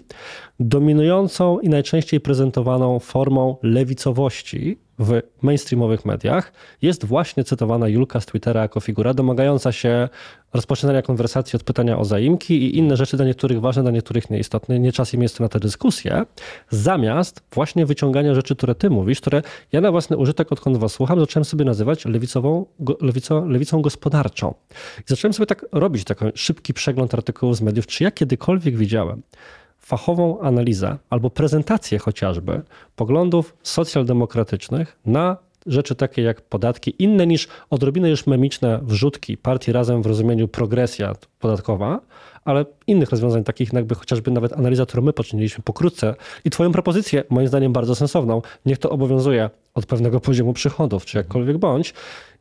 Dominującą 0.59 1.59
i 1.59 1.69
najczęściej 1.69 2.19
prezentowaną 2.19 2.99
formą 2.99 3.57
lewicowości 3.63 4.77
w 4.99 5.21
mainstreamowych 5.41 6.05
mediach 6.05 6.51
jest 6.81 7.05
właśnie 7.05 7.43
cytowana 7.43 7.87
Julka 7.87 8.19
z 8.21 8.25
Twittera 8.25 8.61
jako 8.61 8.79
figura 8.79 9.13
domagająca 9.13 9.71
się 9.71 10.09
rozpoczynania 10.53 11.01
konwersacji 11.01 11.57
od 11.57 11.63
pytania 11.63 11.97
o 11.97 12.05
zaimki 12.05 12.53
i 12.63 12.77
inne 12.77 12.97
rzeczy 12.97 13.17
dla 13.17 13.25
niektórych 13.25 13.61
ważne, 13.61 13.81
dla 13.81 13.91
niektórych 13.91 14.29
nieistotne. 14.29 14.79
Nie 14.79 14.91
czas 14.91 15.13
i 15.13 15.17
miejsce 15.17 15.43
na 15.43 15.49
tę 15.49 15.59
dyskusję, 15.59 16.25
zamiast 16.69 17.41
właśnie 17.53 17.85
wyciągania 17.85 18.35
rzeczy, 18.35 18.55
które 18.55 18.75
ty 18.75 18.89
mówisz, 18.89 19.21
które 19.21 19.41
ja 19.71 19.81
na 19.81 19.91
własny 19.91 20.17
użytek, 20.17 20.51
odkąd 20.51 20.77
was 20.77 20.91
słucham, 20.91 21.19
zacząłem 21.19 21.45
sobie 21.45 21.65
nazywać 21.65 22.05
lewicową, 22.05 22.65
lewico, 23.01 23.45
lewicą 23.45 23.81
gospodarczą. 23.81 24.53
I 24.99 25.03
zacząłem 25.05 25.33
sobie 25.33 25.47
tak 25.47 25.65
robić 25.71 26.03
taki 26.03 26.25
szybki 26.35 26.73
przegląd 26.73 27.13
artykułów 27.13 27.57
z 27.57 27.61
mediów, 27.61 27.87
czy 27.87 28.03
ja 28.03 28.11
kiedykolwiek 28.11 28.77
widziałem 28.77 29.21
fachową 29.85 30.39
analizę 30.41 30.97
albo 31.09 31.29
prezentację 31.29 31.99
chociażby 31.99 32.61
poglądów 32.95 33.55
socjaldemokratycznych 33.63 34.97
na 35.05 35.37
rzeczy 35.65 35.95
takie 35.95 36.21
jak 36.21 36.41
podatki, 36.41 36.95
inne 36.99 37.27
niż 37.27 37.47
odrobinę 37.69 38.09
już 38.09 38.27
memiczne 38.27 38.79
wrzutki 38.83 39.37
partii 39.37 39.71
razem 39.71 40.01
w 40.01 40.05
rozumieniu 40.05 40.47
progresja 40.47 41.13
podatkowa, 41.39 41.99
ale 42.45 42.65
innych 42.87 43.09
rozwiązań, 43.09 43.43
takich 43.43 43.73
jakby 43.73 43.95
chociażby 43.95 44.31
nawet 44.31 44.53
analiza, 44.53 44.85
którą 44.85 45.03
my 45.03 45.13
poczyniliśmy 45.13 45.63
pokrótce 45.63 46.15
i 46.45 46.49
twoją 46.49 46.71
propozycję, 46.71 47.23
moim 47.29 47.47
zdaniem 47.47 47.73
bardzo 47.73 47.95
sensowną, 47.95 48.41
niech 48.65 48.77
to 48.77 48.89
obowiązuje 48.89 49.49
od 49.73 49.85
pewnego 49.85 50.19
poziomu 50.19 50.53
przychodów, 50.53 51.05
czy 51.05 51.17
jakkolwiek 51.17 51.57
bądź, 51.57 51.93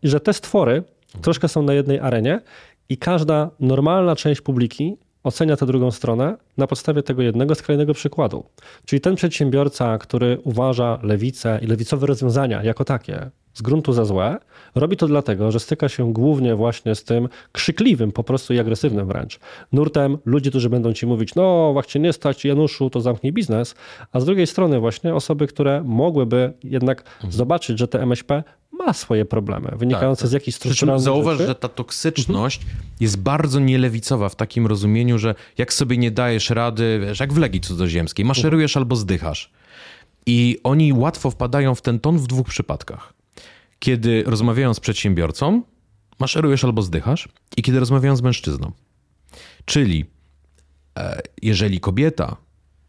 i 0.03 0.09
że 0.09 0.21
te 0.21 0.33
stwory 0.33 0.83
troszkę 1.23 1.49
są 1.49 1.63
na 1.63 1.75
jednej 1.75 2.01
arenie 2.01 2.41
i 2.89 2.97
każda 2.97 3.51
normalna 3.61 4.17
część 4.17 4.41
publiki 4.41 4.97
ocenia 5.25 5.57
tę 5.57 5.67
drugą 5.67 5.91
stronę 5.91 6.37
na 6.57 6.67
podstawie 6.67 7.03
tego 7.03 7.23
jednego 7.23 7.55
skrajnego 7.55 7.95
przykładu. 7.95 8.45
Czyli 8.85 9.01
ten 9.01 9.15
przedsiębiorca, 9.15 9.99
który 9.99 10.39
uważa 10.45 10.99
lewicę 11.03 11.59
i 11.63 11.67
lewicowe 11.67 12.07
rozwiązania 12.07 12.63
jako 12.63 12.85
takie 12.85 13.31
z 13.55 13.63
gruntu 13.63 13.93
za 13.93 14.05
złe, 14.05 14.39
robi 14.75 14.97
to 14.97 15.07
dlatego, 15.07 15.53
że 15.53 15.61
styka 15.61 15.89
się 15.89 16.13
głównie 16.13 16.55
właśnie 16.55 16.95
z 16.95 17.05
tym 17.05 17.29
krzykliwym 17.53 18.13
po 18.13 18.25
prostu 18.25 18.55
i 18.55 18.59
agresywnym 18.59 19.07
wręcz 19.07 19.39
nurtem 19.73 20.19
ludzi, 20.25 20.51
którzy 20.51 20.71
będą 20.71 20.93
ci 20.93 21.07
mówić, 21.07 21.35
no 21.35 21.73
właśnie 21.73 22.01
nie 22.01 22.13
stać 22.13 22.45
Januszu, 22.45 22.91
to 22.91 23.01
zamknij 23.01 23.33
biznes, 23.33 23.75
a 24.13 24.21
z 24.21 24.25
drugiej 24.25 24.47
strony 24.47 24.81
właśnie 24.81 25.15
osoby, 25.15 25.47
które 25.47 25.83
mogłyby 25.85 26.53
jednak 26.65 27.01
mhm. 27.01 27.33
zobaczyć, 27.33 27.79
że 27.79 27.89
te 27.89 28.03
MŚP 28.03 28.43
ma 28.79 28.93
swoje 28.93 29.25
problemy 29.25 29.73
wynikające 29.77 30.23
tak, 30.23 30.31
z 30.31 30.33
jakichś 30.33 30.57
strukturalnych 30.57 31.05
Zauważ, 31.05 31.39
rzeczy. 31.39 31.49
że 31.49 31.55
ta 31.55 31.69
toksyczność 31.69 32.63
mhm. 32.63 32.83
jest 33.01 33.19
bardzo 33.19 33.61
nielewicowa 33.61 34.29
w 34.29 34.37
takim 34.37 34.67
rozumieniu, 34.67 35.19
że 35.19 35.35
jak 35.59 35.73
sobie 35.73 35.99
nie 35.99 36.11
dajesz 36.11 36.51
rady, 36.51 37.01
wiesz, 37.07 37.21
jak 37.21 37.33
w 37.33 37.37
Legii 37.37 37.61
Cudzoziemskiej, 37.61 38.25
maszerujesz 38.25 38.73
mhm. 38.73 38.83
albo 38.83 38.97
zdychasz. 38.97 39.51
I 40.27 40.59
oni 40.65 40.93
łatwo 40.93 41.31
wpadają 41.31 41.75
w 41.75 41.83
ten 41.83 42.01
ton 42.01 42.19
w 42.19 42.27
dwóch 42.27 42.49
przypadkach. 42.49 43.15
Kiedy 43.79 44.23
rozmawiają 44.27 44.75
z 44.75 44.81
przedsiębiorcą, 44.81 45.63
maszerujesz 46.19 46.65
albo 46.65 46.83
zdychasz, 46.83 47.29
i 47.57 47.63
kiedy 47.63 47.81
rozmawiają 47.81 48.17
z 48.17 48.23
mężczyzną. 48.23 48.73
Czyli 49.65 50.05
e, 50.99 51.21
jeżeli 51.43 51.81
kobieta 51.81 52.37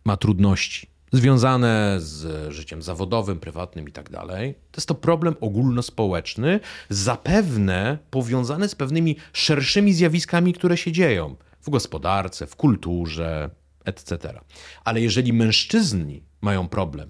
ma 0.06 0.18
trudności, 0.18 0.88
związane 1.12 1.96
z 1.98 2.54
życiem 2.54 2.82
zawodowym, 2.82 3.40
prywatnym 3.40 3.90
i 3.90 3.92
tak 3.92 4.10
dalej. 4.10 4.54
To 4.72 4.78
jest 4.80 4.88
to 4.88 4.96
problem 4.96 5.36
ogólnospołeczny, 5.42 6.60
zapewne 6.90 7.98
powiązany 8.12 8.70
z 8.70 8.76
pewnymi 8.76 9.16
szerszymi 9.34 9.94
zjawiskami, 9.94 10.54
które 10.54 10.78
się 10.78 10.92
dzieją 10.92 11.36
w 11.62 11.70
gospodarce, 11.70 12.48
w 12.48 12.56
kulturze, 12.56 13.50
etc. 13.86 14.40
Ale 14.84 15.02
jeżeli 15.02 15.34
mężczyźni 15.34 16.24
mają 16.42 16.68
problem 16.68 17.10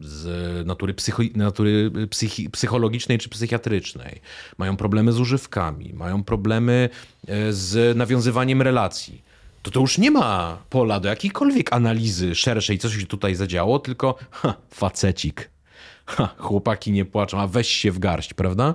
z 0.00 0.66
natury, 0.66 0.94
psycho, 0.94 1.22
natury 1.34 1.90
psychi, 2.10 2.50
psychologicznej 2.50 3.18
czy 3.18 3.28
psychiatrycznej, 3.28 4.20
mają 4.58 4.76
problemy 4.76 5.12
z 5.12 5.20
używkami, 5.20 5.94
mają 5.94 6.24
problemy 6.24 6.88
e, 7.28 7.52
z 7.52 7.96
nawiązywaniem 7.96 8.62
relacji, 8.62 9.22
to 9.62 9.70
to 9.70 9.80
już 9.80 9.98
nie 9.98 10.10
ma 10.10 10.58
pola 10.70 11.00
do 11.00 11.08
jakiejkolwiek 11.08 11.72
analizy 11.72 12.34
szerszej, 12.34 12.78
co 12.78 12.90
się 12.90 13.06
tutaj 13.06 13.34
zadziało, 13.34 13.78
tylko 13.78 14.14
ha, 14.30 14.54
facecik. 14.70 15.50
Ha, 16.06 16.34
chłopaki 16.38 16.92
nie 16.92 17.04
płaczą, 17.04 17.40
a 17.40 17.46
weź 17.46 17.68
się 17.68 17.92
w 17.92 17.98
garść, 17.98 18.34
prawda? 18.34 18.74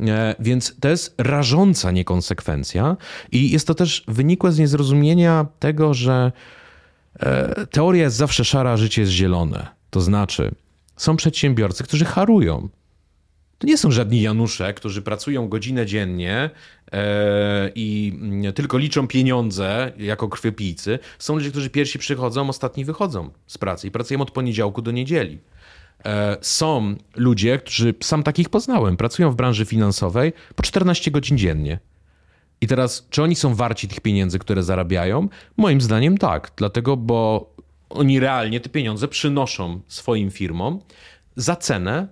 E, 0.00 0.34
więc 0.38 0.76
to 0.80 0.88
jest 0.88 1.14
rażąca 1.18 1.90
niekonsekwencja 1.90 2.96
i 3.32 3.50
jest 3.50 3.66
to 3.66 3.74
też 3.74 4.04
wynikłe 4.08 4.52
z 4.52 4.58
niezrozumienia 4.58 5.46
tego, 5.58 5.94
że 5.94 6.32
e, 7.20 7.66
teoria 7.66 8.04
jest 8.04 8.16
zawsze 8.16 8.44
szara, 8.44 8.76
życie 8.76 9.00
jest 9.02 9.12
zielone. 9.12 9.66
To 9.90 10.00
znaczy, 10.00 10.54
są 10.96 11.16
przedsiębiorcy, 11.16 11.84
którzy 11.84 12.04
harują. 12.04 12.68
To 13.58 13.66
nie 13.66 13.78
są 13.78 13.90
żadni 13.90 14.22
Janusze, 14.22 14.74
którzy 14.74 15.02
pracują 15.02 15.48
godzinę 15.48 15.86
dziennie 15.86 16.50
i 17.74 18.12
mm, 18.14 18.52
tylko 18.52 18.78
liczą 18.78 19.08
pieniądze 19.08 19.92
jako 19.98 20.28
krwiopijcy. 20.28 20.98
Są 21.18 21.34
ludzie, 21.34 21.50
którzy 21.50 21.70
pierwsi 21.70 21.98
przychodzą, 21.98 22.48
ostatni 22.48 22.84
wychodzą 22.84 23.30
z 23.46 23.58
pracy 23.58 23.86
i 23.88 23.90
pracują 23.90 24.20
od 24.20 24.30
poniedziałku 24.30 24.82
do 24.82 24.90
niedzieli. 24.90 25.38
E, 26.04 26.36
są 26.40 26.94
ludzie, 27.16 27.58
którzy 27.58 27.94
sam 28.02 28.22
takich 28.22 28.48
poznałem, 28.48 28.96
pracują 28.96 29.30
w 29.30 29.36
branży 29.36 29.64
finansowej 29.64 30.32
po 30.54 30.62
14 30.62 31.10
godzin 31.10 31.38
dziennie. 31.38 31.78
I 32.60 32.66
teraz, 32.66 33.06
czy 33.10 33.22
oni 33.22 33.36
są 33.36 33.54
warci 33.54 33.88
tych 33.88 34.00
pieniędzy, 34.00 34.38
które 34.38 34.62
zarabiają? 34.62 35.28
Moim 35.56 35.80
zdaniem 35.80 36.18
tak, 36.18 36.52
dlatego, 36.56 36.96
bo 36.96 37.50
oni 37.90 38.20
realnie 38.20 38.60
te 38.60 38.68
pieniądze 38.68 39.08
przynoszą 39.08 39.80
swoim 39.88 40.30
firmom 40.30 40.80
za 41.36 41.56
cenę 41.56 42.08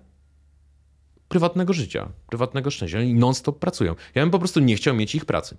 prywatnego 1.28 1.72
życia, 1.72 2.08
prywatnego 2.28 2.70
szczęścia. 2.70 2.98
Oni 2.98 3.14
non-stop 3.14 3.58
pracują. 3.58 3.94
Ja 4.14 4.22
bym 4.22 4.30
po 4.30 4.38
prostu 4.38 4.60
nie 4.60 4.76
chciał 4.76 4.94
mieć 4.94 5.14
ich 5.14 5.24
pracy. 5.24 5.56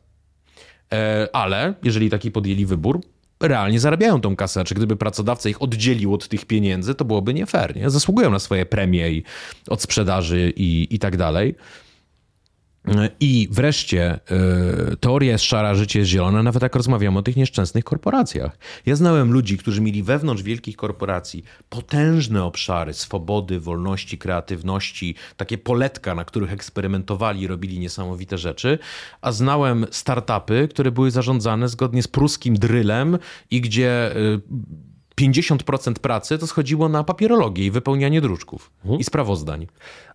E, 0.93 1.27
ale 1.33 1.73
jeżeli 1.83 2.09
taki 2.09 2.31
podjęli 2.31 2.65
wybór, 2.65 3.01
realnie 3.39 3.79
zarabiają 3.79 4.21
tą 4.21 4.35
kasę. 4.35 4.63
Czy 4.63 4.75
gdyby 4.75 4.95
pracodawca 4.95 5.49
ich 5.49 5.61
oddzielił 5.61 6.13
od 6.13 6.27
tych 6.27 6.45
pieniędzy, 6.45 6.95
to 6.95 7.05
byłoby 7.05 7.33
nie 7.33 7.45
fair. 7.45 7.75
Nie? 7.75 7.89
Zasługują 7.89 8.29
na 8.29 8.39
swoje 8.39 8.65
premie 8.65 9.11
i 9.11 9.23
od 9.67 9.81
sprzedaży 9.81 10.53
i, 10.55 10.87
i 10.91 10.99
tak 10.99 11.17
dalej. 11.17 11.55
I 13.19 13.47
wreszcie 13.51 14.19
y, 14.91 14.97
teoria 14.97 15.31
jest 15.31 15.43
szara, 15.43 15.75
życie 15.75 15.99
jest 15.99 16.11
zielone, 16.11 16.43
nawet 16.43 16.63
jak 16.63 16.75
rozmawiamy 16.75 17.19
o 17.19 17.21
tych 17.21 17.35
nieszczęsnych 17.35 17.83
korporacjach. 17.83 18.57
Ja 18.85 18.95
znałem 18.95 19.31
ludzi, 19.31 19.57
którzy 19.57 19.81
mieli 19.81 20.03
wewnątrz 20.03 20.43
wielkich 20.43 20.75
korporacji 20.75 21.43
potężne 21.69 22.43
obszary 22.43 22.93
swobody, 22.93 23.59
wolności, 23.59 24.17
kreatywności, 24.17 25.15
takie 25.37 25.57
poletka, 25.57 26.15
na 26.15 26.25
których 26.25 26.53
eksperymentowali 26.53 27.47
robili 27.47 27.79
niesamowite 27.79 28.37
rzeczy, 28.37 28.79
a 29.21 29.31
znałem 29.31 29.85
startupy, 29.91 30.67
które 30.67 30.91
były 30.91 31.11
zarządzane 31.11 31.69
zgodnie 31.69 32.03
z 32.03 32.07
pruskim 32.07 32.55
drylem 32.55 33.17
i 33.51 33.61
gdzie 33.61 34.15
y, 34.15 34.41
50% 35.19 35.93
pracy 35.93 36.37
to 36.37 36.47
schodziło 36.47 36.89
na 36.89 37.03
papierologię 37.03 37.65
i 37.65 37.71
wypełnianie 37.71 38.21
druczków 38.21 38.71
mhm. 38.83 38.99
i 38.99 39.03
sprawozdań. 39.03 39.67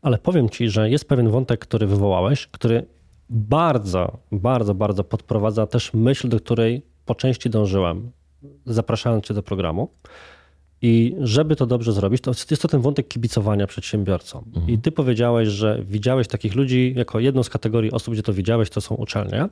Ale 0.02 0.18
powiem 0.18 0.50
ci, 0.50 0.68
że 0.68 0.90
jest 0.90 1.08
pewien 1.08 1.30
wątek, 1.30 1.60
który 1.60 1.86
wywołałeś, 1.86 2.46
który 2.46 2.86
bardzo, 3.30 4.18
bardzo, 4.32 4.74
bardzo 4.74 5.04
podprowadza 5.04 5.66
też 5.66 5.94
myśl, 5.94 6.28
do 6.28 6.40
której 6.40 6.82
po 7.06 7.14
części 7.14 7.50
dążyłem, 7.50 8.10
zapraszając 8.66 9.24
cię 9.24 9.34
do 9.34 9.42
programu. 9.42 9.88
I 10.82 11.16
żeby 11.20 11.56
to 11.56 11.66
dobrze 11.66 11.92
zrobić, 11.92 12.20
to 12.20 12.30
jest 12.50 12.62
to 12.62 12.68
ten 12.68 12.80
wątek 12.80 13.08
kibicowania 13.08 13.66
przedsiębiorcom. 13.66 14.44
Mhm. 14.46 14.70
I 14.70 14.78
ty 14.78 14.92
powiedziałeś, 14.92 15.48
że 15.48 15.82
widziałeś 15.88 16.28
takich 16.28 16.54
ludzi 16.54 16.94
jako 16.96 17.20
jedną 17.20 17.42
z 17.42 17.50
kategorii 17.50 17.92
osób, 17.92 18.14
gdzie 18.14 18.22
to 18.22 18.32
widziałeś, 18.32 18.70
to 18.70 18.80
są 18.80 18.94
uczelnie. 18.94 19.48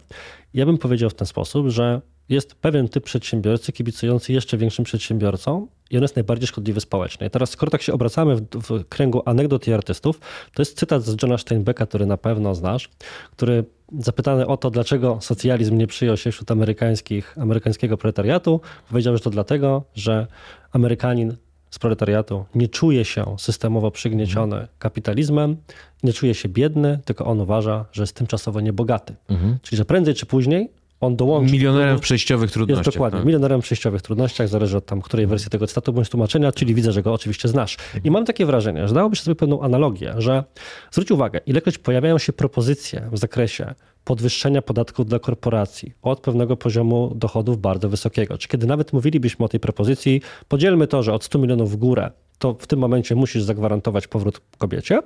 Ja 0.54 0.66
bym 0.66 0.78
powiedział 0.78 1.10
w 1.10 1.14
ten 1.14 1.26
sposób, 1.26 1.68
że 1.68 2.00
jest 2.28 2.54
pewien 2.54 2.88
typ 2.88 3.04
przedsiębiorcy 3.04 3.72
kibicujący 3.72 4.32
jeszcze 4.32 4.58
większym 4.58 4.84
przedsiębiorcom 4.84 5.68
i 5.90 5.96
on 5.96 6.02
jest 6.02 6.16
najbardziej 6.16 6.46
szkodliwy 6.46 6.80
społecznie. 6.80 7.26
I 7.26 7.30
teraz, 7.30 7.50
skoro 7.50 7.70
tak 7.70 7.82
się 7.82 7.92
obracamy 7.92 8.36
w, 8.36 8.42
w, 8.42 8.88
kręgu 8.88 9.22
anegdot 9.24 9.68
i 9.68 9.72
artystów, 9.72 10.20
to 10.54 10.62
jest 10.62 10.78
cytat 10.78 11.02
z 11.02 11.22
Johna 11.22 11.38
Steinbecka, 11.38 11.86
który 11.86 12.06
na 12.06 12.16
pewno 12.16 12.54
znasz, 12.54 12.88
który 13.32 13.64
zapytany 13.98 14.46
o 14.46 14.56
to, 14.56 14.70
dlaczego 14.70 15.18
socjalizm 15.20 15.76
nie 15.78 15.86
przyjął 15.86 16.16
się 16.16 16.32
wśród 16.32 16.50
amerykańskich, 16.50 17.38
amerykańskiego 17.38 17.96
proletariatu, 17.96 18.60
powiedział, 18.88 19.16
że 19.16 19.22
to 19.22 19.30
dlatego, 19.30 19.84
że 19.94 20.26
Amerykanin 20.72 21.36
z 21.70 21.78
proletariatu 21.78 22.44
nie 22.54 22.68
czuje 22.68 23.04
się 23.04 23.36
systemowo 23.38 23.90
przygnieciony 23.90 24.56
mhm. 24.56 24.68
kapitalizmem, 24.78 25.56
nie 26.02 26.12
czuje 26.12 26.34
się 26.34 26.48
biedny, 26.48 26.98
tylko 27.04 27.24
on 27.26 27.40
uważa, 27.40 27.84
że 27.92 28.02
jest 28.02 28.16
tymczasowo 28.16 28.60
niebogaty. 28.60 29.14
Mhm. 29.28 29.58
Czyli, 29.62 29.76
że 29.76 29.84
prędzej 29.84 30.14
czy 30.14 30.26
później 30.26 30.70
on 31.02 31.16
dołączy. 31.16 31.52
Milionerem 31.52 31.98
w 31.98 32.00
przejściowych 32.00 32.50
trudnościach. 32.50 32.86
Jest 32.86 32.96
dokładnie, 32.96 33.18
tak? 33.18 33.26
milionerem 33.26 33.62
w 33.62 33.64
przejściowych 33.64 34.02
trudnościach, 34.02 34.48
zależy 34.48 34.76
od 34.76 34.86
tam, 34.86 35.02
której 35.02 35.26
wersji 35.26 35.50
tego 35.50 35.66
cytatu 35.66 35.92
bądź 35.92 36.08
tłumaczenia, 36.08 36.52
czyli 36.52 36.74
widzę, 36.74 36.92
że 36.92 37.02
go 37.02 37.12
oczywiście 37.12 37.48
znasz. 37.48 37.76
I 38.04 38.10
mam 38.10 38.24
takie 38.24 38.46
wrażenie, 38.46 38.88
że 38.88 38.94
dałoby 38.94 39.16
się 39.16 39.22
sobie 39.22 39.34
pewną 39.34 39.62
analogię, 39.62 40.14
że 40.18 40.44
zwróć 40.90 41.10
uwagę, 41.10 41.40
ilekroć 41.46 41.78
pojawiają 41.78 42.18
się 42.18 42.32
propozycje 42.32 43.08
w 43.12 43.18
zakresie 43.18 43.74
podwyższenia 44.04 44.62
podatków 44.62 45.06
dla 45.06 45.18
korporacji 45.18 45.92
od 46.02 46.20
pewnego 46.20 46.56
poziomu 46.56 47.12
dochodów 47.14 47.60
bardzo 47.60 47.88
wysokiego. 47.88 48.38
Czy 48.38 48.48
kiedy 48.48 48.66
nawet 48.66 48.92
mówilibyśmy 48.92 49.44
o 49.44 49.48
tej 49.48 49.60
propozycji, 49.60 50.20
podzielmy 50.48 50.86
to, 50.86 51.02
że 51.02 51.14
od 51.14 51.24
100 51.24 51.38
milionów 51.38 51.72
w 51.72 51.76
górę 51.76 52.10
to 52.42 52.54
w 52.58 52.66
tym 52.66 52.78
momencie 52.78 53.14
musisz 53.14 53.42
zagwarantować 53.42 54.06
powrót 54.06 54.40
kobiecie, 54.58 55.00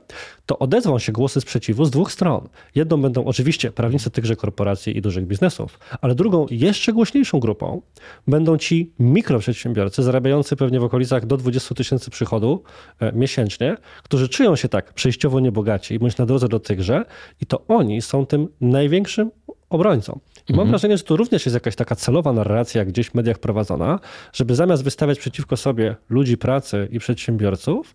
to 0.47 0.59
odezwą 0.59 0.99
się 0.99 1.13
głosy 1.13 1.41
sprzeciwu 1.41 1.85
z 1.85 1.91
dwóch 1.91 2.13
stron. 2.13 2.49
Jedną 2.75 3.03
będą 3.03 3.25
oczywiście 3.25 3.73
prawnicy 3.73 4.11
tychże 4.11 4.37
korporacji 4.37 4.97
i 4.97 5.03
dużych 5.03 5.27
biznesów, 5.27 5.79
ale 6.01 6.15
drugą, 6.15 6.47
jeszcze 6.51 6.93
głośniejszą 6.93 7.41
grupą 7.41 7.83
będą 8.27 8.59
ci 8.59 8.93
mikroprzedsiębiorcy 8.99 10.03
zarabiający 10.03 10.57
pewnie 10.57 10.81
w 10.81 10.85
okolicach 10.85 11.27
do 11.27 11.37
20 11.37 11.75
tysięcy 11.75 12.11
przychodu 12.11 12.63
e, 13.01 13.13
miesięcznie, 13.13 13.77
którzy 14.03 14.29
czują 14.29 14.57
się 14.57 14.69
tak 14.69 14.93
przejściowo 14.93 15.41
niebogaci 15.41 15.99
bądź 15.99 16.17
na 16.17 16.27
drodze 16.27 16.49
do 16.49 16.61
tychże 16.61 17.05
i 17.41 17.47
to 17.47 17.67
oni 17.69 18.03
są 18.03 18.27
tym 18.27 18.49
największym 18.87 19.31
obrońcą. 19.71 20.21
I 20.49 20.53
mam 20.53 20.61
mhm. 20.61 20.69
wrażenie, 20.69 20.97
że 20.97 21.05
tu 21.05 21.17
również 21.17 21.47
jest 21.47 21.55
jakaś 21.55 21.77
taka 21.77 21.97
celowa 21.97 22.33
narracja 22.33 22.85
gdzieś 22.85 23.09
w 23.09 23.15
mediach 23.15 23.39
prowadzona, 23.39 24.01
żeby 24.33 24.55
zamiast 24.55 24.85
wystawiać 24.85 25.19
przeciwko 25.19 25.57
sobie 25.57 25.97
ludzi 26.09 26.37
pracy 26.37 26.89
i 26.93 26.99
przedsiębiorców, 26.99 27.95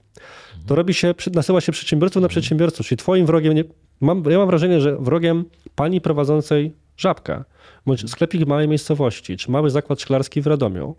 to 0.68 0.76
robi 0.76 0.94
się, 0.94 1.14
nasyła 1.34 1.62
się 1.62 1.72
przedsiębiorców 1.72 2.22
na 2.22 2.28
przedsiębiorców. 2.28 2.88
Czyli 2.88 2.98
twoim 2.98 3.26
wrogiem, 3.26 3.54
nie, 3.54 3.64
mam, 4.02 4.24
ja 4.30 4.38
mam 4.38 4.48
wrażenie, 4.48 4.82
że 4.82 4.98
wrogiem 4.98 5.46
pani 5.76 6.02
prowadzącej 6.02 6.74
żabkę, 6.98 7.44
bądź 7.86 8.10
sklepik 8.10 8.48
małej 8.48 8.68
miejscowości, 8.68 9.38
czy 9.38 9.52
mały 9.52 9.70
zakład 9.70 10.02
szklarski 10.02 10.42
w 10.42 10.48
Radomiu, 10.48 10.96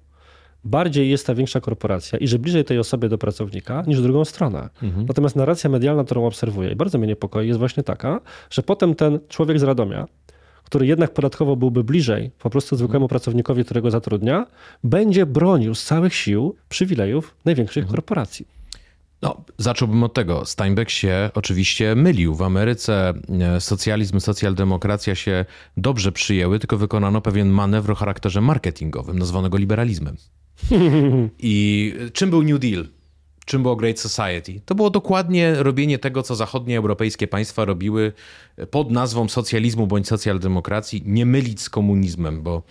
bardziej 0.64 1.10
jest 1.10 1.26
ta 1.26 1.34
większa 1.34 1.60
korporacja 1.60 2.18
i 2.18 2.28
że 2.28 2.38
bliżej 2.38 2.64
tej 2.64 2.78
osobie 2.78 3.08
do 3.08 3.18
pracownika 3.18 3.84
niż 3.86 4.00
drugą 4.00 4.24
stronę. 4.24 4.68
Mhm. 4.82 5.06
Natomiast 5.06 5.36
narracja 5.36 5.70
medialna, 5.70 6.04
którą 6.04 6.26
obserwuję 6.26 6.70
i 6.70 6.76
bardzo 6.76 6.98
mnie 6.98 7.06
niepokoi, 7.06 7.48
jest 7.48 7.58
właśnie 7.58 7.82
taka, 7.82 8.20
że 8.50 8.62
potem 8.62 8.94
ten 8.94 9.18
człowiek 9.28 9.60
z 9.60 9.62
Radomia, 9.62 10.06
który 10.64 10.86
jednak 10.86 11.14
podatkowo 11.14 11.56
byłby 11.56 11.84
bliżej 11.84 12.30
po 12.38 12.50
prostu 12.50 12.76
zwykłemu 12.76 13.08
pracownikowi, 13.08 13.64
którego 13.64 13.90
zatrudnia, 13.90 14.46
będzie 14.84 15.26
bronił 15.26 15.74
z 15.74 15.84
całych 15.84 16.14
sił 16.14 16.56
przywilejów 16.68 17.36
największych 17.44 17.82
mhm. 17.82 17.96
korporacji. 17.96 18.46
No, 19.22 19.44
zacząłbym 19.58 20.02
od 20.02 20.14
tego. 20.14 20.44
Steinbeck 20.44 20.90
się 20.90 21.30
oczywiście 21.34 21.94
mylił. 21.94 22.34
W 22.34 22.42
Ameryce 22.42 23.14
e, 23.40 23.60
socjalizm, 23.60 24.20
socjaldemokracja 24.20 25.14
się 25.14 25.44
dobrze 25.76 26.12
przyjęły, 26.12 26.58
tylko 26.58 26.76
wykonano 26.76 27.20
pewien 27.20 27.48
manewr 27.48 27.92
o 27.92 27.94
charakterze 27.94 28.40
marketingowym, 28.40 29.18
nazwanego 29.18 29.58
liberalizmem. 29.58 30.16
I 31.38 31.94
czym 32.12 32.30
był 32.30 32.42
New 32.42 32.58
Deal? 32.58 32.86
czym 33.44 33.62
było 33.62 33.76
Great 33.76 34.00
Society. 34.00 34.60
To 34.64 34.74
było 34.74 34.90
dokładnie 34.90 35.54
robienie 35.54 35.98
tego, 35.98 36.22
co 36.22 36.36
zachodnie 36.36 36.78
europejskie 36.78 37.28
państwa 37.28 37.64
robiły 37.64 38.12
pod 38.70 38.90
nazwą 38.90 39.28
socjalizmu 39.28 39.86
bądź 39.86 40.08
socjaldemokracji, 40.08 41.02
nie 41.06 41.26
mylić 41.26 41.60
z 41.60 41.70
komunizmem, 41.70 42.42
bo, 42.42 42.62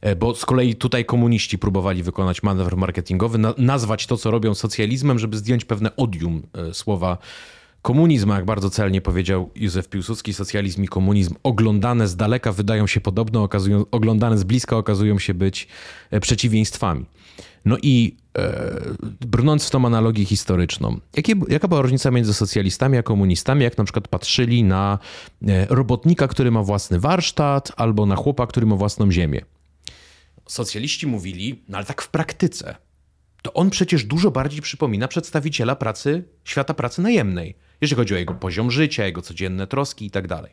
e, 0.00 0.16
bo 0.16 0.34
z 0.34 0.44
kolei 0.44 0.74
tutaj 0.74 1.04
komuniści 1.04 1.58
próbowali 1.58 2.02
wykonać 2.02 2.42
manewr 2.42 2.76
marketingowy, 2.76 3.38
na, 3.38 3.54
nazwać 3.58 4.06
to, 4.06 4.16
co 4.16 4.30
robią 4.30 4.54
socjalizmem, 4.54 5.18
żeby 5.18 5.36
zdjąć 5.36 5.64
pewne 5.64 5.96
odium 5.96 6.42
e, 6.52 6.74
słowa 6.74 7.18
komunizm, 7.82 8.30
jak 8.30 8.44
bardzo 8.44 8.70
celnie 8.70 9.00
powiedział 9.00 9.50
Józef 9.54 9.88
Piłsudski, 9.88 10.34
socjalizm 10.34 10.82
i 10.82 10.88
komunizm 10.88 11.34
oglądane 11.42 12.08
z 12.08 12.16
daleka 12.16 12.52
wydają 12.52 12.86
się 12.86 13.00
podobne, 13.00 13.40
okazują, 13.40 13.84
oglądane 13.90 14.38
z 14.38 14.44
bliska 14.44 14.76
okazują 14.76 15.18
się 15.18 15.34
być 15.34 15.68
e, 16.10 16.20
przeciwieństwami. 16.20 17.06
No 17.64 17.76
i 17.82 18.16
e, 18.38 18.70
brnąc 19.20 19.66
w 19.66 19.70
tą 19.70 19.86
analogię 19.86 20.24
historyczną, 20.24 21.00
jakie, 21.16 21.34
jaka 21.48 21.68
była 21.68 21.82
różnica 21.82 22.10
między 22.10 22.34
socjalistami 22.34 22.98
a 22.98 23.02
komunistami, 23.02 23.64
jak 23.64 23.78
na 23.78 23.84
przykład 23.84 24.08
patrzyli 24.08 24.64
na 24.64 24.98
e, 25.48 25.66
robotnika, 25.66 26.28
który 26.28 26.50
ma 26.50 26.62
własny 26.62 27.00
warsztat, 27.00 27.72
albo 27.76 28.06
na 28.06 28.16
chłopa, 28.16 28.46
który 28.46 28.66
ma 28.66 28.76
własną 28.76 29.12
ziemię? 29.12 29.40
Socjaliści 30.48 31.06
mówili, 31.06 31.62
no 31.68 31.76
ale 31.76 31.86
tak 31.86 32.02
w 32.02 32.08
praktyce, 32.08 32.76
to 33.42 33.52
on 33.52 33.70
przecież 33.70 34.04
dużo 34.04 34.30
bardziej 34.30 34.62
przypomina 34.62 35.08
przedstawiciela 35.08 35.76
pracy, 35.76 36.24
świata 36.44 36.74
pracy 36.74 37.02
najemnej, 37.02 37.56
jeżeli 37.80 37.96
chodzi 37.96 38.14
o 38.14 38.18
jego 38.18 38.34
poziom 38.34 38.70
życia, 38.70 39.06
jego 39.06 39.22
codzienne 39.22 39.66
troski 39.66 40.06
i 40.06 40.10
tak 40.10 40.26
dalej. 40.28 40.52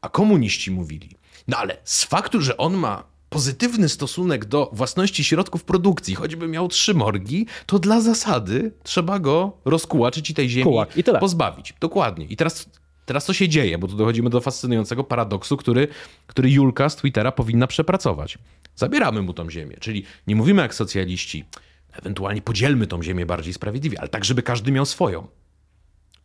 A 0.00 0.08
komuniści 0.08 0.70
mówili, 0.70 1.10
no 1.48 1.56
ale 1.56 1.76
z 1.84 2.04
faktu, 2.04 2.40
że 2.40 2.56
on 2.56 2.74
ma 2.74 3.04
pozytywny 3.28 3.88
stosunek 3.88 4.44
do 4.44 4.70
własności 4.72 5.24
środków 5.24 5.64
produkcji, 5.64 6.14
choćby 6.14 6.48
miał 6.48 6.68
trzy 6.68 6.94
morgi, 6.94 7.46
to 7.66 7.78
dla 7.78 8.00
zasady 8.00 8.72
trzeba 8.82 9.18
go 9.18 9.58
rozkułaczyć 9.64 10.30
i 10.30 10.34
tej 10.34 10.48
ziemi 10.48 10.64
Kułak. 10.64 10.96
I 10.96 11.04
tyle. 11.04 11.18
pozbawić. 11.18 11.74
Dokładnie. 11.80 12.26
I 12.26 12.36
teraz, 12.36 12.70
teraz 13.06 13.24
co 13.24 13.32
się 13.32 13.48
dzieje? 13.48 13.78
Bo 13.78 13.88
tu 13.88 13.96
dochodzimy 13.96 14.30
do 14.30 14.40
fascynującego 14.40 15.04
paradoksu, 15.04 15.56
który, 15.56 15.88
który 16.26 16.50
Julka 16.50 16.88
z 16.88 16.96
Twittera 16.96 17.32
powinna 17.32 17.66
przepracować. 17.66 18.38
Zabieramy 18.76 19.22
mu 19.22 19.32
tą 19.32 19.50
ziemię, 19.50 19.76
czyli 19.80 20.04
nie 20.26 20.36
mówimy 20.36 20.62
jak 20.62 20.74
socjaliści, 20.74 21.44
ewentualnie 21.92 22.42
podzielmy 22.42 22.86
tą 22.86 23.02
ziemię 23.02 23.26
bardziej 23.26 23.52
sprawiedliwie, 23.52 24.00
ale 24.00 24.08
tak, 24.08 24.24
żeby 24.24 24.42
każdy 24.42 24.72
miał 24.72 24.86
swoją. 24.86 25.26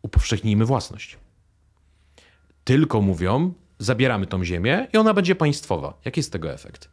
Upowszechnijmy 0.02 0.64
własność. 0.64 1.18
Tylko 2.64 3.02
mówią, 3.02 3.52
zabieramy 3.78 4.26
tą 4.26 4.44
ziemię 4.44 4.88
i 4.92 4.96
ona 4.96 5.14
będzie 5.14 5.34
państwowa. 5.34 6.00
Jaki 6.04 6.20
jest 6.20 6.32
tego 6.32 6.52
efekt? 6.52 6.88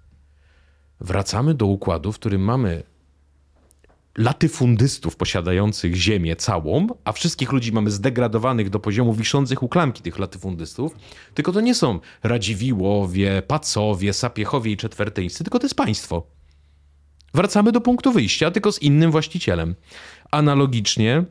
Wracamy 1.00 1.54
do 1.54 1.66
układu, 1.66 2.12
w 2.12 2.16
którym 2.16 2.42
mamy 2.42 2.84
latyfundystów 4.18 5.16
posiadających 5.16 5.96
ziemię 5.96 6.36
całą, 6.36 6.88
a 7.04 7.12
wszystkich 7.12 7.52
ludzi 7.52 7.72
mamy 7.72 7.92
zdegradowanych 7.92 8.70
do 8.70 8.80
poziomu 8.80 9.14
wiszących 9.14 9.64
u 9.64 9.70
klamki 9.70 10.02
tych 10.02 10.20
latyfundystów, 10.20 10.96
tylko 11.34 11.52
to 11.52 11.62
nie 11.62 11.76
są 11.76 12.00
Radziwiłowie, 12.24 13.42
Pacowie, 13.48 14.14
Sapiechowie 14.14 14.72
i 14.72 14.78
Czetwertyńscy, 14.78 15.44
tylko 15.44 15.60
to 15.60 15.66
jest 15.66 15.76
państwo. 15.76 16.28
Wracamy 17.34 17.72
do 17.72 17.82
punktu 17.82 18.12
wyjścia, 18.12 18.52
tylko 18.52 18.72
z 18.72 18.82
innym 18.82 19.12
właścicielem. 19.12 19.76
Analogicznie 20.32 21.26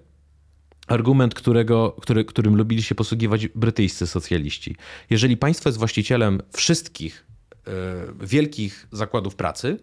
argument, 0.89 1.35
którego, 1.35 1.97
który, 2.01 2.25
którym 2.25 2.57
lubili 2.57 2.83
się 2.83 2.95
posługiwać 2.95 3.49
brytyjscy 3.49 4.07
socjaliści. 4.07 4.77
Jeżeli 5.11 5.37
państwo 5.37 5.69
jest 5.69 5.79
właścicielem 5.79 6.43
wszystkich 6.53 7.27
y, 7.69 8.27
wielkich 8.27 8.89
zakładów 8.93 9.37
pracy 9.37 9.79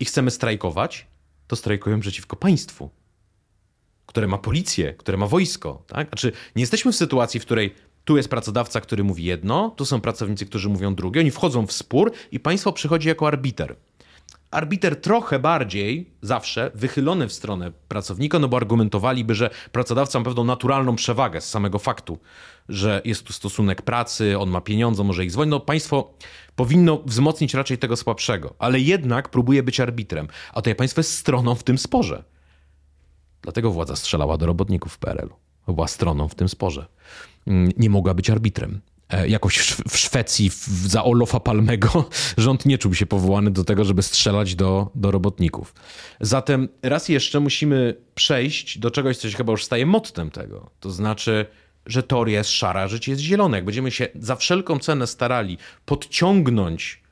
i 0.00 0.04
chcemy 0.04 0.30
strajkować, 0.30 1.06
to 1.46 1.56
strajkują 1.56 2.00
przeciwko 2.00 2.36
państwu, 2.36 2.90
które 4.06 4.28
ma 4.28 4.38
policję, 4.38 4.94
które 4.94 5.18
ma 5.18 5.26
wojsko. 5.26 5.84
Tak? 5.86 6.08
Znaczy, 6.08 6.32
nie 6.56 6.62
jesteśmy 6.62 6.92
w 6.92 6.96
sytuacji, 6.96 7.40
w 7.40 7.44
której 7.44 7.74
tu 8.04 8.16
jest 8.16 8.28
pracodawca, 8.28 8.80
który 8.80 9.04
mówi 9.04 9.24
jedno, 9.24 9.74
tu 9.76 9.84
są 9.84 10.00
pracownicy, 10.00 10.46
którzy 10.46 10.68
mówią 10.68 10.94
drugie, 10.94 11.20
oni 11.20 11.30
wchodzą 11.30 11.66
w 11.66 11.72
spór 11.72 12.12
i 12.32 12.40
państwo 12.40 12.72
przychodzi 12.72 13.08
jako 13.08 13.26
arbiter 13.26 13.76
arbiter 14.52 15.00
trochę 15.00 15.38
bardziej 15.38 16.10
zawsze 16.22 16.70
wychylony 16.74 17.28
w 17.28 17.32
stronę 17.32 17.72
pracownika, 17.88 18.38
no 18.38 18.48
bo 18.48 18.56
argumentowaliby, 18.56 19.34
że 19.34 19.50
pracodawca 19.72 20.18
ma 20.18 20.24
pewną 20.24 20.44
naturalną 20.44 20.96
przewagę 20.96 21.40
z 21.40 21.48
samego 21.48 21.78
faktu, 21.78 22.18
że 22.68 23.02
jest 23.04 23.22
tu 23.22 23.32
stosunek 23.32 23.82
pracy, 23.82 24.38
on 24.38 24.50
ma 24.50 24.60
pieniądze, 24.60 25.04
może 25.04 25.24
ich 25.24 25.32
zwolnić. 25.32 25.50
No 25.50 25.60
państwo 25.60 26.14
powinno 26.56 27.02
wzmocnić 27.06 27.54
raczej 27.54 27.78
tego 27.78 27.96
słabszego, 27.96 28.54
ale 28.58 28.80
jednak 28.80 29.28
próbuje 29.28 29.62
być 29.62 29.80
arbitrem, 29.80 30.28
a 30.52 30.54
tutaj 30.54 30.74
państwo 30.74 31.00
jest 31.00 31.18
stroną 31.18 31.54
w 31.54 31.62
tym 31.62 31.78
sporze. 31.78 32.24
Dlatego 33.42 33.70
władza 33.70 33.96
strzelała 33.96 34.38
do 34.38 34.46
robotników 34.46 34.92
w 34.92 34.98
PRL-u. 34.98 35.72
Była 35.72 35.88
stroną 35.88 36.28
w 36.28 36.34
tym 36.34 36.48
sporze. 36.48 36.86
Mm, 37.46 37.72
nie 37.76 37.90
mogła 37.90 38.14
być 38.14 38.30
arbitrem. 38.30 38.80
E, 39.12 39.28
jakoś 39.28 39.58
w 39.88 39.98
Szwecji 39.98 40.50
za 40.86 41.04
Olofa 41.04 41.40
Palmego 41.40 42.08
rząd 42.38 42.66
nie 42.66 42.78
czuł 42.78 42.94
się 42.94 43.06
powołany 43.06 43.50
do 43.50 43.64
tego, 43.64 43.84
żeby 43.84 44.02
strzelać 44.02 44.54
do, 44.54 44.90
do 44.94 45.10
robotników. 45.10 45.74
Zatem 46.20 46.68
raz 46.82 47.08
jeszcze 47.08 47.40
musimy 47.40 47.94
przejść 48.14 48.78
do 48.78 48.90
czegoś, 48.90 49.16
co 49.16 49.30
się 49.30 49.36
chyba 49.36 49.50
już 49.50 49.64
staje 49.64 49.86
mottem 49.86 50.30
tego. 50.30 50.70
To 50.80 50.90
znaczy, 50.90 51.46
że 51.86 52.02
teoria 52.02 52.38
jest 52.38 52.50
szara, 52.50 52.88
życie 52.88 53.12
jest 53.12 53.22
zielone. 53.22 53.56
Jak 53.56 53.64
będziemy 53.64 53.90
się 53.90 54.08
za 54.14 54.36
wszelką 54.36 54.78
cenę 54.78 55.06
starali 55.06 55.58
podciągnąć 55.84 57.02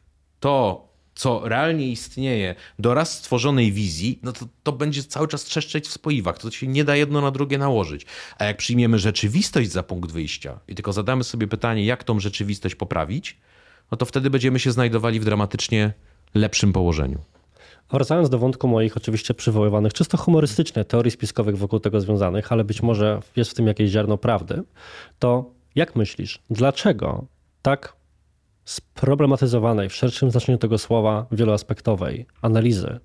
to, 0.41 0.89
co 1.21 1.41
realnie 1.45 1.89
istnieje, 1.89 2.55
do 2.79 2.95
raz 2.95 3.19
stworzonej 3.19 3.73
wizji, 3.73 4.19
no 4.23 4.33
to, 4.33 4.47
to 4.63 4.73
będzie 4.73 5.05
cały 5.05 5.29
czas 5.29 5.45
trzeszczeć 5.45 5.89
w 5.89 5.93
spoiwach. 5.93 6.39
To 6.39 6.51
się 6.51 6.67
nie 6.67 6.85
da 6.85 6.97
jedno 6.97 7.21
na 7.21 7.31
drugie 7.31 7.59
nałożyć. 7.59 8.07
A 8.39 8.45
jak 8.45 8.57
przyjmiemy 8.57 8.99
rzeczywistość 8.99 9.71
za 9.71 9.83
punkt 9.83 10.13
wyjścia 10.13 10.59
i 10.69 10.75
tylko 10.75 10.93
zadamy 10.93 11.25
sobie 11.25 11.47
pytanie, 11.47 11.85
jak 11.85 12.05
tą 12.05 12.21
rzeczywistość 12.21 12.75
poprawić, 12.75 13.39
no 13.91 13.97
to 13.97 14.07
wtedy 14.07 14.31
będziemy 14.31 14.59
się 14.59 14.73
znajdowali 14.73 15.21
w 15.21 15.25
dramatycznie 15.25 15.93
lepszym 16.35 16.73
położeniu. 16.73 17.19
Wracając 17.91 18.31
do 18.31 18.39
wątku 18.39 18.69
moich 18.69 18.97
oczywiście 18.97 19.35
przywoływanych 19.35 19.93
czysto 19.93 20.17
humorystycznie 20.17 20.85
teorii 20.85 21.11
spiskowych 21.11 21.59
wokół 21.59 21.81
tego 21.81 22.01
związanych, 22.01 22.53
ale 22.53 22.65
być 22.65 22.83
może 22.83 23.21
jest 23.37 23.51
w 23.51 23.55
tym 23.55 23.67
jakieś 23.67 23.91
ziarno 23.91 24.19
prawdy, 24.19 24.63
to 25.19 25.51
jak 25.75 25.97
myślisz, 25.97 26.39
dlaczego 26.51 27.25
tak 27.63 28.00
sproblematyzowanej 28.71 29.89
w 29.89 29.95
szerszym 29.95 30.31
znaczeniu 30.31 30.59
tego 30.59 30.79
słowa 30.79 31.27
wieloaspektowej 31.33 32.27
analizy 32.43 33.01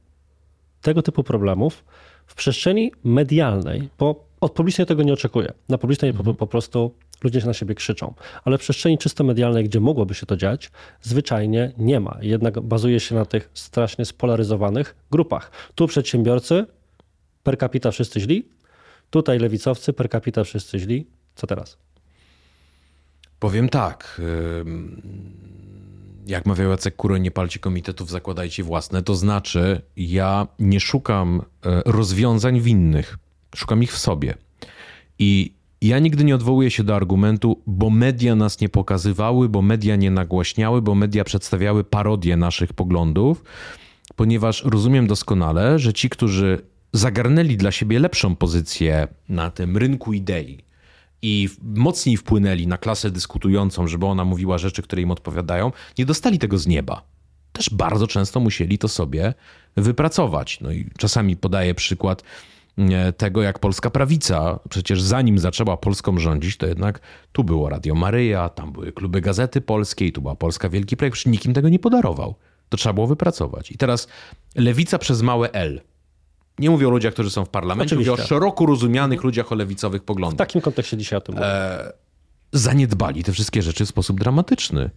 tego 0.81 1.01
typu 1.01 1.23
problemów 1.23 1.85
w 2.25 2.35
przestrzeni 2.35 2.91
medialnej, 3.03 3.89
bo 3.99 4.25
od 4.41 4.51
publicznej 4.51 4.87
tego 4.87 5.03
nie 5.03 5.13
oczekuję. 5.13 5.53
Na 5.69 5.77
publicznej 5.77 6.13
po, 6.13 6.33
po 6.33 6.47
prostu 6.47 6.95
ludzie 7.23 7.41
się 7.41 7.47
na 7.47 7.53
siebie 7.53 7.75
krzyczą, 7.75 8.13
ale 8.43 8.57
w 8.57 8.61
przestrzeni 8.61 8.97
czysto 8.97 9.23
medialnej, 9.23 9.63
gdzie 9.63 9.79
mogłoby 9.79 10.13
się 10.13 10.25
to 10.25 10.37
dziać, 10.37 10.71
zwyczajnie 11.01 11.71
nie 11.77 11.99
ma. 11.99 12.17
Jednak 12.21 12.59
bazuje 12.59 12.99
się 12.99 13.15
na 13.15 13.25
tych 13.25 13.49
strasznie 13.53 14.05
spolaryzowanych 14.05 14.95
grupach. 15.11 15.51
Tu 15.75 15.87
przedsiębiorcy, 15.87 16.65
per 17.43 17.57
capita 17.57 17.91
wszyscy 17.91 18.19
źli, 18.19 18.49
tutaj 19.09 19.39
lewicowcy, 19.39 19.93
per 19.93 20.09
capita 20.09 20.43
wszyscy 20.43 20.79
źli. 20.79 21.07
Co 21.35 21.47
teraz? 21.47 21.77
Powiem 23.45 23.69
tak. 23.69 24.21
Jak 26.27 26.45
mawiał 26.45 26.69
Jacek 26.69 26.95
Kuro, 26.95 27.17
nie 27.17 27.31
palcie 27.31 27.59
komitetów, 27.59 28.09
zakładajcie 28.09 28.63
własne. 28.63 29.03
To 29.03 29.15
znaczy, 29.15 29.81
ja 29.97 30.47
nie 30.59 30.79
szukam 30.79 31.41
e, 31.65 31.81
rozwiązań 31.85 32.61
winnych. 32.61 33.17
Szukam 33.55 33.83
ich 33.83 33.93
w 33.93 33.97
sobie. 33.97 34.33
I 35.19 35.53
ja 35.81 35.99
nigdy 35.99 36.23
nie 36.23 36.35
odwołuję 36.35 36.71
się 36.71 36.83
do 36.83 36.95
argumentu, 36.95 37.61
bo 37.67 37.89
media 37.89 38.35
nas 38.35 38.61
nie 38.61 38.69
pokazywały, 38.69 39.49
bo 39.49 39.61
media 39.61 39.95
nie 39.95 40.11
nagłaśniały, 40.11 40.81
bo 40.81 40.95
media 40.95 41.23
przedstawiały 41.23 41.83
parodię 41.83 42.37
naszych 42.37 42.73
poglądów, 42.73 43.43
ponieważ 44.15 44.63
rozumiem 44.63 45.07
doskonale, 45.07 45.79
że 45.79 45.93
ci, 45.93 46.09
którzy 46.09 46.61
zagarnęli 46.93 47.57
dla 47.57 47.71
siebie 47.71 47.99
lepszą 47.99 48.35
pozycję 48.35 49.07
na 49.29 49.51
tym 49.51 49.77
rynku 49.77 50.13
idei 50.13 50.65
i 51.25 51.49
mocniej 51.63 52.17
wpłynęli 52.17 52.67
na 52.67 52.77
klasę 52.77 53.11
dyskutującą, 53.11 53.87
żeby 53.87 54.05
ona 54.05 54.25
mówiła 54.25 54.57
rzeczy, 54.57 54.81
które 54.81 55.01
im 55.01 55.11
odpowiadają, 55.11 55.71
nie 55.97 56.05
dostali 56.05 56.39
tego 56.39 56.57
z 56.57 56.67
nieba. 56.67 57.03
Też 57.51 57.69
bardzo 57.69 58.07
często 58.07 58.39
musieli 58.39 58.77
to 58.77 58.87
sobie 58.87 59.33
wypracować. 59.77 60.59
No 60.61 60.71
i 60.71 60.89
czasami 60.97 61.37
podaję 61.37 61.75
przykład 61.75 62.23
E, 62.77 63.13
tego, 63.13 63.41
jak 63.41 63.59
polska 63.59 63.89
prawica, 63.89 64.59
przecież 64.69 65.01
zanim 65.01 65.39
zaczęła 65.39 65.77
Polską 65.77 66.19
rządzić, 66.19 66.57
to 66.57 66.67
jednak 66.67 66.99
tu 67.31 67.43
było 67.43 67.69
Radio 67.69 67.95
Maryja, 67.95 68.49
tam 68.49 68.71
były 68.71 68.91
kluby 68.91 69.21
Gazety 69.21 69.61
Polskiej, 69.61 70.11
tu 70.11 70.21
była 70.21 70.35
Polska 70.35 70.69
Wielki 70.69 70.97
Projekt, 70.97 71.13
przecież 71.13 71.31
nikim 71.31 71.53
tego 71.53 71.69
nie 71.69 71.79
podarował. 71.79 72.35
To 72.69 72.77
trzeba 72.77 72.93
było 72.93 73.07
wypracować. 73.07 73.71
I 73.71 73.77
teraz 73.77 74.07
lewica 74.55 74.97
przez 74.97 75.21
małe 75.21 75.51
L. 75.51 75.81
Nie 76.59 76.69
mówię 76.69 76.87
o 76.87 76.89
ludziach, 76.89 77.13
którzy 77.13 77.31
są 77.31 77.45
w 77.45 77.49
parlamencie, 77.49 77.95
Oczywiście. 77.95 78.11
mówię 78.11 78.23
o 78.23 78.27
szeroko 78.27 78.65
rozumianych 78.65 79.23
ludziach 79.23 79.51
o 79.51 79.55
lewicowych 79.55 80.03
poglądach. 80.03 80.47
W 80.47 80.49
takim 80.49 80.61
kontekście 80.61 80.97
dzisiaj 80.97 81.17
o 81.17 81.21
tym 81.21 81.35
mówię. 81.35 81.47
E, 81.47 81.93
zaniedbali 82.51 83.23
te 83.23 83.31
wszystkie 83.31 83.61
rzeczy 83.61 83.85
w 83.85 83.89
sposób 83.89 84.19
dramatyczny. 84.19 84.89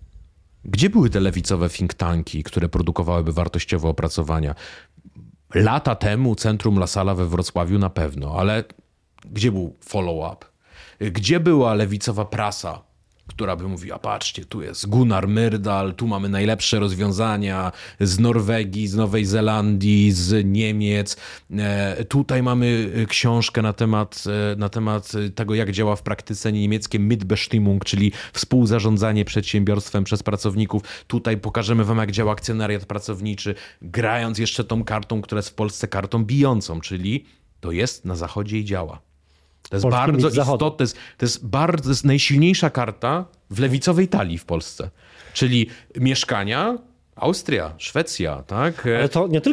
Gdzie 0.65 0.91
były 0.91 1.11
te 1.11 1.21
lewicowe 1.21 1.69
think 1.69 1.95
tanki, 1.95 2.43
które 2.43 2.69
produkowałyby 2.69 3.33
wartościowe 3.33 3.89
opracowania? 3.89 4.55
Lata 5.55 5.95
temu 5.95 6.35
Centrum 6.35 6.79
La 6.79 6.87
Sala 6.87 7.15
we 7.15 7.27
Wrocławiu 7.27 7.79
na 7.79 7.91
pewno, 7.91 8.37
ale 8.39 8.65
gdzie 9.25 9.53
był 9.53 9.77
follow-up? 9.81 10.47
Gdzie 11.01 11.41
była 11.41 11.75
lewicowa 11.75 12.25
prasa, 12.25 12.83
która 13.29 13.57
by 13.57 13.69
mówiła, 13.69 13.99
patrzcie, 13.99 14.45
tu 14.45 14.63
jest 14.63 14.87
Gunnar 14.87 15.29
Myrdal, 15.29 15.95
tu 15.95 16.07
mamy 16.07 16.29
najlepsze 16.29 16.79
rozwiązania 16.79 17.73
z 18.01 18.19
Norwegii, 18.19 18.89
z 18.89 18.95
Nowej 18.95 19.25
Zelandii, 19.25 20.13
z 20.13 20.47
Niemiec. 20.47 21.17
E, 21.51 22.05
tutaj 22.05 22.43
mamy 22.43 22.93
książkę 23.09 23.63
na 23.63 23.73
temat, 23.73 24.25
e, 24.53 24.57
na 24.57 24.69
temat 24.69 25.13
tego, 25.35 25.55
jak 25.55 25.73
działa 25.73 25.97
w 25.97 26.03
praktyce 26.03 26.53
niemieckie 26.53 26.99
Mitbestimmung, 26.99 27.85
czyli 27.85 28.13
współzarządzanie 28.33 29.25
przedsiębiorstwem 29.25 30.05
przez 30.05 30.23
pracowników. 30.23 30.83
Tutaj 31.07 31.37
pokażemy 31.37 31.85
wam, 31.85 31.99
jak 31.99 32.13
działa 32.13 32.33
akcjonariat 32.33 32.87
pracowniczy, 32.87 33.55
grając 33.83 34.39
jeszcze 34.39 34.65
tą 34.65 34.85
kartą, 34.85 35.23
która 35.23 35.39
jest 35.39 35.49
w 35.49 35.55
Polsce 35.55 35.89
kartą 35.89 36.25
bijącą, 36.25 36.81
czyli 36.81 37.25
to 37.61 37.73
jest 37.73 38.05
na 38.05 38.17
zachodzie 38.17 38.59
i 38.59 38.65
działa. 38.65 39.08
To 39.71 39.77
jest 39.77 39.89
bardzo 39.89 40.29
istotne. 40.29 40.59
To 40.59 40.77
jest, 40.81 40.97
to 41.19 41.25
jest, 41.25 41.47
bardzo, 41.47 41.85
to 41.85 41.91
jest 41.91 42.05
najsilniejsza 42.05 42.71
karta 42.71 43.25
w 43.51 43.59
lewicowej 43.59 44.09
talii 44.09 44.39
w 44.39 44.45
Polsce. 44.45 44.91
Czyli 45.33 45.67
mieszkania, 45.97 46.79
Austria, 47.17 47.75
Szwecja, 47.79 48.43
tak? 48.47 48.87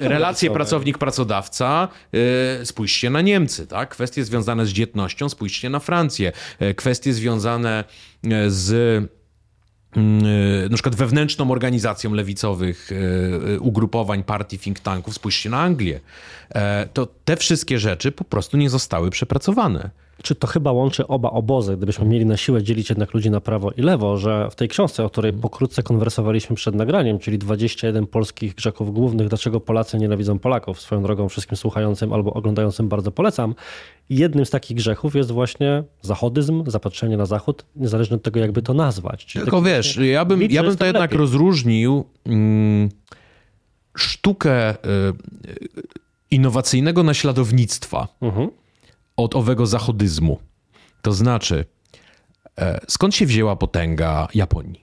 Relacje 0.01 0.51
pracownik-pracodawca, 0.51 1.87
yy, 2.11 2.65
spójrzcie 2.65 3.09
na 3.09 3.21
Niemcy, 3.21 3.67
tak? 3.67 3.89
Kwestie 3.89 4.23
związane 4.23 4.65
z 4.65 4.69
dzietnością, 4.69 5.29
spójrzcie 5.29 5.69
na 5.69 5.79
Francję. 5.79 6.31
Yy, 6.59 6.73
kwestie 6.73 7.13
związane 7.13 7.83
e, 8.23 8.49
z 8.49 9.03
na 10.69 10.73
przykład 10.73 10.95
wewnętrzną 10.95 11.51
organizacją 11.51 12.13
lewicowych 12.13 12.89
ugrupowań, 13.59 14.23
partii, 14.23 14.59
think 14.59 14.79
tanków, 14.79 15.13
spójrzcie 15.13 15.49
na 15.49 15.61
Anglię. 15.61 15.99
To 16.93 17.07
te 17.25 17.37
wszystkie 17.37 17.79
rzeczy 17.79 18.11
po 18.11 18.23
prostu 18.23 18.57
nie 18.57 18.69
zostały 18.69 19.09
przepracowane 19.09 19.89
czy 20.23 20.35
to 20.35 20.47
chyba 20.47 20.71
łączy 20.71 21.07
oba 21.07 21.29
obozy, 21.29 21.77
gdybyśmy 21.77 22.05
mieli 22.05 22.25
na 22.25 22.37
siłę 22.37 22.63
dzielić 22.63 22.89
jednak 22.89 23.13
ludzi 23.13 23.29
na 23.29 23.41
prawo 23.41 23.71
i 23.71 23.81
lewo, 23.81 24.17
że 24.17 24.47
w 24.51 24.55
tej 24.55 24.67
książce, 24.67 25.05
o 25.05 25.09
której 25.09 25.33
pokrótce 25.33 25.83
konwersowaliśmy 25.83 26.55
przed 26.55 26.75
nagraniem, 26.75 27.19
czyli 27.19 27.37
21 27.37 28.07
polskich 28.07 28.55
grzechów 28.55 28.93
głównych, 28.93 29.27
dlaczego 29.27 29.59
Polacy 29.59 29.97
nienawidzą 29.97 30.39
Polaków, 30.39 30.81
swoją 30.81 31.03
drogą 31.03 31.29
wszystkim 31.29 31.57
słuchającym 31.57 32.13
albo 32.13 32.33
oglądającym 32.33 32.89
bardzo 32.89 33.11
polecam. 33.11 33.55
Jednym 34.09 34.45
z 34.45 34.49
takich 34.49 34.77
grzechów 34.77 35.15
jest 35.15 35.31
właśnie 35.31 35.83
zachodyzm, 36.01 36.63
zapatrzenie 36.67 37.17
na 37.17 37.25
zachód, 37.25 37.65
niezależnie 37.75 38.15
od 38.15 38.23
tego, 38.23 38.39
jakby 38.39 38.61
to 38.61 38.73
nazwać. 38.73 39.25
Czyli 39.25 39.43
Tylko 39.43 39.61
wiesz, 39.61 39.97
ja 39.97 40.25
bym, 40.25 40.41
ja 40.41 40.63
bym 40.63 40.77
to 40.77 40.85
jednak 40.85 41.01
lepiej. 41.01 41.17
rozróżnił 41.17 42.05
mm, 42.25 42.89
sztukę 43.97 44.71
y, 44.71 44.75
innowacyjnego 46.31 47.03
naśladownictwa. 47.03 48.07
Mhm 48.21 48.49
od 49.17 49.35
owego 49.35 49.65
zachodyzmu. 49.65 50.39
To 51.01 51.13
znaczy, 51.13 51.65
e, 52.59 52.79
skąd 52.87 53.15
się 53.15 53.25
wzięła 53.25 53.55
potęga 53.55 54.27
Japonii? 54.33 54.81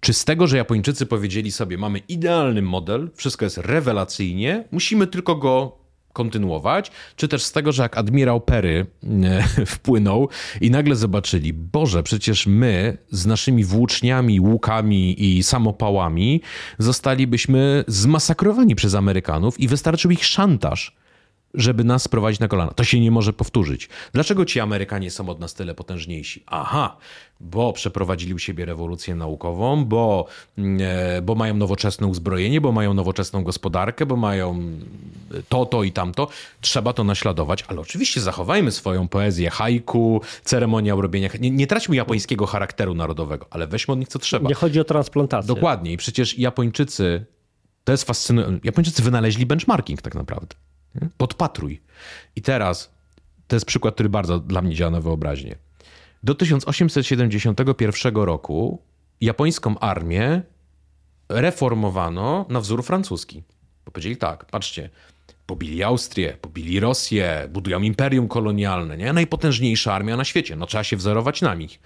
Czy 0.00 0.12
z 0.12 0.24
tego, 0.24 0.46
że 0.46 0.56
Japończycy 0.56 1.06
powiedzieli 1.06 1.52
sobie, 1.52 1.78
mamy 1.78 1.98
idealny 1.98 2.62
model, 2.62 3.10
wszystko 3.14 3.44
jest 3.44 3.58
rewelacyjnie, 3.58 4.64
musimy 4.70 5.06
tylko 5.06 5.34
go 5.34 5.84
kontynuować, 6.12 6.90
czy 7.16 7.28
też 7.28 7.42
z 7.42 7.52
tego, 7.52 7.72
że 7.72 7.82
jak 7.82 7.98
admirał 7.98 8.40
Perry 8.40 8.86
e, 9.04 9.66
wpłynął 9.66 10.28
i 10.60 10.70
nagle 10.70 10.96
zobaczyli, 10.96 11.52
Boże, 11.52 12.02
przecież 12.02 12.46
my 12.46 12.98
z 13.10 13.26
naszymi 13.26 13.64
włóczniami, 13.64 14.40
łukami 14.40 15.24
i 15.24 15.42
samopałami 15.42 16.40
zostalibyśmy 16.78 17.84
zmasakrowani 17.86 18.74
przez 18.74 18.94
Amerykanów 18.94 19.60
i 19.60 19.68
wystarczył 19.68 20.10
ich 20.10 20.24
szantaż 20.24 20.96
żeby 21.54 21.84
nas 21.84 22.02
sprowadzić 22.02 22.40
na 22.40 22.48
kolana. 22.48 22.70
To 22.70 22.84
się 22.84 23.00
nie 23.00 23.10
może 23.10 23.32
powtórzyć. 23.32 23.88
Dlaczego 24.12 24.44
ci 24.44 24.60
Amerykanie 24.60 25.10
są 25.10 25.28
od 25.28 25.40
nas 25.40 25.54
tyle 25.54 25.74
potężniejsi? 25.74 26.44
Aha, 26.46 26.96
bo 27.40 27.72
przeprowadzili 27.72 28.34
u 28.34 28.38
siebie 28.38 28.64
rewolucję 28.64 29.14
naukową, 29.14 29.84
bo, 29.84 30.26
mm, 30.58 30.78
e, 30.82 31.22
bo 31.22 31.34
mają 31.34 31.56
nowoczesne 31.56 32.06
uzbrojenie, 32.06 32.60
bo 32.60 32.72
mają 32.72 32.94
nowoczesną 32.94 33.44
gospodarkę, 33.44 34.06
bo 34.06 34.16
mają 34.16 34.60
to, 35.48 35.66
to 35.66 35.82
i 35.82 35.92
tamto. 35.92 36.28
Trzeba 36.60 36.92
to 36.92 37.04
naśladować, 37.04 37.64
ale 37.68 37.80
oczywiście 37.80 38.20
zachowajmy 38.20 38.70
swoją 38.70 39.08
poezję, 39.08 39.50
haiku, 39.50 40.20
ceremonię 40.44 40.94
robienia. 40.98 41.28
Nie, 41.40 41.50
nie 41.50 41.66
traćmy 41.66 41.96
japońskiego 41.96 42.46
charakteru 42.46 42.94
narodowego, 42.94 43.46
ale 43.50 43.66
weźmy 43.66 43.92
od 43.92 43.98
nich 43.98 44.08
co 44.08 44.18
trzeba. 44.18 44.48
Nie 44.48 44.54
chodzi 44.54 44.80
o 44.80 44.84
transplantację. 44.84 45.54
Dokładnie. 45.54 45.92
I 45.92 45.96
przecież 45.96 46.38
Japończycy, 46.38 47.26
to 47.84 47.92
jest 47.92 48.04
fascynujące. 48.04 48.60
Japończycy 48.64 49.02
wynaleźli 49.02 49.46
benchmarking 49.46 50.02
tak 50.02 50.14
naprawdę. 50.14 50.56
Podpatruj. 51.16 51.80
I 52.36 52.42
teraz, 52.42 52.90
to 53.48 53.56
jest 53.56 53.66
przykład, 53.66 53.94
który 53.94 54.08
bardzo 54.08 54.38
dla 54.38 54.62
mnie 54.62 54.74
działa 54.74 54.90
na 54.90 55.00
wyobraźnię. 55.00 55.56
Do 56.22 56.34
1871 56.34 58.16
roku 58.16 58.82
japońską 59.20 59.78
armię 59.78 60.42
reformowano 61.28 62.46
na 62.48 62.60
wzór 62.60 62.84
francuski. 62.84 63.42
Bo 63.84 63.92
powiedzieli 63.92 64.16
tak, 64.16 64.44
patrzcie, 64.44 64.90
pobili 65.46 65.82
Austrię, 65.82 66.36
pobili 66.40 66.80
Rosję, 66.80 67.48
budują 67.52 67.82
imperium 67.82 68.28
kolonialne, 68.28 68.96
nie? 68.96 69.12
Najpotężniejsza 69.12 69.94
armia 69.94 70.16
na 70.16 70.24
świecie, 70.24 70.56
no 70.56 70.66
trzeba 70.66 70.84
się 70.84 70.96
wzorować 70.96 71.42
na 71.42 71.54
nich. 71.54 71.80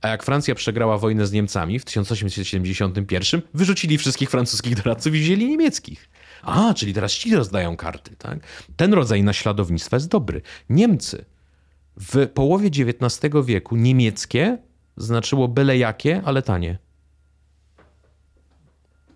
A 0.00 0.08
jak 0.08 0.22
Francja 0.22 0.54
przegrała 0.54 0.98
wojnę 0.98 1.26
z 1.26 1.32
Niemcami 1.32 1.78
w 1.78 1.84
1871, 1.84 3.42
wyrzucili 3.54 3.98
wszystkich 3.98 4.30
francuskich 4.30 4.74
doradców 4.74 5.14
i 5.14 5.20
wzięli 5.20 5.46
niemieckich. 5.46 6.08
A, 6.48 6.74
czyli 6.74 6.94
teraz 6.94 7.12
ci 7.12 7.34
rozdają 7.34 7.76
karty, 7.76 8.16
tak? 8.16 8.38
Ten 8.76 8.94
rodzaj 8.94 9.22
naśladownictwa 9.22 9.96
jest 9.96 10.08
dobry. 10.08 10.42
Niemcy 10.70 11.24
w 11.96 12.28
połowie 12.28 12.66
XIX 12.66 13.34
wieku 13.44 13.76
niemieckie 13.76 14.58
znaczyło 14.96 15.48
byle 15.48 15.78
jakie, 15.78 16.22
ale 16.24 16.42
tanie. 16.42 16.78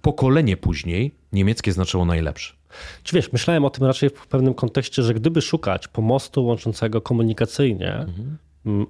Pokolenie 0.03 0.57
później 0.57 1.15
niemieckie 1.33 1.73
znaczyło 1.73 2.05
najlepszy. 2.05 2.55
Czy 3.03 3.17
wiesz, 3.17 3.33
myślałem 3.33 3.65
o 3.65 3.71
tym 3.71 3.87
raczej 3.87 4.11
w 4.11 4.27
pewnym 4.27 4.55
kontekście, 4.55 5.03
że 5.03 5.15
gdyby 5.15 5.43
szukać 5.43 5.89
pomostu 5.89 6.45
łączącego 6.47 7.01
komunikacyjnie 7.01 7.95
mhm. 7.95 8.39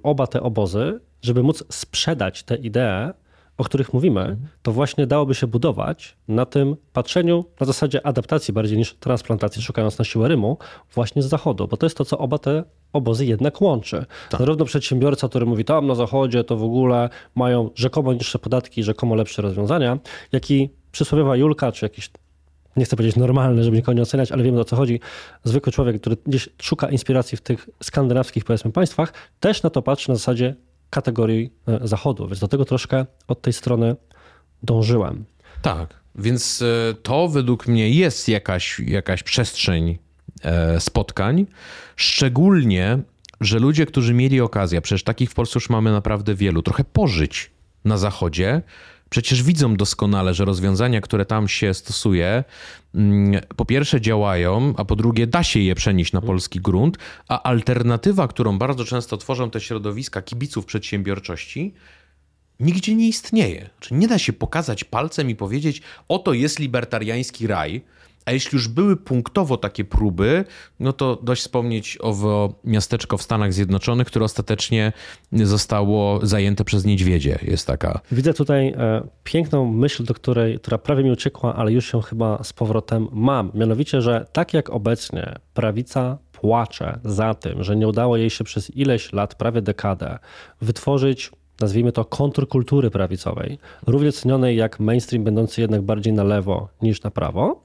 oba 0.03 0.27
te 0.27 0.41
obozy, 0.41 0.99
żeby 1.21 1.43
móc 1.43 1.63
sprzedać 1.69 2.43
te 2.43 2.55
idee, 2.55 3.13
o 3.57 3.63
których 3.63 3.93
mówimy, 3.93 4.37
to 4.61 4.71
właśnie 4.71 5.07
dałoby 5.07 5.35
się 5.35 5.47
budować 5.47 6.17
na 6.27 6.45
tym 6.45 6.75
patrzeniu 6.93 7.45
na 7.59 7.65
zasadzie 7.65 8.05
adaptacji 8.05 8.53
bardziej 8.53 8.77
niż 8.77 8.93
transplantacji, 8.93 9.61
szukając 9.61 9.99
na 9.99 10.05
siłę 10.05 10.27
rymu, 10.27 10.57
właśnie 10.93 11.21
z 11.21 11.25
zachodu, 11.25 11.67
bo 11.67 11.77
to 11.77 11.85
jest 11.85 11.97
to, 11.97 12.05
co 12.05 12.17
oba 12.17 12.37
te 12.37 12.63
obozy 12.93 13.25
jednak 13.25 13.61
łączy. 13.61 14.05
Tak. 14.29 14.39
Zarówno 14.39 14.65
przedsiębiorca, 14.65 15.29
który 15.29 15.45
mówi 15.45 15.65
tam 15.65 15.87
na 15.87 15.95
zachodzie 15.95 16.43
to 16.43 16.57
w 16.57 16.63
ogóle 16.63 17.09
mają 17.35 17.69
rzekomo 17.75 18.13
niższe 18.13 18.39
podatki, 18.39 18.83
rzekomo 18.83 19.15
lepsze 19.15 19.41
rozwiązania, 19.41 19.99
jak 20.31 20.51
i 20.51 20.69
przysłowiowa 20.91 21.35
Julka, 21.35 21.71
czy 21.71 21.85
jakiś 21.85 22.11
nie 22.77 22.85
chcę 22.85 22.95
powiedzieć 22.95 23.15
normalny, 23.15 23.63
żeby 23.63 23.77
nikogo 23.77 23.93
nie 23.93 24.01
oceniać, 24.01 24.31
ale 24.31 24.43
wiemy 24.43 24.59
o 24.59 24.65
co 24.65 24.75
chodzi. 24.75 24.99
Zwykły 25.43 25.71
człowiek, 25.71 26.01
który 26.01 26.17
gdzieś 26.25 26.49
szuka 26.61 26.89
inspiracji 26.89 27.37
w 27.37 27.41
tych 27.41 27.69
skandynawskich, 27.83 28.45
powiedzmy, 28.45 28.71
państwach, 28.71 29.13
też 29.39 29.63
na 29.63 29.69
to 29.69 29.81
patrzy 29.81 30.09
na 30.09 30.15
zasadzie 30.15 30.55
kategorii 30.93 31.53
e, 31.67 31.87
zachodu, 31.87 32.27
więc 32.27 32.39
do 32.39 32.47
tego 32.47 32.65
troszkę 32.65 33.05
od 33.27 33.41
tej 33.41 33.53
strony 33.53 33.95
dążyłem. 34.63 35.25
Tak, 35.61 35.93
więc 36.15 36.61
e, 36.61 36.93
to 36.93 37.27
według 37.27 37.67
mnie 37.67 37.89
jest 37.89 38.29
jakaś, 38.29 38.79
jakaś 38.79 39.23
przestrzeń 39.23 39.97
e, 40.43 40.79
spotkań, 40.79 41.45
szczególnie, 41.95 42.99
że 43.41 43.59
ludzie, 43.59 43.85
którzy 43.85 44.13
mieli 44.13 44.41
okazję, 44.41 44.81
przecież 44.81 45.03
takich 45.03 45.31
w 45.31 45.33
Polsce 45.33 45.57
już 45.57 45.69
mamy 45.69 45.91
naprawdę 45.91 46.35
wielu, 46.35 46.61
trochę 46.61 46.83
pożyć 46.83 47.51
na 47.85 47.97
zachodzie, 47.97 48.61
przecież 49.13 49.43
widzą 49.43 49.75
doskonale, 49.75 50.33
że 50.33 50.45
rozwiązania, 50.45 51.01
które 51.01 51.25
tam 51.25 51.47
się 51.47 51.73
stosuje, 51.73 52.43
mm, 52.95 53.41
po 53.55 53.65
pierwsze 53.65 54.01
działają, 54.01 54.73
a 54.77 54.85
po 54.85 54.95
drugie 54.95 55.27
da 55.27 55.43
się 55.43 55.59
je 55.59 55.75
przenieść 55.75 56.13
na 56.13 56.21
polski 56.21 56.59
grunt, 56.59 56.97
a 57.27 57.43
alternatywa, 57.43 58.27
którą 58.27 58.57
bardzo 58.57 58.85
często 58.85 59.17
tworzą 59.17 59.49
te 59.49 59.61
środowiska 59.61 60.21
kibiców 60.21 60.65
przedsiębiorczości, 60.65 61.73
nigdzie 62.59 62.95
nie 62.95 63.07
istnieje. 63.07 63.69
Czyli 63.79 63.99
nie 63.99 64.07
da 64.07 64.19
się 64.19 64.33
pokazać 64.33 64.83
palcem 64.83 65.29
i 65.29 65.35
powiedzieć, 65.35 65.81
oto 66.07 66.33
jest 66.33 66.59
libertariański 66.59 67.47
raj, 67.47 67.81
a 68.25 68.31
jeśli 68.31 68.55
już 68.55 68.67
były 68.67 68.97
punktowo 68.97 69.57
takie 69.57 69.85
próby, 69.85 70.45
no 70.79 70.93
to 70.93 71.19
dość 71.23 71.41
wspomnieć 71.41 71.97
owo 72.01 72.53
miasteczko 72.63 73.17
w 73.17 73.21
Stanach 73.21 73.53
Zjednoczonych, 73.53 74.07
które 74.07 74.25
ostatecznie 74.25 74.93
zostało 75.31 76.19
zajęte 76.23 76.63
przez 76.63 76.85
niedźwiedzie. 76.85 77.39
Jest 77.41 77.67
taka. 77.67 78.01
Widzę 78.11 78.33
tutaj 78.33 78.67
e, 78.67 79.07
piękną 79.23 79.71
myśl, 79.71 80.03
do 80.03 80.13
której, 80.13 80.59
która 80.59 80.77
prawie 80.77 81.03
mi 81.03 81.11
uciekła, 81.11 81.55
ale 81.55 81.71
już 81.71 81.93
ją 81.93 82.01
chyba 82.01 82.43
z 82.43 82.53
powrotem 82.53 83.07
mam. 83.11 83.51
Mianowicie, 83.53 84.01
że 84.01 84.25
tak 84.31 84.53
jak 84.53 84.69
obecnie 84.69 85.35
prawica 85.53 86.17
płacze 86.31 86.99
za 87.05 87.33
tym, 87.33 87.63
że 87.63 87.75
nie 87.75 87.87
udało 87.87 88.17
jej 88.17 88.29
się 88.29 88.43
przez 88.43 88.75
ileś 88.75 89.13
lat, 89.13 89.35
prawie 89.35 89.61
dekadę, 89.61 90.19
wytworzyć 90.61 91.31
nazwijmy 91.59 91.91
to 91.91 92.05
kontrkultury 92.05 92.91
prawicowej, 92.91 93.57
równie 93.87 94.11
cenionej 94.11 94.57
jak 94.57 94.79
mainstream 94.79 95.23
będący 95.23 95.61
jednak 95.61 95.81
bardziej 95.81 96.13
na 96.13 96.23
lewo 96.23 96.69
niż 96.81 97.03
na 97.03 97.11
prawo, 97.11 97.63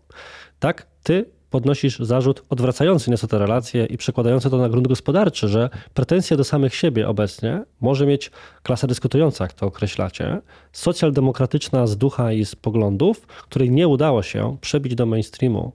tak, 0.59 0.87
ty 1.03 1.25
podnosisz 1.51 1.99
zarzut 1.99 2.43
odwracający 2.51 3.11
nieco 3.11 3.27
te 3.27 3.39
relacje 3.39 3.87
i 3.87 3.97
przekładający 3.97 4.51
to 4.51 4.59
na 4.59 4.69
grunt 4.69 4.89
gospodarczy, 4.89 5.49
że 5.49 5.71
pretensje 5.95 6.37
do 6.37 6.45
samych 6.45 6.75
siebie 6.75 7.09
obecnie 7.09 7.63
może 7.81 8.07
mieć 8.07 8.31
klasa 8.63 8.87
dyskutująca, 8.87 9.45
jak 9.45 9.53
to 9.53 9.67
określacie, 9.67 10.41
socjaldemokratyczna 10.73 11.87
z 11.87 11.97
ducha 11.97 12.33
i 12.33 12.45
z 12.45 12.57
poglądów, 12.57 13.27
której 13.27 13.71
nie 13.71 13.89
udało 13.89 14.23
się 14.23 14.57
przebić 14.61 14.95
do 14.95 15.07
mainstreamu 15.07 15.73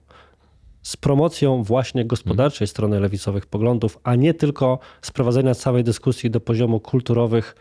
z 0.84 0.96
promocją 0.96 1.62
właśnie 1.62 2.04
gospodarczej 2.04 2.66
strony 2.66 3.00
lewicowych 3.00 3.46
poglądów, 3.46 3.98
a 4.02 4.14
nie 4.14 4.34
tylko 4.34 4.78
sprowadzenia 5.02 5.54
całej 5.54 5.84
dyskusji 5.84 6.30
do 6.30 6.40
poziomu 6.40 6.80
kulturowych 6.80 7.56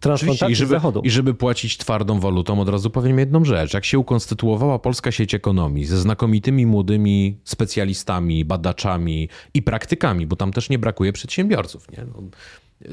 transplantacji 0.00 0.52
I 0.52 0.56
żeby, 0.56 0.70
Zachodu. 0.70 1.00
I 1.00 1.10
żeby 1.10 1.34
płacić 1.34 1.78
twardą 1.78 2.20
walutą, 2.20 2.60
od 2.60 2.68
razu 2.68 2.90
powiem 2.90 3.18
jedną 3.18 3.44
rzecz. 3.44 3.74
Jak 3.74 3.84
się 3.84 3.98
ukonstytuowała 3.98 4.78
polska 4.78 5.12
sieć 5.12 5.34
ekonomii 5.34 5.84
ze 5.84 5.98
znakomitymi 5.98 6.66
młodymi 6.66 7.38
specjalistami, 7.44 8.44
badaczami 8.44 9.28
i 9.54 9.62
praktykami, 9.62 10.26
bo 10.26 10.36
tam 10.36 10.52
też 10.52 10.70
nie 10.70 10.78
brakuje 10.78 11.12
przedsiębiorców. 11.12 11.92
Nie? 11.92 12.04
No, 12.14 12.22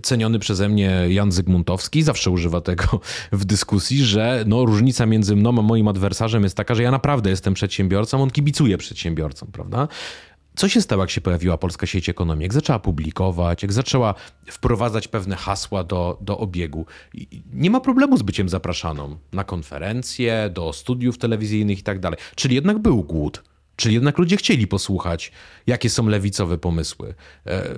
ceniony 0.03 0.39
przeze 0.39 0.69
mnie 0.69 1.05
Jan 1.09 1.31
Zygmuntowski 1.31 2.03
zawsze 2.03 2.31
używa 2.31 2.61
tego 2.61 2.83
w 3.31 3.45
dyskusji, 3.45 4.03
że 4.03 4.43
no, 4.47 4.65
różnica 4.65 5.05
między 5.05 5.35
mną 5.35 5.59
a 5.59 5.61
moim 5.61 5.87
adwersarzem 5.87 6.43
jest 6.43 6.57
taka, 6.57 6.75
że 6.75 6.83
ja 6.83 6.91
naprawdę 6.91 7.29
jestem 7.29 7.53
przedsiębiorcą, 7.53 8.21
on 8.21 8.29
kibicuje 8.29 8.77
przedsiębiorcom, 8.77 9.49
prawda? 9.51 9.87
Co 10.57 10.69
się 10.69 10.81
stało, 10.81 11.03
jak 11.03 11.09
się 11.09 11.21
pojawiła 11.21 11.57
polska 11.57 11.85
sieć 11.85 12.09
ekonomii? 12.09 12.43
Jak 12.43 12.53
zaczęła 12.53 12.79
publikować, 12.79 13.61
jak 13.61 13.73
zaczęła 13.73 14.13
wprowadzać 14.47 15.07
pewne 15.07 15.35
hasła 15.35 15.83
do, 15.83 16.17
do 16.21 16.37
obiegu? 16.37 16.85
Nie 17.53 17.69
ma 17.69 17.79
problemu 17.79 18.17
z 18.17 18.21
byciem 18.21 18.49
zapraszaną 18.49 19.17
na 19.33 19.43
konferencje, 19.43 20.49
do 20.53 20.73
studiów 20.73 21.17
telewizyjnych 21.17 21.79
i 21.79 21.83
tak 21.83 21.99
dalej. 21.99 22.19
Czyli 22.35 22.55
jednak 22.55 22.79
był 22.79 23.03
głód. 23.03 23.43
Czyli 23.75 23.93
jednak 23.93 24.17
ludzie 24.17 24.37
chcieli 24.37 24.67
posłuchać, 24.67 25.31
jakie 25.67 25.89
są 25.89 26.07
lewicowe 26.07 26.57
pomysły. 26.57 27.13
E, 27.45 27.75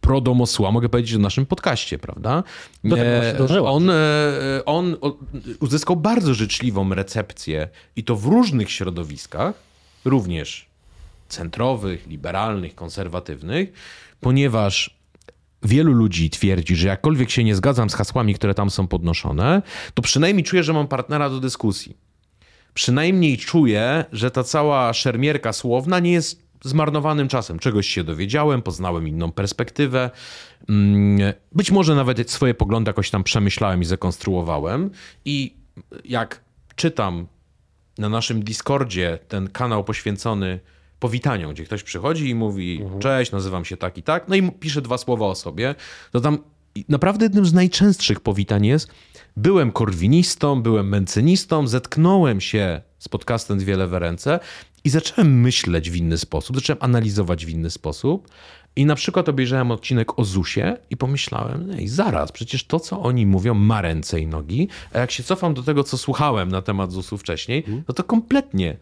pro 0.00 0.20
domosła, 0.20 0.70
mogę 0.70 0.88
powiedzieć 0.88 1.14
o 1.14 1.18
naszym 1.18 1.46
podcaście, 1.46 1.98
prawda? 1.98 2.42
E, 2.84 3.62
on, 3.62 3.90
e, 3.90 3.94
on 4.66 4.96
uzyskał 5.60 5.96
bardzo 5.96 6.34
życzliwą 6.34 6.94
recepcję 6.94 7.68
i 7.96 8.04
to 8.04 8.16
w 8.16 8.26
różnych 8.26 8.70
środowiskach, 8.70 9.54
również 10.04 10.75
centrowych, 11.28 12.06
liberalnych, 12.06 12.74
konserwatywnych, 12.74 13.72
ponieważ 14.20 14.96
wielu 15.62 15.92
ludzi 15.92 16.30
twierdzi, 16.30 16.76
że 16.76 16.88
jakkolwiek 16.88 17.30
się 17.30 17.44
nie 17.44 17.54
zgadzam 17.54 17.90
z 17.90 17.94
hasłami, 17.94 18.34
które 18.34 18.54
tam 18.54 18.70
są 18.70 18.86
podnoszone, 18.86 19.62
to 19.94 20.02
przynajmniej 20.02 20.44
czuję, 20.44 20.62
że 20.62 20.72
mam 20.72 20.88
partnera 20.88 21.30
do 21.30 21.40
dyskusji. 21.40 21.96
Przynajmniej 22.74 23.38
czuję, 23.38 24.04
że 24.12 24.30
ta 24.30 24.44
cała 24.44 24.92
szermierka 24.92 25.52
słowna 25.52 26.00
nie 26.00 26.12
jest 26.12 26.46
zmarnowanym 26.64 27.28
czasem. 27.28 27.58
Czegoś 27.58 27.86
się 27.86 28.04
dowiedziałem, 28.04 28.62
poznałem 28.62 29.08
inną 29.08 29.32
perspektywę. 29.32 30.10
Mm, 30.68 31.32
być 31.52 31.70
może 31.70 31.94
nawet 31.94 32.30
swoje 32.30 32.54
poglądy 32.54 32.88
jakoś 32.88 33.10
tam 33.10 33.24
przemyślałem 33.24 33.82
i 33.82 33.84
zakonstruowałem. 33.84 34.90
I 35.24 35.54
jak 36.04 36.40
czytam 36.76 37.26
na 37.98 38.08
naszym 38.08 38.42
Discordzie 38.42 39.18
ten 39.28 39.48
kanał 39.48 39.84
poświęcony 39.84 40.60
powitaniom, 40.98 41.52
gdzie 41.52 41.64
ktoś 41.64 41.82
przychodzi 41.82 42.28
i 42.28 42.34
mówi 42.34 42.82
mhm. 42.82 43.00
cześć, 43.00 43.32
nazywam 43.32 43.64
się 43.64 43.76
tak 43.76 43.98
i 43.98 44.02
tak, 44.02 44.28
no 44.28 44.34
i 44.34 44.52
pisze 44.52 44.82
dwa 44.82 44.98
słowa 44.98 45.26
o 45.26 45.34
sobie, 45.34 45.74
to 46.12 46.20
tam 46.20 46.38
naprawdę 46.88 47.24
jednym 47.24 47.46
z 47.46 47.52
najczęstszych 47.52 48.20
powitań 48.20 48.66
jest 48.66 48.88
byłem 49.36 49.72
korwinistą, 49.72 50.62
byłem 50.62 50.88
mencynistą, 50.88 51.66
zetknąłem 51.66 52.40
się 52.40 52.80
z 52.98 53.08
podcastem 53.08 53.58
Dwie 53.58 53.76
lewe 53.76 53.98
ręce 53.98 54.40
i 54.84 54.90
zacząłem 54.90 55.40
myśleć 55.40 55.90
w 55.90 55.96
inny 55.96 56.18
sposób, 56.18 56.56
zacząłem 56.56 56.82
analizować 56.82 57.46
w 57.46 57.48
inny 57.48 57.70
sposób 57.70 58.28
i 58.76 58.86
na 58.86 58.94
przykład 58.94 59.28
obejrzałem 59.28 59.70
odcinek 59.70 60.18
o 60.18 60.24
ZUSie 60.24 60.76
i 60.90 60.96
pomyślałem, 60.96 61.70
ej, 61.70 61.88
zaraz, 61.88 62.32
przecież 62.32 62.64
to, 62.64 62.80
co 62.80 63.02
oni 63.02 63.26
mówią, 63.26 63.54
ma 63.54 63.82
ręce 63.82 64.20
i 64.20 64.26
nogi, 64.26 64.68
a 64.92 64.98
jak 64.98 65.10
się 65.10 65.22
cofam 65.22 65.54
do 65.54 65.62
tego, 65.62 65.84
co 65.84 65.98
słuchałem 65.98 66.48
na 66.48 66.62
temat 66.62 66.92
ZUSu 66.92 67.18
wcześniej, 67.18 67.58
mhm. 67.58 67.82
no 67.88 67.94
to 67.94 68.04
kompletnie 68.04 68.76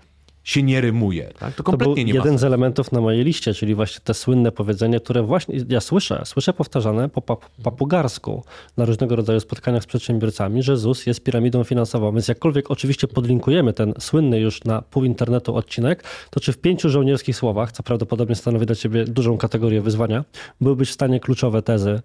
się 0.44 0.62
nie 0.62 0.80
rymuje. 0.80 1.32
Tak? 1.38 1.54
To 1.54 1.62
kompletnie 1.62 1.94
to 1.94 1.96
był 1.96 2.06
nie 2.06 2.12
jeden 2.12 2.38
z 2.38 2.44
elementów 2.44 2.92
na 2.92 3.00
mojej 3.00 3.24
liście, 3.24 3.54
czyli 3.54 3.74
właśnie 3.74 4.00
te 4.04 4.14
słynne 4.14 4.52
powiedzenie, 4.52 5.00
które 5.00 5.22
właśnie 5.22 5.60
ja 5.68 5.80
słyszę, 5.80 6.22
słyszę 6.24 6.52
powtarzane 6.52 7.08
po 7.08 7.38
papugarsku 7.62 8.44
na 8.76 8.84
różnego 8.84 9.16
rodzaju 9.16 9.40
spotkaniach 9.40 9.82
z 9.82 9.86
przedsiębiorcami, 9.86 10.62
że 10.62 10.76
ZUS 10.76 11.06
jest 11.06 11.22
piramidą 11.24 11.64
finansową. 11.64 12.12
Więc 12.12 12.28
jakkolwiek 12.28 12.70
oczywiście 12.70 13.08
podlinkujemy 13.08 13.72
ten 13.72 13.94
słynny 13.98 14.40
już 14.40 14.64
na 14.64 14.82
pół 14.82 15.04
internetu 15.04 15.56
odcinek, 15.56 16.04
to 16.30 16.40
czy 16.40 16.52
w 16.52 16.58
pięciu 16.58 16.88
żołnierskich 16.90 17.36
słowach, 17.36 17.72
co 17.72 17.82
prawdopodobnie 17.82 18.34
stanowi 18.34 18.66
dla 18.66 18.76
ciebie 18.76 19.04
dużą 19.04 19.36
kategorię 19.38 19.80
wyzwania, 19.80 20.24
byłybyś 20.60 20.88
w 20.88 20.92
stanie 20.92 21.20
kluczowe 21.20 21.62
tezy 21.62 22.00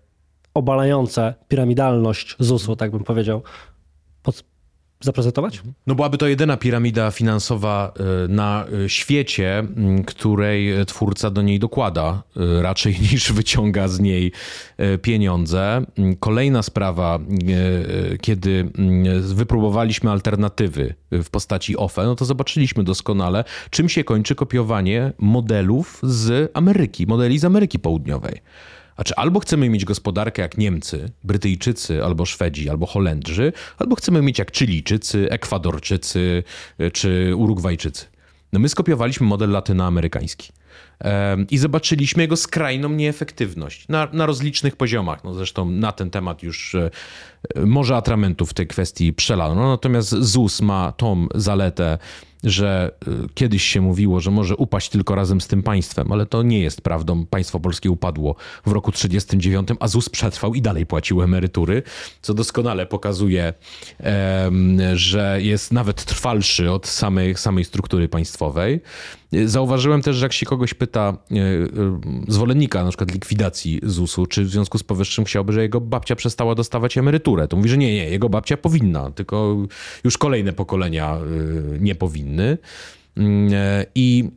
obalające 0.54 1.34
piramidalność 1.48 2.36
ZUS-u, 2.40 2.76
tak 2.76 2.92
bym 2.92 3.04
powiedział, 3.04 3.44
pod, 4.24 4.44
zaprezentować? 5.02 5.62
No 5.88 5.96
byłaby 5.96 6.18
to 6.18 6.28
jedyna 6.28 6.58
piramida 6.58 7.12
finansowa 7.12 7.94
y, 8.26 8.28
na 8.28 8.66
y, 8.86 8.90
świecie, 8.90 9.60
mm, 9.60 10.04
której 10.04 10.86
twórca 10.86 11.30
do 11.30 11.42
niej 11.42 11.60
dokłada 11.60 12.24
y, 12.38 12.62
raczej 12.62 13.00
niż 13.12 13.34
wyciąga 13.34 13.88
z 13.88 14.00
niej 14.00 14.32
pieniądze. 15.02 15.86
Mm, 15.98 16.16
kolejna 16.16 16.64
sprawa, 16.64 17.20
kiedy 18.22 18.70
mm, 18.78 19.22
wypróbowaliśmy 19.22 20.12
alternatywy 20.12 20.94
w 21.12 21.30
postaci 21.30 21.78
OFE, 21.78 22.04
no 22.04 22.16
to 22.16 22.26
zobaczyliśmy 22.26 22.84
doskonale, 22.84 23.44
czym 23.70 23.90
się 23.90 24.04
kończy 24.04 24.36
kopiowanie 24.36 25.14
modelów 25.18 26.00
z 26.04 26.52
Ameryki, 26.54 27.08
modeli 27.08 27.40
z 27.40 27.46
Ameryki 27.46 27.80
Południowej. 27.80 28.42
Znaczy, 29.00 29.16
albo 29.16 29.40
chcemy 29.40 29.70
mieć 29.70 29.86
gospodarkę 29.86 30.42
jak 30.42 30.58
Niemcy, 30.58 31.12
Brytyjczycy, 31.24 32.04
albo 32.04 32.26
Szwedzi, 32.26 32.70
albo 32.70 32.86
Holendrzy, 32.86 33.54
albo 33.78 33.96
chcemy 33.96 34.22
mieć 34.22 34.40
jak 34.40 34.58
Chilijczycy, 34.58 35.30
Ekwadorczycy 35.30 36.44
y, 36.82 36.92
czy 36.92 37.34
Urugwajczycy. 37.36 38.06
No 38.54 38.60
my 38.60 38.70
skopiowaliśmy 38.70 39.28
model 39.28 39.50
latynoamerykański 39.50 40.52
i 41.50 41.58
zobaczyliśmy 41.58 42.24
jego 42.24 42.36
skrajną 42.36 42.90
nieefektywność 42.90 43.88
na, 43.88 44.08
na 44.14 44.26
rozlicznych 44.26 44.76
poziomach. 44.76 45.24
No 45.24 45.34
zresztą 45.34 45.70
na 45.70 45.92
ten 45.92 46.10
temat 46.10 46.44
już 46.44 46.76
e, 46.76 46.90
może 47.66 47.96
atramentów 47.96 48.50
w 48.50 48.54
tej 48.54 48.68
kwestii 48.68 49.14
przelano. 49.14 49.56
No, 49.56 49.70
natomiast 49.70 50.10
ZUS 50.10 50.62
ma 50.62 50.92
tą 50.92 51.28
zaletę, 51.36 51.98
że 52.44 52.92
y, 53.08 53.30
kiedyś 53.34 53.64
się 53.64 53.82
mówiło, 53.82 54.20
że 54.20 54.32
może 54.32 54.56
upaść 54.56 54.90
tylko 54.90 55.16
razem 55.16 55.42
z 55.42 55.48
tym 55.48 55.64
państwem, 55.64 56.12
ale 56.12 56.26
to 56.26 56.44
nie 56.44 56.60
jest 56.60 56.82
prawdą. 56.82 57.26
Państwo 57.26 57.60
polskie 57.60 57.92
upadło 57.92 58.36
w 58.66 58.72
roku 58.72 58.92
1939, 58.92 59.80
a 59.80 59.88
ZUS 59.88 60.10
przetrwał 60.10 60.56
i 60.56 60.62
dalej 60.62 60.86
płacił 60.86 61.22
emerytury, 61.22 61.84
co 62.22 62.34
doskonale 62.34 62.86
pokazuje, 62.86 63.54
że 64.94 65.38
jest 65.42 65.74
nawet 65.74 66.06
trwalszy 66.06 66.72
od 66.72 66.88
samej, 66.88 67.36
samej 67.36 67.66
struktury 67.66 68.10
państwowej. 68.10 68.82
Zauważyłem 69.46 70.02
też, 70.02 70.16
że 70.16 70.26
jak 70.26 70.34
się 70.34 70.46
kogoś 70.46 70.74
pyta, 70.74 71.18
e, 71.32 71.36
e, 71.36 71.42
zwolennika 72.28 72.84
na 72.84 72.90
przykład 72.90 73.14
likwidacji 73.14 73.80
ZUS-u, 73.84 74.26
czy 74.26 74.44
w 74.44 74.50
związku 74.50 74.78
z 74.78 74.84
powyższym 74.84 75.26
chciałby, 75.26 75.54
że 75.54 75.62
jego 75.62 75.82
babcia 75.82 76.16
przestała 76.16 76.56
dostawać 76.56 76.98
emeryturę, 76.98 77.48
to 77.48 77.58
mówi, 77.58 77.70
że 77.70 77.78
nie, 77.78 77.94
nie, 77.94 78.10
jego 78.10 78.30
babcia 78.30 78.58
powinna, 78.58 79.12
tylko 79.12 79.58
już 80.04 80.18
kolejne 80.18 80.54
pokolenia 80.54 81.16
e, 81.16 81.20
nie 81.80 81.96
powinny. 81.96 82.58
Mm, 83.18 83.50
I 83.96 84.30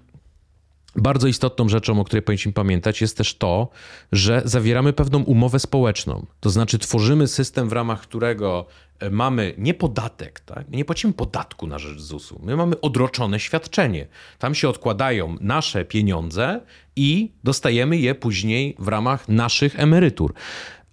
bardzo 0.97 1.29
istotną 1.29 1.69
rzeczą, 1.69 2.01
o 2.01 2.05
której 2.05 2.23
powinniśmy 2.23 2.53
pamiętać, 2.53 3.01
jest 3.01 3.17
też 3.17 3.35
to, 3.35 3.69
że 4.13 4.43
zawieramy 4.45 4.93
pewną 4.93 5.23
umowę 5.23 5.59
społeczną. 5.59 6.27
To 6.41 6.51
znaczy, 6.51 6.79
tworzymy 6.79 7.29
system, 7.29 7.69
w 7.69 7.73
ramach 7.73 8.01
którego 8.01 8.67
e, 8.99 9.11
mamy 9.11 9.55
nie 9.59 9.75
podatek, 9.75 10.41
tak? 10.41 10.71
nie 10.71 10.85
płacimy 10.85 11.13
podatku 11.13 11.67
na 11.67 11.79
rzecz 11.79 12.01
ZUS-u. 12.01 12.41
My 12.43 12.57
mamy 12.57 12.81
odroczone 12.81 13.41
świadczenie. 13.41 14.07
Tam 14.39 14.55
się 14.55 14.69
odkładają 14.69 15.37
nasze 15.41 15.85
pieniądze 15.85 16.61
i 16.97 17.33
dostajemy 17.45 17.97
je 17.97 18.15
później 18.15 18.77
w 18.79 18.89
ramach 18.89 19.29
naszych 19.29 19.81
emerytur. 19.81 20.35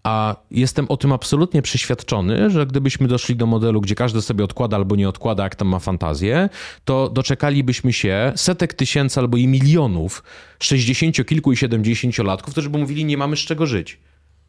A 0.03 0.35
jestem 0.51 0.85
o 0.89 0.97
tym 0.97 1.11
absolutnie 1.11 1.61
przeświadczony, 1.61 2.49
że 2.49 2.65
gdybyśmy 2.65 3.07
doszli 3.07 3.35
do 3.35 3.45
modelu, 3.45 3.81
gdzie 3.81 3.95
każdy 3.95 4.21
sobie 4.21 4.43
odkłada 4.43 4.77
albo 4.77 4.95
nie 4.95 5.09
odkłada, 5.09 5.43
jak 5.43 5.55
tam 5.55 5.67
ma 5.67 5.80
fantazję, 5.80 6.49
to 6.85 7.09
doczekalibyśmy 7.09 7.93
się 7.93 8.34
setek 8.35 8.73
tysięcy 8.73 9.19
albo 9.19 9.38
i 9.38 9.47
milionów 9.47 10.23
sześćdziesięciokilku 10.59 11.51
i 11.51 11.57
siedemdziesięciolatków, 11.57 12.51
którzy 12.51 12.69
by 12.69 12.77
mówili, 12.77 13.05
nie 13.05 13.17
mamy 13.17 13.35
z 13.35 13.39
czego 13.39 13.65
żyć. 13.65 13.99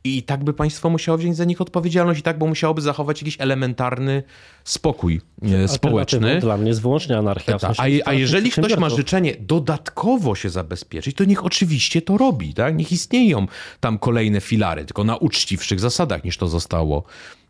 I 0.04 0.22
tak 0.22 0.44
by 0.44 0.52
państwo 0.52 0.90
musiało 0.90 1.18
wziąć 1.18 1.36
za 1.36 1.44
nich 1.44 1.60
odpowiedzialność 1.60 2.20
i 2.20 2.22
tak 2.22 2.38
by 2.38 2.46
musiałoby 2.46 2.82
zachować 2.82 3.22
jakiś 3.22 3.36
elementarny 3.40 4.22
spokój 4.64 5.20
e, 5.42 5.68
społeczny. 5.68 6.40
Dla 6.40 6.56
mnie 6.56 6.68
jest 6.68 6.82
wyłącznie 6.82 7.18
anarchia. 7.18 7.58
Sensie 7.58 7.82
a, 7.82 8.08
a 8.08 8.12
jeżeli 8.12 8.50
ktoś 8.50 8.76
ma 8.76 8.88
życzenie 8.88 9.36
dodatkowo 9.40 10.34
się 10.34 10.50
zabezpieczyć, 10.50 11.16
to 11.16 11.24
niech 11.24 11.44
oczywiście 11.44 12.02
to 12.02 12.18
robi. 12.18 12.54
Tak? 12.54 12.76
Niech 12.76 12.92
istnieją 12.92 13.46
tam 13.80 13.98
kolejne 13.98 14.40
filary, 14.40 14.84
tylko 14.84 15.04
na 15.04 15.16
uczciwszych 15.16 15.80
zasadach 15.80 16.24
niż 16.24 16.36
to 16.36 16.48
zostało 16.48 17.04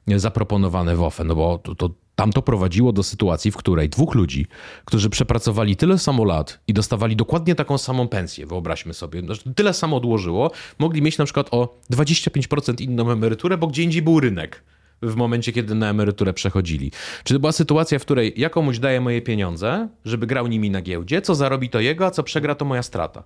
zaproponowane 0.06 0.96
w 0.96 1.02
OFE, 1.02 1.24
no 1.24 1.34
bo 1.34 1.58
to, 1.58 1.74
to 1.74 1.90
tam 2.20 2.32
to 2.32 2.42
prowadziło 2.42 2.92
do 2.92 3.02
sytuacji, 3.02 3.50
w 3.50 3.56
której 3.56 3.88
dwóch 3.88 4.14
ludzi, 4.14 4.46
którzy 4.84 5.10
przepracowali 5.10 5.76
tyle 5.76 5.98
samo 5.98 6.24
lat 6.24 6.60
i 6.68 6.72
dostawali 6.72 7.16
dokładnie 7.16 7.54
taką 7.54 7.78
samą 7.78 8.08
pensję, 8.08 8.46
wyobraźmy 8.46 8.94
sobie, 8.94 9.20
znaczy 9.20 9.54
tyle 9.54 9.74
samo 9.74 9.96
odłożyło, 9.96 10.50
mogli 10.78 11.02
mieć 11.02 11.18
na 11.18 11.24
przykład 11.24 11.48
o 11.50 11.78
25% 11.92 12.80
inną 12.80 13.10
emeryturę, 13.10 13.58
bo 13.58 13.66
gdzie 13.66 13.82
indziej 13.82 14.02
był 14.02 14.20
rynek 14.20 14.64
w 15.02 15.16
momencie, 15.16 15.52
kiedy 15.52 15.74
na 15.74 15.90
emeryturę 15.90 16.32
przechodzili. 16.32 16.92
Czy 17.24 17.34
to 17.34 17.40
była 17.40 17.52
sytuacja, 17.52 17.98
w 17.98 18.02
której 18.02 18.32
ja 18.36 18.50
komuś 18.50 18.78
daję 18.78 19.00
moje 19.00 19.22
pieniądze, 19.22 19.88
żeby 20.04 20.26
grał 20.26 20.46
nimi 20.46 20.70
na 20.70 20.82
giełdzie, 20.82 21.22
co 21.22 21.34
zarobi 21.34 21.70
to 21.70 21.80
jego, 21.80 22.06
a 22.06 22.10
co 22.10 22.22
przegra 22.22 22.54
to 22.54 22.64
moja 22.64 22.82
strata 22.82 23.22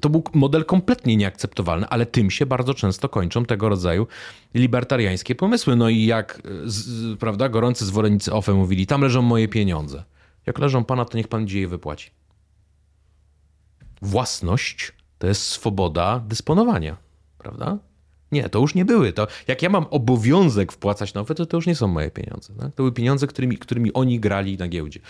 to 0.00 0.08
był 0.08 0.22
model 0.34 0.64
kompletnie 0.64 1.16
nieakceptowalny, 1.16 1.88
ale 1.88 2.06
tym 2.06 2.30
się 2.30 2.46
bardzo 2.46 2.74
często 2.74 3.08
kończą 3.08 3.44
tego 3.44 3.68
rodzaju 3.68 4.06
libertariańskie 4.54 5.34
pomysły. 5.34 5.76
No 5.76 5.88
i 5.88 6.04
jak 6.04 6.42
prawda, 7.18 7.48
gorący 7.48 7.86
zwolennicy 7.86 8.32
OFE 8.32 8.54
mówili, 8.54 8.86
tam 8.86 9.02
leżą 9.02 9.22
moje 9.22 9.48
pieniądze. 9.48 10.04
Jak 10.46 10.58
leżą 10.58 10.84
pana, 10.84 11.04
to 11.04 11.18
niech 11.18 11.28
pan 11.28 11.44
gdzie 11.44 11.60
je 11.60 11.68
wypłaci. 11.68 12.10
Własność 14.02 14.92
to 15.18 15.26
jest 15.26 15.42
swoboda 15.42 16.20
dysponowania, 16.28 16.96
prawda? 17.38 17.78
Nie, 18.32 18.48
to 18.48 18.58
już 18.58 18.74
nie 18.74 18.84
były. 18.84 19.12
To 19.12 19.26
jak 19.48 19.62
ja 19.62 19.68
mam 19.68 19.86
obowiązek 19.90 20.72
wpłacać 20.72 21.14
na 21.14 21.20
OFE, 21.20 21.34
to 21.34 21.46
to 21.46 21.56
już 21.56 21.66
nie 21.66 21.74
są 21.74 21.88
moje 21.88 22.10
pieniądze. 22.10 22.54
Tak? 22.54 22.66
To 22.66 22.76
były 22.76 22.92
pieniądze, 22.92 23.26
którymi, 23.26 23.58
którymi 23.58 23.92
oni 23.92 24.20
grali 24.20 24.58
na 24.58 24.68
giełdzie. 24.68 25.00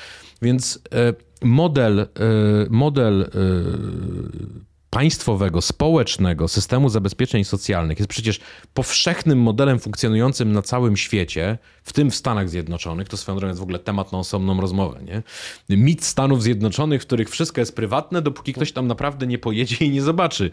Więc 0.42 0.82
e, 0.92 1.12
model, 1.42 2.10
e, 2.14 2.66
model 2.70 3.28
e, 3.32 4.69
państwowego, 4.90 5.60
społecznego 5.60 6.48
systemu 6.48 6.88
zabezpieczeń 6.88 7.44
socjalnych 7.44 7.98
jest 7.98 8.10
przecież 8.10 8.40
powszechnym 8.74 9.38
modelem 9.38 9.78
funkcjonującym 9.78 10.52
na 10.52 10.62
całym 10.62 10.96
świecie, 10.96 11.58
w 11.82 11.92
tym 11.92 12.10
w 12.10 12.14
Stanach 12.14 12.48
Zjednoczonych. 12.48 13.08
To 13.08 13.16
swoją 13.16 13.38
drogą 13.38 13.48
jest 13.48 13.60
w 13.60 13.62
ogóle 13.62 13.78
temat 13.78 14.12
na 14.12 14.18
osobną 14.18 14.60
rozmowę. 14.60 15.00
Nie? 15.04 15.22
Mit 15.76 16.04
Stanów 16.04 16.42
Zjednoczonych, 16.42 17.02
w 17.02 17.06
których 17.06 17.30
wszystko 17.30 17.60
jest 17.60 17.76
prywatne, 17.76 18.22
dopóki 18.22 18.52
ktoś 18.52 18.72
tam 18.72 18.86
naprawdę 18.86 19.26
nie 19.26 19.38
pojedzie 19.38 19.84
i 19.84 19.90
nie 19.90 20.02
zobaczy, 20.02 20.50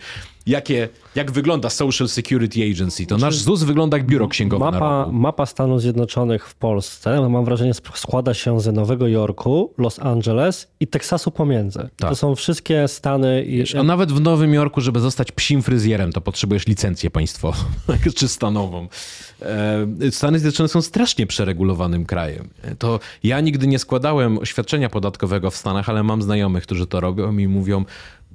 jakie, 0.48 0.90
jak 1.16 1.32
wygląda 1.32 1.70
Social 1.70 2.08
Security 2.08 2.72
Agency. 2.72 3.06
To 3.06 3.18
nasz 3.18 3.36
ZUS 3.36 3.64
wygląda 3.64 3.98
jak 3.98 4.06
biuro 4.06 4.28
księgowe. 4.28 4.72
Mapa, 4.72 5.08
mapa 5.12 5.46
Stanów 5.46 5.82
Zjednoczonych 5.82 6.48
w 6.48 6.56
Polsce, 6.56 7.30
mam 7.30 7.46
wrażenie, 7.46 7.72
składa 7.94 8.34
się 8.34 8.60
ze 8.60 8.72
Nowego 8.72 9.08
Jorku, 9.08 9.74
Los 9.78 10.00
Angeles 10.00 10.68
i 10.80 10.88
Teksasu 10.88 11.32
pomiędzy. 11.32 11.90
Tak. 11.98 12.10
To 12.10 12.16
są 12.16 12.36
wszystkie 12.36 12.88
Stany. 12.88 13.44
I... 13.44 13.58
Wiesz, 13.58 13.76
a 13.76 13.84
nawet 13.84 14.12
w 14.12 14.20
Nowym 14.28 14.54
Jorku, 14.54 14.82
żeby 14.82 15.00
zostać 15.00 15.32
psim 15.32 15.62
fryzjerem, 15.62 16.12
to 16.14 16.22
potrzebujesz 16.22 16.68
licencję 16.68 17.10
państwową, 17.10 17.64
czy 18.18 18.28
stanową. 18.28 18.88
E, 19.42 20.12
Stany 20.12 20.40
Zjednoczone 20.40 20.70
są 20.70 20.82
strasznie 20.82 21.28
przeregulowanym 21.28 22.06
krajem. 22.06 22.50
To 22.80 23.00
ja 23.24 23.42
nigdy 23.42 23.68
nie 23.68 23.80
składałem 23.80 24.38
oświadczenia 24.38 24.90
podatkowego 24.90 25.52
w 25.52 25.56
Stanach, 25.56 25.90
ale 25.90 26.04
mam 26.04 26.22
znajomych, 26.22 26.64
którzy 26.64 26.88
to 26.88 27.00
robią 27.00 27.38
i 27.38 27.48
mówią, 27.48 27.86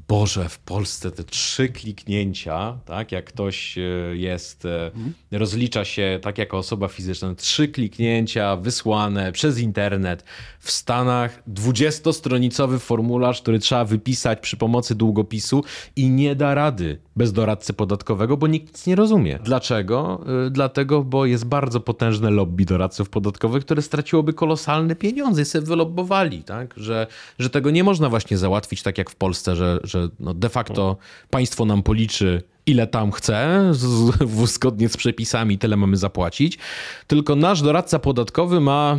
Boże, 0.08 0.48
w 0.48 0.58
Polsce 0.58 1.10
te 1.10 1.24
trzy 1.24 1.68
kliknięcia, 1.68 2.78
tak, 2.84 3.12
jak 3.12 3.24
ktoś 3.24 3.78
e, 3.78 3.80
jest, 4.12 4.64
mhm. 4.64 5.14
rozlicza 5.30 5.84
się 5.84 6.18
tak 6.22 6.38
jako 6.38 6.58
osoba 6.58 6.88
fizyczna, 6.88 7.34
trzy 7.34 7.68
kliknięcia 7.68 8.56
wysłane 8.56 9.32
przez 9.32 9.58
internet. 9.58 10.24
W 10.62 10.70
Stanach 10.70 11.42
20-stronicowy 11.48 12.78
formularz, 12.78 13.42
który 13.42 13.58
trzeba 13.58 13.84
wypisać 13.84 14.40
przy 14.40 14.56
pomocy 14.56 14.94
długopisu 14.94 15.64
i 15.96 16.10
nie 16.10 16.36
da 16.36 16.54
rady 16.54 16.98
bez 17.16 17.32
doradcy 17.32 17.72
podatkowego, 17.72 18.36
bo 18.36 18.46
nikt 18.46 18.66
nic 18.66 18.86
nie 18.86 18.96
rozumie. 18.96 19.38
Dlaczego? 19.44 20.24
E, 20.46 20.50
dlatego, 20.50 21.04
bo 21.04 21.26
jest 21.26 21.44
bardzo 21.44 21.80
potężne 21.80 22.30
lobby 22.30 22.64
doradców 22.64 23.10
podatkowych, 23.10 23.64
które 23.64 23.82
straciłoby 23.82 24.32
kolosalne 24.32 24.96
pieniądze 24.96 25.42
i 25.42 25.44
sobie 25.44 25.66
wylobbowali, 25.66 26.42
tak? 26.42 26.74
że, 26.76 27.06
że 27.38 27.50
tego 27.50 27.70
nie 27.70 27.84
można 27.84 28.08
właśnie 28.08 28.38
załatwić 28.38 28.82
tak 28.82 28.98
jak 28.98 29.10
w 29.10 29.14
Polsce, 29.14 29.56
że, 29.56 29.78
że 29.84 30.08
no 30.20 30.34
de 30.34 30.48
facto 30.48 30.96
państwo 31.30 31.64
nam 31.64 31.82
policzy 31.82 32.42
ile 32.66 32.86
tam 32.86 33.12
chce, 33.12 33.68
z, 33.70 34.50
zgodnie 34.54 34.88
z 34.88 34.96
przepisami, 34.96 35.58
tyle 35.58 35.76
mamy 35.76 35.96
zapłacić. 35.96 36.58
Tylko 37.06 37.36
nasz 37.36 37.62
doradca 37.62 37.98
podatkowy 37.98 38.60
ma 38.60 38.98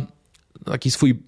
taki 0.64 0.90
swój 0.90 1.18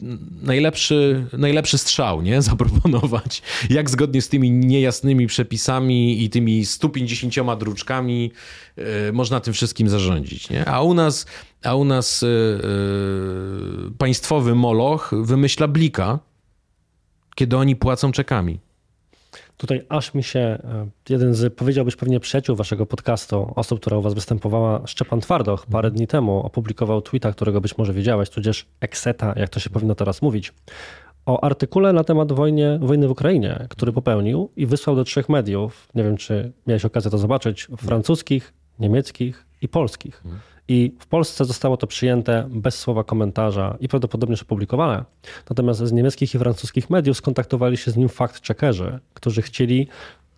najlepszy, 0.42 1.26
najlepszy 1.32 1.78
strzał, 1.78 2.22
nie? 2.22 2.42
Zaproponować, 2.50 3.42
jak 3.70 3.90
zgodnie 3.90 4.22
z 4.22 4.28
tymi 4.28 4.50
niejasnymi 4.50 5.26
przepisami 5.26 6.24
i 6.24 6.30
tymi 6.30 6.66
150 6.66 7.34
druczkami 7.58 8.32
yy, 8.76 8.84
można 9.12 9.40
tym 9.40 9.52
wszystkim 9.54 9.88
zarządzić, 9.88 10.50
nie? 10.50 10.68
A 10.68 10.82
u 10.82 10.94
nas, 10.94 11.26
a 11.64 11.74
u 11.74 11.84
nas 11.84 12.22
yy, 12.22 13.90
państwowy 13.98 14.54
moloch 14.54 15.14
wymyśla 15.22 15.68
blika, 15.68 16.18
kiedy 17.34 17.56
oni 17.56 17.76
płacą 17.76 18.12
czekami. 18.12 18.65
Tutaj 19.56 19.86
aż 19.88 20.14
mi 20.14 20.22
się 20.22 20.40
e, 20.40 20.88
jeden 21.08 21.34
z, 21.34 21.54
powiedziałbyś 21.54 21.96
pewnie 21.96 22.20
przyjaciół 22.20 22.56
waszego 22.56 22.86
podcastu, 22.86 23.52
osób, 23.56 23.80
która 23.80 23.96
u 23.96 24.02
was 24.02 24.14
występowała, 24.14 24.86
Szczepan 24.86 25.20
Twardoch, 25.20 25.66
parę 25.66 25.90
dni 25.90 26.06
temu 26.06 26.40
opublikował 26.40 27.02
tweeta, 27.02 27.32
którego 27.32 27.60
być 27.60 27.78
może 27.78 27.92
wiedziałeś, 27.92 28.30
tudzież 28.30 28.66
ekseta, 28.80 29.34
jak 29.36 29.48
to 29.48 29.60
się 29.60 29.70
powinno 29.70 29.94
teraz 29.94 30.22
mówić, 30.22 30.52
o 31.26 31.44
artykule 31.44 31.92
na 31.92 32.04
temat 32.04 32.32
wojny, 32.32 32.78
wojny 32.78 33.08
w 33.08 33.10
Ukrainie, 33.10 33.66
który 33.70 33.92
popełnił 33.92 34.50
i 34.56 34.66
wysłał 34.66 34.96
do 34.96 35.04
trzech 35.04 35.28
mediów, 35.28 35.88
nie 35.94 36.04
wiem 36.04 36.16
czy 36.16 36.52
miałeś 36.66 36.84
okazję 36.84 37.10
to 37.10 37.18
zobaczyć, 37.18 37.68
francuskich, 37.76 38.52
niemieckich 38.78 39.46
i 39.62 39.68
polskich. 39.68 40.22
I 40.68 40.92
w 40.98 41.06
Polsce 41.06 41.44
zostało 41.44 41.76
to 41.76 41.86
przyjęte 41.86 42.48
bez 42.50 42.78
słowa 42.78 43.04
komentarza 43.04 43.76
i 43.80 43.88
prawdopodobnie 43.88 44.32
już 44.32 44.42
opublikowane. 44.42 45.04
Natomiast 45.50 45.80
z 45.80 45.92
niemieckich 45.92 46.34
i 46.34 46.38
francuskich 46.38 46.90
mediów 46.90 47.16
skontaktowali 47.16 47.76
się 47.76 47.90
z 47.90 47.96
nim 47.96 48.08
fact-checkerzy, 48.08 48.98
którzy 49.14 49.42
chcieli 49.42 49.88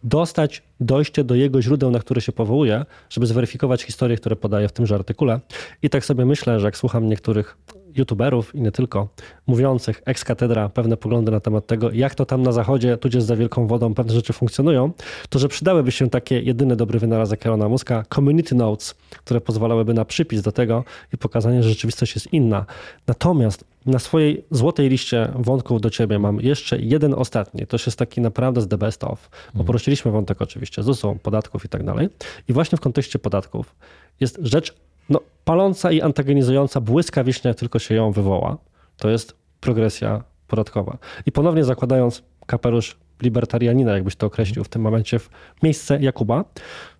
dostać 0.03 0.63
dojście 0.81 1.25
do 1.25 1.35
jego 1.35 1.63
źródeł, 1.63 1.91
na 1.91 1.99
które 1.99 2.21
się 2.21 2.33
powołuje, 2.33 2.85
żeby 3.11 3.27
zweryfikować 3.27 3.83
historie, 3.83 4.17
które 4.17 4.37
podaje 4.37 4.69
w 4.69 4.73
tymże 4.73 4.95
artykule. 4.95 5.41
I 5.83 5.91
tak 5.91 6.05
sobie 6.05 6.25
myślę, 6.25 6.61
że 6.61 6.67
jak 6.67 6.77
słucham 6.77 7.09
niektórych 7.09 7.57
youtuberów 7.99 8.55
i 8.55 8.61
nie 8.61 8.73
tylko, 8.73 9.09
mówiących 9.47 10.03
ex 10.05 10.25
katedra 10.25 10.69
pewne 10.69 10.97
poglądy 10.97 11.31
na 11.33 11.41
temat 11.41 11.67
tego, 11.67 11.91
jak 11.93 12.15
to 12.15 12.27
tam 12.27 12.43
na 12.43 12.53
zachodzie, 12.53 12.97
tudzież 12.97 13.23
za 13.23 13.37
wielką 13.37 13.67
wodą 13.67 13.95
pewne 13.95 14.13
rzeczy 14.13 14.33
funkcjonują, 14.33 14.93
to 15.29 15.39
że 15.39 15.49
przydałyby 15.49 15.93
się 15.93 16.11
takie 16.11 16.41
jedyny 16.41 16.77
dobry 16.77 16.99
wynalazek 16.99 17.47
Elona 17.47 17.69
Muska, 17.69 18.05
community 18.15 18.55
notes, 18.55 18.95
które 19.11 19.41
pozwalałyby 19.41 19.95
na 19.95 20.05
przypis 20.05 20.43
do 20.43 20.53
tego 20.53 20.85
i 21.15 21.19
pokazanie, 21.19 21.63
że 21.63 21.69
rzeczywistość 21.69 22.15
jest 22.15 22.33
inna. 22.33 22.67
Natomiast 23.07 23.65
na 23.87 23.99
swojej 23.99 24.45
złotej 24.51 24.89
liście 24.89 25.33
wątków 25.35 25.81
do 25.81 25.91
ciebie 25.91 26.19
mam 26.19 26.41
jeszcze 26.41 26.79
jeden 26.79 27.15
ostatni. 27.15 27.67
To 27.67 27.77
jest 27.87 27.99
taki 27.99 28.21
naprawdę 28.21 28.61
z 28.61 28.69
the 28.69 28.79
best 28.79 29.05
of, 29.05 29.31
bo 29.31 29.47
mhm. 29.47 29.67
poruszyliśmy 29.67 30.11
wątek 30.11 30.43
oczywiście 30.43 30.83
ZUS-u, 30.83 31.19
podatków 31.23 31.65
i 31.65 31.69
tak 31.69 31.85
dalej. 31.85 32.09
I 32.49 32.53
właśnie 32.53 32.79
w 32.79 32.81
kontekście 32.81 33.19
podatków 33.19 33.75
jest 34.21 34.39
rzecz 34.43 34.75
no, 35.09 35.21
paląca 35.45 35.93
i 35.93 36.01
antagonizująca 36.01 36.81
błyskawicznie, 36.81 37.49
jak 37.49 37.59
tylko 37.59 37.79
się 37.79 37.95
ją 37.95 38.13
wywoła. 38.13 38.57
To 38.97 39.11
jest 39.11 39.37
progresja 39.61 40.25
podatkowa. 40.47 40.99
I 41.27 41.33
ponownie 41.33 41.65
zakładając 41.65 42.23
kapelusz 42.47 42.97
libertarianina, 43.23 43.93
jakbyś 43.93 44.17
to 44.17 44.27
określił 44.27 44.65
w 44.65 44.69
tym 44.69 44.83
momencie 44.83 45.19
w 45.19 45.31
miejsce 45.63 46.01
Jakuba, 46.01 46.45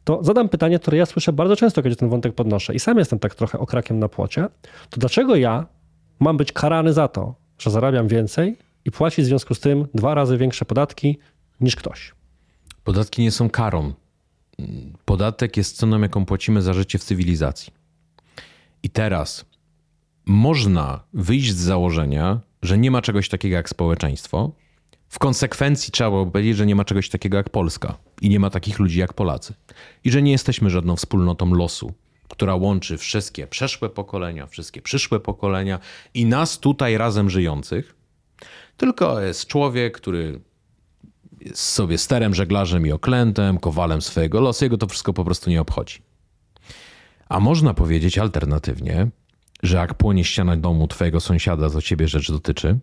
to 0.05 0.25
zadam 0.25 0.49
pytanie, 0.49 0.79
które 0.79 0.97
ja 0.99 1.07
słyszę 1.07 1.33
bardzo 1.33 1.57
często, 1.57 1.83
kiedy 1.83 1.97
ten 1.97 2.09
wątek 2.09 2.35
podnoszę 2.35 2.75
i 2.75 2.79
sam 2.79 2.99
jestem 2.99 3.19
tak 3.19 3.35
trochę 3.35 3.59
okrakiem 3.59 3.99
na 3.99 4.09
płocie, 4.09 4.49
to 4.91 5.01
dlaczego 5.01 5.37
ja 5.37 5.67
mam 6.21 6.37
być 6.37 6.53
karany 6.53 6.93
za 6.93 7.09
to, 7.09 7.35
że 7.59 7.71
zarabiam 7.71 8.09
więcej 8.09 8.57
i 8.85 8.91
płacić 8.91 9.25
w 9.25 9.29
związku 9.29 9.55
z 9.55 9.61
tym 9.61 9.87
dwa 9.95 10.15
razy 10.15 10.39
większe 10.39 10.65
podatki 10.65 11.19
niż 11.61 11.77
ktoś? 11.77 12.15
Podatki 12.85 13.23
nie 13.23 13.31
są 13.31 13.51
karą. 13.51 13.93
Podatek 15.05 15.57
jest 15.57 15.77
ceną, 15.77 16.01
jaką 16.01 16.25
płacimy 16.25 16.63
za 16.63 16.73
życie 16.73 16.99
w 16.99 17.05
cywilizacji. 17.05 17.78
I 18.83 18.91
teraz 18.91 19.45
można 20.27 21.05
wyjść 21.13 21.53
z 21.53 21.57
założenia, 21.57 22.41
że 22.63 22.79
nie 22.79 22.91
ma 22.91 23.03
czegoś 23.03 23.29
takiego 23.29 23.57
jak 23.57 23.69
społeczeństwo. 23.69 24.53
W 25.09 25.19
konsekwencji 25.19 25.93
trzeba 25.93 26.11
było 26.11 26.27
powiedzieć, 26.27 26.57
że 26.57 26.67
nie 26.67 26.75
ma 26.75 26.85
czegoś 26.85 27.09
takiego 27.09 27.37
jak 27.37 27.51
Polska 27.51 27.99
i 28.21 28.29
nie 28.29 28.41
ma 28.41 28.51
takich 28.51 28.79
ludzi 28.79 28.99
jak 28.99 29.13
Polacy. 29.13 29.55
I 30.05 30.11
że 30.11 30.23
nie 30.23 30.33
jesteśmy 30.33 30.71
żadną 30.71 30.97
wspólnotą 30.97 31.55
losu, 31.55 31.93
która 32.29 32.55
łączy 32.55 32.99
wszystkie 32.99 33.47
przeszłe 33.47 33.91
pokolenia, 33.91 34.47
wszystkie 34.47 34.83
przyszłe 34.83 35.21
pokolenia 35.21 35.79
i 36.15 36.27
nas 36.27 36.59
tutaj 36.59 36.99
razem 36.99 37.31
żyjących. 37.31 37.95
Tylko 38.77 39.21
jest 39.21 39.47
człowiek, 39.47 39.97
który 39.97 40.41
jest 41.41 41.63
sobie 41.63 41.99
sterem, 41.99 42.35
żeglarzem 42.35 42.87
i 42.87 42.93
oklętem, 42.93 43.59
kowalem 43.59 44.03
swojego 44.03 44.41
losu. 44.41 44.65
Jego 44.65 44.79
to 44.79 44.87
wszystko 44.87 45.13
po 45.13 45.25
prostu 45.25 45.51
nie 45.51 45.61
obchodzi. 45.61 46.08
A 47.29 47.41
można 47.41 47.75
powiedzieć 47.75 48.19
alternatywnie, 48.19 49.09
że 49.63 49.77
jak 49.77 49.95
płonie 49.95 50.25
ściana 50.25 50.57
domu 50.57 50.89
twojego 50.89 51.21
sąsiada, 51.21 51.71
co 51.71 51.83
ciebie 51.83 52.09
rzecz 52.09 52.31
dotyczy, 52.31 52.79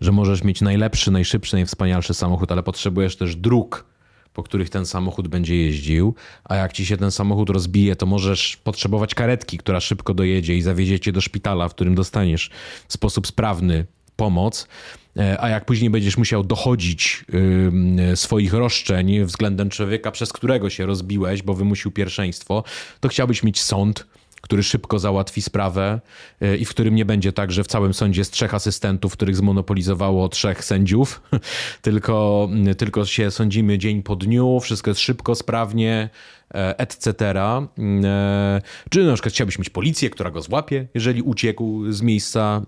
że 0.00 0.12
możesz 0.12 0.44
mieć 0.44 0.60
najlepszy, 0.60 1.10
najszybszy, 1.10 1.56
najwspanialszy 1.56 2.14
samochód, 2.14 2.52
ale 2.52 2.62
potrzebujesz 2.62 3.16
też 3.16 3.36
dróg, 3.36 3.84
po 4.32 4.42
których 4.42 4.70
ten 4.70 4.86
samochód 4.86 5.28
będzie 5.28 5.56
jeździł, 5.56 6.14
a 6.44 6.56
jak 6.56 6.72
ci 6.72 6.86
się 6.86 6.96
ten 6.96 7.10
samochód 7.10 7.50
rozbije, 7.50 7.96
to 7.96 8.06
możesz 8.06 8.56
potrzebować 8.56 9.14
karetki, 9.14 9.58
która 9.58 9.80
szybko 9.80 10.14
dojedzie 10.14 10.56
i 10.56 10.62
zawiedzie 10.62 11.00
cię 11.00 11.12
do 11.12 11.20
szpitala, 11.20 11.68
w 11.68 11.74
którym 11.74 11.94
dostaniesz 11.94 12.50
w 12.88 12.92
sposób 12.92 13.26
sprawny 13.26 13.86
pomoc. 14.16 14.68
E, 15.16 15.40
a 15.40 15.48
jak 15.48 15.64
później 15.64 15.90
będziesz 15.90 16.16
musiał 16.16 16.44
dochodzić 16.44 17.24
swoich 18.14 18.52
roszczeń 18.52 19.24
względem 19.24 19.70
człowieka, 19.70 20.10
przez 20.10 20.32
którego 20.32 20.70
się 20.70 20.86
rozbiłeś, 20.86 21.42
bo 21.42 21.54
wymusił 21.54 21.90
pierwszeństwo, 21.90 22.64
to 23.00 23.08
chciałbyś 23.08 23.42
mieć 23.42 23.62
sąd, 23.62 24.06
który 24.44 24.62
szybko 24.62 24.98
załatwi 24.98 25.42
sprawę 25.42 26.00
e, 26.40 26.56
i 26.56 26.64
w 26.64 26.70
którym 26.70 26.94
nie 26.94 27.04
będzie 27.04 27.32
tak, 27.32 27.52
że 27.52 27.64
w 27.64 27.66
całym 27.66 27.94
sądzie 27.94 28.20
jest 28.20 28.32
trzech 28.32 28.54
asystentów, 28.54 29.12
których 29.12 29.36
zmonopolizowało 29.36 30.28
trzech 30.28 30.64
sędziów, 30.64 31.22
tylko, 31.82 32.48
tylko 32.78 33.06
się 33.06 33.30
sądzimy 33.30 33.78
dzień 33.78 34.02
po 34.02 34.16
dniu, 34.16 34.60
wszystko 34.60 34.90
jest 34.90 35.00
szybko, 35.00 35.34
sprawnie, 35.34 36.10
e, 36.54 36.78
etc. 36.78 37.34
E, 37.38 37.68
czy 38.90 39.04
na 39.04 39.12
przykład 39.12 39.34
chciałbyś 39.34 39.58
mieć 39.58 39.70
policję, 39.70 40.10
która 40.10 40.30
go 40.30 40.42
złapie, 40.42 40.88
jeżeli 40.94 41.22
uciekł 41.22 41.92
z 41.92 42.02
miejsca 42.02 42.62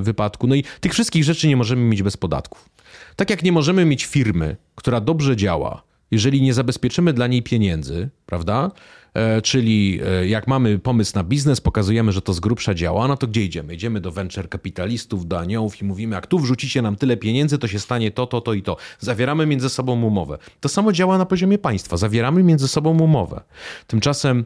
wypadku. 0.00 0.46
No 0.46 0.54
i 0.54 0.64
tych 0.80 0.92
wszystkich 0.92 1.24
rzeczy 1.24 1.48
nie 1.48 1.56
możemy 1.56 1.82
mieć 1.82 2.02
bez 2.02 2.16
podatków. 2.16 2.68
Tak 3.16 3.30
jak 3.30 3.42
nie 3.42 3.52
możemy 3.52 3.84
mieć 3.84 4.06
firmy, 4.06 4.56
która 4.74 5.00
dobrze 5.00 5.36
działa, 5.36 5.82
jeżeli 6.10 6.42
nie 6.42 6.54
zabezpieczymy 6.54 7.12
dla 7.12 7.26
niej 7.26 7.42
pieniędzy, 7.42 8.08
prawda? 8.26 8.70
E, 9.18 9.42
czyli 9.42 10.00
e, 10.06 10.28
jak 10.28 10.46
mamy 10.46 10.78
pomysł 10.78 11.12
na 11.14 11.24
biznes, 11.24 11.60
pokazujemy, 11.60 12.12
że 12.12 12.22
to 12.22 12.32
z 12.32 12.40
grubsza 12.40 12.74
działa, 12.74 13.08
no 13.08 13.16
to 13.16 13.26
gdzie 13.26 13.44
idziemy? 13.44 13.74
Idziemy 13.74 14.00
do 14.00 14.12
venture 14.12 14.48
kapitalistów, 14.48 15.26
do 15.26 15.38
aniołów 15.38 15.82
i 15.82 15.84
mówimy, 15.84 16.14
jak 16.14 16.26
tu 16.26 16.38
wrzucicie 16.38 16.82
nam 16.82 16.96
tyle 16.96 17.16
pieniędzy, 17.16 17.58
to 17.58 17.68
się 17.68 17.78
stanie 17.78 18.10
to, 18.10 18.26
to, 18.26 18.40
to 18.40 18.54
i 18.54 18.62
to. 18.62 18.76
Zawieramy 18.98 19.46
między 19.46 19.68
sobą 19.68 20.02
umowę. 20.02 20.38
To 20.60 20.68
samo 20.68 20.92
działa 20.92 21.18
na 21.18 21.26
poziomie 21.26 21.58
państwa. 21.58 21.96
Zawieramy 21.96 22.42
między 22.42 22.68
sobą 22.68 23.00
umowę. 23.00 23.40
Tymczasem 23.86 24.44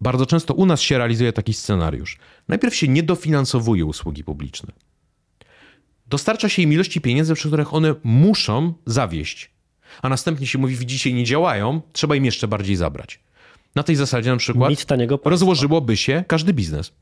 bardzo 0.00 0.26
często 0.26 0.54
u 0.54 0.66
nas 0.66 0.80
się 0.80 0.98
realizuje 0.98 1.32
taki 1.32 1.54
scenariusz. 1.54 2.18
Najpierw 2.48 2.74
się 2.74 2.88
nie 2.88 3.02
dofinansowuje 3.02 3.84
usługi 3.84 4.24
publiczne. 4.24 4.72
Dostarcza 6.06 6.48
się 6.48 6.62
im 6.62 6.72
ilości 6.72 7.00
pieniędzy, 7.00 7.34
przy 7.34 7.48
których 7.48 7.74
one 7.74 7.94
muszą 8.04 8.74
zawieść. 8.86 9.50
A 10.02 10.08
następnie 10.08 10.46
się 10.46 10.58
mówi, 10.58 10.76
widzicie, 10.76 11.12
nie 11.12 11.24
działają, 11.24 11.80
trzeba 11.92 12.16
im 12.16 12.24
jeszcze 12.24 12.48
bardziej 12.48 12.76
zabrać. 12.76 13.23
Na 13.76 13.82
tej 13.82 13.96
zasadzie 13.96 14.30
na 14.30 14.36
przykład 14.36 14.72
rozłożyłoby 15.24 15.96
się 15.96 16.24
każdy 16.28 16.52
biznes. 16.52 16.92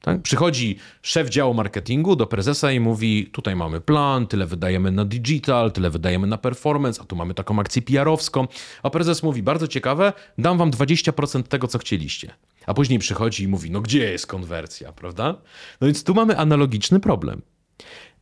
Tak? 0.00 0.22
Przychodzi 0.22 0.76
szef 1.02 1.28
działu 1.28 1.54
marketingu 1.54 2.16
do 2.16 2.26
prezesa 2.26 2.72
i 2.72 2.80
mówi: 2.80 3.26
Tutaj 3.26 3.56
mamy 3.56 3.80
plan, 3.80 4.26
tyle 4.26 4.46
wydajemy 4.46 4.92
na 4.92 5.04
digital, 5.04 5.72
tyle 5.72 5.90
wydajemy 5.90 6.26
na 6.26 6.38
performance, 6.38 7.02
a 7.02 7.04
tu 7.04 7.16
mamy 7.16 7.34
taką 7.34 7.60
akcję 7.60 7.82
PR-owską. 7.82 8.46
A 8.82 8.90
prezes 8.90 9.22
mówi: 9.22 9.42
Bardzo 9.42 9.68
ciekawe, 9.68 10.12
dam 10.38 10.58
wam 10.58 10.70
20% 10.70 11.42
tego, 11.42 11.68
co 11.68 11.78
chcieliście. 11.78 12.34
A 12.66 12.74
później 12.74 12.98
przychodzi 12.98 13.44
i 13.44 13.48
mówi: 13.48 13.70
No 13.70 13.80
gdzie 13.80 14.10
jest 14.10 14.26
konwersja, 14.26 14.92
prawda? 14.92 15.34
No 15.80 15.86
więc 15.86 16.04
tu 16.04 16.14
mamy 16.14 16.38
analogiczny 16.38 17.00
problem. 17.00 17.42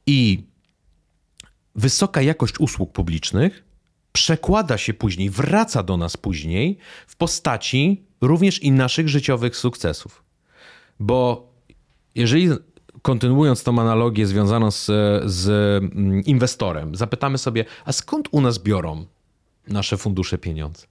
I 0.07 0.45
wysoka 1.75 2.23
jakość 2.23 2.55
usług 2.59 2.93
publicznych 2.93 3.66
przekłada 4.17 4.79
się 4.79 4.95
później, 4.95 5.31
wraca 5.31 5.83
do 5.83 5.97
nas 5.97 6.17
później 6.17 6.79
w 7.07 7.17
postaci 7.17 8.05
również 8.21 8.63
i 8.63 8.73
naszych 8.73 9.09
życiowych 9.09 9.57
sukcesów. 9.57 10.23
Bo 11.01 11.49
jeżeli 12.15 12.49
kontynuując 13.03 13.63
tą 13.63 13.81
analogię 13.81 14.27
związaną 14.27 14.71
z, 14.71 14.87
z 15.25 15.49
mm, 15.83 16.25
inwestorem, 16.25 16.95
zapytamy 16.95 17.39
sobie, 17.39 17.65
a 17.85 17.93
skąd 17.93 18.29
u 18.31 18.41
nas 18.41 18.59
biorą 18.59 19.07
nasze 19.69 19.97
fundusze 19.97 20.39
pieniądze? 20.39 20.87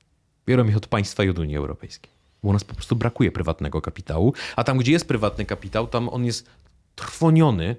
Biorą 0.47 0.67
ich 0.67 0.77
od 0.77 0.87
państwa 0.87 1.23
i 1.23 1.29
od 1.29 1.39
Unii 1.39 1.57
Europejskiej. 1.57 2.11
Bo 2.43 2.49
u 2.49 2.53
nas 2.53 2.63
po 2.63 2.75
prostu 2.75 2.95
brakuje 2.95 3.31
prywatnego 3.31 3.81
kapitału, 3.81 4.33
a 4.55 4.63
tam, 4.63 4.77
gdzie 4.77 4.91
jest 4.91 5.07
prywatny 5.07 5.45
kapitał, 5.45 5.87
tam 5.87 6.09
on 6.09 6.25
jest 6.25 6.49
trwoniony 6.95 7.75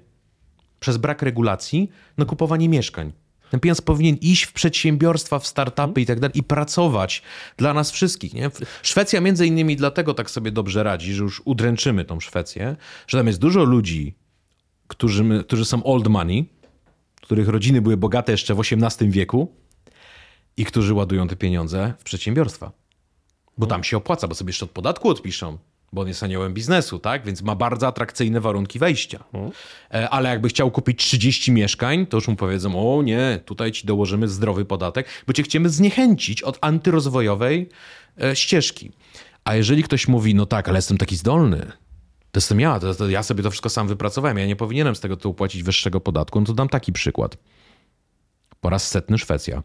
przez 0.79 0.97
brak 0.97 1.21
regulacji 1.21 1.91
na 2.17 2.25
kupowanie 2.25 2.69
mieszkań 2.69 3.11
ten 3.51 3.59
pieniądz 3.59 3.81
powinien 3.81 4.15
iść 4.15 4.43
w 4.43 4.53
przedsiębiorstwa, 4.53 5.39
w 5.39 5.47
startupy 5.47 6.01
i 6.01 6.05
tak 6.05 6.19
dalej 6.19 6.37
i 6.37 6.43
pracować 6.43 7.21
dla 7.57 7.73
nas 7.73 7.91
wszystkich. 7.91 8.33
Nie? 8.33 8.51
Szwecja 8.81 9.21
między 9.21 9.47
innymi 9.47 9.75
dlatego 9.75 10.13
tak 10.13 10.29
sobie 10.29 10.51
dobrze 10.51 10.83
radzi, 10.83 11.13
że 11.13 11.23
już 11.23 11.41
udręczymy 11.45 12.05
tą 12.05 12.19
Szwecję, 12.19 12.75
że 13.07 13.17
tam 13.17 13.27
jest 13.27 13.39
dużo 13.39 13.63
ludzi, 13.63 14.15
którzy, 14.87 15.43
którzy 15.47 15.65
są 15.65 15.83
old 15.83 16.07
money, 16.07 16.49
których 17.21 17.47
rodziny 17.47 17.81
były 17.81 17.97
bogate 17.97 18.31
jeszcze 18.31 18.55
w 18.55 18.59
XVIII 18.59 19.11
wieku 19.11 19.55
i 20.57 20.65
którzy 20.65 20.93
ładują 20.93 21.27
te 21.27 21.35
pieniądze 21.35 21.93
w 21.99 22.03
przedsiębiorstwa. 22.03 22.71
Bo 23.57 23.65
tam 23.65 23.83
się 23.83 23.97
opłaca, 23.97 24.27
bo 24.27 24.35
sobie 24.35 24.49
jeszcze 24.49 24.65
od 24.65 24.71
podatku 24.71 25.09
odpiszą 25.09 25.57
bo 25.93 26.01
on 26.01 26.07
jest 26.07 26.23
aniołem 26.23 26.53
biznesu, 26.53 26.99
tak? 26.99 27.25
Więc 27.25 27.41
ma 27.41 27.55
bardzo 27.55 27.87
atrakcyjne 27.87 28.41
warunki 28.41 28.79
wejścia. 28.79 29.23
E, 29.93 30.09
ale 30.09 30.29
jakby 30.29 30.49
chciał 30.49 30.71
kupić 30.71 30.99
30 31.03 31.51
mieszkań, 31.51 32.05
to 32.05 32.17
już 32.17 32.27
mu 32.27 32.35
powiedzą, 32.35 32.95
o 32.97 33.03
nie, 33.03 33.39
tutaj 33.45 33.71
ci 33.71 33.87
dołożymy 33.87 34.27
zdrowy 34.27 34.65
podatek, 34.65 35.07
bo 35.27 35.33
cię 35.33 35.43
chcemy 35.43 35.69
zniechęcić 35.69 36.43
od 36.43 36.57
antyrozwojowej 36.61 37.69
e, 38.21 38.35
ścieżki. 38.35 38.91
A 39.43 39.55
jeżeli 39.55 39.83
ktoś 39.83 40.07
mówi, 40.07 40.35
no 40.35 40.45
tak, 40.45 40.69
ale 40.69 40.77
jestem 40.77 40.97
taki 40.97 41.15
zdolny, 41.15 41.71
to 42.31 42.37
jestem 42.37 42.59
ja, 42.59 42.79
to, 42.79 42.95
to 42.95 43.09
ja 43.09 43.23
sobie 43.23 43.43
to 43.43 43.51
wszystko 43.51 43.69
sam 43.69 43.87
wypracowałem, 43.87 44.37
ja 44.37 44.45
nie 44.45 44.55
powinienem 44.55 44.95
z 44.95 44.99
tego 44.99 45.15
tytułu 45.15 45.33
płacić 45.33 45.63
wyższego 45.63 46.01
podatku, 46.01 46.39
no 46.39 46.45
to 46.45 46.53
dam 46.53 46.69
taki 46.69 46.93
przykład. 46.93 47.37
Po 48.61 48.69
raz 48.69 48.87
setny 48.87 49.17
Szwecja. 49.17 49.63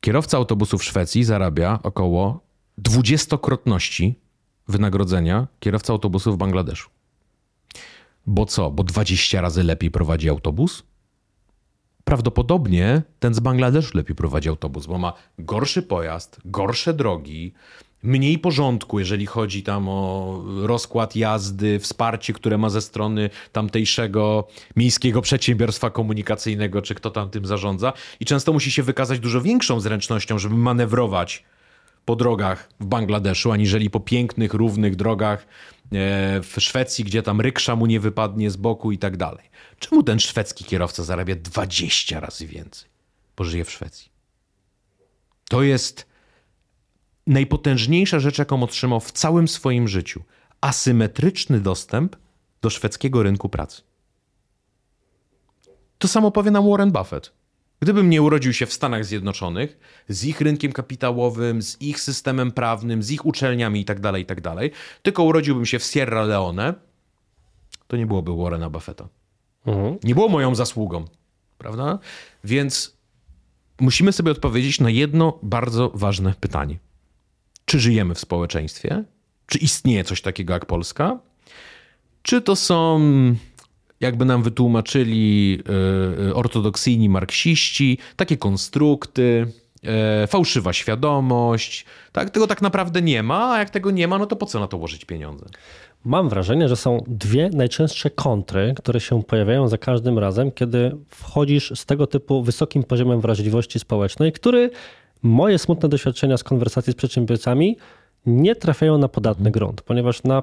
Kierowca 0.00 0.36
autobusu 0.36 0.78
w 0.78 0.84
Szwecji 0.84 1.24
zarabia 1.24 1.78
około 1.82 2.40
dwudziestokrotności 2.78 4.23
wynagrodzenia 4.68 5.46
kierowca 5.60 5.92
autobusu 5.92 6.32
w 6.32 6.36
Bangladeszu. 6.36 6.90
Bo 8.26 8.46
co? 8.46 8.70
Bo 8.70 8.82
20 8.82 9.40
razy 9.40 9.62
lepiej 9.62 9.90
prowadzi 9.90 10.28
autobus? 10.28 10.82
prawdopodobnie 12.04 13.02
ten 13.20 13.34
z 13.34 13.40
Bangladeszu 13.40 13.96
lepiej 13.96 14.16
prowadzi 14.16 14.48
autobus, 14.48 14.86
bo 14.86 14.98
ma 14.98 15.12
gorszy 15.38 15.82
pojazd, 15.82 16.40
gorsze 16.44 16.94
drogi, 16.94 17.52
mniej 18.02 18.38
porządku, 18.38 18.98
jeżeli 18.98 19.26
chodzi 19.26 19.62
tam 19.62 19.88
o 19.88 20.42
rozkład 20.62 21.16
jazdy, 21.16 21.78
wsparcie, 21.78 22.32
które 22.32 22.58
ma 22.58 22.70
ze 22.70 22.80
strony 22.80 23.30
tamtejszego 23.52 24.48
miejskiego 24.76 25.22
przedsiębiorstwa 25.22 25.90
komunikacyjnego, 25.90 26.82
czy 26.82 26.94
kto 26.94 27.10
tam 27.10 27.30
tym 27.30 27.46
zarządza. 27.46 27.92
I 28.20 28.24
często 28.24 28.52
musi 28.52 28.70
się 28.70 28.82
wykazać 28.82 29.20
dużo 29.20 29.40
większą 29.40 29.80
zręcznością, 29.80 30.38
żeby 30.38 30.54
manewrować 30.54 31.44
po 32.04 32.16
drogach 32.16 32.68
w 32.80 32.86
Bangladeszu, 32.86 33.52
aniżeli 33.52 33.90
po 33.90 34.00
pięknych, 34.00 34.54
równych 34.54 34.96
drogach 34.96 35.42
e, 35.42 35.46
w 36.42 36.54
Szwecji, 36.58 37.04
gdzie 37.04 37.22
tam 37.22 37.40
ryksza 37.40 37.76
mu 37.76 37.86
nie 37.86 38.00
wypadnie 38.00 38.50
z 38.50 38.56
boku 38.56 38.92
i 38.92 38.98
tak 38.98 39.16
dalej. 39.16 39.50
Czemu 39.78 40.02
ten 40.02 40.20
szwedzki 40.20 40.64
kierowca 40.64 41.02
zarabia 41.02 41.34
20 41.36 42.20
razy 42.20 42.46
więcej? 42.46 42.90
Bo 43.36 43.44
żyje 43.44 43.64
w 43.64 43.70
Szwecji. 43.70 44.10
To 45.48 45.62
jest 45.62 46.06
najpotężniejsza 47.26 48.20
rzecz, 48.20 48.38
jaką 48.38 48.62
otrzymał 48.62 49.00
w 49.00 49.12
całym 49.12 49.48
swoim 49.48 49.88
życiu. 49.88 50.22
Asymetryczny 50.60 51.60
dostęp 51.60 52.16
do 52.62 52.70
szwedzkiego 52.70 53.22
rynku 53.22 53.48
pracy. 53.48 53.82
To 55.98 56.08
samo 56.08 56.30
powie 56.30 56.50
nam 56.50 56.70
Warren 56.70 56.92
Buffett. 56.92 57.32
Gdybym 57.84 58.10
nie 58.10 58.22
urodził 58.22 58.52
się 58.52 58.66
w 58.66 58.72
Stanach 58.72 59.04
Zjednoczonych, 59.04 59.78
z 60.08 60.24
ich 60.24 60.40
rynkiem 60.40 60.72
kapitałowym, 60.72 61.62
z 61.62 61.82
ich 61.82 62.00
systemem 62.00 62.52
prawnym, 62.52 63.02
z 63.02 63.10
ich 63.10 63.26
uczelniami 63.26 63.80
itd., 63.80 64.00
tak 64.02 64.18
itd., 64.18 64.42
tak 64.42 64.70
tylko 65.02 65.22
urodziłbym 65.22 65.66
się 65.66 65.78
w 65.78 65.84
Sierra 65.84 66.22
Leone, 66.22 66.74
to 67.86 67.96
nie 67.96 68.06
byłoby 68.06 68.36
Warrena 68.36 68.70
Buffetta. 68.70 69.08
Mhm. 69.66 69.98
Nie 70.04 70.14
było 70.14 70.28
moją 70.28 70.54
zasługą, 70.54 71.04
prawda? 71.58 71.98
Więc 72.44 72.96
musimy 73.80 74.12
sobie 74.12 74.30
odpowiedzieć 74.30 74.80
na 74.80 74.90
jedno 74.90 75.38
bardzo 75.42 75.90
ważne 75.94 76.34
pytanie. 76.40 76.78
Czy 77.64 77.80
żyjemy 77.80 78.14
w 78.14 78.18
społeczeństwie? 78.20 79.04
Czy 79.46 79.58
istnieje 79.58 80.04
coś 80.04 80.22
takiego 80.22 80.52
jak 80.52 80.66
Polska? 80.66 81.18
Czy 82.22 82.42
to 82.42 82.56
są 82.56 83.00
jakby 84.00 84.24
nam 84.24 84.42
wytłumaczyli 84.42 85.58
e, 85.58 86.28
e, 86.28 86.34
ortodoksyjni 86.34 87.08
marksiści, 87.08 87.98
takie 88.16 88.36
konstrukty, 88.36 89.46
e, 89.84 90.26
fałszywa 90.26 90.72
świadomość. 90.72 91.84
Tak? 92.12 92.30
Tego 92.30 92.46
tak 92.46 92.62
naprawdę 92.62 93.02
nie 93.02 93.22
ma, 93.22 93.52
a 93.52 93.58
jak 93.58 93.70
tego 93.70 93.90
nie 93.90 94.08
ma, 94.08 94.18
no 94.18 94.26
to 94.26 94.36
po 94.36 94.46
co 94.46 94.60
na 94.60 94.66
to 94.66 94.76
łożyć 94.76 95.04
pieniądze? 95.04 95.46
Mam 96.04 96.28
wrażenie, 96.28 96.68
że 96.68 96.76
są 96.76 97.04
dwie 97.06 97.50
najczęstsze 97.52 98.10
kontry, 98.10 98.74
które 98.76 99.00
się 99.00 99.22
pojawiają 99.22 99.68
za 99.68 99.78
każdym 99.78 100.18
razem, 100.18 100.52
kiedy 100.52 100.96
wchodzisz 101.08 101.72
z 101.74 101.86
tego 101.86 102.06
typu 102.06 102.42
wysokim 102.42 102.82
poziomem 102.82 103.20
wrażliwości 103.20 103.78
społecznej, 103.78 104.32
który 104.32 104.70
moje 105.22 105.58
smutne 105.58 105.88
doświadczenia 105.88 106.36
z 106.36 106.44
konwersacji 106.44 106.92
z 106.92 106.96
przedsiębiorcami 106.96 107.76
nie 108.26 108.56
trafiają 108.56 108.98
na 108.98 109.08
podatny 109.08 109.50
grunt, 109.50 109.82
ponieważ 109.82 110.22
na 110.22 110.42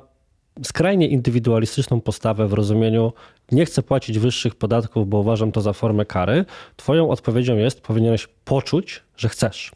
skrajnie 0.63 1.07
indywidualistyczną 1.07 2.01
postawę 2.01 2.47
w 2.47 2.53
rozumieniu 2.53 3.13
nie 3.51 3.65
chcę 3.65 3.83
płacić 3.83 4.19
wyższych 4.19 4.55
podatków, 4.55 5.09
bo 5.09 5.19
uważam 5.19 5.51
to 5.51 5.61
za 5.61 5.73
formę 5.73 6.05
kary, 6.05 6.45
twoją 6.77 7.09
odpowiedzią 7.09 7.57
jest 7.57 7.81
powinieneś 7.81 8.27
poczuć, 8.45 9.03
że 9.17 9.29
chcesz. 9.29 9.71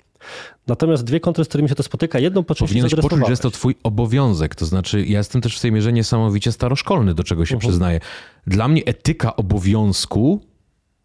Natomiast 0.68 1.04
dwie 1.04 1.20
kontry, 1.20 1.46
z 1.46 1.48
którymi 1.48 1.70
się 1.70 1.76
to 1.76 1.84
spotyka, 1.84 2.20
jedną 2.20 2.44
po 2.44 2.56
Powinieneś 2.56 2.96
poczuć, 2.96 3.26
że 3.26 3.32
jest 3.32 3.42
to 3.42 3.52
twój 3.52 3.76
obowiązek. 3.84 4.56
To 4.56 4.66
znaczy, 4.66 5.06
ja 5.06 5.18
jestem 5.18 5.42
też 5.42 5.58
w 5.58 5.62
tej 5.62 5.72
mierze 5.72 5.94
niesamowicie 5.94 6.52
staroszkolny, 6.52 7.14
do 7.14 7.24
czego 7.24 7.46
się 7.46 7.56
uh 7.56 7.62
-huh. 7.62 7.68
przyznaję. 7.68 8.00
Dla 8.48 8.68
mnie 8.68 8.82
etyka 8.86 9.36
obowiązku 9.36 10.42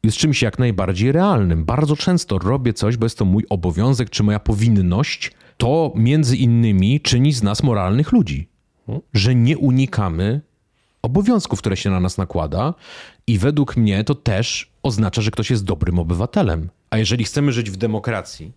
jest 0.03 0.17
czymś 0.17 0.43
jak 0.43 0.59
najbardziej 0.59 1.13
realnym. 1.13 1.65
Bardzo 1.65 1.97
często 1.97 2.39
robię 2.39 2.73
coś, 2.73 2.97
bo 2.97 3.07
jest 3.07 3.19
to 3.19 3.25
mój 3.25 3.45
obowiązek 3.49 4.11
czy 4.11 4.23
moja 4.23 4.39
powinność. 4.39 5.33
To 5.57 5.93
między 5.97 6.37
innymi 6.37 7.01
czyni 7.01 7.33
z 7.33 7.43
nas 7.43 7.63
moralnych 7.63 8.13
ludzi 8.13 8.50
że 9.15 9.35
nie 9.35 9.59
unikamy 9.59 10.41
obowiązków, 11.03 11.59
które 11.59 11.77
się 11.77 11.91
na 11.91 12.01
nas 12.01 12.19
nakłada, 12.19 12.75
i 13.27 13.39
według 13.39 13.77
mnie 13.77 14.05
to 14.05 14.15
też 14.15 14.71
oznacza, 14.83 15.23
że 15.23 15.31
ktoś 15.31 15.51
jest 15.51 15.65
dobrym 15.65 15.99
obywatelem. 15.99 16.71
A 16.91 16.99
jeżeli 16.99 17.25
chcemy 17.25 17.53
żyć 17.53 17.71
w 17.71 17.77
demokracji, 17.77 18.53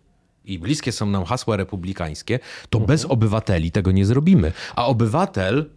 i 0.46 0.60
bliskie 0.60 0.92
są 0.92 1.06
nam 1.06 1.26
hasła 1.26 1.58
republikańskie, 1.58 2.40
to 2.70 2.78
mhm. 2.78 2.88
bez 2.88 3.06
obywateli 3.06 3.72
tego 3.72 3.92
nie 3.92 4.06
zrobimy. 4.06 4.52
A 4.76 4.86
obywatel 4.86 5.70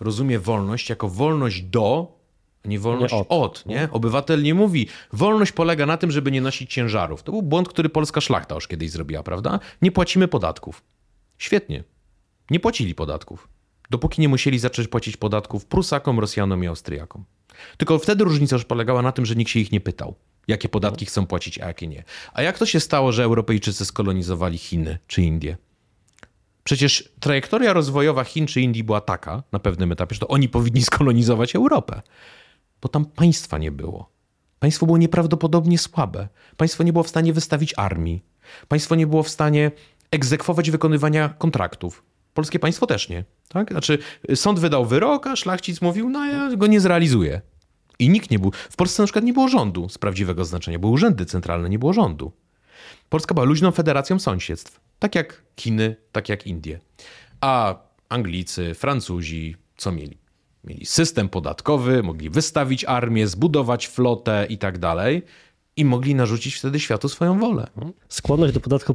rozumie 0.00 0.38
wolność 0.38 0.90
jako 0.90 1.08
wolność 1.08 1.62
do, 1.62 2.18
nie 2.64 2.78
wolność 2.78 3.14
nie 3.14 3.20
od. 3.20 3.26
od. 3.28 3.66
nie? 3.66 3.88
Obywatel 3.92 4.42
nie 4.42 4.54
mówi, 4.54 4.88
wolność 5.12 5.52
polega 5.52 5.86
na 5.86 5.96
tym, 5.96 6.10
żeby 6.10 6.30
nie 6.30 6.40
nosić 6.40 6.72
ciężarów. 6.72 7.22
To 7.22 7.32
był 7.32 7.42
błąd, 7.42 7.68
który 7.68 7.88
polska 7.88 8.20
szlachta 8.20 8.54
już 8.54 8.68
kiedyś 8.68 8.90
zrobiła, 8.90 9.22
prawda? 9.22 9.60
Nie 9.82 9.92
płacimy 9.92 10.28
podatków. 10.28 10.82
Świetnie. 11.38 11.84
Nie 12.50 12.60
płacili 12.60 12.94
podatków 12.94 13.48
dopóki 13.90 14.20
nie 14.20 14.28
musieli 14.28 14.58
zacząć 14.58 14.88
płacić 14.88 15.16
podatków 15.16 15.66
Prusakom, 15.66 16.20
Rosjanom 16.20 16.64
i 16.64 16.66
Austriakom. 16.66 17.24
Tylko 17.76 17.98
wtedy 17.98 18.24
różnica 18.24 18.56
już 18.56 18.64
polegała 18.64 19.02
na 19.02 19.12
tym, 19.12 19.26
że 19.26 19.34
nikt 19.34 19.50
się 19.50 19.60
ich 19.60 19.72
nie 19.72 19.80
pytał, 19.80 20.14
jakie 20.48 20.68
podatki 20.68 21.06
chcą 21.06 21.26
płacić, 21.26 21.58
a 21.58 21.66
jakie 21.66 21.86
nie. 21.86 22.04
A 22.32 22.42
jak 22.42 22.58
to 22.58 22.66
się 22.66 22.80
stało, 22.80 23.12
że 23.12 23.24
Europejczycy 23.24 23.84
skolonizowali 23.84 24.58
Chiny 24.58 24.98
czy 25.06 25.22
Indie? 25.22 25.56
Przecież 26.64 27.12
trajektoria 27.20 27.72
rozwojowa 27.72 28.24
Chin 28.24 28.46
czy 28.46 28.60
Indii 28.60 28.84
była 28.84 29.00
taka 29.00 29.42
na 29.52 29.58
pewnym 29.58 29.92
etapie, 29.92 30.14
że 30.14 30.20
to 30.20 30.28
oni 30.28 30.48
powinni 30.48 30.82
skolonizować 30.90 31.56
Europę, 31.56 32.02
bo 32.82 32.88
tam 32.88 33.04
państwa 33.04 33.58
nie 33.58 33.72
było. 33.72 34.10
Państwo 34.58 34.86
było 34.86 34.98
nieprawdopodobnie 34.98 35.78
słabe. 35.78 36.28
Państwo 36.56 36.84
nie 36.84 36.92
było 36.92 37.02
w 37.02 37.08
stanie 37.08 37.32
wystawić 37.32 37.74
armii. 37.76 38.22
Państwo 38.68 38.94
nie 38.94 39.06
było 39.06 39.22
w 39.22 39.28
stanie 39.28 39.70
egzekwować 40.10 40.70
wykonywania 40.70 41.28
kontraktów. 41.28 42.02
Polskie 42.34 42.58
państwo 42.58 42.86
też 42.86 43.08
nie. 43.08 43.24
Tak? 43.48 43.70
Znaczy, 43.70 43.98
sąd 44.34 44.58
wydał 44.58 44.86
wyrok, 44.86 45.26
a 45.26 45.36
szlachcic 45.36 45.80
mówił, 45.80 46.10
no 46.10 46.26
ja 46.26 46.56
go 46.56 46.66
nie 46.66 46.80
zrealizuję. 46.80 47.40
I 47.98 48.08
nikt 48.08 48.30
nie 48.30 48.38
był. 48.38 48.52
W 48.70 48.76
Polsce 48.76 49.02
na 49.02 49.06
przykład 49.06 49.24
nie 49.24 49.32
było 49.32 49.48
rządu 49.48 49.88
z 49.88 49.98
prawdziwego 49.98 50.44
znaczenia. 50.44 50.78
Były 50.78 50.92
urzędy 50.92 51.26
centralne, 51.26 51.68
nie 51.68 51.78
było 51.78 51.92
rządu. 51.92 52.32
Polska 53.08 53.34
była 53.34 53.46
luźną 53.46 53.70
federacją 53.70 54.18
sąsiedztw. 54.18 54.80
Tak 54.98 55.14
jak 55.14 55.42
Chiny, 55.60 55.96
tak 56.12 56.28
jak 56.28 56.46
Indie. 56.46 56.80
A 57.40 57.74
Anglicy, 58.08 58.74
Francuzi, 58.74 59.56
co 59.76 59.92
mieli? 59.92 60.18
Mieli 60.64 60.86
system 60.86 61.28
podatkowy, 61.28 62.02
mogli 62.02 62.30
wystawić 62.30 62.84
armię, 62.84 63.26
zbudować 63.26 63.88
flotę 63.88 64.46
i 64.48 64.58
tak 64.58 64.78
dalej 64.78 65.22
i 65.80 65.84
mogli 65.84 66.14
narzucić 66.14 66.54
wtedy 66.54 66.80
światu 66.80 67.08
swoją 67.08 67.38
wolę. 67.38 67.66
Skłonność 68.08 68.54
do 68.54 68.60
podatku 68.60 68.94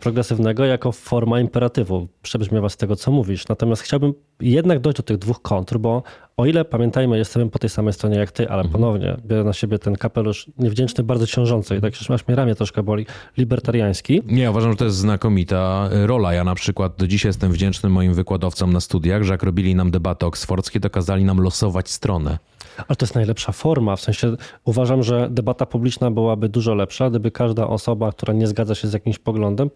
progresywnego 0.00 0.64
jako 0.64 0.92
forma 0.92 1.40
imperatywu 1.40 2.08
przebrzmiewa 2.22 2.68
z 2.68 2.76
tego, 2.76 2.96
co 2.96 3.10
mówisz. 3.10 3.48
Natomiast 3.48 3.82
chciałbym 3.82 4.14
jednak 4.40 4.80
dojść 4.80 4.96
do 4.96 5.02
tych 5.02 5.18
dwóch 5.18 5.42
kontr, 5.42 5.78
bo 5.78 6.02
o 6.42 6.46
ile 6.46 6.64
pamiętajmy, 6.64 7.18
jestem 7.18 7.50
po 7.50 7.58
tej 7.58 7.70
samej 7.70 7.92
stronie 7.92 8.18
jak 8.18 8.32
ty, 8.32 8.48
ale 8.48 8.62
mhm. 8.62 8.72
ponownie 8.72 9.16
biorę 9.26 9.44
na 9.44 9.52
siebie 9.52 9.78
ten 9.78 9.96
kapelusz 9.96 10.46
niewdzięczny, 10.58 11.04
bardzo 11.04 11.26
ciążący 11.26 11.76
i 11.76 11.80
tak 11.80 11.92
już 11.94 12.10
aż 12.10 12.26
mnie 12.26 12.36
ramię 12.36 12.54
troszkę 12.54 12.82
boli, 12.82 13.06
libertariański. 13.36 14.22
Nie, 14.26 14.50
uważam, 14.50 14.70
że 14.70 14.76
to 14.76 14.84
jest 14.84 14.96
znakomita 14.96 15.88
rola. 15.92 16.32
Ja 16.32 16.44
na 16.44 16.54
przykład 16.54 16.96
do 16.96 17.06
dzisiaj 17.06 17.28
jestem 17.28 17.52
wdzięczny 17.52 17.88
moim 17.88 18.14
wykładowcom 18.14 18.72
na 18.72 18.80
studiach, 18.80 19.22
że 19.22 19.34
jak 19.34 19.42
robili 19.42 19.74
nam 19.74 19.90
debaty 19.90 20.26
oksfordzkie, 20.26 20.80
to 20.80 20.90
kazali 20.90 21.24
nam 21.24 21.40
losować 21.40 21.90
stronę. 21.90 22.38
Ale 22.76 22.96
to 22.96 23.06
jest 23.06 23.14
najlepsza 23.14 23.52
forma. 23.52 23.96
W 23.96 24.00
sensie 24.00 24.36
uważam, 24.64 25.02
że 25.02 25.28
debata 25.30 25.66
publiczna 25.66 26.10
byłaby 26.10 26.48
dużo 26.48 26.74
lepsza, 26.74 27.10
gdyby 27.10 27.30
każda 27.30 27.66
osoba, 27.66 28.12
która 28.12 28.34
nie 28.34 28.46
zgadza 28.46 28.74
się 28.74 28.88
z 28.88 28.92
jakimś 28.92 29.18
poglądem, 29.18 29.70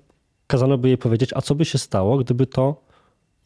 kazano 0.47 0.79
by 0.79 0.89
jej 0.89 0.99
powiedzieć, 0.99 1.31
a 1.35 1.41
co 1.41 1.55
by 1.55 1.65
się 1.65 1.79
stało, 1.79 2.19
gdyby 2.19 2.47
to 2.47 2.87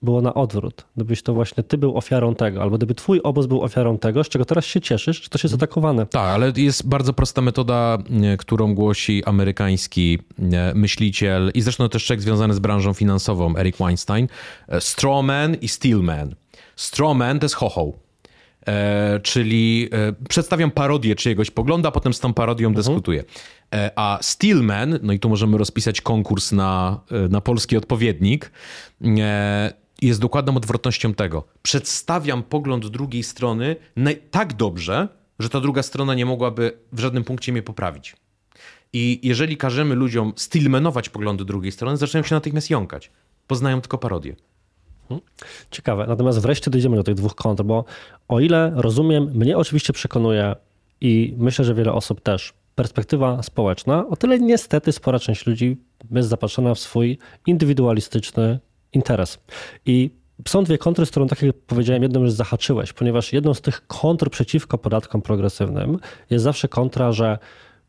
było 0.02 0.22
na 0.22 0.35
odwrót. 0.35 0.86
Gdybyś 0.97 1.22
to 1.22 1.35
właśnie 1.35 1.62
ty 1.62 1.78
był 1.78 1.97
ofiarą 1.97 2.35
tego, 2.35 2.62
albo 2.62 2.77
gdyby 2.77 2.94
twój 2.94 3.20
obóz 3.22 3.47
był 3.47 3.62
ofiarą 3.62 3.98
tego, 3.98 4.24
z 4.24 4.28
czego 4.28 4.44
teraz 4.44 4.64
się 4.64 4.81
cieszysz, 4.81 5.22
że 5.22 5.28
to 5.28 5.39
jest 5.43 5.55
atakowane. 5.55 6.06
Tak, 6.06 6.22
ale 6.22 6.52
jest 6.56 6.89
bardzo 6.89 7.12
prosta 7.12 7.40
metoda, 7.40 7.98
e, 8.22 8.36
którą 8.36 8.74
głosi 8.74 9.24
amerykański 9.24 10.18
e, 10.39 10.74
myśliciel 10.74 11.51
i 11.55 11.60
zresztą 11.60 11.89
też 11.89 12.05
człowiek 12.05 12.22
związany 12.22 12.55
z 12.55 12.59
branżą 12.59 12.93
finansową, 12.93 13.56
Eric 13.56 13.77
Weinstein. 13.77 14.28
E, 14.68 14.81
strawman 14.81 15.55
i 15.55 15.68
steelman. 15.68 16.35
Strawman 16.77 17.39
to 17.39 17.44
jest 17.44 17.55
hoho. 17.55 17.93
E, 18.66 19.20
czyli 19.22 19.89
e, 19.93 20.12
przedstawiam 20.28 20.70
parodię 20.70 21.14
czyjegoś 21.14 21.51
poglądu, 21.51 21.89
a 21.89 21.93
potem 21.93 22.14
z 22.14 22.20
tą 22.20 22.35
parodią 22.35 22.68
mhm. 22.68 22.85
dyskutuję. 22.85 23.24
E, 23.74 23.90
a 23.97 24.18
Steelman, 24.22 24.98
no 25.02 25.12
i 25.12 25.18
tu 25.18 25.28
możemy 25.28 25.59
rozpisać 25.59 26.01
konkurs 26.01 26.52
na, 26.52 27.01
na 27.31 27.40
polski 27.40 27.77
odpowiednik, 27.77 28.52
jest 30.06 30.20
dokładną 30.20 30.56
odwrotnością 30.56 31.14
tego. 31.14 31.44
Przedstawiam 31.62 32.43
pogląd 32.43 32.86
drugiej 32.86 33.22
strony 33.22 33.77
tak 34.31 34.52
dobrze, 34.52 35.09
że 35.39 35.48
ta 35.48 35.60
druga 35.60 35.82
strona 35.82 36.14
nie 36.14 36.27
mogłaby 36.27 36.78
w 36.93 37.01
żadnym 37.01 37.24
punkcie 37.24 37.52
mnie 37.52 37.62
poprawić. 37.62 38.16
I 38.93 39.20
jeżeli 39.22 39.56
każemy 39.56 39.94
ludziom 39.94 40.32
stillmanować 40.36 41.09
poglądy 41.09 41.44
drugiej 41.44 41.72
strony, 41.72 41.97
zaczynają 41.97 42.24
się 42.24 42.35
natychmiast 42.35 42.70
jąkać. 42.70 43.10
Poznają 43.47 43.81
tylko 43.81 43.98
parodię. 43.98 44.36
Mhm. 45.02 45.20
Ciekawe. 45.70 46.06
Natomiast 46.06 46.39
wreszcie 46.39 46.70
dojdziemy 46.70 46.97
do 46.97 47.02
tych 47.02 47.14
dwóch 47.14 47.35
kont, 47.35 47.62
bo 47.62 47.85
o 48.28 48.40
ile 48.40 48.72
rozumiem, 48.74 49.24
mnie 49.35 49.59
oczywiście 49.59 49.93
przekonuje 49.93 50.56
i 51.01 51.35
myślę, 51.39 51.64
że 51.64 51.74
wiele 51.74 51.93
osób 51.93 52.20
też 52.20 52.52
perspektywa 52.74 53.43
społeczna, 53.43 54.09
o 54.09 54.16
tyle 54.16 54.39
niestety 54.39 54.93
spora 54.93 55.18
część 55.18 55.47
ludzi 55.47 55.77
jest 56.10 56.28
zapatrzona 56.28 56.74
w 56.74 56.78
swój 56.78 57.18
indywidualistyczny 57.47 58.59
interes. 58.92 59.38
I 59.86 60.10
są 60.48 60.64
dwie 60.64 60.78
kontry, 60.78 61.06
z 61.06 61.10
którą, 61.10 61.26
tak 61.26 61.42
jak 61.42 61.56
powiedziałem, 61.56 62.02
jedną 62.02 62.20
już 62.20 62.32
zahaczyłeś, 62.32 62.92
ponieważ 62.92 63.32
jedną 63.32 63.54
z 63.54 63.60
tych 63.60 63.86
kontr 63.86 64.30
przeciwko 64.30 64.78
podatkom 64.78 65.22
progresywnym 65.22 65.98
jest 66.30 66.44
zawsze 66.44 66.68
kontra, 66.68 67.12
że 67.12 67.38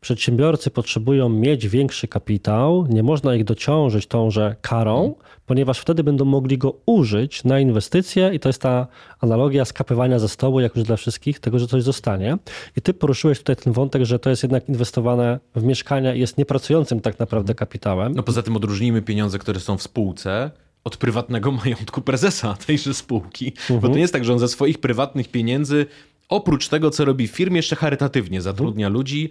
przedsiębiorcy 0.02 0.70
potrzebują 0.70 1.28
mieć 1.28 1.68
większy 1.68 2.08
kapitał, 2.08 2.86
nie 2.88 3.02
można 3.02 3.34
ich 3.34 3.44
dociążyć 3.44 4.06
tąże 4.06 4.56
karą, 4.60 5.14
ponieważ 5.46 5.78
wtedy 5.78 6.04
będą 6.04 6.24
mogli 6.24 6.58
go 6.58 6.74
użyć 6.86 7.44
na 7.44 7.60
inwestycje 7.60 8.30
i 8.34 8.40
to 8.40 8.48
jest 8.48 8.62
ta 8.62 8.86
analogia 9.20 9.64
skapywania 9.64 10.18
ze 10.18 10.28
stołu, 10.28 10.60
jak 10.60 10.76
już 10.76 10.84
dla 10.84 10.96
wszystkich, 10.96 11.40
tego, 11.40 11.58
że 11.58 11.66
coś 11.66 11.82
zostanie. 11.82 12.38
I 12.76 12.80
ty 12.80 12.94
poruszyłeś 12.94 13.38
tutaj 13.38 13.56
ten 13.56 13.72
wątek, 13.72 14.04
że 14.04 14.18
to 14.18 14.30
jest 14.30 14.42
jednak 14.42 14.68
inwestowane 14.68 15.40
w 15.54 15.62
mieszkania 15.62 16.14
i 16.14 16.20
jest 16.20 16.38
niepracującym 16.38 17.00
tak 17.00 17.18
naprawdę 17.18 17.54
kapitałem. 17.54 18.14
No 18.14 18.22
poza 18.22 18.42
tym 18.42 18.56
odróżnijmy 18.56 19.02
pieniądze, 19.02 19.38
które 19.38 19.60
są 19.60 19.76
w 19.76 19.82
spółce 19.82 20.50
od 20.84 20.96
prywatnego 20.96 21.52
majątku 21.64 22.00
prezesa 22.00 22.54
tejże 22.66 22.94
spółki. 22.94 23.52
Bo 23.70 23.80
to 23.80 23.94
nie 23.94 24.00
jest 24.00 24.12
tak, 24.12 24.24
że 24.24 24.32
on 24.32 24.38
ze 24.38 24.48
swoich 24.48 24.78
prywatnych 24.78 25.28
pieniędzy 25.28 25.86
Oprócz 26.32 26.68
tego, 26.68 26.90
co 26.90 27.04
robi 27.04 27.28
w 27.28 27.30
firmie, 27.30 27.56
jeszcze 27.56 27.76
charytatywnie 27.76 28.42
zatrudnia 28.42 28.88
ludzi. 28.88 29.30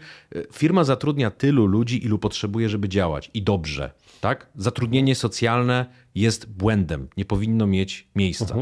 Firma 0.54 0.84
zatrudnia 0.84 1.32
tylu 1.32 1.66
ludzi, 1.66 2.06
ilu 2.06 2.20
potrzebuje, 2.20 2.70
żeby 2.70 2.90
działać 2.90 3.32
i 3.34 3.42
dobrze. 3.44 3.92
Tak? 4.22 4.48
Zatrudnienie 4.56 5.16
socjalne 5.16 5.86
jest 6.16 6.50
błędem, 6.50 7.08
nie 7.18 7.26
powinno 7.26 7.68
mieć 7.68 8.08
miejsca. 8.16 8.56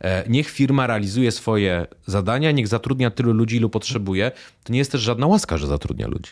E, 0.00 0.28
Niech 0.28 0.50
firma 0.50 0.86
realizuje 0.86 1.32
swoje 1.32 1.86
zadania, 2.06 2.50
niech 2.52 2.68
zatrudnia 2.68 3.10
tylu 3.10 3.32
ludzi, 3.32 3.56
ilu 3.56 3.70
potrzebuje. 3.70 4.32
To 4.64 4.72
nie 4.72 4.78
jest 4.78 4.92
też 4.92 5.00
żadna 5.00 5.26
łaska, 5.26 5.58
że 5.58 5.66
zatrudnia 5.66 6.06
ludzi. 6.08 6.30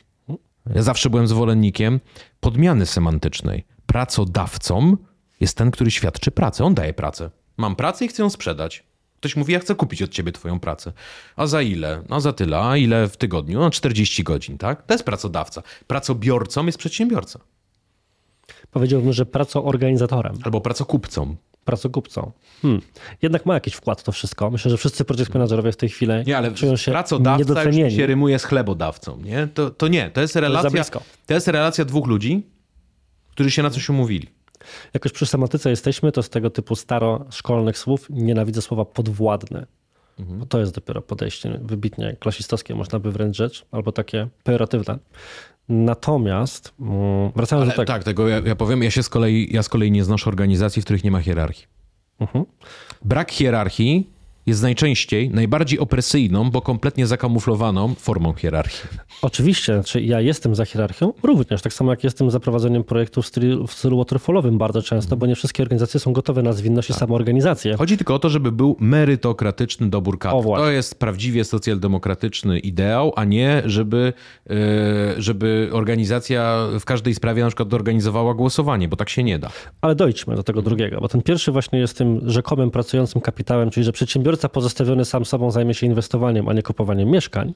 Ja 0.75 0.83
zawsze 0.83 1.11
byłem 1.11 1.27
zwolennikiem 1.27 2.01
podmiany 2.41 2.87
semantycznej. 2.87 3.65
Pracodawcą 3.87 4.97
jest 5.45 5.57
ten, 5.57 5.71
który 5.71 5.91
świadczy 5.91 6.31
pracę. 6.31 6.65
On 6.65 6.75
daje 6.75 6.93
pracę. 6.93 7.31
Mam 7.57 7.77
pracę 7.77 8.05
i 8.05 8.09
chcę 8.09 8.23
ją 8.23 8.31
sprzedać. 8.31 8.85
Ktoś 9.17 9.37
mówi, 9.37 9.53
ja 9.53 9.59
chcę 9.59 9.75
kupić 9.75 10.03
od 10.03 10.11
ciebie 10.11 10.33
twoją 10.33 10.61
pracę. 10.61 10.93
A 11.37 11.47
za 11.47 11.63
ile? 11.63 12.03
No 12.09 12.21
za 12.21 12.33
tyle. 12.33 12.61
A 12.61 12.77
ile 12.77 13.09
w 13.09 13.17
tygodniu? 13.17 13.61
No 13.61 13.71
40 13.71 14.25
godzin, 14.25 14.59
tak? 14.59 14.87
To 14.87 14.95
jest 14.95 15.05
pracodawca. 15.05 15.63
Pracobiorcą 15.87 16.67
jest 16.67 16.79
przedsiębiorca. 16.79 17.41
Powiedziałbym, 18.71 19.13
że 19.13 19.27
pracoorganizatorem, 19.27 20.39
Albo 20.43 20.61
pracokupcą. 20.61 21.37
pracokupcą. 21.65 22.33
Hmm. 22.63 22.83
Jednak 23.23 23.47
ma 23.47 23.55
jakiś 23.55 23.75
wkład 23.75 24.01
w 24.01 24.05
to 24.05 24.13
wszystko. 24.13 24.51
Myślę, 24.51 24.71
że 24.71 24.77
wszyscy 24.77 25.05
project 25.05 25.35
managerowie 25.35 25.73
w 25.73 25.77
tej 25.77 25.89
chwili 25.89 26.13
Nie, 26.27 26.39
ale 26.39 26.53
czują 26.53 26.77
się 26.77 26.93
pracodawca 26.93 27.63
już 27.63 27.95
się 27.95 28.07
rymuje 28.07 28.39
z 28.39 28.45
chlebodawcą, 28.45 29.21
nie? 29.25 29.49
To, 29.55 29.71
to 29.71 29.89
nie. 29.89 30.11
To 30.11 30.21
jest 30.21 30.37
relacja, 30.37 30.71
blisko. 30.71 31.03
to 31.27 31.35
jest 31.35 31.49
relacja 31.49 31.85
dwóch 31.85 32.07
ludzi, 32.07 32.47
którzy 33.31 33.51
się 33.51 33.63
na 33.63 33.71
coś 33.71 33.89
umówili. 33.89 34.29
Jak 34.95 35.05
już 35.05 35.13
przy 35.13 35.27
semantyce 35.27 35.71
jesteśmy, 35.71 36.13
to 36.13 36.23
z 36.23 36.31
tego 36.31 36.51
typu 36.51 36.77
staroszkolnych 36.77 37.79
słów 37.79 38.07
nienawidzę 38.11 38.63
słowa 38.63 38.85
podwładny. 38.85 39.67
Mhm. 40.19 40.39
Bo 40.39 40.47
to 40.47 40.61
jest 40.61 40.75
dopiero 40.75 41.03
podejście 41.03 41.61
wybitnie 41.63 42.17
klasistowskie, 42.21 42.75
można 42.75 42.99
by 42.99 43.13
wręcz 43.13 43.37
rzecz, 43.37 43.67
albo 43.71 43.93
takie 43.93 44.29
pejoratywne. 44.43 44.99
Natomiast 45.69 46.75
mm, 46.81 47.33
wracając 47.37 47.69
do 47.69 47.77
tego. 47.77 47.85
tak, 47.85 48.05
tego 48.05 48.29
ja, 48.29 48.41
ja 48.45 48.57
powiem, 48.57 48.83
ja 48.83 48.91
się 48.91 49.03
z 49.03 49.09
kolei, 49.09 49.49
ja 49.53 49.63
z 49.63 49.69
kolei 49.69 49.91
nie 49.91 50.05
znoszę 50.05 50.31
organizacji, 50.31 50.83
w 50.83 50.85
których 50.85 51.05
nie 51.05 51.11
ma 51.11 51.21
hierarchii. 51.21 51.67
Mhm. 52.21 52.45
Brak 53.05 53.31
hierarchii 53.31 54.11
jest 54.47 54.63
najczęściej 54.63 55.31
najbardziej 55.31 55.79
opresyjną, 55.79 56.51
bo 56.51 56.61
kompletnie 56.61 57.07
zakamuflowaną 57.07 57.95
formą 57.95 58.33
hierarchii. 58.33 58.89
Oczywiście, 59.23 59.83
czy 59.85 60.03
ja 60.03 60.21
jestem 60.21 60.55
za 60.55 60.65
hierarchią? 60.65 61.13
Również, 61.23 61.63
tak 61.63 61.73
samo 61.73 61.91
jak 61.91 62.05
jestem 62.05 62.31
za 62.31 62.41
prowadzeniem 62.41 62.85
projektów 62.85 63.25
w 63.25 63.29
stylu, 63.29 63.67
w 63.67 63.73
stylu 63.73 63.99
waterfallowym 63.99 64.59
bardzo 64.59 64.83
często, 64.83 65.17
bo 65.17 65.27
nie 65.27 65.35
wszystkie 65.35 65.63
organizacje 65.63 66.01
są 66.01 66.13
gotowe 66.13 66.43
na 66.43 66.53
zwinność 66.53 66.89
Tak. 66.89 66.97
i 66.97 67.01
samoorganizację. 67.01 67.77
Chodzi 67.77 67.97
tylko 67.97 68.15
o 68.15 68.19
to, 68.19 68.29
żeby 68.31 68.53
był 68.53 68.77
merytokratyczny 68.81 69.91
dobór 69.91 70.19
kadr. 70.19 70.45
To 70.45 70.71
jest 70.71 70.99
prawdziwie 70.99 71.45
socjaldemokratyczny 71.45 72.59
ideał, 72.59 73.13
a 73.17 73.25
nie 73.25 73.63
żeby, 73.65 74.13
e, 74.51 74.55
żeby 75.19 75.69
organizacja 75.73 76.67
w 76.81 76.85
każdej 76.85 77.15
sprawie 77.15 77.43
na 77.43 77.49
przykład 77.49 77.75
organizowała 77.75 78.35
głosowanie, 78.35 78.89
bo 78.89 78.97
tak 78.97 79.09
się 79.09 79.23
nie 79.23 79.39
da. 79.39 79.51
Ale 79.81 79.95
dojdźmy 79.95 80.37
do 80.37 80.43
tego 80.43 80.63
drugiego, 80.63 81.01
bo 81.01 81.09
ten 81.09 81.23
pierwszy 81.23 81.53
właśnie 81.53 81.79
jest 81.79 81.99
tym 81.99 82.21
rzekomym 82.31 82.71
pracującym 82.71 83.21
kapitałem, 83.21 83.71
czyli 83.71 83.85
że 83.85 83.93
przedsiębiorca 84.35 84.49
pozostawiony 84.49 85.05
sam 85.05 85.25
sobą 85.25 85.51
zajmie 85.51 85.75
się 85.75 85.87
inwestowaniem, 85.87 86.49
a 86.49 86.53
nie 86.53 86.63
kupowaniem 86.63 87.09
mieszkań. 87.09 87.55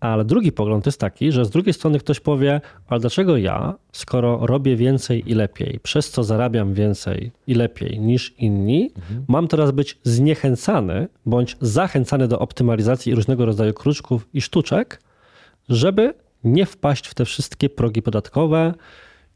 Ale 0.00 0.24
drugi 0.24 0.52
pogląd 0.52 0.86
jest 0.86 1.00
taki, 1.00 1.32
że 1.32 1.44
z 1.44 1.50
drugiej 1.50 1.74
strony 1.74 1.98
ktoś 1.98 2.20
powie, 2.20 2.60
ale 2.88 3.00
dlaczego 3.00 3.36
ja, 3.36 3.74
skoro 3.92 4.46
robię 4.46 4.76
więcej 4.76 5.30
i 5.30 5.34
lepiej, 5.34 5.80
przez 5.82 6.10
co 6.10 6.24
zarabiam 6.24 6.74
więcej 6.74 7.32
i 7.46 7.54
lepiej 7.54 8.00
niż 8.00 8.34
inni, 8.38 8.90
mam 9.28 9.48
teraz 9.48 9.70
być 9.70 9.98
zniechęcany 10.02 11.08
bądź 11.26 11.56
zachęcany 11.60 12.28
do 12.28 12.38
optymalizacji 12.38 13.12
i 13.12 13.14
różnego 13.14 13.46
rodzaju 13.46 13.72
kruczków 13.72 14.28
i 14.34 14.40
sztuczek, 14.40 15.00
żeby 15.68 16.14
nie 16.44 16.66
wpaść 16.66 17.06
w 17.06 17.14
te 17.14 17.24
wszystkie 17.24 17.68
progi 17.68 18.02
podatkowe. 18.02 18.74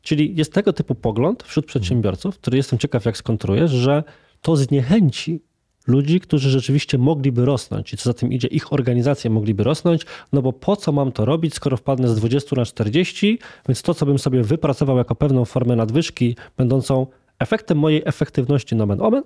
Czyli 0.03 0.37
jest 0.37 0.53
tego 0.53 0.73
typu 0.73 0.95
pogląd 0.95 1.43
wśród 1.43 1.67
przedsiębiorców, 1.67 2.39
który 2.39 2.57
jestem 2.57 2.79
ciekaw, 2.79 3.05
jak 3.05 3.17
skontrujesz, 3.17 3.71
że 3.71 4.05
to 4.43 4.57
zniechęci 4.57 5.41
ludzi, 5.87 6.21
którzy 6.21 6.51
rzeczywiście 6.51 6.99
mogliby 6.99 7.45
rosnąć 7.45 7.93
i 7.93 7.97
co 7.97 8.05
za 8.05 8.15
tym 8.15 8.33
idzie, 8.33 8.49
ich 8.49 8.73
organizacje 8.73 9.31
mogliby 9.31 9.65
rosnąć, 9.65 10.07
no 10.33 10.43
bo 10.43 10.53
po 10.53 10.77
co 10.77 10.93
mam 10.93 11.13
to 11.13 11.25
robić, 11.25 11.55
skoro 11.55 11.77
wpadnę 11.77 12.09
z 12.09 12.17
20 12.17 12.57
na 12.57 12.65
40, 12.65 13.39
więc 13.69 13.83
to, 13.83 13.95
co 13.95 14.07
bym 14.07 14.19
sobie 14.19 14.43
wypracował 14.43 14.99
jako 14.99 15.15
pewną 15.15 15.45
formę 15.45 15.77
nadwyżki, 15.77 16.37
będącą 16.57 17.07
efektem 17.39 17.79
mojej 17.79 18.03
efektywności 18.05 18.77
nomen 18.77 19.01
omen, 19.01 19.23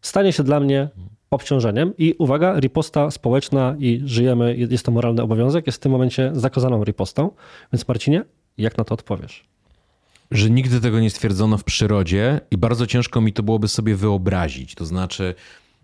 stanie 0.00 0.32
się 0.32 0.42
dla 0.42 0.60
mnie 0.60 0.88
obciążeniem 1.30 1.92
i 1.98 2.14
uwaga, 2.18 2.60
riposta 2.60 3.10
społeczna 3.10 3.76
i 3.78 4.02
żyjemy, 4.04 4.56
jest 4.56 4.86
to 4.86 4.92
moralny 4.92 5.22
obowiązek, 5.22 5.66
jest 5.66 5.78
w 5.78 5.80
tym 5.80 5.92
momencie 5.92 6.30
zakazaną 6.34 6.84
ripostą. 6.84 7.30
Więc 7.72 7.88
Marcinie, 7.88 8.24
jak 8.58 8.78
na 8.78 8.84
to 8.84 8.94
odpowiesz? 8.94 9.53
Że 10.34 10.50
nigdy 10.50 10.80
tego 10.80 11.00
nie 11.00 11.10
stwierdzono 11.10 11.58
w 11.58 11.64
przyrodzie 11.64 12.40
i 12.50 12.56
bardzo 12.56 12.86
ciężko 12.86 13.20
mi 13.20 13.32
to 13.32 13.42
byłoby 13.42 13.68
sobie 13.68 13.96
wyobrazić. 13.96 14.74
To 14.74 14.84
znaczy, 14.84 15.34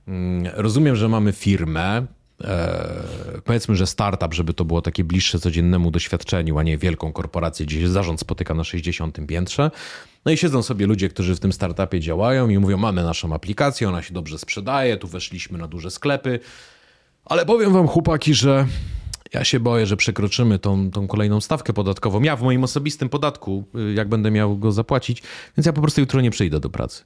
mm, 0.08 0.52
rozumiem, 0.54 0.96
że 0.96 1.08
mamy 1.08 1.32
firmę, 1.32 2.06
e, 2.44 3.40
powiedzmy, 3.44 3.76
że 3.76 3.86
startup, 3.86 4.34
żeby 4.34 4.54
to 4.54 4.64
było 4.64 4.82
takie 4.82 5.04
bliższe 5.04 5.38
codziennemu 5.38 5.90
doświadczeniu, 5.90 6.58
a 6.58 6.62
nie 6.62 6.78
wielką 6.78 7.12
korporację, 7.12 7.66
gdzie 7.66 7.80
się 7.80 7.88
zarząd 7.88 8.20
spotyka 8.20 8.54
na 8.54 8.64
60 8.64 9.26
piętrze. 9.26 9.70
No 10.24 10.32
i 10.32 10.36
siedzą 10.36 10.62
sobie 10.62 10.86
ludzie, 10.86 11.08
którzy 11.08 11.34
w 11.34 11.40
tym 11.40 11.52
startupie 11.52 12.00
działają 12.00 12.48
i 12.48 12.58
mówią, 12.58 12.76
mamy 12.76 13.02
naszą 13.04 13.34
aplikację, 13.34 13.88
ona 13.88 14.02
się 14.02 14.14
dobrze 14.14 14.38
sprzedaje, 14.38 14.96
tu 14.96 15.08
weszliśmy 15.08 15.58
na 15.58 15.68
duże 15.68 15.90
sklepy, 15.90 16.40
ale 17.24 17.46
powiem 17.46 17.72
wam 17.72 17.88
chłopaki, 17.88 18.34
że 18.34 18.66
ja 19.34 19.44
się 19.44 19.60
boję, 19.60 19.86
że 19.86 19.96
przekroczymy 19.96 20.58
tą, 20.58 20.90
tą 20.90 21.08
kolejną 21.08 21.40
stawkę 21.40 21.72
podatkową. 21.72 22.22
Ja 22.22 22.36
w 22.36 22.42
moim 22.42 22.64
osobistym 22.64 23.08
podatku, 23.08 23.64
y, 23.90 23.94
jak 23.94 24.08
będę 24.08 24.30
miał 24.30 24.58
go 24.58 24.72
zapłacić, 24.72 25.22
więc 25.56 25.66
ja 25.66 25.72
po 25.72 25.80
prostu 25.80 26.00
jutro 26.00 26.20
nie 26.20 26.30
przyjdę 26.30 26.60
do 26.60 26.70
pracy. 26.70 27.04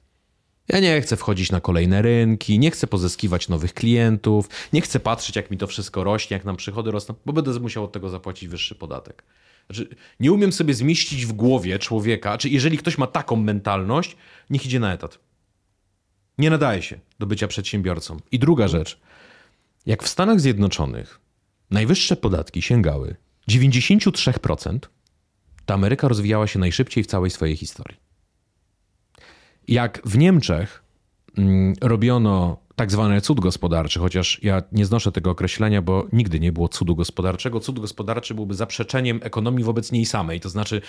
Ja 0.67 0.79
nie 0.79 1.01
chcę 1.01 1.17
wchodzić 1.17 1.51
na 1.51 1.61
kolejne 1.61 2.01
rynki, 2.01 2.59
nie 2.59 2.71
chcę 2.71 2.87
pozyskiwać 2.87 3.49
nowych 3.49 3.73
klientów, 3.73 4.49
nie 4.73 4.81
chcę 4.81 4.99
patrzeć, 4.99 5.35
jak 5.35 5.51
mi 5.51 5.57
to 5.57 5.67
wszystko 5.67 6.03
rośnie, 6.03 6.37
jak 6.37 6.45
nam 6.45 6.55
przychody 6.55 6.91
rosną, 6.91 7.15
bo 7.25 7.33
będę 7.33 7.59
musiał 7.59 7.83
od 7.83 7.91
tego 7.91 8.09
zapłacić 8.09 8.49
wyższy 8.49 8.75
podatek. 8.75 9.23
Znaczy, 9.69 9.95
nie 10.19 10.31
umiem 10.31 10.51
sobie 10.51 10.73
zmieścić 10.73 11.25
w 11.25 11.33
głowie 11.33 11.79
człowieka, 11.79 12.37
czy 12.37 12.49
jeżeli 12.49 12.77
ktoś 12.77 12.97
ma 12.97 13.07
taką 13.07 13.35
mentalność, 13.35 14.17
niech 14.49 14.65
idzie 14.65 14.79
na 14.79 14.93
etat. 14.93 15.19
Nie 16.37 16.49
nadaje 16.49 16.81
się 16.81 16.99
do 17.19 17.25
bycia 17.25 17.47
przedsiębiorcą. 17.47 18.17
I 18.31 18.39
druga 18.39 18.67
rzecz. 18.67 18.99
Jak 19.85 20.03
w 20.03 20.07
Stanach 20.07 20.39
Zjednoczonych 20.39 21.24
najwyższe 21.71 22.15
podatki 22.15 22.61
sięgały 22.61 23.15
93%, 23.49 24.79
to 25.65 25.73
Ameryka 25.73 26.07
rozwijała 26.07 26.47
się 26.47 26.59
najszybciej 26.59 27.03
w 27.03 27.07
całej 27.07 27.31
swojej 27.31 27.55
historii. 27.55 27.97
Jak 29.67 30.01
w 30.05 30.17
Niemczech 30.17 30.83
mm, 31.37 31.73
robiono 31.81 32.64
tak 32.75 32.91
zwany 32.91 33.21
cud 33.21 33.39
gospodarczy, 33.39 33.99
chociaż 33.99 34.39
ja 34.43 34.63
nie 34.71 34.85
znoszę 34.85 35.11
tego 35.11 35.31
określenia, 35.31 35.81
bo 35.81 36.07
nigdy 36.13 36.39
nie 36.39 36.51
było 36.51 36.67
cudu 36.67 36.95
gospodarczego. 36.95 37.59
Cud 37.59 37.79
gospodarczy 37.79 38.33
byłby 38.33 38.53
zaprzeczeniem 38.55 39.19
ekonomii 39.23 39.63
wobec 39.63 39.91
niej 39.91 40.05
samej. 40.05 40.39
To 40.39 40.49
znaczy, 40.49 40.81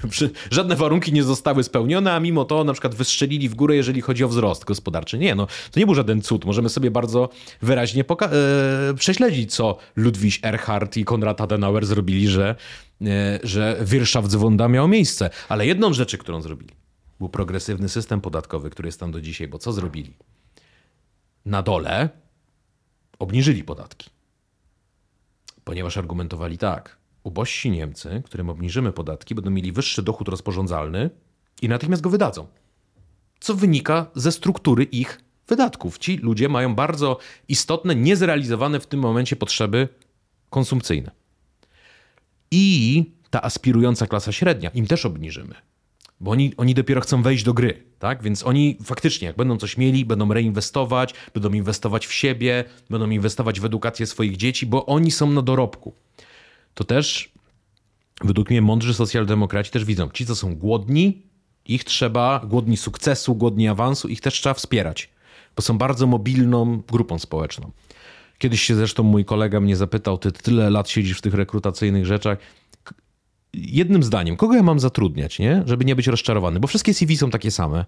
żadne 0.50 0.76
warunki 0.76 1.12
nie 1.12 1.22
zostały 1.22 1.64
spełnione, 1.64 2.12
a 2.12 2.20
mimo 2.20 2.44
to 2.44 2.64
na 2.64 2.72
przykład 2.72 2.94
wystrzelili 2.94 3.48
w 3.48 3.54
górę, 3.54 3.76
jeżeli 3.76 4.00
chodzi 4.00 4.24
o 4.24 4.28
wzrost 4.28 4.64
gospodarczy. 4.64 5.18
Nie, 5.18 5.34
no 5.34 5.46
to 5.70 5.80
nie 5.80 5.86
był 5.86 5.94
żaden 5.94 6.22
cud. 6.22 6.44
Możemy 6.44 6.68
sobie 6.68 6.90
bardzo 6.90 7.28
wyraźnie 7.62 8.04
poka- 8.04 8.30
e, 8.90 8.94
prześledzić, 8.94 9.54
co 9.54 9.78
Ludwig 9.96 10.34
Erhard 10.42 10.96
i 10.96 11.04
Konrad 11.04 11.40
Adenauer 11.40 11.86
zrobili, 11.86 12.28
że, 12.28 12.56
e, 13.02 13.38
że 13.42 13.76
Wirtschaftswunder 13.80 14.70
miał 14.70 14.88
miejsce. 14.88 15.30
Ale 15.48 15.66
jedną 15.66 15.92
rzeczy, 15.92 16.18
którą 16.18 16.42
zrobili, 16.42 16.70
był 17.18 17.28
progresywny 17.28 17.88
system 17.88 18.20
podatkowy, 18.20 18.70
który 18.70 18.88
jest 18.88 19.00
tam 19.00 19.12
do 19.12 19.20
dzisiaj, 19.20 19.48
bo 19.48 19.58
co 19.58 19.72
zrobili? 19.72 20.14
Na 21.44 21.62
dole 21.62 22.08
obniżyli 23.18 23.64
podatki. 23.64 24.10
Ponieważ 25.64 25.96
argumentowali 25.96 26.58
tak. 26.58 26.96
ubożsi 27.24 27.70
Niemcy, 27.70 28.22
którym 28.24 28.50
obniżymy 28.50 28.92
podatki, 28.92 29.34
będą 29.34 29.50
mieli 29.50 29.72
wyższy 29.72 30.02
dochód 30.02 30.28
rozporządzalny 30.28 31.10
i 31.62 31.68
natychmiast 31.68 32.02
go 32.02 32.10
wydadzą. 32.10 32.46
Co 33.40 33.54
wynika 33.54 34.06
ze 34.14 34.32
struktury 34.32 34.84
ich 34.84 35.20
wydatków. 35.48 35.98
Ci 35.98 36.16
ludzie 36.16 36.48
mają 36.48 36.74
bardzo 36.74 37.18
istotne, 37.48 37.94
niezrealizowane 37.94 38.80
w 38.80 38.86
tym 38.86 39.00
momencie 39.00 39.36
potrzeby 39.36 39.88
konsumpcyjne. 40.50 41.10
I 42.50 43.04
ta 43.30 43.42
aspirująca 43.42 44.06
klasa 44.06 44.32
średnia, 44.32 44.70
im 44.70 44.86
też 44.86 45.06
obniżymy. 45.06 45.54
Bo 46.24 46.30
oni, 46.30 46.52
oni 46.56 46.74
dopiero 46.74 47.00
chcą 47.00 47.22
wejść 47.22 47.44
do 47.44 47.54
gry, 47.54 47.82
tak? 47.98 48.22
Więc 48.22 48.46
oni 48.46 48.78
faktycznie, 48.84 49.26
jak 49.26 49.36
będą 49.36 49.56
coś 49.56 49.76
mieli, 49.76 50.04
będą 50.04 50.32
reinwestować, 50.32 51.14
będą 51.34 51.52
inwestować 51.52 52.06
w 52.06 52.12
siebie, 52.12 52.64
będą 52.90 53.10
inwestować 53.10 53.60
w 53.60 53.64
edukację 53.64 54.06
swoich 54.06 54.36
dzieci, 54.36 54.66
bo 54.66 54.86
oni 54.86 55.10
są 55.10 55.30
na 55.30 55.42
dorobku. 55.42 55.94
To 56.74 56.84
też, 56.84 57.32
według 58.20 58.50
mnie, 58.50 58.62
mądrzy 58.62 58.94
socjaldemokraci 58.94 59.70
też 59.70 59.84
widzą, 59.84 60.08
ci, 60.10 60.26
co 60.26 60.36
są 60.36 60.56
głodni, 60.56 61.22
ich 61.66 61.84
trzeba, 61.84 62.40
głodni 62.46 62.76
sukcesu, 62.76 63.34
głodni 63.34 63.68
awansu, 63.68 64.08
ich 64.08 64.20
też 64.20 64.34
trzeba 64.34 64.54
wspierać, 64.54 65.10
bo 65.56 65.62
są 65.62 65.78
bardzo 65.78 66.06
mobilną 66.06 66.82
grupą 66.92 67.18
społeczną. 67.18 67.70
Kiedyś 68.38 68.62
się 68.62 68.74
zresztą 68.74 69.02
mój 69.02 69.24
kolega 69.24 69.60
mnie 69.60 69.76
zapytał, 69.76 70.18
ty 70.18 70.32
tyle 70.32 70.70
lat 70.70 70.88
siedzisz 70.88 71.18
w 71.18 71.22
tych 71.22 71.34
rekrutacyjnych 71.34 72.06
rzeczach, 72.06 72.38
jednym 73.56 74.02
zdaniem, 74.02 74.36
kogo 74.36 74.54
ja 74.54 74.62
mam 74.62 74.80
zatrudniać, 74.80 75.38
nie? 75.38 75.62
żeby 75.66 75.84
nie 75.84 75.96
być 75.96 76.06
rozczarowany, 76.06 76.60
bo 76.60 76.68
wszystkie 76.68 76.94
CV 76.94 77.16
są 77.16 77.30
takie 77.30 77.50
same. 77.50 77.84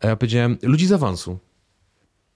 A 0.00 0.06
ja 0.06 0.16
powiedziałem, 0.16 0.58
ludzi 0.62 0.86
z 0.86 0.92
awansu. 0.92 1.38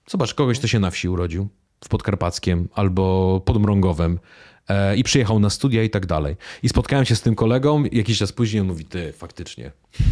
Zobacz, 0.07 0.33
kogoś, 0.33 0.59
kto 0.59 0.67
się 0.67 0.79
na 0.79 0.91
wsi 0.91 1.09
urodził, 1.09 1.47
w 1.83 1.89
Podkarpackiem 1.89 2.69
albo 2.73 3.41
pod 3.45 3.61
Mrągowem 3.61 4.19
e, 4.67 4.97
i 4.97 5.03
przyjechał 5.03 5.39
na 5.39 5.49
studia 5.49 5.83
i 5.83 5.89
tak 5.89 6.05
dalej. 6.05 6.35
I 6.63 6.69
spotkałem 6.69 7.05
się 7.05 7.15
z 7.15 7.21
tym 7.21 7.35
kolegą, 7.35 7.83
jakiś 7.91 8.17
czas 8.17 8.31
później 8.31 8.61
on 8.61 8.67
mówi, 8.67 8.85
ty, 8.85 9.13
faktycznie, 9.13 9.71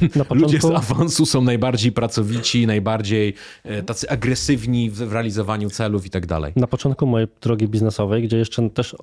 początku... 0.10 0.36
ludzie 0.42 0.62
z 0.62 0.66
awansu 0.66 1.26
są 1.26 1.42
najbardziej 1.42 1.92
pracowici, 1.92 2.68
najbardziej 2.68 3.34
e, 3.64 3.84
tacy 3.84 4.10
agresywni 4.10 4.90
w 4.90 5.14
realizowaniu 5.14 5.70
celów 5.70 6.06
i 6.06 6.10
tak 6.10 6.26
dalej. 6.26 6.54
Na 6.56 6.68
początku 6.68 7.06
mojej 7.06 7.28
drogi 7.42 7.68
biznesowej, 7.68 8.24
gdzie 8.24 8.38
jeszcze 8.38 8.70
też 8.70 8.96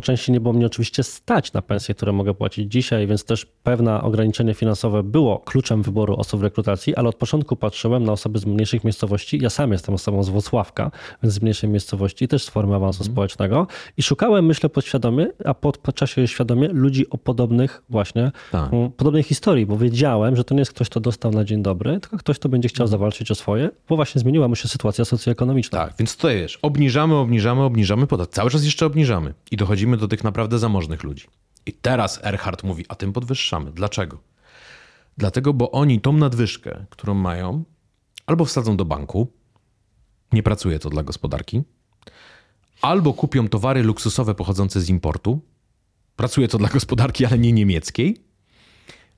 po 0.00 0.04
części 0.04 0.32
nie 0.32 0.40
było 0.40 0.54
mnie 0.54 0.66
oczywiście 0.66 1.02
stać 1.02 1.52
na 1.52 1.62
pensje, 1.62 1.94
które 1.94 2.12
mogę 2.12 2.34
płacić 2.34 2.72
dzisiaj, 2.72 3.06
więc 3.06 3.24
też 3.24 3.46
pewne 3.46 4.02
ograniczenie 4.02 4.54
finansowe 4.54 5.02
było 5.02 5.38
kluczem 5.38 5.82
wyboru 5.82 6.16
osób 6.16 6.40
w 6.40 6.42
rekrutacji, 6.42 6.96
ale 6.96 7.08
od 7.08 7.16
początku 7.16 7.56
patrzyłem 7.56 8.04
na 8.04 8.12
osoby 8.12 8.38
z 8.38 8.46
mniejszych 8.46 8.84
miejscowości. 8.84 9.38
Ja 9.42 9.50
sam 9.50 9.72
jestem 9.72 9.94
osobą 9.94 10.22
z 10.22 10.28
Włocławka, 10.28 10.90
więc 11.22 11.34
z 11.34 11.42
mniejszej 11.42 11.70
miejscowości, 11.70 12.28
też 12.28 12.44
z 12.44 12.48
formy 12.48 12.74
awansu 12.74 13.02
mm. 13.02 13.12
społecznego 13.12 13.66
i 13.96 14.02
szukałem, 14.02 14.46
myślę, 14.46 14.68
podświadomie, 14.68 15.26
a 15.44 15.54
po, 15.54 15.72
po 15.72 15.92
czasie 15.92 16.28
świadomie 16.28 16.68
ludzi 16.68 17.10
o 17.10 17.18
podobnych 17.18 17.82
właśnie, 17.88 18.32
tak. 18.52 18.72
um, 18.72 18.90
podobnej 18.90 19.22
historii, 19.22 19.66
bo 19.66 19.78
wiedziałem, 19.78 20.36
że 20.36 20.44
to 20.44 20.54
nie 20.54 20.60
jest 20.60 20.72
ktoś, 20.72 20.88
kto 20.88 21.00
dostał 21.00 21.32
na 21.32 21.44
dzień 21.44 21.62
dobry, 21.62 22.00
tylko 22.00 22.16
ktoś, 22.16 22.38
kto 22.38 22.48
będzie 22.48 22.68
chciał 22.68 22.84
mm. 22.84 22.90
zawalczyć 22.90 23.30
o 23.30 23.34
swoje, 23.34 23.70
bo 23.88 23.96
właśnie 23.96 24.20
zmieniła 24.20 24.48
mu 24.48 24.56
się 24.56 24.68
sytuacja 24.68 25.04
socjoekonomiczna. 25.04 25.78
Tak, 25.78 25.94
więc 25.98 26.16
to 26.16 26.30
jest, 26.30 26.56
obniżamy, 26.62 27.14
obniżamy, 27.14 27.62
obniżamy 27.62 28.06
podatek, 28.06 28.34
cały 28.34 28.50
czas 28.50 28.64
jeszcze 28.64 28.86
obniżamy 28.86 29.34
i 29.50 29.56
dochodzi 29.56 29.86
dochodzimy 29.90 29.96
do 29.96 30.08
tych 30.08 30.24
naprawdę 30.24 30.58
zamożnych 30.58 31.02
ludzi. 31.02 31.26
I 31.66 31.72
teraz 31.72 32.20
Erhard 32.24 32.62
mówi, 32.62 32.84
a 32.88 32.94
tym 32.94 33.12
podwyższamy. 33.12 33.72
Dlaczego? 33.72 34.18
Dlatego, 35.16 35.52
bo 35.52 35.70
oni 35.70 36.00
tą 36.00 36.12
nadwyżkę, 36.12 36.86
którą 36.90 37.14
mają, 37.14 37.64
albo 38.26 38.44
wsadzą 38.44 38.76
do 38.76 38.84
banku, 38.84 39.32
nie 40.32 40.42
pracuje 40.42 40.78
to 40.78 40.90
dla 40.90 41.02
gospodarki, 41.02 41.62
albo 42.82 43.12
kupią 43.12 43.48
towary 43.48 43.82
luksusowe 43.82 44.34
pochodzące 44.34 44.80
z 44.80 44.88
importu, 44.88 45.40
pracuje 46.16 46.48
to 46.48 46.58
dla 46.58 46.68
gospodarki, 46.68 47.26
ale 47.26 47.38
nie 47.38 47.52
niemieckiej, 47.52 48.24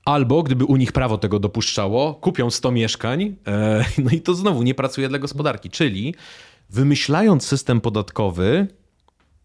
albo 0.05 0.43
gdyby 0.43 0.65
u 0.65 0.75
nich 0.75 0.91
prawo 0.91 1.17
tego 1.17 1.39
dopuszczało, 1.39 2.13
kupią 2.13 2.49
100 2.49 2.71
mieszkań, 2.71 3.35
e, 3.47 3.85
no 4.03 4.11
i 4.11 4.21
to 4.21 4.35
znowu 4.35 4.63
nie 4.63 4.73
pracuje 4.73 5.09
dla 5.09 5.19
gospodarki. 5.19 5.69
Czyli 5.69 6.15
wymyślając 6.69 7.45
system 7.45 7.81
podatkowy, 7.81 8.67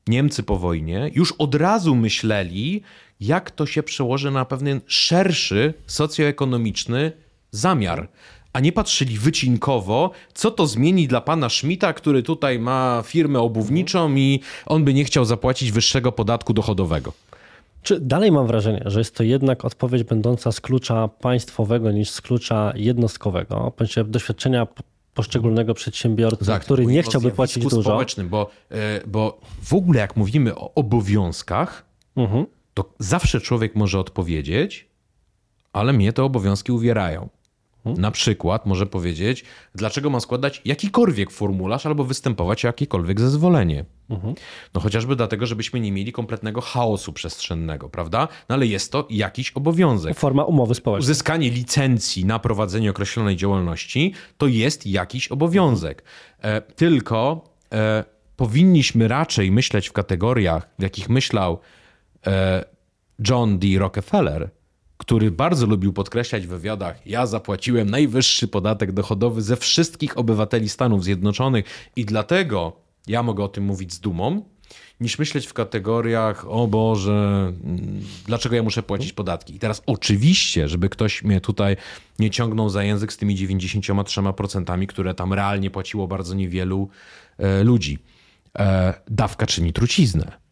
Niemcy 0.09 0.43
po 0.43 0.59
wojnie 0.59 1.11
już 1.15 1.33
od 1.33 1.55
razu 1.55 1.95
myśleli, 1.95 2.83
jak 3.21 3.51
to 3.51 3.67
się 3.67 3.83
przełoży 3.83 4.31
na 4.31 4.45
pewien 4.45 4.81
szerszy 4.87 5.75
socjoekonomiczny 5.87 7.13
zamiar. 7.51 8.09
A 8.53 8.61
nie 8.61 8.73
patrzyli 8.73 9.19
wycinkowo, 9.19 10.11
co 10.35 10.51
to 10.51 10.67
zmieni 10.67 11.09
dla 11.09 11.21
pana 11.21 11.49
Schmidta, 11.49 11.93
który 11.93 12.23
tutaj 12.23 12.59
ma 12.59 13.03
firmę 13.07 13.41
obuwniczą 13.41 14.15
i 14.15 14.41
on 14.67 14.85
by 14.85 14.95
nie 14.95 15.05
chciał 15.05 15.25
zapłacić 15.25 15.73
wyższego 15.73 16.13
podatku 16.13 16.53
dochodowego. 16.55 17.13
Czy 17.83 18.01
dalej 18.01 18.33
mam 18.33 18.47
wrażenie, 18.47 18.83
że 18.87 18.99
jest 19.01 19.15
to 19.15 19.23
jednak 19.23 19.65
odpowiedź 19.65 20.03
będąca 20.03 20.53
z 20.53 20.61
klucza 20.61 21.09
państwowego 21.09 21.93
niż 21.93 22.11
z 22.11 22.21
klucza 22.21 22.73
jednostkowego? 22.77 23.73
Ponieważ 23.77 24.11
doświadczenia 24.11 24.67
poszczególnego 25.19 25.75
przedsiębiorcy, 25.75 26.47
tak, 26.47 26.63
który 26.63 26.87
nie 26.87 27.03
chciałby 27.03 27.31
płacić 27.31 27.63
dużo. 27.63 27.83
społecznym, 27.83 28.29
bo, 28.29 28.51
e, 28.71 29.01
bo 29.07 29.41
w 29.63 29.75
ogóle 29.75 30.01
jak 30.01 30.17
mówimy 30.17 30.55
o 30.55 30.75
obowiązkach, 30.75 31.85
mhm. 32.17 32.47
to 32.75 32.93
zawsze 32.99 33.41
człowiek 33.41 33.75
może 33.75 33.99
odpowiedzieć, 33.99 34.89
ale 35.73 35.93
mnie 35.93 36.13
te 36.13 36.25
obowiązki 36.25 36.73
uwierają. 36.73 37.29
Mhm. 37.89 38.03
Na 38.03 38.11
przykład 38.11 38.67
może 38.67 38.87
powiedzieć, 38.87 39.45
dlaczego 39.75 40.11
mam 40.11 40.21
składać 40.21 40.63
jakikolwiek 40.65 41.31
formularz 41.31 41.87
albo 41.87 42.05
występować 42.05 42.65
o 42.65 42.69
jakiekolwiek 42.69 43.21
zezwolenie. 43.21 43.85
Mhm. 44.11 44.35
No 44.75 44.81
chociażby 44.81 45.17
dlatego, 45.17 45.47
żebyśmy 45.47 45.81
nie 45.81 45.93
mieli 45.93 46.13
kompletnego 46.13 46.61
chaosu 46.61 47.13
przestrzennego, 47.13 47.89
prawda? 47.89 48.29
No 48.49 48.55
ale 48.55 48.67
jest 48.67 48.93
to 48.93 49.07
jakiś 49.11 49.51
obowiązek. 49.51 50.19
Forma 50.19 50.45
umowy 50.45 50.75
społecznej. 50.75 51.05
Uzyskanie 51.05 51.51
licencji 51.51 52.25
na 52.25 52.39
prowadzenie 52.39 52.91
określonej 52.91 53.37
działalności 53.37 54.13
to 54.39 54.47
jest 54.47 54.87
jakiś 54.87 55.29
obowiązek. 55.29 56.05
E, 56.43 56.61
tylko 56.61 57.45
e, 57.73 58.05
powinniśmy 58.37 59.09
raczej 59.09 59.51
myśleć 59.51 59.89
w 59.89 59.93
kategoriach, 59.93 60.69
w 60.79 60.83
jakich 60.83 61.09
myślał 61.09 61.59
e, 62.27 62.65
John 63.29 63.59
D. 63.59 63.67
Rockefeller, 63.79 64.51
który 64.99 65.31
bardzo 65.31 65.67
lubił 65.67 65.93
podkreślać 65.93 66.47
w 66.47 66.51
wywiadach, 66.51 67.07
ja 67.07 67.27
zapłaciłem 67.27 67.91
najwyższy 67.91 68.49
podatek 68.49 68.93
dochodowy 68.93 69.43
ze 69.43 69.57
wszystkich 69.57 70.19
obywateli 70.19 70.69
Stanów 70.69 71.05
Zjednoczonych 71.05 71.65
i 71.97 72.05
dlatego 72.05 72.73
ja 73.07 73.23
mogę 73.23 73.45
o 73.45 73.49
tym 73.49 73.65
mówić 73.65 73.93
z 73.93 74.01
dumą, 74.01 74.43
niż 75.01 75.19
myśleć 75.19 75.47
w 75.47 75.53
kategoriach, 75.53 76.47
o 76.49 76.67
Boże, 76.67 77.53
mm, 77.65 78.01
dlaczego 78.27 78.57
ja 78.57 78.63
muszę 78.63 78.83
płacić 78.83 79.13
podatki. 79.13 79.55
I 79.55 79.59
teraz 79.59 79.83
oczywiście, 79.87 80.69
żeby 80.69 80.89
ktoś 80.89 81.23
mnie 81.25 81.41
tutaj 81.41 81.77
nie 82.19 82.31
ciągnął 82.31 82.69
za 82.69 82.83
język 82.83 83.13
z 83.13 83.17
tymi 83.17 83.37
93%, 83.37 84.87
które 84.87 85.15
tam 85.15 85.33
realnie 85.33 85.71
płaciło 85.71 86.09
bardzo 86.09 86.35
niewielu 86.35 86.89
e, 87.39 87.65
ludzi. 87.65 87.99
E, 88.59 88.95
dawka 89.11 89.47
czyni 89.47 89.73
truciznę. 89.73 90.48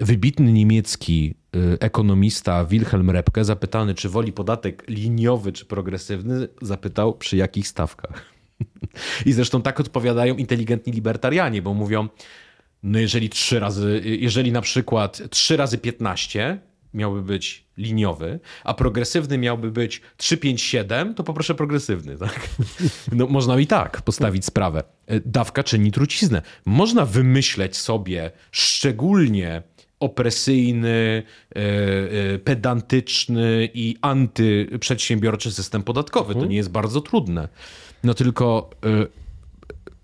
Wybitny 0.00 0.52
niemiecki 0.52 1.34
Y, 1.56 1.78
ekonomista 1.80 2.64
Wilhelm 2.64 3.10
Repke, 3.10 3.44
zapytany, 3.44 3.94
czy 3.94 4.08
woli 4.08 4.32
podatek 4.32 4.84
liniowy 4.88 5.52
czy 5.52 5.64
progresywny, 5.64 6.48
zapytał, 6.62 7.14
przy 7.14 7.36
jakich 7.36 7.68
stawkach. 7.68 8.24
I 9.26 9.32
zresztą 9.32 9.62
tak 9.62 9.80
odpowiadają 9.80 10.36
inteligentni 10.36 10.92
libertarianie, 10.92 11.62
bo 11.62 11.74
mówią, 11.74 12.08
no 12.82 12.98
jeżeli 12.98 13.28
trzy 13.30 13.60
razy, 13.60 14.02
jeżeli 14.04 14.52
na 14.52 14.60
przykład 14.60 15.22
3 15.30 15.56
razy 15.56 15.78
15 15.78 16.58
miałby 16.96 17.22
być 17.22 17.66
liniowy, 17.76 18.40
a 18.64 18.74
progresywny 18.74 19.38
miałby 19.38 19.70
być 19.70 20.00
3, 20.16 20.36
5, 20.36 20.62
7, 20.62 21.14
to 21.14 21.24
poproszę 21.24 21.54
progresywny. 21.54 22.18
Tak? 22.18 22.48
No, 23.12 23.26
można 23.26 23.58
i 23.58 23.66
tak 23.66 24.02
postawić 24.02 24.44
sprawę. 24.44 24.82
Y, 25.12 25.22
dawka 25.24 25.62
czyni 25.62 25.92
truciznę. 25.92 26.42
Można 26.66 27.06
wymyśleć 27.06 27.76
sobie 27.76 28.30
szczególnie 28.50 29.62
opresyjny, 30.00 31.22
e, 31.56 31.60
e, 32.34 32.38
pedantyczny 32.38 33.68
i 33.74 33.96
antyprzedsiębiorczy 34.00 35.52
system 35.52 35.82
podatkowy. 35.82 36.32
To 36.32 36.38
mhm. 36.38 36.50
nie 36.50 36.56
jest 36.56 36.70
bardzo 36.70 37.00
trudne. 37.00 37.48
No 38.04 38.14
tylko 38.14 38.70
e, 38.84 39.06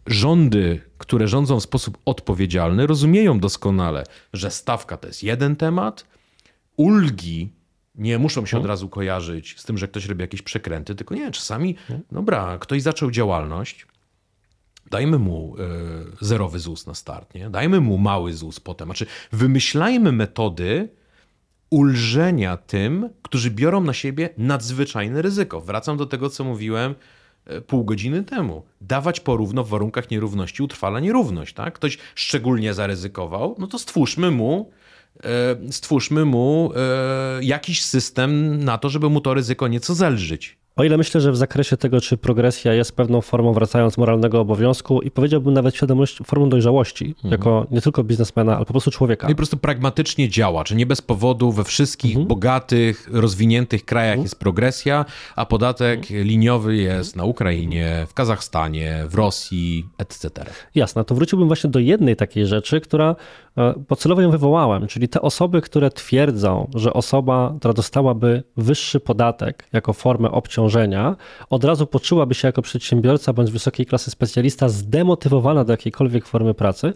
rządy, 0.07 0.81
które 0.99 1.29
rządzą 1.29 1.61
w 1.61 1.63
sposób 1.63 1.99
odpowiedzialny, 2.05 2.87
rozumieją 2.87 3.41
doskonale, 3.41 4.05
że 4.33 4.51
stawka 4.51 4.97
to 4.97 5.07
jest 5.07 5.23
jeden 5.23 5.57
temat, 5.57 6.12
ulgi 6.83 7.53
nie 7.95 8.19
muszą 8.19 8.47
się 8.47 8.57
mhm. 8.57 8.63
od 8.63 8.69
razu 8.69 8.89
kojarzyć 8.89 9.61
z 9.61 9.65
tym, 9.65 9.79
że 9.79 9.89
ktoś 9.89 10.07
robi 10.07 10.21
jakieś 10.21 10.43
przekręty, 10.43 10.95
tylko 10.95 11.15
nie, 11.15 11.31
czasami, 11.31 11.71
mhm. 11.71 12.03
dobra, 12.13 12.59
ktoś 12.59 12.83
zaczął 12.83 13.11
działalność, 13.11 13.87
dajmy 14.91 15.19
mu 15.19 15.57
e, 15.59 15.65
zerowy 16.21 16.59
ZUS 16.59 16.87
na 16.87 16.95
start, 16.95 17.35
nie? 17.35 17.51
dajmy 17.51 17.81
mu 17.81 17.99
mały 17.99 18.33
ZUS 18.33 18.61
potem. 18.61 18.89
Znaczy, 18.89 19.07
wymyślajmy 19.33 20.13
metody 20.13 20.89
ulżenia 21.71 22.57
tym, 22.57 23.11
którzy 23.23 23.51
biorą 23.51 23.81
na 23.81 23.93
siebie 23.93 24.29
nadzwyczajne 24.39 25.23
ryzyko. 25.23 25.61
Wracam 25.61 25.97
do 25.97 26.07
tego, 26.07 26.31
co 26.31 26.45
mówiłem 26.45 26.95
e, 27.47 27.61
pół 27.61 27.85
godziny 27.85 28.25
temu. 28.25 28.63
Dawać 28.81 29.21
porówno 29.21 29.65
w 29.65 29.69
warunkach 29.69 30.11
nierówności 30.11 30.63
utrwala 30.63 31.01
nierówność. 31.01 31.55
Tak? 31.55 31.75
Ktoś 31.75 31.99
szczególnie 32.15 32.75
zaryzykował, 32.75 33.57
no 33.59 33.67
to 33.67 33.79
stwórzmy 33.79 34.31
mu 34.31 34.71
stwórzmy 35.71 36.25
mu 36.25 36.73
e, 36.77 37.45
jakiś 37.45 37.85
system 37.85 38.65
na 38.65 38.79
to, 38.79 38.89
żeby 38.89 39.11
mu 39.11 39.21
to 39.21 39.35
ryzyko 39.35 39.69
nieco 39.69 39.95
zelżyć. 39.95 40.62
O 40.77 40.85
ile 40.85 40.97
myślę, 40.97 41.21
że 41.21 41.33
w 41.33 41.37
zakresie 41.37 41.77
tego, 41.77 42.01
czy 42.01 42.17
progresja 42.17 42.75
jest 42.75 42.97
pewną 42.97 43.21
formą, 43.21 43.53
wracając, 43.53 43.99
moralnego 43.99 44.41
obowiązku 44.41 45.03
i 45.03 45.11
powiedziałbym 45.11 45.55
nawet 45.55 45.77
świadomość, 45.77 46.19
formą 46.25 46.49
dojrzałości, 46.49 47.07
mhm. 47.07 47.33
jako 47.33 47.67
nie 47.71 47.81
tylko 47.81 48.05
biznesmena, 48.05 48.57
ale 48.57 48.65
po 48.65 48.73
prostu 48.73 48.91
człowieka. 48.91 49.27
No 49.27 49.31
i 49.31 49.35
po 49.35 49.37
prostu 49.37 49.57
pragmatycznie 49.57 50.29
działa, 50.29 50.65
czy 50.65 50.75
nie 50.75 50.87
bez 50.87 51.03
powodu 51.03 51.53
we 51.53 51.65
wszystkich 51.65 52.11
mhm. 52.11 52.27
bogatych, 52.27 53.09
rozwiniętych 53.13 53.85
krajach 53.85 54.13
mhm. 54.13 54.23
jest 54.23 54.39
progresja, 54.39 55.05
a 55.37 55.47
podatek 55.47 56.01
mhm. 56.01 56.23
liniowy 56.23 56.77
jest 56.77 57.17
na 57.17 57.25
Ukrainie, 57.25 58.07
w 58.09 58.15
Kazachstanie, 58.15 59.05
w 59.09 59.15
Rosji, 59.15 59.87
etc. 59.99 60.31
Jasne, 60.75 61.05
to 61.05 61.15
wróciłbym 61.15 61.49
właśnie 61.49 61.71
do 61.71 61.79
jednej 61.79 62.17
takiej 62.17 62.47
rzeczy, 62.47 62.81
która 62.81 63.17
bo 63.89 63.97
celowo 63.97 64.21
ją 64.21 64.31
wywołałem, 64.31 64.87
czyli 64.87 65.09
te 65.09 65.23
osoby, 65.23 65.61
które 65.61 65.91
twierdzą, 65.91 66.71
że 66.75 66.93
osoba, 66.93 67.55
która 67.59 67.75
dostałaby 67.75 68.43
wyższy 68.57 69.01
podatek 69.01 69.69
jako 69.73 69.93
formę 69.93 70.31
obciążenia, 70.31 70.62
od 71.51 71.65
razu 71.65 71.87
poczułaby 71.87 72.35
się 72.35 72.49
jako 72.49 72.63
przedsiębiorca 72.63 73.33
bądź 73.33 73.51
wysokiej 73.51 73.87
klasy 73.87 74.11
specjalista 74.11 74.69
zdemotywowana 74.69 75.65
do 75.65 75.73
jakiejkolwiek 75.73 76.27
formy 76.27 76.55
pracy, 76.55 76.93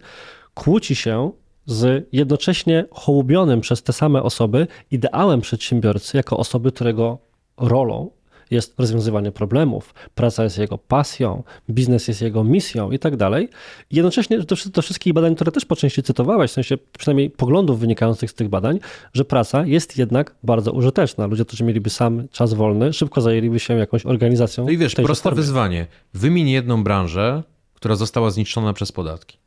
kłóci 0.55 0.95
się 0.95 1.31
z 1.67 2.09
jednocześnie 2.13 2.85
hołubionym 2.91 3.61
przez 3.61 3.83
te 3.83 3.93
same 3.93 4.23
osoby 4.23 4.67
ideałem 4.91 5.41
przedsiębiorcy 5.41 6.17
jako 6.17 6.37
osoby, 6.37 6.73
którego 6.73 7.19
rolą 7.57 8.11
jest 8.51 8.75
rozwiązywanie 8.79 9.33
problemów, 9.33 9.95
praca 10.15 10.45
jest 10.45 10.59
jego 10.59 10.79
pasją, 10.79 11.43
biznes 11.71 12.09
jest 12.09 12.23
jego 12.23 12.45
misją 12.45 12.91
i 12.91 12.99
tak 12.99 13.17
dalej. 13.17 13.49
Jednocześnie 13.91 14.39
do, 14.39 14.57
do 14.67 14.83
wszystkich 14.83 15.13
badań, 15.13 15.35
które 15.35 15.53
też 15.53 15.65
po 15.65 15.77
części 15.77 16.03
cytowałeś, 16.03 16.51
w 16.51 16.55
sensie 16.55 16.79
przynajmniej 16.99 17.31
poglądów 17.31 17.81
wynikających 17.81 18.31
z 18.31 18.35
tych 18.35 18.49
badań, 18.49 18.79
że 19.13 19.25
praca 19.25 19.67
jest 19.67 19.99
jednak 19.99 20.35
bardzo 20.43 20.73
użyteczna. 20.73 21.27
Ludzie, 21.27 21.45
którzy 21.45 21.65
mieliby 21.65 21.91
sam 21.91 22.29
czas 22.29 22.55
wolny, 22.55 22.93
szybko 22.93 23.21
zajęliby 23.21 23.61
się 23.61 23.75
jakąś 23.75 24.07
organizacją. 24.07 24.65
No 24.65 24.71
i 24.71 24.79
wiesz, 24.79 24.95
proste 24.95 25.23
formie. 25.23 25.37
wyzwanie. 25.37 25.87
Wymień 26.15 26.49
jedną 26.49 26.85
branżę, 26.85 27.43
która 27.75 27.97
została 27.97 28.31
zniszczona 28.31 28.73
przez 28.73 28.93
podatki. 28.93 29.39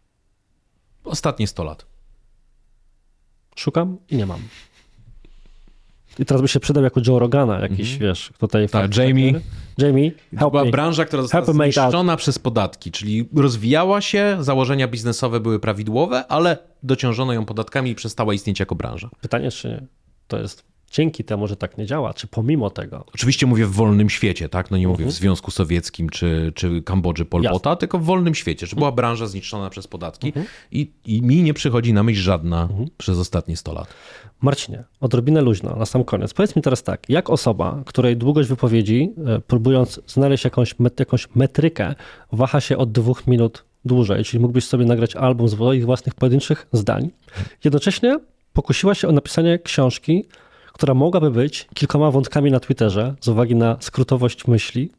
Ostatnie 1.04 1.48
100 1.48 1.64
lat. 1.64 1.86
Szukam 3.56 3.98
i 4.10 4.18
nie 4.18 4.26
mam. 4.26 4.40
I 6.20 6.26
teraz 6.26 6.42
by 6.42 6.48
się 6.48 6.60
przydał 6.60 6.84
jako 6.84 7.02
Joe 7.08 7.20
Rogana 7.20 7.60
jakiś, 7.60 7.90
mm 7.90 8.00
-hmm. 8.00 8.02
wiesz, 8.02 8.34
tutaj... 8.38 8.70
Tak, 8.70 8.98
Jamie. 8.98 9.42
Jamie, 9.78 10.12
help 10.38 10.52
była 10.52 10.66
me. 10.66 10.72
branża, 10.72 11.06
która 11.06 11.22
została 11.22 11.46
zniszczona 11.46 12.18
przez 12.18 12.40
podatki, 12.40 12.92
czyli 12.92 13.30
rozwijała 13.36 14.02
się, 14.02 14.38
założenia 14.40 14.88
biznesowe 14.88 15.40
były 15.40 15.60
prawidłowe, 15.60 16.28
ale 16.28 16.58
dociążono 16.84 17.34
ją 17.34 17.46
podatkami 17.46 17.92
i 17.92 17.96
przestała 17.96 18.34
istnieć 18.34 18.60
jako 18.60 18.76
branża. 18.76 19.10
Pytanie, 19.22 19.52
czy 19.52 19.88
to 20.28 20.40
jest 20.40 20.69
dzięki 20.92 21.24
temu, 21.24 21.48
że 21.48 21.56
tak 21.56 21.78
nie 21.78 21.86
działa, 21.86 22.14
czy 22.14 22.28
pomimo 22.28 22.70
tego. 22.70 23.06
Oczywiście 23.14 23.46
mówię 23.46 23.66
w 23.66 23.72
wolnym 23.72 24.10
świecie, 24.10 24.50
tak? 24.50 24.72
No 24.72 24.78
nie 24.78 24.88
mówię 24.88 24.98
w 24.98 25.08
mhm. 25.08 25.16
Związku 25.16 25.52
Sowieckim 25.52 26.10
czy, 26.10 26.52
czy 26.56 26.82
Kambodży 26.82 27.26
Polpota, 27.26 27.76
tylko 27.76 28.00
w 28.00 28.04
wolnym 28.04 28.36
świecie, 28.36 28.68
że 28.68 28.76
była 28.76 28.92
branża 28.92 29.28
zniszczona 29.28 29.70
przez 29.70 29.88
podatki 29.88 30.28
mhm. 30.28 30.46
i, 30.72 30.92
i 31.06 31.22
mi 31.22 31.44
nie 31.44 31.54
przychodzi 31.54 31.94
na 31.94 32.04
myśl 32.04 32.22
żadna 32.22 32.62
mhm. 32.62 32.90
przez 32.98 33.18
ostatnie 33.18 33.58
100 33.58 33.74
lat. 33.74 33.88
Marcinie, 34.42 34.84
odrobinę 35.00 35.42
luźno, 35.42 35.76
na 35.76 35.86
sam 35.86 36.04
koniec. 36.04 36.34
Powiedz 36.34 36.56
mi 36.56 36.62
teraz 36.62 36.84
tak, 36.84 37.10
jak 37.10 37.30
osoba, 37.30 37.84
której 37.86 38.18
długość 38.18 38.50
wypowiedzi, 38.50 39.14
e, 39.26 39.40
próbując 39.40 40.00
znaleźć 40.08 40.44
jakąś, 40.44 40.76
jakąś 41.00 41.28
metrykę, 41.36 41.96
waha 42.32 42.62
się 42.62 42.78
od 42.78 42.92
dwóch 42.92 43.28
minut 43.28 43.66
dłużej, 43.86 44.24
czyli 44.24 44.42
mógłbyś 44.42 44.66
sobie 44.66 44.86
nagrać 44.86 45.16
album 45.16 45.50
z 45.50 45.52
swoich 45.52 45.86
własnych 45.86 46.16
pojedynczych 46.16 46.68
zdań, 46.72 47.10
jednocześnie 47.64 48.20
pokusiła 48.54 48.96
się 48.96 49.08
o 49.08 49.12
napisanie 49.12 49.60
książki, 49.60 50.26
która 50.80 50.94
mogłaby 50.94 51.32
być 51.32 51.68
kilkoma 51.74 52.12
wątkami 52.12 52.52
na 52.52 52.60
Twitterze 52.60 53.16
z 53.22 53.28
uwagi 53.28 53.56
na 53.56 53.78
skrótowość 53.80 54.48
myśli, 54.48 54.92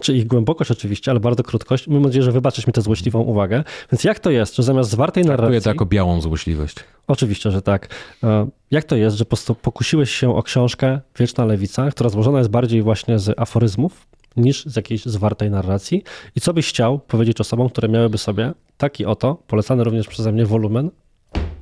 czy 0.00 0.16
ich 0.16 0.26
głębokość 0.26 0.70
oczywiście, 0.70 1.10
ale 1.10 1.20
bardzo 1.20 1.42
krótkość. 1.42 1.88
Mam 1.88 2.02
nadzieję, 2.02 2.22
że 2.22 2.32
wybaczysz 2.32 2.66
mi 2.66 2.72
tę 2.72 2.80
złośliwą 2.80 3.20
uwagę. 3.20 3.64
Więc 3.92 4.04
jak 4.04 4.18
to 4.18 4.30
jest, 4.30 4.56
że 4.56 4.62
zamiast 4.62 4.90
zwartej 4.90 5.24
narracji... 5.24 5.42
Traktuję 5.42 5.60
to 5.60 5.70
jako 5.70 5.86
białą 5.86 6.20
złośliwość. 6.20 6.76
Oczywiście, 7.06 7.50
że 7.50 7.62
tak. 7.62 7.94
E, 8.22 8.48
jak 8.70 8.84
to 8.84 8.96
jest, 8.96 9.16
że 9.16 9.24
po 9.24 9.28
prostu 9.28 9.54
pokusiłeś 9.54 10.10
się 10.10 10.36
o 10.36 10.42
książkę 10.42 11.00
Wieczna 11.18 11.44
Lewica, 11.44 11.90
która 11.90 12.10
złożona 12.10 12.38
jest 12.38 12.50
bardziej 12.50 12.82
właśnie 12.82 13.18
z 13.18 13.38
aforyzmów 13.38 14.06
niż 14.36 14.66
z 14.66 14.76
jakiejś 14.76 15.04
zwartej 15.04 15.50
narracji? 15.50 16.02
I 16.36 16.40
co 16.40 16.54
byś 16.54 16.68
chciał 16.68 16.98
powiedzieć 16.98 17.40
osobom, 17.40 17.68
które 17.68 17.88
miałyby 17.88 18.18
sobie 18.18 18.52
taki 18.76 19.04
oto, 19.04 19.42
polecany 19.46 19.84
również 19.84 20.08
przeze 20.08 20.32
mnie 20.32 20.46
wolumen, 20.46 20.90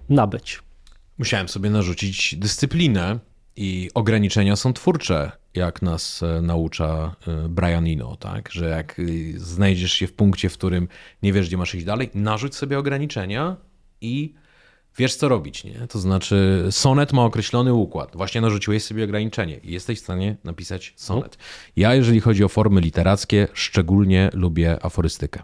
nabyć? 0.08 0.62
Musiałem 1.18 1.48
sobie 1.48 1.70
narzucić 1.70 2.34
dyscyplinę 2.38 3.18
i 3.56 3.90
ograniczenia 3.94 4.56
są 4.56 4.72
twórcze, 4.72 5.32
jak 5.54 5.82
nas 5.82 6.22
e, 6.22 6.40
naucza 6.40 7.16
e, 7.28 7.48
Brian 7.48 7.86
Eno, 7.86 8.16
tak? 8.16 8.52
Że 8.52 8.68
jak 8.68 8.98
y, 8.98 9.34
znajdziesz 9.36 9.92
się 9.92 10.06
w 10.06 10.12
punkcie, 10.12 10.48
w 10.48 10.52
którym 10.52 10.88
nie 11.22 11.32
wiesz, 11.32 11.46
gdzie 11.46 11.56
masz 11.56 11.74
iść 11.74 11.84
dalej, 11.84 12.10
narzuć 12.14 12.54
sobie 12.54 12.78
ograniczenia 12.78 13.56
i 14.00 14.34
wiesz, 14.98 15.16
co 15.16 15.28
robić, 15.28 15.64
nie? 15.64 15.86
To 15.88 15.98
znaczy, 15.98 16.66
sonet 16.70 17.12
ma 17.12 17.24
określony 17.24 17.74
układ. 17.74 18.16
Właśnie 18.16 18.40
narzuciłeś 18.40 18.84
sobie 18.84 19.04
ograniczenie 19.04 19.60
i 19.64 19.72
jesteś 19.72 19.98
w 19.98 20.02
stanie 20.02 20.36
napisać 20.44 20.92
sonet. 20.96 21.38
Ja, 21.76 21.94
jeżeli 21.94 22.20
chodzi 22.20 22.44
o 22.44 22.48
formy 22.48 22.80
literackie, 22.80 23.48
szczególnie 23.52 24.30
lubię 24.32 24.84
aforystykę. 24.84 25.42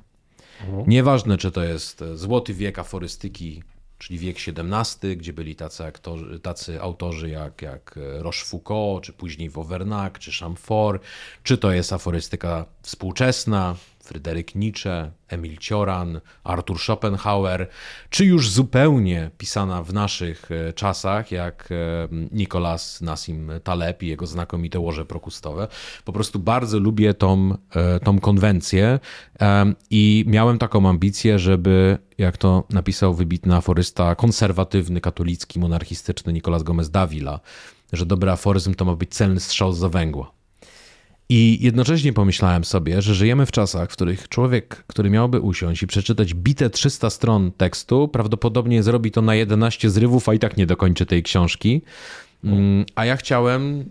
Mhm. 0.61 0.85
Nieważne, 0.89 1.39
czy 1.39 1.51
to 1.51 1.65
jest 1.65 2.05
złoty 2.15 2.55
wiek 2.55 2.79
aforystyki 2.79 3.63
czyli 4.03 4.19
wiek 4.19 4.37
XVII, 4.37 5.17
gdzie 5.17 5.33
byli 5.33 5.57
tacy, 5.57 5.85
aktorzy, 5.85 6.41
tacy 6.41 6.81
autorzy 6.81 7.29
jak, 7.29 7.63
jak 7.63 7.99
Rochefoucauld, 8.19 9.05
czy 9.05 9.13
później 9.13 9.51
Wauvernac, 9.51 10.13
czy 10.19 10.33
Chamfort, 10.33 11.03
czy 11.43 11.59
to 11.59 11.73
jest 11.73 11.93
aforystyka 11.93 12.65
współczesna, 12.83 13.77
Fryderyk 14.03 14.55
Nietzsche, 14.55 15.13
Emil 15.29 15.57
Cioran, 15.59 16.21
Arthur 16.45 16.79
Schopenhauer, 16.79 17.69
czy 18.11 18.25
już 18.25 18.51
zupełnie 18.51 19.31
pisana 19.39 19.83
w 19.83 19.93
naszych 19.93 20.51
e, 20.51 20.73
czasach, 20.73 21.31
jak 21.31 21.69
e, 21.73 22.09
Nicolas 22.33 23.01
Nassim 23.01 23.51
Taleb 23.65 24.03
i 24.03 24.07
jego 24.07 24.27
znakomite 24.27 24.81
łoże 24.81 25.05
prokustowe. 25.05 25.69
Po 26.05 26.13
prostu 26.13 26.39
bardzo 26.39 26.79
lubię 26.79 27.15
tą, 27.15 27.57
e, 27.75 28.01
tą 28.01 28.21
konwencję 28.21 29.01
i 29.91 30.25
miałem 30.27 30.59
taką 30.59 30.89
ambicję, 30.89 31.39
żeby, 31.39 31.99
jak 32.19 32.37
to 32.37 32.65
napisał 32.71 33.15
wybitny 33.15 33.57
aforysta, 33.57 34.15
konserwatywny, 34.15 35.01
katolicki, 35.01 35.61
monarchistyczny 35.61 36.33
Nicolas 36.33 36.63
Gomez 36.63 36.91
Davila, 36.91 37.41
że 37.93 38.07
dobry 38.07 38.31
aforyzm 38.31 38.75
to 38.75 38.85
ma 38.85 38.97
być 38.97 39.15
celny 39.15 39.41
strzał 39.41 39.73
za 39.73 39.89
węgła. 39.89 40.42
I 41.35 41.59
jednocześnie 41.61 42.13
pomyślałem 42.13 42.65
sobie, 42.65 43.03
że 43.03 43.15
żyjemy 43.15 43.47
w 43.47 43.53
czasach, 43.53 43.91
w 43.91 43.93
których 43.93 44.29
człowiek, 44.29 44.85
który 44.87 45.11
miałby 45.11 45.41
usiąść 45.41 45.83
i 45.83 45.87
przeczytać 45.87 46.35
bite 46.35 46.71
300 46.71 47.11
stron 47.11 47.53
tekstu, 47.53 48.09
prawdopodobnie 48.09 48.83
zrobi 48.83 49.11
to 49.11 49.23
na 49.23 49.35
11 49.35 49.91
zrywów, 49.91 50.29
a 50.29 50.35
i 50.35 50.39
tak 50.39 50.57
nie 50.57 50.67
dokończy 50.67 51.07
tej 51.07 51.23
książki. 51.23 51.83
Mm, 52.45 52.85
a 52.95 53.05
ja 53.05 53.17
chciałem 53.17 53.85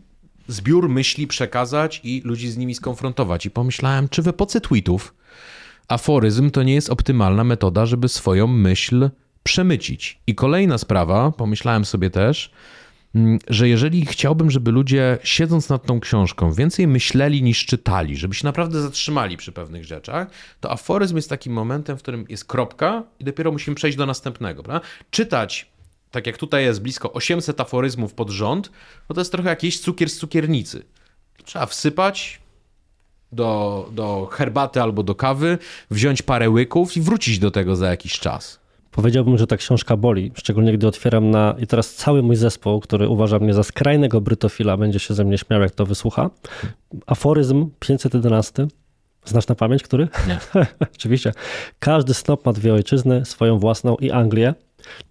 zbiór 0.47 0.89
myśli 0.89 1.27
przekazać 1.27 2.01
i 2.03 2.21
ludzi 2.25 2.51
z 2.51 2.57
nimi 2.57 2.75
skonfrontować. 2.75 3.45
I 3.45 3.51
pomyślałem, 3.51 4.09
czy 4.09 4.21
w 4.21 4.27
epoce 4.27 4.61
tweetów 4.61 5.13
aforyzm 5.87 6.51
to 6.51 6.63
nie 6.63 6.73
jest 6.73 6.89
optymalna 6.89 7.43
metoda, 7.43 7.85
żeby 7.85 8.09
swoją 8.09 8.47
myśl 8.47 9.09
przemycić. 9.43 10.19
I 10.27 10.35
kolejna 10.35 10.77
sprawa, 10.77 11.31
pomyślałem 11.31 11.85
sobie 11.85 12.09
też, 12.09 12.51
że 13.47 13.69
jeżeli 13.69 14.05
chciałbym, 14.05 14.51
żeby 14.51 14.71
ludzie 14.71 15.17
siedząc 15.23 15.69
nad 15.69 15.85
tą 15.85 15.99
książką 15.99 16.53
więcej 16.53 16.87
myśleli 16.87 17.43
niż 17.43 17.65
czytali, 17.65 18.17
żeby 18.17 18.35
się 18.35 18.45
naprawdę 18.45 18.81
zatrzymali 18.81 19.37
przy 19.37 19.51
pewnych 19.51 19.85
rzeczach, 19.85 20.27
to 20.59 20.71
aforyzm 20.71 21.15
jest 21.15 21.29
takim 21.29 21.53
momentem, 21.53 21.97
w 21.97 22.01
którym 22.01 22.25
jest 22.29 22.45
kropka 22.45 23.03
i 23.19 23.23
dopiero 23.23 23.51
musimy 23.51 23.75
przejść 23.75 23.97
do 23.97 24.05
następnego. 24.05 24.63
Prawda? 24.63 24.87
Czytać, 25.11 25.69
tak 26.11 26.27
jak 26.27 26.37
tutaj 26.37 26.63
jest 26.63 26.81
blisko 26.81 27.13
800 27.13 27.61
aforyzmów 27.61 28.13
pod 28.13 28.29
rząd, 28.29 28.71
no 29.09 29.13
to 29.13 29.21
jest 29.21 29.31
trochę 29.31 29.49
jakiś 29.49 29.79
cukier 29.79 30.09
z 30.09 30.17
cukiernicy. 30.17 30.83
Trzeba 31.45 31.65
wsypać, 31.65 32.41
do, 33.31 33.89
do 33.91 34.29
herbaty 34.31 34.81
albo 34.81 35.03
do 35.03 35.15
kawy, 35.15 35.57
wziąć 35.91 36.21
parę 36.21 36.49
łyków 36.49 36.97
i 36.97 37.01
wrócić 37.01 37.39
do 37.39 37.51
tego 37.51 37.75
za 37.75 37.89
jakiś 37.89 38.19
czas. 38.19 38.60
Powiedziałbym, 38.91 39.37
że 39.37 39.47
ta 39.47 39.57
książka 39.57 39.97
boli, 39.97 40.31
szczególnie 40.35 40.73
gdy 40.73 40.87
otwieram 40.87 41.29
na. 41.29 41.55
I 41.59 41.67
teraz 41.67 41.95
cały 41.95 42.23
mój 42.23 42.35
zespół, 42.35 42.79
który 42.79 43.07
uważa 43.07 43.39
mnie 43.39 43.53
za 43.53 43.63
skrajnego 43.63 44.21
brytofila, 44.21 44.77
będzie 44.77 44.99
się 44.99 45.13
ze 45.13 45.23
mnie 45.23 45.37
śmiał, 45.37 45.61
jak 45.61 45.71
to 45.71 45.85
wysłucha. 45.85 46.29
Aforyzm 47.05 47.69
511. 47.79 48.67
Znasz 49.25 49.47
na 49.47 49.55
pamięć, 49.55 49.83
który? 49.83 50.07
Nie. 50.27 50.39
Oczywiście. 50.95 51.33
Każdy 51.79 52.13
snop 52.13 52.45
ma 52.45 52.53
dwie 52.53 52.73
ojczyzny, 52.73 53.25
swoją 53.25 53.59
własną 53.59 53.95
i 53.95 54.11
Anglię. 54.11 54.53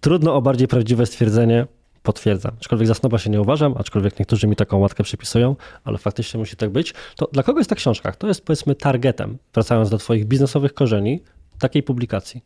Trudno 0.01 0.35
o 0.35 0.41
bardziej 0.41 0.67
prawdziwe 0.67 1.05
stwierdzenie. 1.05 1.65
Potwierdzam. 2.03 2.51
Aczkolwiek 2.59 2.87
za 2.87 2.93
snoba 2.93 3.17
się 3.17 3.29
nie 3.29 3.41
uważam, 3.41 3.73
aczkolwiek 3.77 4.19
niektórzy 4.19 4.47
mi 4.47 4.55
taką 4.55 4.77
łatkę 4.77 5.03
przypisują, 5.03 5.55
ale 5.83 5.97
faktycznie 5.97 6.37
musi 6.37 6.55
tak 6.55 6.69
być. 6.69 6.93
To 7.15 7.29
dla 7.33 7.43
kogo 7.43 7.59
jest 7.59 7.69
ta 7.69 7.75
książka? 7.75 8.11
To 8.11 8.27
jest 8.27 8.45
powiedzmy 8.45 8.75
targetem, 8.75 9.37
wracając 9.53 9.89
do 9.89 9.97
Twoich 9.97 10.25
biznesowych 10.25 10.73
korzeni, 10.73 11.23
takiej 11.59 11.83
publikacji? 11.83 12.41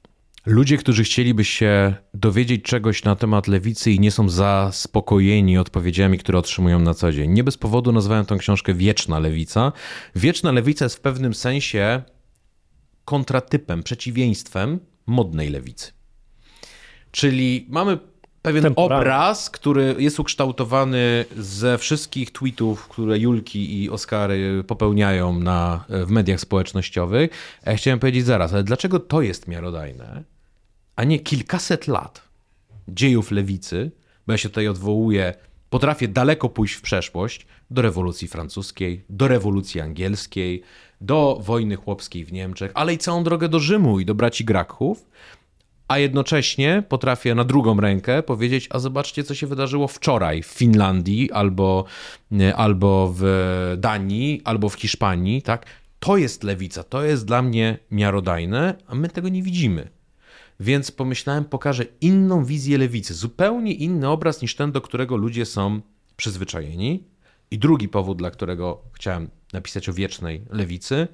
Ludzie, 0.46 0.78
którzy 0.78 1.04
chcieliby 1.04 1.46
się 1.46 1.96
dowiedzieć 2.14 2.64
czegoś 2.64 3.04
na 3.04 3.16
temat 3.16 3.48
lewicy 3.48 3.92
i 3.92 4.00
nie 4.00 4.12
są 4.12 4.30
zaspokojeni 4.30 5.58
odpowiedziami, 5.58 6.18
które 6.18 6.40
otrzymują 6.40 6.80
na 6.80 6.94
co 6.94 7.12
dzień. 7.12 7.32
Nie 7.32 7.44
bez 7.44 7.58
powodu 7.58 7.92
nazywałem 7.92 8.26
tę 8.26 8.38
książkę 8.38 8.74
Wieczna 8.74 9.20
Lewica. 9.20 9.72
Wieczna 10.16 10.52
Lewica 10.52 10.86
jest 10.86 10.96
w 10.96 11.02
pewnym 11.02 11.34
sensie 11.34 12.02
kontratypem, 13.06 13.84
przeciwieństwem 13.84 14.80
modnej 15.08 15.50
lewicy. 15.50 15.92
Czyli 17.12 17.68
mamy 17.70 17.98
pewien 18.42 18.64
Temporalny. 18.64 19.02
obraz, 19.02 19.50
który 19.50 19.96
jest 20.00 20.20
ukształtowany 20.20 21.26
ze 21.38 21.78
wszystkich 21.78 22.32
tweetów, 22.32 22.88
które 22.88 23.20
Julki 23.20 23.84
i 23.84 23.90
Oskary 23.90 24.64
popełniają 24.68 25.40
na, 25.40 25.86
w 25.90 26.10
mediach 26.10 26.40
społecznościowych. 26.40 27.32
Ja 27.66 27.76
chciałem 27.76 28.00
powiedzieć 28.00 28.26
zaraz, 28.26 28.54
ale 28.54 28.64
dlaczego 28.64 29.00
to 29.00 29.22
jest 29.22 29.48
miarodajne, 29.48 30.24
a 30.96 31.04
nie 31.04 31.20
kilkaset 31.20 31.88
lat 31.88 32.22
dziejów 32.88 33.32
lewicy, 33.32 33.92
bo 34.28 34.34
ja 34.34 34.38
się 34.38 34.50
tutaj 34.50 34.68
odwołuję, 34.68 35.34
potrafię 35.70 36.08
daleko 36.08 36.50
pójść 36.50 36.74
w 36.74 36.82
przeszłość, 36.82 37.46
do 37.72 37.82
rewolucji 37.82 38.28
francuskiej, 38.28 39.06
do 39.10 39.28
rewolucji 39.28 39.82
angielskiej, 39.82 40.64
do 41.02 41.40
wojny 41.42 41.76
chłopskiej 41.76 42.26
w 42.26 42.34
Niemczech, 42.34 42.72
ale 42.74 42.94
i 42.94 42.98
całą 42.98 43.24
drogę 43.24 43.50
do 43.50 43.60
Rzymu 43.60 44.00
i 44.00 44.06
do 44.06 44.16
braci 44.16 44.46
Gracchów, 44.46 45.06
a 45.88 45.98
jednocześnie 45.98 46.84
potrafię 46.90 47.36
na 47.36 47.44
drugą 47.44 47.80
rękę 47.80 48.24
powiedzieć, 48.24 48.68
a 48.72 48.80
zobaczcie, 48.80 49.24
co 49.24 49.36
się 49.36 49.48
wydarzyło 49.48 49.88
wczoraj 49.88 50.44
w 50.44 50.48
Finlandii, 50.48 51.32
albo, 51.32 51.86
albo 52.56 53.14
w 53.16 53.24
Danii, 53.78 54.42
albo 54.44 54.70
w 54.70 54.76
Hiszpanii, 54.76 55.42
tak? 55.42 55.66
To 56.00 56.18
jest 56.18 56.44
lewica, 56.44 56.84
to 56.84 57.04
jest 57.04 57.26
dla 57.26 57.42
mnie 57.42 57.78
miarodajne, 57.92 58.76
a 58.88 58.96
my 58.96 59.10
tego 59.10 59.30
nie 59.30 59.44
widzimy. 59.44 59.90
Więc 60.60 60.92
pomyślałem, 60.92 61.46
pokażę 61.46 61.86
inną 62.02 62.46
wizję 62.46 62.78
lewicy, 62.78 63.14
zupełnie 63.14 63.74
inny 63.74 64.10
obraz 64.10 64.42
niż 64.42 64.56
ten, 64.56 64.72
do 64.72 64.82
którego 64.82 65.18
ludzie 65.18 65.46
są 65.46 65.82
przyzwyczajeni. 66.18 67.04
I 67.52 67.60
drugi 67.60 67.90
powód, 67.90 68.18
dla 68.18 68.32
którego 68.32 68.82
chciałem 68.94 69.30
napisać 69.54 69.90
o 69.90 69.94
wiecznej 69.94 70.46
lewicy, 70.50 71.08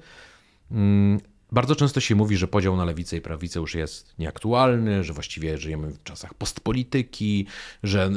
mm, 0.70 1.20
bardzo 1.52 1.76
często 1.76 2.00
się 2.00 2.14
mówi, 2.14 2.36
że 2.36 2.48
podział 2.48 2.76
na 2.76 2.84
lewicę 2.84 3.16
i 3.16 3.20
prawicę 3.20 3.60
już 3.60 3.74
jest 3.74 4.18
nieaktualny, 4.18 5.04
że 5.04 5.12
właściwie 5.12 5.58
żyjemy 5.58 5.90
w 5.90 6.02
czasach 6.02 6.34
postpolityki, 6.34 7.46
że 7.82 8.10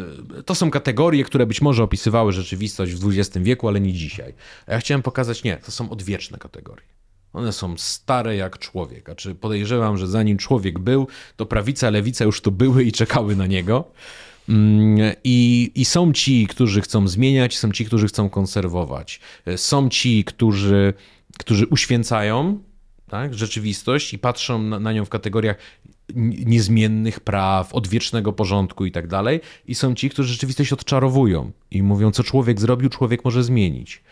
to 0.46 0.56
są 0.56 0.72
kategorie, 0.72 1.24
które 1.24 1.46
być 1.46 1.62
może 1.62 1.84
opisywały 1.84 2.34
rzeczywistość 2.34 2.94
w 2.94 3.10
XX 3.10 3.38
wieku, 3.38 3.68
ale 3.68 3.82
nie 3.82 3.94
dzisiaj. 3.94 4.34
A 4.68 4.74
ja 4.74 4.80
chciałem 4.80 5.02
pokazać, 5.02 5.44
nie, 5.44 5.58
to 5.58 5.72
są 5.72 5.90
odwieczne 5.90 6.38
kategorie. 6.38 6.95
One 7.36 7.54
są 7.54 7.78
stare 7.78 8.36
jak 8.36 8.60
człowiek. 8.60 9.10
A 9.10 9.16
czy 9.16 9.36
podejrzewam, 9.36 9.98
że 9.98 10.08
zanim 10.08 10.38
człowiek 10.38 10.80
był, 10.80 11.08
to 11.36 11.46
prawica, 11.46 11.90
lewica 11.90 12.26
już 12.26 12.42
tu 12.42 12.52
były 12.52 12.84
i 12.84 12.92
czekały 12.92 13.36
na 13.36 13.48
niego. 13.48 13.92
Mm, 14.50 15.14
I, 15.24 15.72
I 15.76 15.86
są 15.86 16.14
ci, 16.14 16.48
którzy 16.48 16.82
chcą 16.82 17.08
zmieniać, 17.08 17.58
są 17.58 17.72
ci, 17.72 17.86
którzy 17.86 18.08
chcą 18.08 18.30
konserwować. 18.30 19.20
Są 19.56 19.90
ci, 19.90 20.24
którzy, 20.24 20.94
którzy 21.38 21.68
uświęcają 21.68 22.60
tak, 23.10 23.34
rzeczywistość 23.34 24.14
i 24.14 24.20
patrzą 24.20 24.62
na, 24.62 24.80
na 24.80 24.94
nią 24.94 25.06
w 25.06 25.10
kategoriach 25.10 25.58
niezmiennych 26.46 27.20
praw, 27.20 27.74
odwiecznego 27.74 28.34
porządku 28.34 28.86
i 28.86 28.92
tak 28.92 29.08
dalej. 29.08 29.42
I 29.68 29.76
są 29.76 29.96
ci, 29.96 30.10
którzy 30.10 30.34
rzeczywistość 30.34 30.74
odczarowują 30.74 31.52
i 31.72 31.84
mówią, 31.84 32.12
co 32.12 32.24
człowiek 32.24 32.60
zrobił, 32.60 32.90
człowiek 32.90 33.26
może 33.26 33.44
zmienić. 33.44 34.04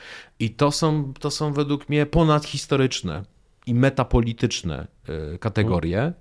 I 0.44 0.50
to 0.50 0.72
są, 0.72 1.14
to 1.20 1.32
są 1.32 1.54
według 1.54 1.90
mnie 1.90 2.06
ponadhistoryczne 2.06 3.24
i 3.66 3.74
metapolityczne 3.74 4.88
e, 5.34 5.38
kategorie. 5.38 6.14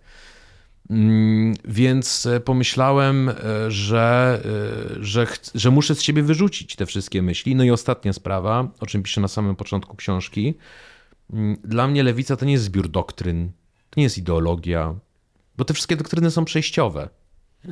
Mm, 0.90 1.54
więc 1.64 2.26
e, 2.26 2.40
pomyślałem, 2.40 3.28
e, 3.28 3.34
że, 3.70 4.42
że, 5.00 5.26
że 5.54 5.70
muszę 5.70 5.94
z 5.94 6.02
siebie 6.02 6.22
wyrzucić 6.22 6.76
te 6.76 6.86
wszystkie 6.86 7.22
myśli. 7.22 7.54
No 7.54 7.64
i 7.64 7.70
ostatnia 7.70 8.12
sprawa, 8.12 8.68
o 8.80 8.86
czym 8.86 9.02
piszę 9.02 9.20
na 9.20 9.28
samym 9.28 9.56
początku 9.56 9.96
książki, 9.96 10.54
Mm, 11.32 11.56
dla 11.64 11.88
mnie 11.88 12.02
lewica 12.02 12.36
to 12.36 12.44
nie 12.44 12.52
jest 12.52 12.64
zbiór 12.64 12.88
doktryn, 12.88 13.52
to 13.90 14.00
nie 14.00 14.02
jest 14.02 14.18
ideologia, 14.18 14.94
bo 15.56 15.64
te 15.64 15.74
wszystkie 15.74 15.96
doktryny 15.96 16.30
są 16.30 16.44
przejściowe. 16.44 17.08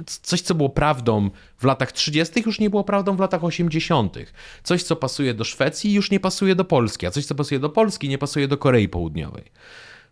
Coś, 0.06 0.40
co 0.40 0.54
było 0.54 0.68
prawdą 0.68 1.30
w 1.58 1.64
latach 1.64 1.92
30., 1.92 2.42
już 2.46 2.60
nie 2.60 2.70
było 2.70 2.84
prawdą 2.84 3.16
w 3.16 3.20
latach 3.20 3.44
80. 3.44 4.16
Coś, 4.62 4.82
co 4.82 4.96
pasuje 4.96 5.34
do 5.34 5.44
Szwecji, 5.44 5.92
już 5.92 6.10
nie 6.10 6.20
pasuje 6.20 6.54
do 6.54 6.64
Polski, 6.64 7.06
a 7.06 7.10
coś, 7.10 7.26
co 7.26 7.34
pasuje 7.34 7.60
do 7.60 7.70
Polski, 7.70 8.08
nie 8.08 8.18
pasuje 8.18 8.48
do 8.48 8.58
Korei 8.58 8.88
Południowej. 8.88 9.44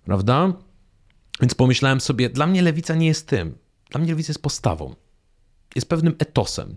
Prawda? 0.04 0.52
Więc 1.40 1.54
pomyślałem 1.54 2.00
sobie, 2.00 2.30
dla 2.30 2.46
mnie 2.46 2.62
lewica 2.62 2.94
nie 2.94 3.06
jest 3.06 3.26
tym. 3.26 3.58
Dla 3.90 4.00
mnie 4.00 4.10
lewica 4.10 4.30
jest 4.30 4.42
postawą. 4.42 4.94
Jest 5.74 5.88
pewnym 5.88 6.14
etosem. 6.18 6.76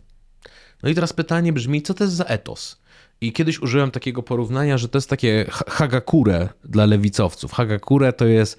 No 0.83 0.89
i 0.89 0.95
teraz 0.95 1.13
pytanie 1.13 1.53
brzmi, 1.53 1.81
co 1.81 1.93
to 1.93 2.03
jest 2.03 2.15
za 2.15 2.23
etos? 2.23 2.81
I 3.21 3.33
kiedyś 3.33 3.59
użyłem 3.59 3.91
takiego 3.91 4.23
porównania, 4.23 4.77
że 4.77 4.89
to 4.89 4.97
jest 4.97 5.09
takie 5.09 5.45
hagakure 5.49 6.49
dla 6.63 6.85
lewicowców. 6.85 7.51
Hagakure 7.51 8.13
to 8.13 8.25
jest 8.25 8.57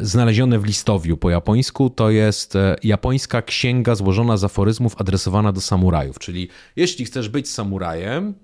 znalezione 0.00 0.58
w 0.58 0.64
listowiu 0.64 1.16
po 1.16 1.30
japońsku. 1.30 1.90
To 1.90 2.10
jest 2.10 2.56
e, 2.56 2.76
japońska 2.82 3.42
księga 3.42 3.94
złożona 3.94 4.36
z 4.36 4.44
aforyzmów 4.44 5.00
adresowana 5.00 5.52
do 5.52 5.60
samurajów. 5.60 6.18
Czyli 6.18 6.48
jeśli 6.76 7.04
chcesz 7.04 7.28
być 7.28 7.50
samurajem, 7.50 8.34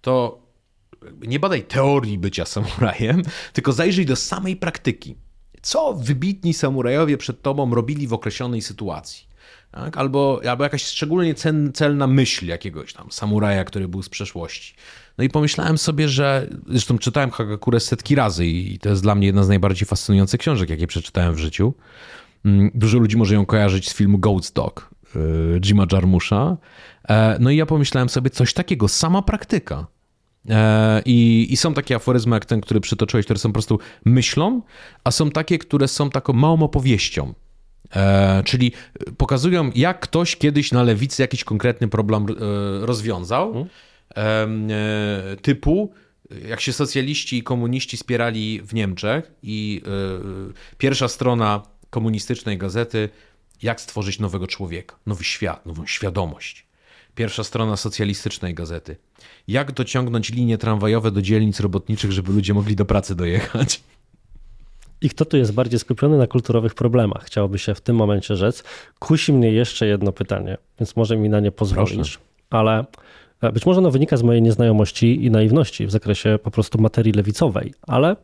to 0.00 0.42
nie 1.26 1.40
badaj 1.40 1.62
teorii 1.62 2.18
bycia 2.18 2.44
samurajem, 2.44 3.22
tylko 3.52 3.72
zajrzyj 3.72 4.06
do 4.06 4.16
samej 4.16 4.56
praktyki. 4.56 5.16
Co 5.62 5.94
wybitni 5.94 6.54
samurajowie 6.54 7.16
przed 7.18 7.42
tobą 7.42 7.74
robili 7.74 8.06
w 8.06 8.12
określonej 8.12 8.62
sytuacji? 8.62 9.30
tak? 9.70 9.96
albo, 9.96 10.40
albo 10.48 10.64
jakaś 10.64 10.84
szczególnie 10.84 11.34
cen, 11.34 11.72
celna 11.74 12.06
myśl 12.06 12.46
jakiegoś 12.46 12.92
tam 12.92 13.12
samuraja, 13.12 13.64
który 13.64 13.88
był 13.88 14.02
z 14.02 14.08
przeszłości. 14.08 14.74
No 15.20 15.24
i 15.24 15.28
pomyślałem 15.28 15.78
sobie, 15.78 16.08
że 16.08 16.46
zresztą 16.68 16.98
czytałem 16.98 17.30
Hagakurę 17.30 17.80
setki 17.80 18.14
razy 18.14 18.46
i 18.46 18.78
to 18.78 18.88
jest 18.88 19.02
dla 19.02 19.14
mnie 19.14 19.26
jedna 19.26 19.42
z 19.42 19.48
najbardziej 19.48 19.86
fascynujących 19.86 20.40
książek, 20.40 20.70
jakie 20.70 20.86
przeczytałem 20.86 21.34
w 21.34 21.38
życiu. 21.38 21.74
Mm, 22.44 22.70
dużo 22.74 22.98
ludzi 22.98 23.16
może 23.16 23.34
ją 23.34 23.46
kojarzyć 23.46 23.90
z 23.90 23.94
filmu 23.94 24.18
Goat's 24.18 24.54
Dog 24.54 24.90
y, 25.16 25.60
Jima 25.60 25.86
Jarmusza. 25.92 26.56
E, 27.08 27.36
no 27.40 27.50
i 27.50 27.56
ja 27.56 27.66
pomyślałem 27.66 28.08
sobie 28.08 28.30
coś 28.30 28.54
takiego, 28.54 28.88
sama 28.88 29.22
praktyka. 29.22 29.86
E, 30.48 31.02
I, 31.04 31.46
I, 31.50 31.56
są 31.56 31.74
takie 31.74 31.96
aforyzmy 31.96 32.36
jak 32.36 32.44
ten, 32.44 32.60
który 32.60 32.80
przytoczyłeś, 32.80 33.26
które 33.26 33.38
są 33.38 33.48
po 33.48 33.52
prostu 33.52 33.78
myślą, 34.04 34.62
a 35.04 35.10
są 35.10 35.30
takie, 35.30 35.58
które 35.58 35.88
są 35.88 36.10
taką 36.10 36.32
małą 36.32 36.62
opowieścią. 36.62 37.34
E, 37.96 38.42
czyli 38.44 38.72
pokazują, 39.16 39.70
jak 39.74 40.00
ktoś 40.00 40.36
kiedyś 40.36 40.72
na 40.72 40.82
lewicy 40.82 41.22
jakiś 41.22 41.44
konkretny 41.44 41.88
problem 41.88 42.26
e, 42.28 42.86
rozwiązał. 42.86 43.66
E, 44.16 44.48
typu, 45.42 45.92
jak 46.48 46.60
się 46.60 46.72
socjaliści 46.72 47.38
i 47.38 47.42
komuniści 47.42 47.96
spierali 47.96 48.60
w 48.62 48.74
Niemczech, 48.74 49.32
i 49.42 49.82
e, 49.86 50.52
pierwsza 50.78 51.08
strona 51.08 51.62
komunistycznej 51.90 52.58
gazety, 52.58 53.08
jak 53.62 53.80
stworzyć 53.80 54.18
nowego 54.18 54.46
człowieka, 54.46 54.96
nowy 55.06 55.24
świat, 55.24 55.66
nową 55.66 55.86
świadomość. 55.86 56.66
Pierwsza 57.14 57.44
strona 57.44 57.76
socjalistycznej 57.76 58.54
gazety. 58.54 58.96
Jak 59.48 59.72
dociągnąć 59.72 60.30
linie 60.30 60.58
tramwajowe 60.58 61.10
do 61.10 61.22
dzielnic 61.22 61.60
robotniczych, 61.60 62.12
żeby 62.12 62.32
ludzie 62.32 62.54
mogli 62.54 62.76
do 62.76 62.84
pracy 62.84 63.14
dojechać. 63.14 63.82
I 65.00 65.10
kto 65.10 65.24
tu 65.24 65.36
jest 65.36 65.52
bardziej 65.52 65.78
skupiony 65.78 66.18
na 66.18 66.26
kulturowych 66.26 66.74
problemach? 66.74 67.24
Chciałoby 67.24 67.58
się 67.58 67.74
w 67.74 67.80
tym 67.80 67.96
momencie 67.96 68.36
rzec. 68.36 68.64
Kusi 68.98 69.32
mnie 69.32 69.52
jeszcze 69.52 69.86
jedno 69.86 70.12
pytanie, 70.12 70.58
więc 70.80 70.96
może 70.96 71.16
mi 71.16 71.28
na 71.28 71.40
nie 71.40 71.52
pozwolisz. 71.52 71.94
Proszę. 71.96 72.18
Ale 72.50 72.84
być 73.52 73.66
może 73.66 73.78
ono 73.78 73.90
wynika 73.90 74.16
z 74.16 74.22
mojej 74.22 74.42
nieznajomości 74.42 75.24
i 75.24 75.30
naiwności 75.30 75.86
w 75.86 75.90
zakresie 75.90 76.38
po 76.42 76.50
prostu 76.50 76.80
materii 76.80 77.12
lewicowej, 77.12 77.74
ale 77.82 78.16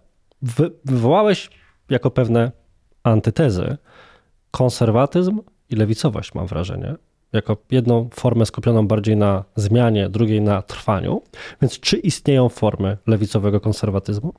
wy, 0.42 0.70
wywołałeś 0.84 1.50
jako 1.90 2.10
pewne 2.10 2.52
antytezy 3.02 3.76
konserwatyzm 4.50 5.40
i 5.70 5.76
lewicowość, 5.76 6.34
mam 6.34 6.46
wrażenie 6.46 6.94
jako 7.32 7.56
jedną 7.70 8.08
formę 8.14 8.46
skupioną 8.46 8.86
bardziej 8.88 9.16
na 9.16 9.44
zmianie, 9.56 10.08
drugiej 10.08 10.40
na 10.40 10.62
trwaniu. 10.62 11.22
Więc 11.62 11.80
czy 11.80 11.96
istnieją 11.96 12.48
formy 12.48 12.96
lewicowego 13.06 13.60
konserwatyzmu? 13.60 14.34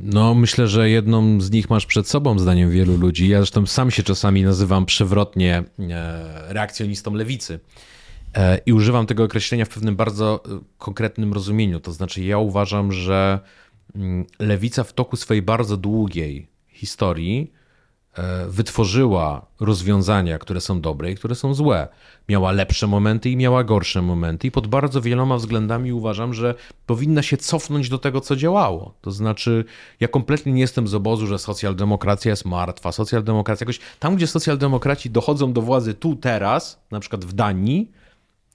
No, 0.00 0.34
myślę, 0.34 0.68
że 0.68 0.90
jedną 0.90 1.40
z 1.40 1.50
nich 1.50 1.70
masz 1.70 1.86
przed 1.86 2.08
sobą, 2.08 2.38
zdaniem 2.38 2.70
wielu 2.70 2.96
ludzi. 2.96 3.28
Ja 3.28 3.38
zresztą 3.38 3.66
sam 3.66 3.90
się 3.90 4.02
czasami 4.02 4.42
nazywam 4.42 4.86
przewrotnie 4.86 5.64
e, 5.78 6.52
reakcjonistą 6.52 7.14
lewicy. 7.14 7.58
E, 8.36 8.58
I 8.66 8.72
używam 8.72 9.06
tego 9.06 9.24
określenia 9.24 9.64
w 9.64 9.68
pewnym 9.68 9.96
bardzo 9.96 10.40
e, 10.46 10.60
konkretnym 10.78 11.32
rozumieniu. 11.32 11.80
To 11.80 11.92
znaczy, 11.92 12.24
ja 12.24 12.38
uważam, 12.38 12.92
że 12.92 13.40
mm, 13.94 14.26
lewica 14.38 14.84
w 14.84 14.92
toku 14.92 15.16
swojej 15.16 15.42
bardzo 15.42 15.76
długiej 15.76 16.48
historii 16.68 17.52
e, 18.14 18.46
wytworzyła 18.48 19.46
rozwiązania, 19.60 20.38
które 20.38 20.60
są 20.60 20.80
dobre 20.80 21.10
i 21.10 21.14
które 21.14 21.34
są 21.34 21.54
złe. 21.54 21.88
Miała 22.28 22.52
lepsze 22.52 22.86
momenty 22.86 23.30
i 23.30 23.36
miała 23.36 23.64
gorsze 23.64 24.02
momenty, 24.02 24.46
i 24.46 24.50
pod 24.50 24.66
bardzo 24.66 25.00
wieloma 25.00 25.36
względami 25.36 25.92
uważam, 25.92 26.34
że 26.34 26.54
powinna 26.86 27.22
się 27.22 27.36
cofnąć 27.36 27.88
do 27.88 27.98
tego, 27.98 28.20
co 28.20 28.36
działało. 28.36 28.94
To 29.00 29.10
znaczy, 29.10 29.64
ja 30.00 30.08
kompletnie 30.08 30.52
nie 30.52 30.60
jestem 30.60 30.88
z 30.88 30.94
obozu, 30.94 31.26
że 31.26 31.38
socjaldemokracja 31.38 32.30
jest 32.30 32.44
martwa. 32.44 32.92
Socjaldemokracja 32.92 33.64
jakoś 33.64 33.80
tam, 33.98 34.16
gdzie 34.16 34.26
socjaldemokraci 34.26 35.10
dochodzą 35.10 35.52
do 35.52 35.62
władzy 35.62 35.94
tu, 35.94 36.16
teraz, 36.16 36.80
na 36.90 37.00
przykład 37.00 37.24
w 37.24 37.32
Danii, 37.32 37.90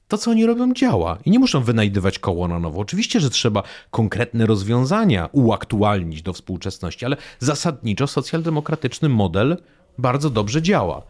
to, 0.08 0.18
co 0.18 0.32
oni 0.32 0.46
robią, 0.46 0.74
działa. 0.74 1.18
I 1.26 1.32
nie 1.32 1.40
muszą 1.40 1.64
wynajdywać 1.64 2.20
koło 2.20 2.48
na 2.48 2.60
nowo. 2.60 2.82
Oczywiście, 2.82 3.20
że 3.20 3.30
trzeba 3.30 3.64
konkretne 3.92 4.46
rozwiązania 4.46 5.30
uaktualnić 5.32 6.22
do 6.22 6.34
współczesności, 6.34 7.06
ale 7.06 7.18
zasadniczo 7.40 8.08
socjaldemokratyczny 8.08 9.10
model 9.10 9.58
bardzo 9.98 10.30
dobrze 10.30 10.62
działa. 10.62 11.02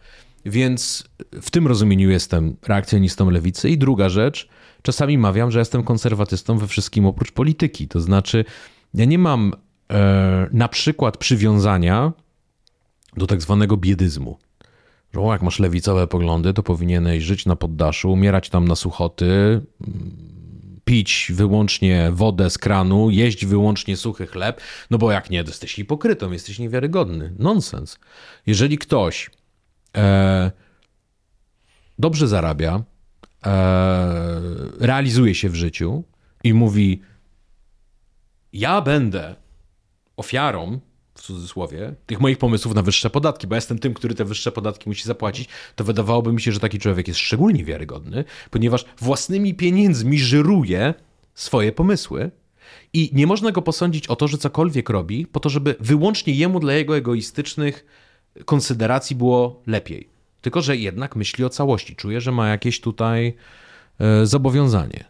Więc 0.46 1.04
w 1.42 1.50
tym 1.50 1.66
rozumieniu 1.66 2.10
jestem 2.10 2.56
reakcjonistą 2.66 3.30
lewicy. 3.30 3.70
I 3.70 3.78
druga 3.78 4.08
rzecz, 4.08 4.48
czasami 4.82 5.18
mawiam, 5.18 5.50
że 5.50 5.58
jestem 5.58 5.82
konserwatystą 5.82 6.58
we 6.58 6.66
wszystkim 6.66 7.06
oprócz 7.06 7.32
polityki. 7.32 7.88
To 7.88 8.00
znaczy, 8.00 8.44
ja 8.94 9.04
nie 9.04 9.18
mam 9.18 9.52
e, 9.90 10.48
na 10.52 10.68
przykład 10.68 11.16
przywiązania 11.16 12.12
do 13.16 13.26
tak 13.26 13.42
zwanego 13.42 13.76
biedyzmu 13.76 14.38
że 15.14 15.20
o, 15.20 15.32
jak 15.32 15.42
masz 15.42 15.58
lewicowe 15.58 16.06
poglądy, 16.06 16.52
to 16.52 16.62
powinieneś 16.62 17.22
żyć 17.22 17.46
na 17.46 17.56
poddaszu, 17.56 18.12
umierać 18.12 18.50
tam 18.50 18.68
na 18.68 18.76
suchoty, 18.76 19.60
pić 20.86 21.32
wyłącznie 21.34 22.10
wodę 22.12 22.50
z 22.50 22.58
kranu, 22.58 23.10
jeść 23.10 23.46
wyłącznie 23.46 23.96
suchy 23.96 24.26
chleb, 24.26 24.60
no 24.90 24.98
bo 24.98 25.12
jak 25.12 25.30
nie, 25.30 25.44
to 25.44 25.50
jesteś 25.50 25.74
hipokrytą, 25.74 26.32
jesteś 26.32 26.58
niewiarygodny. 26.58 27.34
Nonsens. 27.38 27.98
Jeżeli 28.46 28.78
ktoś 28.78 29.30
e, 29.96 30.50
dobrze 31.98 32.28
zarabia, 32.28 32.82
e, 33.46 33.52
realizuje 34.80 35.34
się 35.34 35.48
w 35.48 35.54
życiu 35.54 36.04
i 36.44 36.54
mówi, 36.54 37.02
ja 38.52 38.80
będę 38.80 39.34
ofiarą 40.16 40.80
cudzysłowie, 41.26 41.94
tych 42.06 42.20
moich 42.20 42.38
pomysłów 42.38 42.74
na 42.74 42.82
wyższe 42.82 43.10
podatki, 43.10 43.46
bo 43.46 43.54
ja 43.54 43.56
jestem 43.56 43.78
tym, 43.78 43.94
który 43.94 44.14
te 44.14 44.24
wyższe 44.24 44.52
podatki 44.52 44.88
musi 44.88 45.04
zapłacić, 45.04 45.48
to 45.76 45.84
wydawałoby 45.84 46.32
mi 46.32 46.40
się, 46.40 46.52
że 46.52 46.60
taki 46.60 46.78
człowiek 46.78 47.08
jest 47.08 47.20
szczególnie 47.20 47.64
wiarygodny, 47.64 48.24
ponieważ 48.50 48.84
własnymi 48.98 49.54
pieniędzmi 49.54 50.18
żyruje 50.18 50.94
swoje 51.34 51.72
pomysły 51.72 52.30
i 52.92 53.10
nie 53.12 53.26
można 53.26 53.52
go 53.52 53.62
posądzić 53.62 54.06
o 54.06 54.16
to, 54.16 54.28
że 54.28 54.38
cokolwiek 54.38 54.90
robi, 54.90 55.26
po 55.26 55.40
to, 55.40 55.48
żeby 55.48 55.74
wyłącznie 55.80 56.32
jemu 56.32 56.60
dla 56.60 56.72
jego 56.72 56.96
egoistycznych 56.96 57.86
konsideracji 58.44 59.16
było 59.16 59.62
lepiej. 59.66 60.08
Tylko, 60.40 60.62
że 60.62 60.76
jednak 60.76 61.16
myśli 61.16 61.44
o 61.44 61.48
całości. 61.48 61.96
Czuje, 61.96 62.20
że 62.20 62.32
ma 62.32 62.48
jakieś 62.48 62.80
tutaj 62.80 63.34
e, 64.00 64.26
zobowiązanie. 64.26 65.04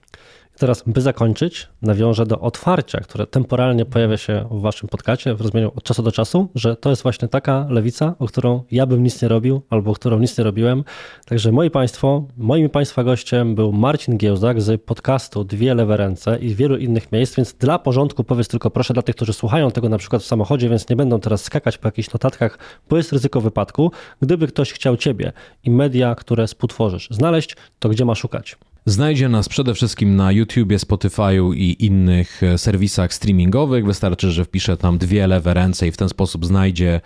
Teraz, 0.59 0.83
by 0.87 1.01
zakończyć, 1.01 1.69
nawiążę 1.83 2.27
do 2.27 2.41
otwarcia, 2.41 3.01
które 3.01 3.27
temporalnie 3.27 3.85
pojawia 3.85 4.17
się 4.17 4.49
w 4.51 4.61
waszym 4.61 4.89
podcaście 4.89 5.35
w 5.35 5.41
rozumieniu 5.41 5.73
od 5.77 5.85
czasu 5.85 6.03
do 6.03 6.13
czasu, 6.13 6.49
że 6.55 6.77
to 6.77 6.91
jest 6.91 7.03
właśnie 7.03 7.29
taka 7.29 7.67
lewica, 7.71 8.15
o 8.19 8.27
którą 8.27 8.63
ja 8.71 8.87
bym 8.87 9.03
nic 9.03 9.23
nie 9.23 9.29
robił 9.29 9.63
albo 9.71 9.91
o 9.91 9.95
którą 9.95 10.19
nic 10.19 10.39
nie 10.39 10.45
robiłem. 10.45 10.85
Także 11.27 11.53
moi 11.53 11.71
państwo, 11.71 12.25
moim 12.37 12.71
państwa 12.71 13.05
gościem 13.05 13.55
był 13.55 13.73
Marcin 13.73 14.19
Giełzak 14.19 14.63
z 14.63 14.83
podcastu 14.83 15.45
Dwie 15.45 15.75
lewe 15.75 15.97
ręce 15.97 16.39
i 16.39 16.55
wielu 16.55 16.77
innych 16.77 17.13
miejsc, 17.13 17.37
więc 17.37 17.55
dla 17.55 17.79
porządku 17.79 18.25
powiedz 18.25 18.49
tylko 18.49 18.71
proszę 18.71 18.95
dla 18.95 19.03
tych, 19.03 19.17
którzy 19.17 19.33
słuchają 19.33 19.71
tego 19.71 19.89
na 19.89 19.99
przykład 19.99 20.23
w 20.23 20.27
samochodzie, 20.27 20.69
więc 20.69 20.89
nie 20.89 20.97
będą 20.97 21.21
teraz 21.21 21.45
skakać 21.45 21.79
po 21.79 21.89
jakichś 21.89 22.13
notatkach, 22.13 22.59
bo 22.89 22.97
jest 22.97 23.13
ryzyko 23.13 23.41
wypadku. 23.41 23.91
Gdyby 24.23 24.47
ktoś 24.47 24.73
chciał 24.73 24.97
ciebie 24.97 25.33
i 25.65 25.71
media, 25.71 26.15
które 26.15 26.47
współtworzysz 26.47 27.09
znaleźć, 27.11 27.57
to 27.79 27.89
gdzie 27.89 28.05
ma 28.05 28.15
szukać? 28.15 28.57
Znajdzie 28.89 29.29
nas 29.29 29.49
przede 29.49 29.75
wszystkim 29.75 30.17
na 30.17 30.33
YouTubie, 30.33 30.77
Spotify'u 30.77 31.55
i 31.55 31.85
innych 31.85 32.43
e, 32.43 32.59
serwisach 32.59 33.15
streamingowych. 33.15 33.87
Wystarczy, 33.87 34.31
że 34.31 34.45
wpisze 34.45 34.77
tam 34.77 34.99
dwie 34.99 35.27
lewe 35.27 35.55
ręce 35.55 35.89
i 35.89 35.93
w 35.93 35.97
ten 35.97 36.09
sposób 36.09 36.47
znajdzie 36.47 37.01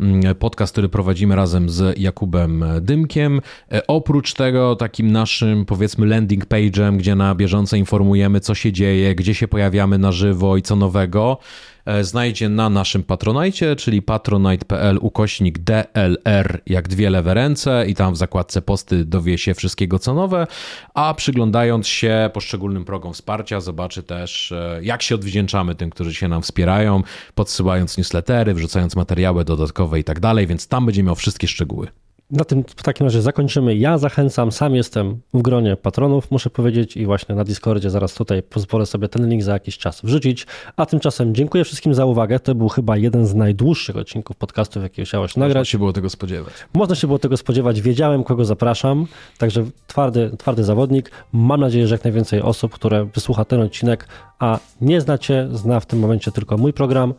mm, 0.00 0.34
podcast, 0.34 0.72
który 0.72 0.88
prowadzimy 0.88 1.36
razem 1.36 1.70
z 1.70 1.98
Jakubem 1.98 2.64
Dymkiem. 2.80 3.40
E, 3.72 3.86
oprócz 3.86 4.34
tego 4.34 4.76
takim 4.76 5.12
naszym 5.12 5.64
powiedzmy 5.64 6.06
landing 6.06 6.46
page'em, 6.46 6.96
gdzie 6.96 7.14
na 7.14 7.34
bieżąco 7.34 7.76
informujemy 7.76 8.40
co 8.40 8.54
się 8.54 8.72
dzieje, 8.72 9.14
gdzie 9.14 9.34
się 9.34 9.48
pojawiamy 9.48 9.98
na 9.98 10.12
żywo 10.12 10.56
i 10.56 10.62
co 10.62 10.76
nowego. 10.76 11.38
E, 11.86 12.04
znajdzie 12.04 12.48
na 12.48 12.70
naszym 12.70 13.02
Patronajcie, 13.02 13.76
czyli 13.76 14.02
patronite.pl 14.02 14.98
ukośnik 15.00 15.58
DLR 15.58 16.60
jak 16.66 16.88
dwie 16.88 17.10
lewe 17.10 17.34
ręce 17.34 17.86
i 17.86 17.94
tam 17.94 18.14
w 18.14 18.16
zakładce 18.16 18.62
posty 18.62 19.04
dowie 19.04 19.38
się 19.38 19.54
wszystkiego 19.54 19.98
co 19.98 20.14
nowe, 20.14 20.46
a 20.94 21.14
przyglądając 21.14 21.88
się 21.88 22.30
poszczególnym 22.32 22.84
progom 22.84 23.12
wsparcia 23.12 23.60
zobaczy 23.60 24.02
też 24.02 24.52
e, 24.52 24.78
jak 24.82 25.02
się 25.02 25.14
odwdzięczamy 25.14 25.74
tym, 25.74 25.90
którzy 25.90 26.14
się 26.14 26.28
nam 26.28 26.42
wspierają, 26.42 27.02
podsyłając 27.34 27.98
newslettery, 27.98 28.54
wrzucając 28.54 28.96
materiały 28.96 29.44
dodatkowe 29.44 30.00
i 30.00 30.04
tak 30.04 30.20
dalej, 30.20 30.46
więc 30.46 30.68
tam 30.68 30.86
będzie 30.86 31.02
miał 31.02 31.14
wszystkie 31.14 31.48
szczegóły. 31.48 32.03
Na 32.34 32.44
tym 32.44 32.64
w 32.76 32.82
takim 32.82 33.06
razie 33.06 33.22
zakończymy. 33.22 33.76
Ja 33.76 33.98
zachęcam, 33.98 34.52
sam 34.52 34.74
jestem 34.74 35.20
w 35.34 35.42
gronie 35.42 35.76
patronów, 35.76 36.30
muszę 36.30 36.50
powiedzieć, 36.50 36.96
i 36.96 37.06
właśnie 37.06 37.34
na 37.34 37.44
Discordzie 37.44 37.90
zaraz 37.90 38.14
tutaj 38.14 38.42
pozwolę 38.42 38.86
sobie 38.86 39.08
ten 39.08 39.28
link 39.28 39.42
za 39.42 39.52
jakiś 39.52 39.78
czas 39.78 40.00
wrzucić. 40.02 40.46
A 40.76 40.86
tymczasem 40.86 41.34
dziękuję 41.34 41.64
wszystkim 41.64 41.94
za 41.94 42.04
uwagę. 42.04 42.40
To 42.40 42.54
był 42.54 42.68
chyba 42.68 42.96
jeden 42.96 43.26
z 43.26 43.34
najdłuższych 43.34 43.96
odcinków 43.96 44.36
podcastów, 44.36 44.82
jakie 44.82 45.04
chciałeś 45.04 45.36
nagrać. 45.36 45.54
Można 45.54 45.64
się 45.64 45.78
było 45.78 45.92
tego 45.92 46.10
spodziewać. 46.10 46.54
Można 46.74 46.94
się 46.94 47.06
było 47.06 47.18
tego 47.18 47.36
spodziewać. 47.36 47.80
Wiedziałem, 47.80 48.24
kogo 48.24 48.44
zapraszam, 48.44 49.06
także 49.38 49.64
twardy, 49.86 50.30
twardy 50.38 50.64
zawodnik. 50.64 51.10
Mam 51.32 51.60
nadzieję, 51.60 51.86
że 51.86 51.94
jak 51.94 52.04
najwięcej 52.04 52.42
osób, 52.42 52.72
które 52.72 53.04
wysłucha 53.04 53.44
ten 53.44 53.60
odcinek, 53.60 54.08
a 54.38 54.58
nie 54.80 55.00
znacie, 55.00 55.48
zna 55.52 55.80
w 55.80 55.86
tym 55.86 55.98
momencie 55.98 56.32
tylko 56.32 56.58
mój 56.58 56.72
program, 56.72 57.14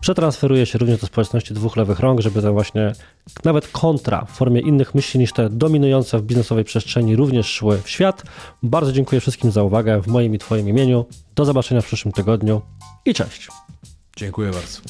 przetransferuje 0.00 0.66
się 0.66 0.78
również 0.78 1.00
do 1.00 1.06
społeczności 1.06 1.54
dwóch 1.54 1.76
lewych 1.76 2.00
rąk, 2.00 2.20
żeby 2.20 2.42
to 2.42 2.52
właśnie 2.52 2.92
nawet 3.44 3.68
kontra 3.68 4.24
w 4.24 4.30
formie 4.30 4.60
innych 4.60 4.94
myśli 4.94 5.20
niż 5.20 5.32
te 5.32 5.50
dominujące 5.50 6.18
w 6.18 6.22
biznesowej 6.22 6.64
przestrzeni 6.64 7.16
również 7.16 7.46
szły 7.46 7.82
w 7.84 7.90
świat. 7.90 8.22
Bardzo 8.62 8.92
dziękuję 8.92 9.20
wszystkim 9.20 9.50
za 9.50 9.62
uwagę 9.62 10.02
w 10.02 10.06
moim 10.06 10.34
i 10.34 10.38
Twoim 10.38 10.68
imieniu. 10.68 11.06
Do 11.34 11.44
zobaczenia 11.44 11.80
w 11.80 11.86
przyszłym 11.86 12.12
tygodniu 12.12 12.62
i 13.04 13.14
cześć. 13.14 13.48
Dziękuję 14.16 14.50
bardzo. 14.50 14.80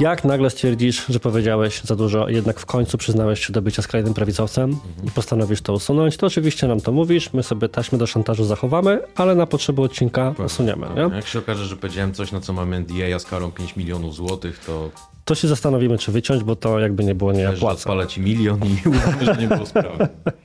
Jak 0.00 0.24
nagle 0.24 0.50
stwierdzisz, 0.50 1.06
że 1.08 1.20
powiedziałeś 1.20 1.82
za 1.82 1.96
dużo, 1.96 2.28
jednak 2.28 2.60
w 2.60 2.66
końcu 2.66 2.98
przyznałeś 2.98 3.46
się 3.46 3.52
do 3.52 3.62
bycia 3.62 3.82
skrajnym 3.82 4.14
prawicowcem 4.14 4.70
mhm. 4.70 5.06
i 5.06 5.10
postanowisz 5.10 5.62
to 5.62 5.72
usunąć, 5.72 6.16
to 6.16 6.26
oczywiście 6.26 6.68
nam 6.68 6.80
to 6.80 6.92
mówisz, 6.92 7.32
my 7.32 7.42
sobie 7.42 7.68
taśmy 7.68 7.98
do 7.98 8.06
szantażu 8.06 8.44
zachowamy, 8.44 9.00
ale 9.16 9.34
na 9.34 9.46
potrzeby 9.46 9.82
odcinka 9.82 10.34
usuniemy. 10.46 10.86
Nie? 10.96 11.16
Jak 11.16 11.26
się 11.26 11.38
okaże, 11.38 11.64
że 11.64 11.76
powiedziałem 11.76 12.14
coś, 12.14 12.32
na 12.32 12.40
co 12.40 12.52
mamy 12.52 12.80
NDA 12.80 13.18
z 13.18 13.24
karą 13.24 13.50
5 13.52 13.76
milionów 13.76 14.14
złotych, 14.14 14.58
to... 14.66 14.90
To 15.24 15.34
się 15.34 15.48
zastanowimy, 15.48 15.98
czy 15.98 16.12
wyciąć, 16.12 16.44
bo 16.44 16.56
to 16.56 16.78
jakby 16.78 17.04
nie 17.04 17.14
było 17.14 17.32
nie 17.32 17.40
ja 17.40 17.52
płacę. 17.52 18.06
ci 18.06 18.20
milion 18.20 18.60
i 18.64 18.76
uważamy, 18.88 19.24
że 19.24 19.36
nie 19.36 19.48
było 19.48 19.66
sprawy. 19.66 20.08